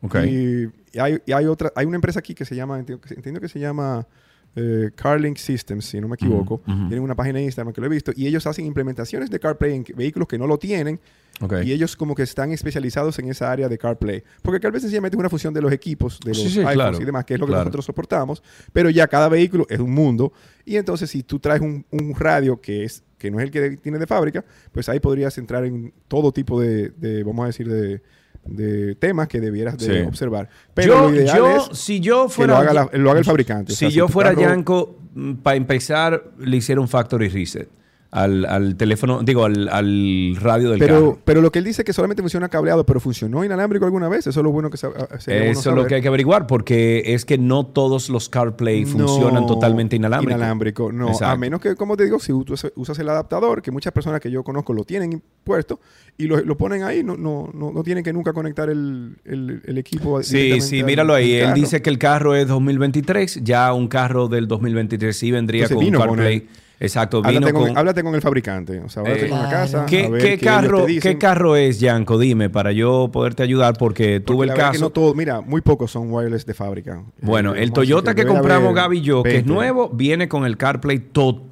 Ok. 0.03 0.17
Y, 0.27 0.69
y 0.93 0.99
hay, 1.01 1.19
y 1.27 1.33
hay 1.33 1.47
otra, 1.47 1.73
hay 1.75 1.87
una 1.87 1.97
empresa 1.97 2.21
aquí 2.21 2.33
que 2.35 2.45
se 2.45 2.55
llama, 2.55 2.79
entiendo 2.79 3.41
que 3.41 3.49
se 3.49 3.59
llama 3.59 4.07
eh, 4.57 4.91
CarLink 4.95 5.37
Systems, 5.37 5.85
si 5.85 6.01
no 6.01 6.09
me 6.09 6.15
equivoco. 6.15 6.61
Tienen 6.65 7.01
una 7.01 7.15
página 7.15 7.39
de 7.39 7.45
Instagram 7.45 7.73
que 7.73 7.81
lo 7.81 7.87
he 7.87 7.91
visto 7.91 8.13
y 8.15 8.27
ellos 8.27 8.47
hacen 8.47 8.67
implementaciones 8.67 9.31
de 9.31 9.41
CarPlay 9.41 9.75
en 9.75 9.85
vehículos 9.97 10.29
que 10.29 10.39
no 10.39 10.47
lo 10.47 10.59
tienen. 10.59 11.01
Ok. 11.41 11.55
Y 11.65 11.73
ellos 11.73 11.97
como 11.97 12.15
que 12.15 12.23
están 12.23 12.53
especializados 12.53 13.19
en 13.19 13.29
esa 13.29 13.51
área 13.51 13.69
de 13.69 13.77
CarPlay. 13.77 14.23
Porque 14.43 14.61
CarPlay 14.61 14.81
sencillamente 14.81 15.17
es 15.17 15.19
una 15.19 15.29
función 15.29 15.53
de 15.53 15.61
los 15.61 15.73
equipos, 15.73 16.21
de 16.21 16.29
los 16.29 16.39
Sí, 16.39 16.51
sí, 16.51 16.59
iPhones 16.61 16.75
claro, 16.75 17.01
y 17.01 17.05
demás, 17.05 17.25
que 17.25 17.35
es 17.35 17.41
lo 17.41 17.47
que 17.47 17.51
claro. 17.51 17.65
nosotros 17.65 17.85
soportamos. 17.85 18.43
Pero 18.73 18.91
ya 18.91 19.09
cada 19.09 19.29
vehículo 19.29 19.67
es 19.69 19.81
un 19.81 19.91
mundo. 19.91 20.33
Y 20.65 20.77
entonces 20.77 21.11
si 21.11 21.25
tú 21.25 21.41
traes 21.41 21.61
un, 21.61 21.85
un 21.91 22.15
radio 22.15 22.61
que 22.61 22.85
es 22.85 23.03
que 23.19 23.31
no 23.31 23.41
es 23.41 23.45
el 23.45 23.51
que 23.51 23.79
tiene 23.79 23.99
de 23.99 24.07
fábrica, 24.07 24.45
pues 24.71 24.89
ahí 24.91 25.01
podrías 25.01 25.39
entrar 25.39 25.65
en 25.65 25.95
todo 26.09 26.31
tipo 26.31 26.61
de, 26.61 26.91
de, 26.91 27.25
vamos 27.25 27.45
a 27.45 27.47
decir, 27.47 27.67
de, 27.67 28.03
de 28.47 28.95
temas 28.97 29.29
que 29.29 29.41
debieras 29.41 29.79
de 29.79 30.03
Sí. 30.03 30.07
observar. 30.07 30.49
Pero 30.75 30.95
yo, 30.95 31.11
lo 31.11 31.15
ideal 31.15 31.37
yo- 31.39 31.57
es 31.73 31.79
si 31.79 32.01
yo 32.01 32.25
que 32.27 32.33
fuera 32.33 32.55
lo 32.55 32.59
haga, 32.61 32.73
la- 32.75 32.91
lo 32.99 33.11
haga 33.11 33.19
el 33.19 33.25
fabricante. 33.25 33.73
O 33.73 33.75
Si 33.75 33.79
sea, 33.81 33.89
yo 33.91 34.07
tu 34.07 34.13
fuera 34.13 34.33
Yanko, 34.35 34.99
para 35.43 35.57
empezar, 35.57 36.25
le 36.39 36.57
hiciera 36.57 36.81
un 36.81 36.89
factory 36.89 37.29
reset. 37.29 37.69
Al, 38.17 38.45
al 38.45 38.77
teléfono, 38.77 39.25
digo, 39.25 39.45
al, 39.45 39.69
al 39.69 40.37
radio 40.41 40.71
del 40.71 40.79
Pero, 40.79 40.95
carro. 40.95 41.19
pero 41.25 41.41
lo 41.41 41.51
que 41.51 41.59
él 41.59 41.65
dice 41.65 41.83
es 41.83 41.85
que 41.87 41.93
solamente 41.93 42.23
funciona 42.23 42.49
cableado, 42.49 42.87
pero 42.87 43.01
funcionó 43.01 43.45
inalámbrico 43.45 43.85
alguna 43.87 44.09
vez. 44.09 44.29
Eso 44.29 44.39
es 44.39 44.45
lo 44.45 44.53
bueno 44.53 44.71
que 44.71 44.77
sa- 44.77 44.93
ah, 44.97 45.19
sería 45.19 45.41
bueno 45.47 45.59
Eso 45.59 45.71
es 45.71 45.77
lo 45.77 45.87
que 45.87 45.97
hay 45.97 46.01
que 46.03 46.07
averiguar, 46.07 46.47
porque 46.47 47.03
es 47.07 47.25
que 47.25 47.39
no 47.39 47.67
todos 47.67 48.09
los 48.11 48.29
CarPlay 48.29 48.85
funcionan 48.85 49.43
No, 49.43 49.47
totalmente 49.47 49.97
inalámbricos. 49.97 50.37
inalámbrico, 50.39 50.93
no. 50.93 51.09
A 51.21 51.37
menos 51.37 51.61
que, 51.61 51.75
como 51.75 51.97
te 51.97 52.05
digo, 52.05 52.21
si 52.21 52.33
usas, 52.33 52.71
usas 52.77 52.97
el 53.01 53.09
adaptador, 53.09 53.61
que 53.63 53.73
muchas 53.73 53.93
personas 53.93 54.21
que 54.21 54.31
yo 54.31 54.45
conozco 54.45 54.73
lo 54.75 54.85
tienen 54.85 55.21
puesto 55.43 55.81
y 56.17 56.29
lo, 56.29 56.41
lo 56.41 56.57
ponen 56.57 56.85
ahí, 56.85 57.03
no, 57.03 57.17
no, 57.17 57.51
no, 57.53 57.73
no 57.73 57.83
tienen 57.83 58.05
que 58.05 58.13
nunca 58.13 58.33
conectar 58.33 58.71
el, 58.71 59.17
el- 59.25 59.61
el 59.65 59.77
equipo. 59.79 60.23
Sí, 60.23 60.61
sí, 60.61 60.79
al- 60.81 60.87
míralo 60.87 61.15
ahí. 61.15 61.33
Él 61.35 61.53
dice 61.55 61.83
que 61.83 61.91
el 61.91 61.99
carro 61.99 62.37
es 62.37 62.47
2023, 62.47 63.41
ya 63.43 63.73
un 63.73 63.89
carro 63.89 64.29
del 64.29 64.47
2023 64.47 65.17
sí 65.19 65.33
vendría 65.33 65.65
Entonces 65.65 65.91
con 65.93 65.99
CarPlay. 66.01 66.47
Exacto, 66.81 67.23
vino 67.23 67.37
Háblate 67.39 67.53
con, 67.53 67.67
con... 67.69 67.79
háblate 67.79 68.03
con 68.03 68.15
el 68.15 68.21
fabricante, 68.21 68.81
o 68.81 68.89
sea, 68.89 69.03
háblate 69.03 69.27
Eh, 69.27 69.29
con 69.31 69.39
la 69.43 69.49
casa. 69.51 69.87
¿Qué, 69.87 70.05
a 70.07 70.09
ver 70.11 70.21
qué 70.23 70.33
ellos 70.35 70.43
carro, 70.45 70.81
te 70.85 70.87
dicen. 70.93 71.13
¿Qué 71.13 71.19
carro 71.19 71.57
es, 71.57 71.81
Yanko? 71.81 72.19
Dime, 72.19 72.51
para 72.51 72.73
yo 72.73 73.11
poderte 73.13 73.43
ayudar, 73.43 73.77
porque 73.79 74.21
tuve 74.21 74.47
el 74.47 74.55
caso. 74.55 74.81
no 74.81 74.91
todo- 74.91 75.15
mira, 75.15 75.41
muy 75.41 75.61
pocos 75.61 75.91
son 75.91 76.13
wireless 76.13 76.45
de 76.47 76.55
fábrica. 76.55 77.03
Bueno, 77.21 77.55
Eh, 77.55 77.63
el 77.63 77.73
Toyota 77.73 78.15
que 78.15 78.27
compramos 78.27 78.75
Gaby 78.75 78.99
y 78.99 79.01
yo, 79.03 79.23
que 79.23 79.29
es 79.31 79.35
20. 79.37 79.53
nuevo, 79.53 79.89
viene 79.91 80.29
con 80.29 80.45
el 80.45 80.57
CarPlay 80.57 80.99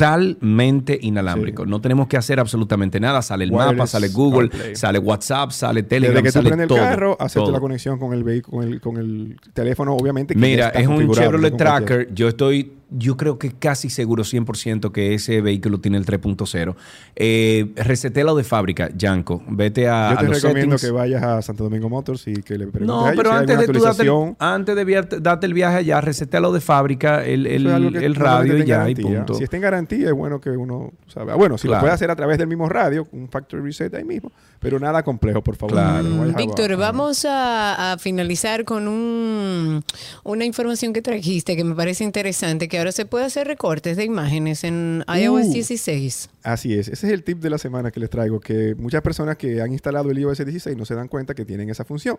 totalmente 0.07 0.99
inalámbrico. 1.01 1.67
No 1.67 1.81
tenemos 1.81 2.09
que 2.09 2.17
hacer 2.17 2.41
absolutamente 2.41 2.99
nada. 3.01 3.23
Sale 3.23 3.45
el 3.45 3.53
mapa, 3.53 3.87
sale 3.87 4.09
Google, 4.09 4.49
CarPlay. 4.49 4.77
sale 4.77 4.99
WhatsApp, 4.99 5.51
sale 5.51 5.83
Telegram, 5.83 6.15
Desde 6.17 6.23
que 6.25 6.29
tú 6.31 6.33
sale 6.39 6.49
prendes 6.49 6.69
todo. 6.69 6.79
el 6.79 6.85
carro, 6.85 7.17
todo. 7.33 7.53
la 7.53 7.61
conexión 7.61 7.99
con 7.99 8.13
el 8.13 8.25
vehículo, 8.25 8.59
con 8.59 8.69
el, 8.73 8.81
con 8.81 8.97
el 8.97 9.37
teléfono, 9.55 9.95
obviamente. 9.95 10.35
que 10.35 10.41
Mira, 10.41 10.69
es 10.71 10.87
un 10.87 11.11
Chevrolet 11.13 11.57
Tracker. 11.57 12.09
Yo 12.15 12.29
estoy, 12.29 12.73
yo 12.97 13.17
creo 13.17 13.39
que 13.39 13.53
casi 13.53 13.91
seguro 13.91 14.25
100% 14.25 14.93
que 14.93 15.15
ese 15.15 15.41
vehículo 15.41 15.81
tiene 15.81 15.99
el 15.99 16.05
3.0. 16.07 16.75
Eh, 17.17 17.73
resetelo 17.77 18.35
de 18.35 18.45
fábrica, 18.45 18.91
Yanko. 18.97 19.43
Vete 19.49 19.89
a, 19.89 20.11
Yo 20.13 20.19
a 20.19 20.21
te 20.21 20.27
los 20.29 20.43
recomiendo 20.43 20.79
settings. 20.79 20.83
que 20.83 20.91
vayas 20.91 21.23
a 21.23 21.43
Santo 21.43 21.65
Domingo 21.65 21.89
Motors 21.89 22.27
y 22.29 22.35
que 22.43 22.59
le 22.59 22.67
preguntes 22.67 22.87
No, 22.87 23.05
pero 23.17 23.31
si 23.31 23.35
hay 23.37 23.41
antes 23.41 23.59
de, 23.59 23.67
tú 23.67 23.73
darte, 23.73 24.03
el- 24.03 24.09
actualización. 24.09 24.37
antes 24.39 24.77
de 24.77 25.19
darte 25.21 25.47
el 25.47 25.55
viaje 25.55 25.77
allá, 25.79 26.01
resetealo 26.01 26.53
de 26.53 26.61
fábrica, 26.61 27.25
el, 27.25 27.47
el, 27.47 27.67
es 27.67 28.03
que 28.03 28.09
radio 28.19 28.59
y 28.59 28.65
ya, 28.65 28.89
y 28.89 28.95
punto. 28.95 29.35
Si 29.35 29.45
está 29.45 29.57
en 29.57 29.63
garantía, 29.63 30.07
es 30.09 30.13
bueno 30.15 30.41
que 30.41 30.51
uno 30.51 30.93
sabe. 31.07 31.33
Ah, 31.33 31.37
Bueno, 31.37 31.59
si 31.59 31.67
Claro. 31.69 31.81
lo 31.81 31.83
puede 31.85 31.95
hacer 31.95 32.11
a 32.11 32.17
través 32.17 32.39
del 32.39 32.47
mismo 32.49 32.69
radio, 32.69 33.07
un 33.13 33.29
factory 33.29 33.63
reset 33.63 33.95
ahí 33.95 34.05
mismo, 34.05 34.33
pero 34.61 34.79
nada 34.79 35.03
complejo, 35.03 35.43
por 35.43 35.57
favor. 35.57 35.73
Claro. 35.75 36.03
No 36.03 36.33
Víctor, 36.37 36.77
vamos 36.77 37.25
a, 37.25 37.93
a 37.93 37.99
finalizar 37.99 38.65
con 38.65 38.89
un, 38.89 39.83
una 40.25 40.45
información 40.45 40.93
que 40.93 41.03
trajiste 41.03 41.57
que 41.57 41.65
me 41.65 41.75
parece 41.75 42.05
interesante, 42.05 42.69
que 42.69 42.82
ahora 42.83 42.93
se 42.93 43.07
puede 43.07 43.25
hacer 43.25 43.47
recortes 43.47 43.97
de 43.97 44.05
imágenes 44.05 44.65
en 44.65 45.05
iOS 45.09 45.47
Uh. 45.47 45.53
16. 45.53 46.31
Así 46.43 46.75
es, 46.75 46.89
ese 46.89 47.07
es 47.07 47.13
el 47.13 47.23
tip 47.25 47.39
de 47.41 47.51
la 47.51 47.59
semana 47.59 47.91
que 47.91 48.01
les 48.01 48.11
traigo, 48.11 48.41
que 48.41 48.75
muchas 48.75 49.03
personas 49.03 49.37
que 49.37 49.61
han 49.63 49.73
instalado 49.73 50.11
el 50.11 50.19
iOS 50.19 50.39
16 50.39 50.77
no 50.77 50.85
se 50.85 50.95
dan 50.95 51.09
cuenta 51.09 51.35
que 51.35 51.45
tienen 51.45 51.71
esa 51.71 51.85
función. 51.85 52.19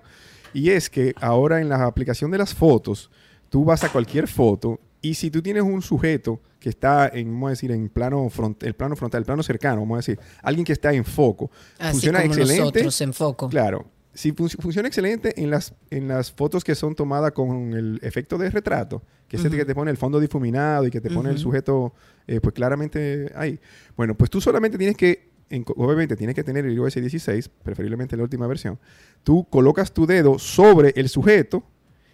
Y 0.53 0.69
es 0.69 0.89
que 0.89 1.13
ahora 1.19 1.61
en 1.61 1.69
la 1.69 1.85
aplicación 1.85 2.31
de 2.31 2.37
las 2.37 2.53
fotos, 2.53 3.09
tú 3.49 3.63
vas 3.65 3.83
a 3.83 3.89
cualquier 3.89 4.27
foto 4.27 4.79
y 5.01 5.15
si 5.15 5.29
tú 5.29 5.41
tienes 5.41 5.63
un 5.63 5.81
sujeto 5.81 6.39
que 6.59 6.69
está 6.69 7.09
en, 7.13 7.27
vamos 7.33 7.47
a 7.47 7.49
decir, 7.51 7.71
en 7.71 7.89
plano 7.89 8.29
front, 8.29 8.63
el 8.63 8.73
plano 8.73 8.95
frontal, 8.95 9.19
el 9.19 9.25
plano 9.25 9.43
cercano, 9.43 9.81
vamos 9.81 9.95
a 9.95 9.97
decir, 9.97 10.19
alguien 10.41 10.63
que 10.65 10.71
está 10.71 10.93
en 10.93 11.03
foco, 11.03 11.51
Así 11.77 11.91
funciona 11.91 12.21
como 12.21 12.33
excelente. 12.33 12.61
nosotros 12.61 13.01
en 13.01 13.13
foco. 13.13 13.49
Claro. 13.49 13.85
Fun- 14.15 14.49
funciona 14.49 14.87
excelente 14.87 15.41
en 15.41 15.49
las, 15.49 15.73
en 15.89 16.07
las 16.07 16.31
fotos 16.31 16.63
que 16.63 16.75
son 16.75 16.93
tomadas 16.95 17.31
con 17.31 17.73
el 17.73 17.99
efecto 18.03 18.37
de 18.37 18.49
retrato, 18.51 19.01
que 19.27 19.37
es 19.37 19.45
el 19.45 19.51
que 19.51 19.65
te 19.65 19.73
pone 19.73 19.89
el 19.91 19.97
fondo 19.97 20.19
difuminado 20.19 20.85
y 20.85 20.91
que 20.91 21.01
te 21.01 21.09
pone 21.09 21.29
el 21.29 21.37
sujeto 21.39 21.93
eh, 22.27 22.39
pues 22.39 22.53
claramente 22.53 23.31
ahí. 23.35 23.59
Bueno, 23.97 24.15
pues 24.15 24.29
tú 24.29 24.39
solamente 24.39 24.77
tienes 24.77 24.95
que, 24.97 25.29
en- 25.49 25.65
obviamente 25.75 26.15
tienes 26.15 26.35
que 26.35 26.43
tener 26.43 26.65
el 26.65 26.73
iOS 26.73 26.93
16, 26.95 27.49
preferiblemente 27.63 28.15
la 28.15 28.23
última 28.23 28.45
versión. 28.47 28.77
Tú 29.23 29.47
colocas 29.49 29.91
tu 29.91 30.05
dedo 30.05 30.37
sobre 30.37 30.93
el 30.95 31.09
sujeto 31.09 31.63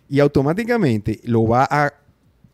y 0.08 0.20
automáticamente 0.22 1.20
lo 1.26 1.46
va 1.48 1.68
a, 1.70 1.86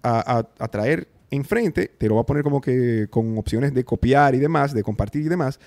a, 0.02 0.38
a- 0.40 0.50
a 0.60 0.68
traer 0.70 1.08
enfrente, 1.30 1.92
te 1.98 2.08
lo 2.08 2.16
va 2.16 2.22
a 2.22 2.26
poner 2.26 2.44
como 2.44 2.62
que 2.62 3.08
con 3.10 3.38
opciones 3.38 3.74
de 3.74 3.84
copiar 3.84 4.34
y 4.36 4.40
demás, 4.40 4.74
de 4.74 4.84
compartir 4.84 5.24
y 5.26 5.30
demás, 5.30 5.60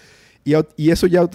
y, 0.45 0.55
y 0.77 0.91
eso 0.91 1.07
ya 1.07 1.29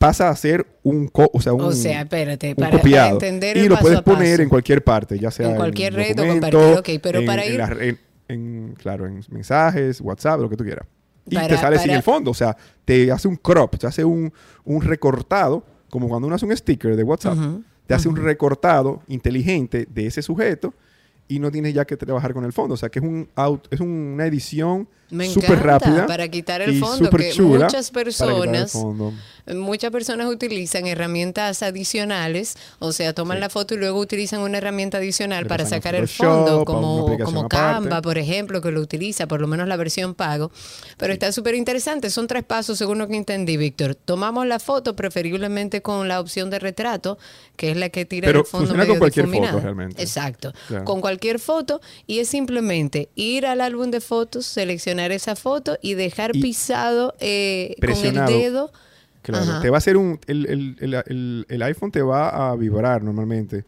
pasa 0.00 0.30
a 0.30 0.34
ser 0.36 0.66
un, 0.82 1.08
co- 1.08 1.30
o 1.34 1.42
sea, 1.42 1.52
un, 1.52 1.60
O 1.60 1.72
sea, 1.72 2.00
espérate, 2.00 2.48
un 2.48 2.54
para, 2.54 2.70
para 2.70 2.80
copiado. 2.82 3.10
entender 3.12 3.58
y 3.58 3.60
el 3.60 3.66
lo 3.68 3.74
paso 3.74 3.82
puedes 3.84 4.00
poner 4.00 4.40
en 4.40 4.48
cualquier 4.48 4.82
parte, 4.82 5.18
ya 5.18 5.30
sea 5.30 5.50
En 5.50 5.56
cualquier 5.56 5.92
red 5.92 6.18
o 6.18 6.26
compartir, 6.26 6.58
ok, 6.78 6.88
pero 7.02 7.18
en- 7.20 7.26
para 7.26 7.44
en 7.44 7.52
ir- 7.52 7.58
la 7.58 7.96
en- 8.34 8.74
claro, 8.78 9.06
en 9.06 9.22
mensajes, 9.28 10.00
WhatsApp, 10.00 10.40
lo 10.40 10.48
que 10.48 10.56
tú 10.56 10.64
quieras. 10.64 10.86
Y 11.28 11.34
Para- 11.34 11.48
te 11.48 11.56
sale 11.58 11.76
sin 11.78 11.88
para- 11.88 11.96
el 11.98 12.02
fondo, 12.02 12.30
o 12.30 12.34
sea, 12.34 12.56
te 12.86 13.12
hace 13.12 13.28
un 13.28 13.36
crop, 13.36 13.76
te 13.76 13.86
hace 13.86 14.02
un, 14.02 14.32
un 14.64 14.80
recortado, 14.80 15.66
como 15.90 16.08
cuando 16.08 16.26
uno 16.28 16.34
hace 16.36 16.46
un 16.46 16.56
sticker 16.56 16.96
de 16.96 17.02
WhatsApp, 17.02 17.36
Ujú, 17.36 17.62
te 17.86 17.92
hace 17.92 18.08
un 18.08 18.16
recortado 18.16 19.02
inteligente 19.06 19.86
de 19.90 20.06
ese 20.06 20.22
sujeto 20.22 20.72
y 21.30 21.38
no 21.38 21.50
tienes 21.50 21.72
ya 21.72 21.84
que 21.84 21.96
trabajar 21.96 22.34
con 22.34 22.44
el 22.44 22.52
fondo. 22.52 22.74
O 22.74 22.76
sea, 22.76 22.88
que 22.88 22.98
es, 22.98 23.04
un 23.04 23.28
out- 23.36 23.68
es 23.70 23.80
una 23.80 24.26
edición 24.26 24.88
súper 25.32 25.60
rápida. 25.60 26.06
para 26.06 26.28
quitar 26.28 26.60
el 26.60 26.78
fondo, 26.78 27.08
que 27.10 27.32
muchas 27.42 27.90
personas. 27.90 28.76
Muchas 29.46 29.90
personas 29.90 30.28
utilizan 30.28 30.86
herramientas 30.86 31.62
adicionales, 31.64 32.56
o 32.78 32.92
sea, 32.92 33.12
toman 33.14 33.40
la 33.40 33.48
foto 33.48 33.74
y 33.74 33.78
luego 33.78 33.98
utilizan 33.98 34.40
una 34.42 34.58
herramienta 34.58 34.98
adicional 34.98 35.44
Le 35.44 35.48
para 35.48 35.66
sacar 35.66 35.94
el 35.96 36.06
fondo, 36.06 36.64
como, 36.64 37.16
como 37.24 37.40
aparte. 37.40 37.56
Canva, 37.56 38.02
por 38.02 38.18
ejemplo, 38.18 38.60
que 38.60 38.70
lo 38.70 38.80
utiliza, 38.80 39.26
por 39.26 39.40
lo 39.40 39.48
menos 39.48 39.66
la 39.66 39.76
versión 39.76 40.14
pago. 40.14 40.52
Pero 40.98 41.12
está 41.12 41.32
súper 41.32 41.54
interesante, 41.56 42.10
son 42.10 42.26
tres 42.28 42.44
pasos 42.44 42.78
según 42.78 42.98
lo 42.98 43.08
que 43.08 43.16
entendí, 43.16 43.56
Víctor. 43.56 43.94
Tomamos 43.96 44.46
la 44.46 44.60
foto 44.60 44.94
preferiblemente 44.94 45.82
con 45.82 46.06
la 46.06 46.20
opción 46.20 46.50
de 46.50 46.58
retrato, 46.60 47.18
que 47.56 47.72
es 47.72 47.76
la 47.76 47.88
que 47.88 48.04
tira 48.04 48.26
Pero 48.26 48.40
el 48.40 48.46
fondo 48.46 48.66
funciona 48.68 48.82
medio 48.84 48.92
con 48.94 48.98
cualquier 49.00 49.24
foto, 49.26 49.32
difuminado. 49.32 49.60
realmente. 49.60 50.00
Exacto, 50.02 50.52
con 50.84 51.00
cualquier 51.00 51.19
foto 51.38 51.80
y 52.06 52.18
es 52.18 52.28
simplemente 52.28 53.08
ir 53.14 53.46
al 53.46 53.60
álbum 53.60 53.90
de 53.90 54.00
fotos, 54.00 54.46
seleccionar 54.46 55.12
esa 55.12 55.36
foto 55.36 55.76
y 55.82 55.94
dejar 55.94 56.32
pisado 56.32 57.14
eh, 57.20 57.76
con 57.80 58.04
el 58.06 58.26
dedo. 58.26 58.72
Claro, 59.22 59.44
Ajá. 59.44 59.60
te 59.60 59.68
va 59.70 59.76
a 59.76 59.78
hacer 59.78 59.96
un. 59.96 60.18
El, 60.26 60.46
el- 60.46 60.76
el- 61.06 61.46
el- 61.48 61.62
iPhone 61.62 61.90
te 61.92 62.00
va 62.02 62.50
a 62.50 62.56
vibrar 62.56 63.02
normalmente 63.02 63.64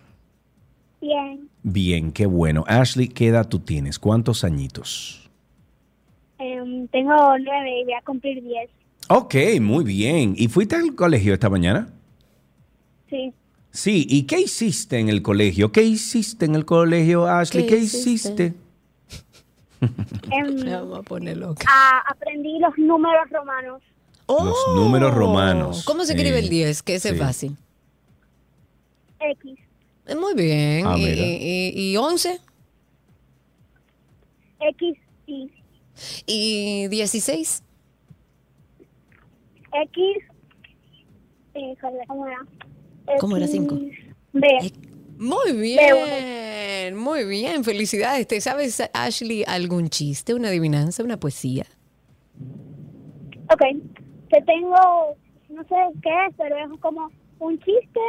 Bien, 1.00 1.48
Bien, 1.62 2.12
qué 2.12 2.26
bueno. 2.26 2.62
Ashley, 2.66 3.08
¿qué 3.08 3.28
edad 3.28 3.48
tú 3.48 3.60
tienes? 3.60 3.98
¿Cuántos 3.98 4.44
añitos? 4.44 5.25
Eh, 6.38 6.54
Em, 6.58 6.86
tengo 6.88 7.14
nueve 7.38 7.80
y 7.80 7.84
voy 7.84 7.94
a 7.94 8.02
cumplir 8.02 8.42
diez. 8.42 8.70
Ok, 9.08 9.34
muy 9.60 9.84
bien. 9.84 10.34
¿Y 10.36 10.48
fuiste 10.48 10.76
al 10.76 10.94
colegio 10.94 11.34
esta 11.34 11.48
mañana? 11.48 11.88
Sí. 13.08 13.32
Sí, 13.70 14.06
¿y 14.08 14.22
qué 14.24 14.40
hiciste 14.40 14.98
en 14.98 15.08
el 15.08 15.22
colegio? 15.22 15.70
¿Qué 15.70 15.82
hiciste 15.82 16.44
en 16.46 16.54
el 16.54 16.64
colegio, 16.64 17.26
Ashley? 17.26 17.66
¿Qué 17.66 17.76
¿Qué, 17.76 17.78
hiciste? 17.82 18.10
hiciste? 18.10 18.54
Em, 20.30 20.54
Me 20.64 20.72
vamos 20.74 20.98
a 20.98 21.02
poner 21.02 21.36
loca. 21.36 21.64
a- 21.70 22.02
aprendí 22.10 22.58
los 22.58 22.76
números 22.78 23.28
romanos. 23.30 23.82
Los 24.28 24.56
números 24.74 25.14
romanos. 25.14 25.84
¿Cómo 25.84 26.04
se 26.04 26.14
escribe 26.14 26.36
Eh, 26.38 26.40
el 26.40 26.48
10? 26.48 26.82
Que 26.82 26.94
ese 26.96 27.10
sí. 27.10 27.14
es 27.14 27.20
fácil. 27.20 27.56
X. 29.20 29.58
Eh, 30.06 30.14
Muy 30.16 30.34
bien. 30.34 30.86
Ah, 30.86 30.96
¿Y, 30.98 31.04
y, 31.04 31.92
y 31.92 31.96
11? 31.96 32.40
X 34.60 34.98
y 36.26 36.84
¿Y 36.84 36.88
16? 36.88 37.62
X. 39.72 40.02
Híjole, 41.54 41.98
¿cómo 42.06 42.26
era? 42.26 42.46
¿Cómo 43.18 43.36
era 43.36 43.46
cinco? 43.46 43.78
B. 44.32 44.72
Muy 45.18 45.52
bien, 45.52 46.96
muy 46.96 47.24
bien. 47.24 47.64
Felicidades. 47.64 48.26
¿Te 48.26 48.40
sabes, 48.40 48.82
Ashley, 48.92 49.44
algún 49.46 49.88
chiste, 49.88 50.34
una 50.34 50.48
adivinanza, 50.48 51.02
una 51.02 51.18
poesía? 51.18 51.64
Ok. 53.50 53.62
Te 54.28 54.42
tengo, 54.42 55.16
no 55.48 55.62
sé 55.62 55.74
qué 56.02 56.10
es, 56.28 56.34
pero 56.36 56.56
es 56.56 56.80
como 56.80 57.08
un 57.38 57.58
chiste 57.58 58.00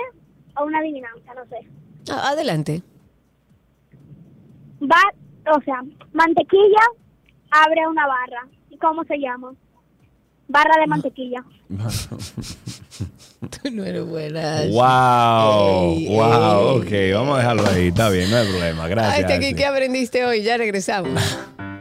o 0.59 0.65
una 0.65 0.79
adivinanza, 0.79 1.33
no 1.33 1.45
sé. 1.45 1.67
Ah, 2.11 2.31
adelante. 2.31 2.81
Va, 4.81 5.01
o 5.55 5.61
sea, 5.61 5.81
mantequilla 6.13 6.81
abre 7.51 7.87
una 7.87 8.07
barra. 8.07 8.47
¿Y 8.69 8.77
cómo 8.77 9.03
se 9.05 9.17
llama? 9.17 9.53
Barra 10.47 10.79
de 10.79 10.87
mantequilla. 10.87 11.43
Tú 13.39 13.71
no 13.71 13.83
eres 13.83 14.05
buena. 14.05 14.61
Wow, 14.69 15.97
Ey, 15.97 16.07
wow, 16.07 16.81
ey. 16.83 17.11
ok, 17.11 17.15
vamos 17.17 17.35
a 17.35 17.39
dejarlo 17.39 17.67
ahí, 17.67 17.87
está 17.89 18.09
bien, 18.09 18.31
no 18.31 18.37
hay 18.37 18.47
problema, 18.47 18.87
gracias. 18.87 19.55
¿qué 19.55 19.65
aprendiste 19.65 20.25
hoy? 20.25 20.43
Ya 20.43 20.57
regresamos. 20.57 21.21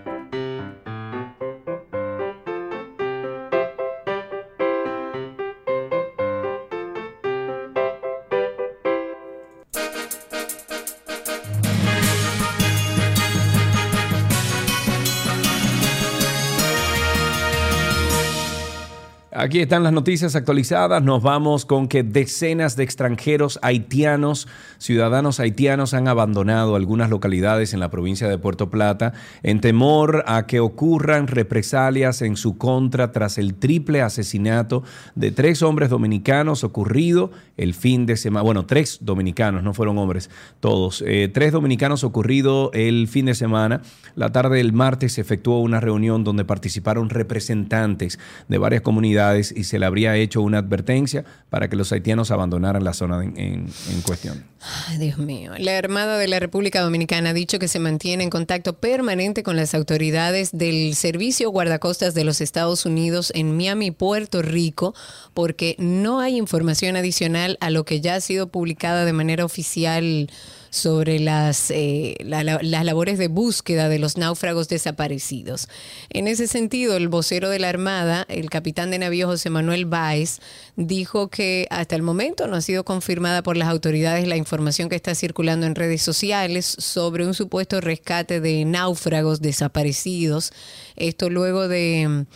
Aquí 19.47 19.60
están 19.60 19.85
las 19.85 19.93
noticias 19.93 20.35
actualizadas. 20.35 21.05
Nos 21.05 21.23
vamos 21.23 21.66
con 21.66 21.86
que 21.86 22.02
decenas 22.02 22.74
de 22.74 22.82
extranjeros 22.82 23.60
haitianos, 23.62 24.48
ciudadanos 24.78 25.39
haitianos, 25.39 25.94
han 25.94 26.09
abandonado 26.09 26.74
algunas 26.74 27.10
localidades 27.10 27.73
en 27.73 27.78
la 27.78 27.89
provincia 27.89 28.27
de 28.28 28.39
Puerto 28.39 28.70
Plata 28.70 29.12
en 29.44 29.60
temor 29.60 30.24
a 30.27 30.48
que 30.48 30.59
ocurran 30.59 31.28
represalias 31.28 32.23
en 32.23 32.36
su 32.36 32.59
contra 32.59 33.12
tras 33.12 33.39
el 33.39 33.55
triple 33.55 34.02
asesinato 34.02 34.82
de 35.14 35.31
tres 35.31 35.62
hombres 35.62 35.90
dominicanos 35.90 36.64
ocurrido 36.64 37.31
el 37.56 37.73
fin 37.74 38.05
de 38.05 38.16
semana. 38.16 38.43
Bueno, 38.43 38.66
tres 38.66 38.98
dominicanos, 39.02 39.62
no 39.62 39.74
fueron 39.74 39.97
hombres, 39.98 40.28
todos. 40.59 41.05
Eh, 41.06 41.31
tres 41.32 41.52
dominicanos 41.52 42.02
ocurrido 42.02 42.73
el 42.74 43.06
fin 43.06 43.27
de 43.27 43.36
semana. 43.36 43.82
La 44.16 44.32
tarde 44.32 44.56
del 44.56 44.73
martes 44.73 45.12
se 45.12 45.20
efectuó 45.20 45.60
una 45.60 45.78
reunión 45.78 46.24
donde 46.24 46.44
participaron 46.44 47.10
representantes 47.10 48.18
de 48.48 48.59
varias 48.59 48.82
comunidades 48.82 49.36
y 49.39 49.65
se 49.65 49.79
le 49.79 49.87
habría 49.87 50.17
hecho 50.17 50.43
una 50.43 50.59
advertencia 50.59 51.25
para 51.51 51.69
que 51.69 51.77
los 51.77 51.93
haitianos 51.93 52.31
abandonaran 52.31 52.85
la 52.85 52.93
zona 52.93 53.23
en, 53.23 53.71
cuestión. 54.05 54.45
Ay, 54.89 54.99
Dios 54.99 55.19
mío. 55.19 55.53
La 55.59 55.79
Armada 55.79 56.19
de 56.19 56.29
la 56.29 56.41
República 56.41 56.81
Dominicana 56.81 57.31
ha 57.31 57.33
dicho 57.33 57.59
que 57.59 57.69
se 57.69 57.79
mantiene 57.79 58.25
en 58.25 58.31
contacto 58.31 58.75
permanente 58.75 59.43
con 59.43 59.57
las 59.57 59.75
autoridades 59.75 60.51
del 60.53 60.95
Servicio 60.95 61.51
Guardacostas 61.51 62.15
de 62.15 62.25
los 62.25 62.41
Estados 62.41 62.87
Unidos 62.87 63.33
en 63.35 63.57
Miami, 63.57 63.91
Puerto 63.91 64.43
Rico, 64.43 64.95
porque 65.35 65.77
no 65.79 66.21
hay 66.21 66.37
información 66.37 66.97
adicional 66.97 67.59
a 67.61 67.71
lo 67.71 67.85
que 67.85 68.01
ya 68.01 68.17
ha 68.17 68.21
sido 68.21 68.49
publicada 68.49 69.05
de 69.05 69.13
manera 69.13 69.45
oficial 69.45 70.29
sobre 70.77 71.19
las, 71.19 71.70
eh, 71.70 72.16
la- 72.20 72.44
la- 72.44 72.61
las 72.62 72.85
labores 72.85 73.19
de 73.19 73.28
búsqueda 73.28 73.89
de 73.89 73.98
los 73.98 74.16
náufragos 74.16 74.69
desaparecidos. 74.69 75.69
En 76.11 76.28
ese 76.28 76.47
sentido, 76.47 76.97
el 76.97 77.09
vocero 77.09 77.48
de 77.48 77.59
la 77.59 77.69
Armada, 77.69 78.27
el 78.28 78.51
capitán 78.51 78.90
de 78.90 78.98
navío 78.98 79.27
José 79.27 79.51
Manuel 79.51 79.86
Báez, 79.86 80.39
dijo 80.77 81.28
que 81.28 81.66
hasta 81.70 81.97
el 81.97 82.03
momento 82.03 82.47
no 82.47 82.57
ha 82.57 82.61
sido 82.61 82.85
confirmada 82.85 83.43
por 83.43 83.57
las 83.57 83.69
autoridades 83.69 84.28
la 84.28 84.36
información 84.36 84.89
que 84.89 84.97
está 84.97 85.15
circulando 85.15 85.66
en 85.66 85.74
redes 85.74 86.03
sociales 86.03 86.66
sobre 86.78 87.27
un 87.27 87.35
supuesto 87.35 87.81
rescate 87.81 88.40
de 88.40 88.65
náufragos 88.65 89.40
desaparecidos. 89.40 90.53
Esto 90.97 91.31
luego 91.31 91.69
de, 91.69 92.27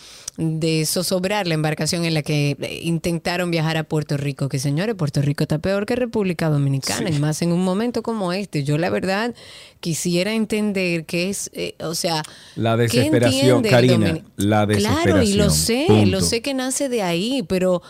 de 0.40 0.86
zozobrar 0.86 1.46
la 1.46 1.52
embarcación 1.52 2.06
en 2.06 2.14
la 2.14 2.22
que 2.22 2.56
eh, 2.58 2.80
intentaron 2.82 3.50
viajar 3.50 3.76
a 3.76 3.84
Puerto 3.84 4.16
Rico. 4.16 4.48
Que 4.48 4.58
señores, 4.58 4.94
Puerto 4.94 5.20
Rico 5.20 5.44
está 5.44 5.58
peor 5.58 5.84
que 5.84 5.96
República 5.96 6.48
Dominicana, 6.48 7.10
y 7.10 7.18
más 7.18 7.42
en 7.42 7.52
un 7.52 7.62
momento 7.62 8.02
como 8.02 8.32
este. 8.32 8.64
Yo 8.64 8.78
la 8.78 8.88
verdad 8.88 9.34
quisiera 9.80 10.32
entender 10.32 11.04
qué 11.04 11.28
es, 11.28 11.50
eh, 11.52 11.74
o 11.80 11.94
sea... 11.94 12.22
La 12.56 12.76
¿qué 12.76 12.84
desesperación, 12.84 13.62
Karina, 13.62 14.18
la 14.36 14.64
desesperación. 14.64 15.04
Claro, 15.04 15.22
y 15.22 15.34
lo 15.34 15.50
sé, 15.50 15.84
punto. 15.86 16.06
lo 16.06 16.20
sé 16.22 16.40
que 16.40 16.54
nace 16.54 16.88
de 16.88 17.02
ahí, 17.02 17.44
pero 17.46 17.82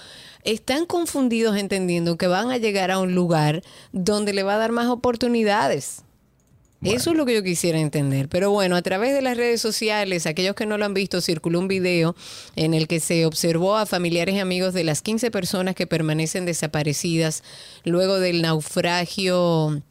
están 0.42 0.86
confundidos 0.86 1.56
entendiendo 1.56 2.16
que 2.16 2.26
van 2.26 2.50
a 2.50 2.56
llegar 2.56 2.90
a 2.90 2.98
un 2.98 3.14
lugar 3.14 3.62
donde 3.92 4.32
le 4.32 4.42
va 4.42 4.54
a 4.54 4.58
dar 4.58 4.72
más 4.72 4.88
oportunidades. 4.88 6.02
Eso 6.82 7.10
es 7.10 7.16
lo 7.16 7.26
que 7.26 7.34
yo 7.34 7.42
quisiera 7.42 7.78
entender. 7.78 8.28
Pero 8.28 8.50
bueno, 8.50 8.74
a 8.74 8.82
través 8.82 9.14
de 9.14 9.20
las 9.20 9.36
redes 9.36 9.60
sociales, 9.60 10.26
aquellos 10.26 10.54
que 10.54 10.64
no 10.64 10.78
lo 10.78 10.86
han 10.86 10.94
visto, 10.94 11.20
circuló 11.20 11.58
un 11.58 11.68
video 11.68 12.16
en 12.56 12.72
el 12.72 12.88
que 12.88 13.00
se 13.00 13.26
observó 13.26 13.76
a 13.76 13.84
familiares 13.84 14.34
y 14.34 14.38
amigos 14.38 14.72
de 14.72 14.84
las 14.84 15.02
15 15.02 15.30
personas 15.30 15.74
que 15.74 15.86
permanecen 15.86 16.46
desaparecidas 16.46 17.42
luego 17.84 18.18
del 18.18 18.40
naufragio 18.40 19.82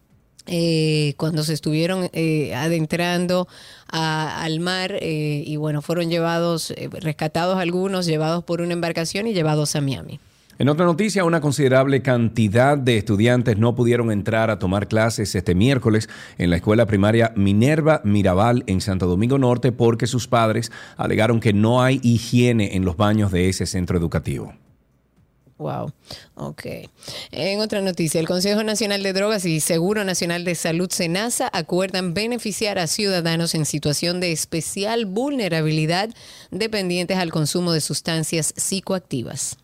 eh, 0.52 1.14
cuando 1.18 1.44
se 1.44 1.54
estuvieron 1.54 2.10
eh, 2.12 2.56
adentrando 2.56 3.48
al 3.88 4.60
mar 4.60 4.98
eh, 5.00 5.44
y 5.46 5.58
bueno, 5.58 5.84
fueron 5.84 6.10
llevados, 6.10 6.72
eh, 6.72 6.90
rescatados 6.92 7.60
algunos, 7.60 8.08
llevados 8.08 8.44
por 8.44 8.62
una 8.62 8.74
embarcación 8.74 9.28
y 9.28 9.34
llevados 9.34 9.76
a 9.76 9.82
Miami. 9.82 10.20
En 10.60 10.68
otra 10.68 10.86
noticia, 10.86 11.24
una 11.24 11.40
considerable 11.40 12.02
cantidad 12.02 12.78
de 12.78 12.98
estudiantes 12.98 13.58
no 13.58 13.76
pudieron 13.76 14.12
entrar 14.12 14.50
a 14.50 14.60
tomar 14.60 14.90
clases 14.90 15.34
este 15.34 15.56
miércoles 15.56 16.10
en 16.38 16.50
la 16.50 16.58
escuela 16.58 16.86
primaria 16.86 17.32
Minerva 17.38 18.02
Mirabal 18.04 18.66
en 18.68 18.82
Santo 18.82 19.08
Domingo 19.08 19.38
Norte 19.38 19.72
porque 19.72 20.06
sus 20.06 20.28
padres 20.28 20.70
alegaron 20.98 21.40
que 21.40 21.54
no 21.54 21.82
hay 21.82 22.02
higiene 22.04 22.76
en 22.76 22.84
los 22.84 22.98
baños 22.98 23.32
de 23.32 23.48
ese 23.48 23.66
centro 23.66 23.98
educativo. 23.98 24.54
Wow. 25.60 25.94
Ok. 26.36 26.66
En 27.32 27.62
otra 27.62 27.80
noticia, 27.80 28.20
el 28.20 28.28
Consejo 28.28 28.62
Nacional 28.62 29.02
de 29.02 29.14
Drogas 29.14 29.46
y 29.46 29.62
Seguro 29.62 30.04
Nacional 30.04 30.44
de 30.44 30.56
Salud, 30.56 30.90
SENASA, 30.92 31.50
acuerdan 31.54 32.14
beneficiar 32.14 32.80
a 32.80 32.88
ciudadanos 32.88 33.56
en 33.56 33.66
situación 33.66 34.20
de 34.20 34.34
especial 34.34 35.06
vulnerabilidad 35.06 36.10
dependientes 36.52 37.18
al 37.18 37.32
consumo 37.32 37.72
de 37.72 37.80
sustancias 37.80 38.54
psicoactivas. 38.58 39.58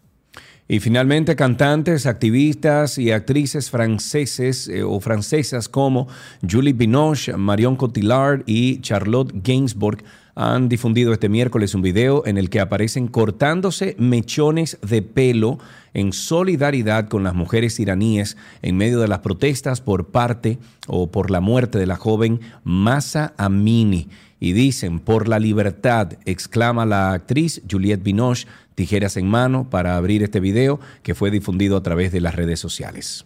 Y 0.67 0.79
finalmente, 0.79 1.35
cantantes, 1.35 2.07
activistas 2.07 2.97
y 2.97 3.11
actrices 3.11 3.69
franceses 3.69 4.67
eh, 4.67 4.81
o 4.81 4.99
francesas 4.99 5.69
como 5.69 6.07
Julie 6.41 6.73
Binoche, 6.73 7.37
Marion 7.37 7.75
Cotillard 7.75 8.41
y 8.47 8.81
Charlotte 8.81 9.31
Gainsbourg 9.43 10.03
han 10.33 10.67
difundido 10.67 11.13
este 11.13 11.29
miércoles 11.29 11.75
un 11.75 11.81
video 11.81 12.25
en 12.25 12.37
el 12.37 12.49
que 12.49 12.59
aparecen 12.59 13.07
cortándose 13.07 13.95
mechones 13.99 14.77
de 14.81 15.01
pelo 15.01 15.59
en 15.93 16.11
solidaridad 16.11 17.07
con 17.07 17.23
las 17.23 17.35
mujeres 17.35 17.79
iraníes 17.79 18.35
en 18.61 18.75
medio 18.75 18.99
de 18.99 19.07
las 19.07 19.19
protestas 19.19 19.81
por 19.81 20.07
parte 20.07 20.57
o 20.87 21.09
por 21.09 21.31
la 21.31 21.39
muerte 21.41 21.77
de 21.77 21.85
la 21.85 21.95
joven 21.95 22.41
Masa 22.63 23.33
Amini. 23.37 24.09
Y 24.37 24.51
dicen, 24.51 24.99
por 24.99 25.29
la 25.29 25.39
libertad, 25.39 26.13
exclama 26.25 26.85
la 26.85 27.13
actriz 27.13 27.61
Juliette 27.71 28.03
Binoche, 28.03 28.47
tijeras 28.75 29.17
en 29.17 29.27
mano, 29.27 29.69
para 29.69 29.97
abrir 29.97 30.21
este 30.23 30.39
video 30.39 30.79
que 31.01 31.15
fue 31.15 31.31
difundido 31.31 31.77
a 31.77 31.83
través 31.83 32.11
de 32.11 32.21
las 32.21 32.35
redes 32.35 32.59
sociales. 32.59 33.25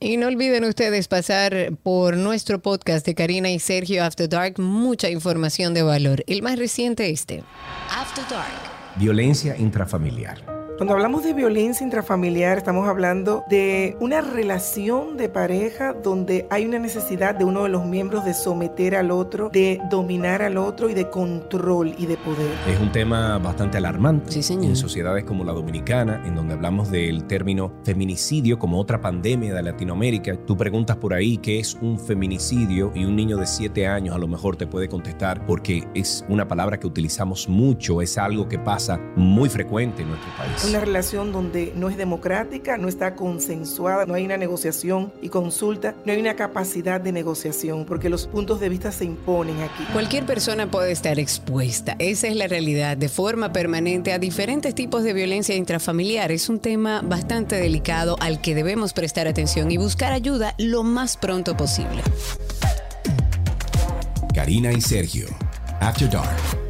Y 0.00 0.16
no 0.16 0.26
olviden 0.26 0.64
ustedes 0.64 1.08
pasar 1.08 1.72
por 1.82 2.16
nuestro 2.16 2.60
podcast 2.60 3.06
de 3.06 3.14
Karina 3.14 3.50
y 3.50 3.58
Sergio 3.58 4.04
After 4.04 4.28
Dark, 4.28 4.58
mucha 4.58 5.08
información 5.08 5.72
de 5.72 5.82
valor. 5.82 6.24
El 6.26 6.42
más 6.42 6.58
reciente 6.58 7.10
este. 7.10 7.42
After 7.90 8.24
Dark. 8.28 8.74
Violencia 8.96 9.56
intrafamiliar. 9.56 10.53
Cuando 10.76 10.94
hablamos 10.94 11.22
de 11.22 11.32
violencia 11.34 11.84
intrafamiliar, 11.84 12.58
estamos 12.58 12.88
hablando 12.88 13.44
de 13.48 13.96
una 14.00 14.20
relación 14.20 15.16
de 15.16 15.28
pareja 15.28 15.92
donde 15.92 16.48
hay 16.50 16.66
una 16.66 16.80
necesidad 16.80 17.36
de 17.36 17.44
uno 17.44 17.62
de 17.62 17.68
los 17.68 17.86
miembros 17.86 18.24
de 18.24 18.34
someter 18.34 18.96
al 18.96 19.12
otro, 19.12 19.50
de 19.50 19.80
dominar 19.88 20.42
al 20.42 20.56
otro 20.56 20.90
y 20.90 20.94
de 20.94 21.08
control 21.08 21.94
y 21.96 22.06
de 22.06 22.16
poder. 22.16 22.50
Es 22.66 22.80
un 22.80 22.90
tema 22.90 23.38
bastante 23.38 23.78
alarmante 23.78 24.40
en 24.50 24.74
sociedades 24.74 25.22
como 25.22 25.44
la 25.44 25.52
dominicana, 25.52 26.20
en 26.26 26.34
donde 26.34 26.54
hablamos 26.54 26.90
del 26.90 27.24
término 27.28 27.72
feminicidio 27.84 28.58
como 28.58 28.80
otra 28.80 29.00
pandemia 29.00 29.54
de 29.54 29.62
Latinoamérica. 29.62 30.36
Tú 30.44 30.56
preguntas 30.56 30.96
por 30.96 31.14
ahí 31.14 31.38
qué 31.38 31.60
es 31.60 31.78
un 31.80 32.00
feminicidio 32.00 32.90
y 32.96 33.04
un 33.04 33.14
niño 33.14 33.36
de 33.36 33.46
7 33.46 33.86
años 33.86 34.16
a 34.16 34.18
lo 34.18 34.26
mejor 34.26 34.56
te 34.56 34.66
puede 34.66 34.88
contestar 34.88 35.46
porque 35.46 35.86
es 35.94 36.24
una 36.28 36.48
palabra 36.48 36.80
que 36.80 36.88
utilizamos 36.88 37.48
mucho, 37.48 38.02
es 38.02 38.18
algo 38.18 38.48
que 38.48 38.58
pasa 38.58 38.98
muy 39.14 39.48
frecuente 39.48 40.02
en 40.02 40.08
nuestro 40.08 40.30
país. 40.36 40.63
Una 40.68 40.80
relación 40.80 41.32
donde 41.32 41.72
no 41.76 41.90
es 41.90 41.96
democrática, 41.96 42.78
no 42.78 42.88
está 42.88 43.14
consensuada, 43.14 44.06
no 44.06 44.14
hay 44.14 44.24
una 44.24 44.36
negociación 44.36 45.12
y 45.20 45.28
consulta, 45.28 45.94
no 46.04 46.12
hay 46.12 46.20
una 46.20 46.36
capacidad 46.36 47.00
de 47.00 47.12
negociación 47.12 47.84
porque 47.84 48.08
los 48.08 48.26
puntos 48.26 48.60
de 48.60 48.68
vista 48.68 48.90
se 48.90 49.04
imponen 49.04 49.60
aquí. 49.60 49.84
Cualquier 49.92 50.24
persona 50.24 50.70
puede 50.70 50.92
estar 50.92 51.18
expuesta, 51.18 51.96
esa 51.98 52.28
es 52.28 52.36
la 52.36 52.46
realidad, 52.46 52.96
de 52.96 53.08
forma 53.08 53.52
permanente 53.52 54.12
a 54.12 54.18
diferentes 54.18 54.74
tipos 54.74 55.02
de 55.02 55.12
violencia 55.12 55.54
intrafamiliar. 55.54 56.32
Es 56.32 56.48
un 56.48 56.60
tema 56.60 57.02
bastante 57.02 57.56
delicado 57.56 58.16
al 58.20 58.40
que 58.40 58.54
debemos 58.54 58.92
prestar 58.92 59.28
atención 59.28 59.70
y 59.70 59.76
buscar 59.76 60.12
ayuda 60.12 60.54
lo 60.58 60.82
más 60.82 61.16
pronto 61.16 61.56
posible. 61.56 62.02
Karina 64.34 64.72
y 64.72 64.80
Sergio. 64.80 65.26
After 65.80 66.08
Dark. 66.08 66.63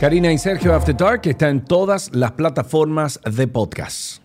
Karina 0.00 0.32
y 0.32 0.38
Sergio 0.38 0.74
After 0.74 0.96
Dark 0.96 1.20
está 1.26 1.50
en 1.50 1.60
todas 1.62 2.10
las 2.14 2.32
plataformas 2.32 3.20
de 3.30 3.46
podcast. 3.46 4.22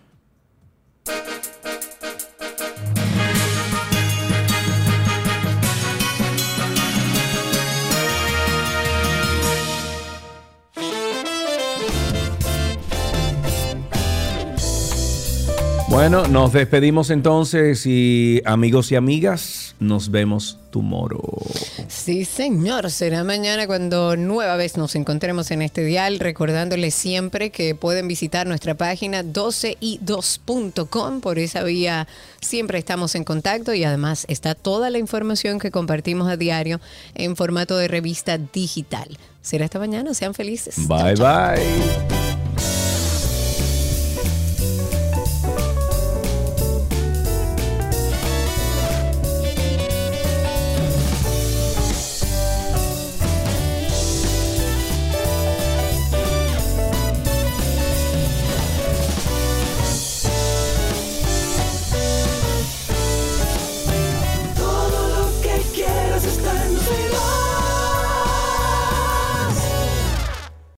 Bueno, 15.90 16.26
nos 16.28 16.54
despedimos 16.54 17.10
entonces 17.10 17.84
y 17.84 18.40
amigos 18.46 18.90
y 18.92 18.96
amigas, 18.96 19.76
nos 19.78 20.10
vemos 20.10 20.58
tomorrow. 20.70 21.42
Sí, 22.06 22.24
señor. 22.24 22.88
Será 22.92 23.24
mañana 23.24 23.66
cuando 23.66 24.16
nueva 24.16 24.54
vez 24.54 24.76
nos 24.76 24.94
encontremos 24.94 25.50
en 25.50 25.60
este 25.60 25.82
dial, 25.82 26.20
recordándoles 26.20 26.94
siempre 26.94 27.50
que 27.50 27.74
pueden 27.74 28.06
visitar 28.06 28.46
nuestra 28.46 28.76
página 28.76 29.24
12y2.com. 29.24 31.20
Por 31.20 31.40
esa 31.40 31.64
vía 31.64 32.06
siempre 32.40 32.78
estamos 32.78 33.16
en 33.16 33.24
contacto 33.24 33.74
y 33.74 33.82
además 33.82 34.24
está 34.28 34.54
toda 34.54 34.88
la 34.90 34.98
información 34.98 35.58
que 35.58 35.72
compartimos 35.72 36.28
a 36.28 36.36
diario 36.36 36.80
en 37.16 37.34
formato 37.34 37.76
de 37.76 37.88
revista 37.88 38.38
digital. 38.38 39.18
Será 39.42 39.64
esta 39.64 39.80
mañana. 39.80 40.14
Sean 40.14 40.32
felices. 40.32 40.76
Bye 40.86 41.16
bye. 41.16 42.85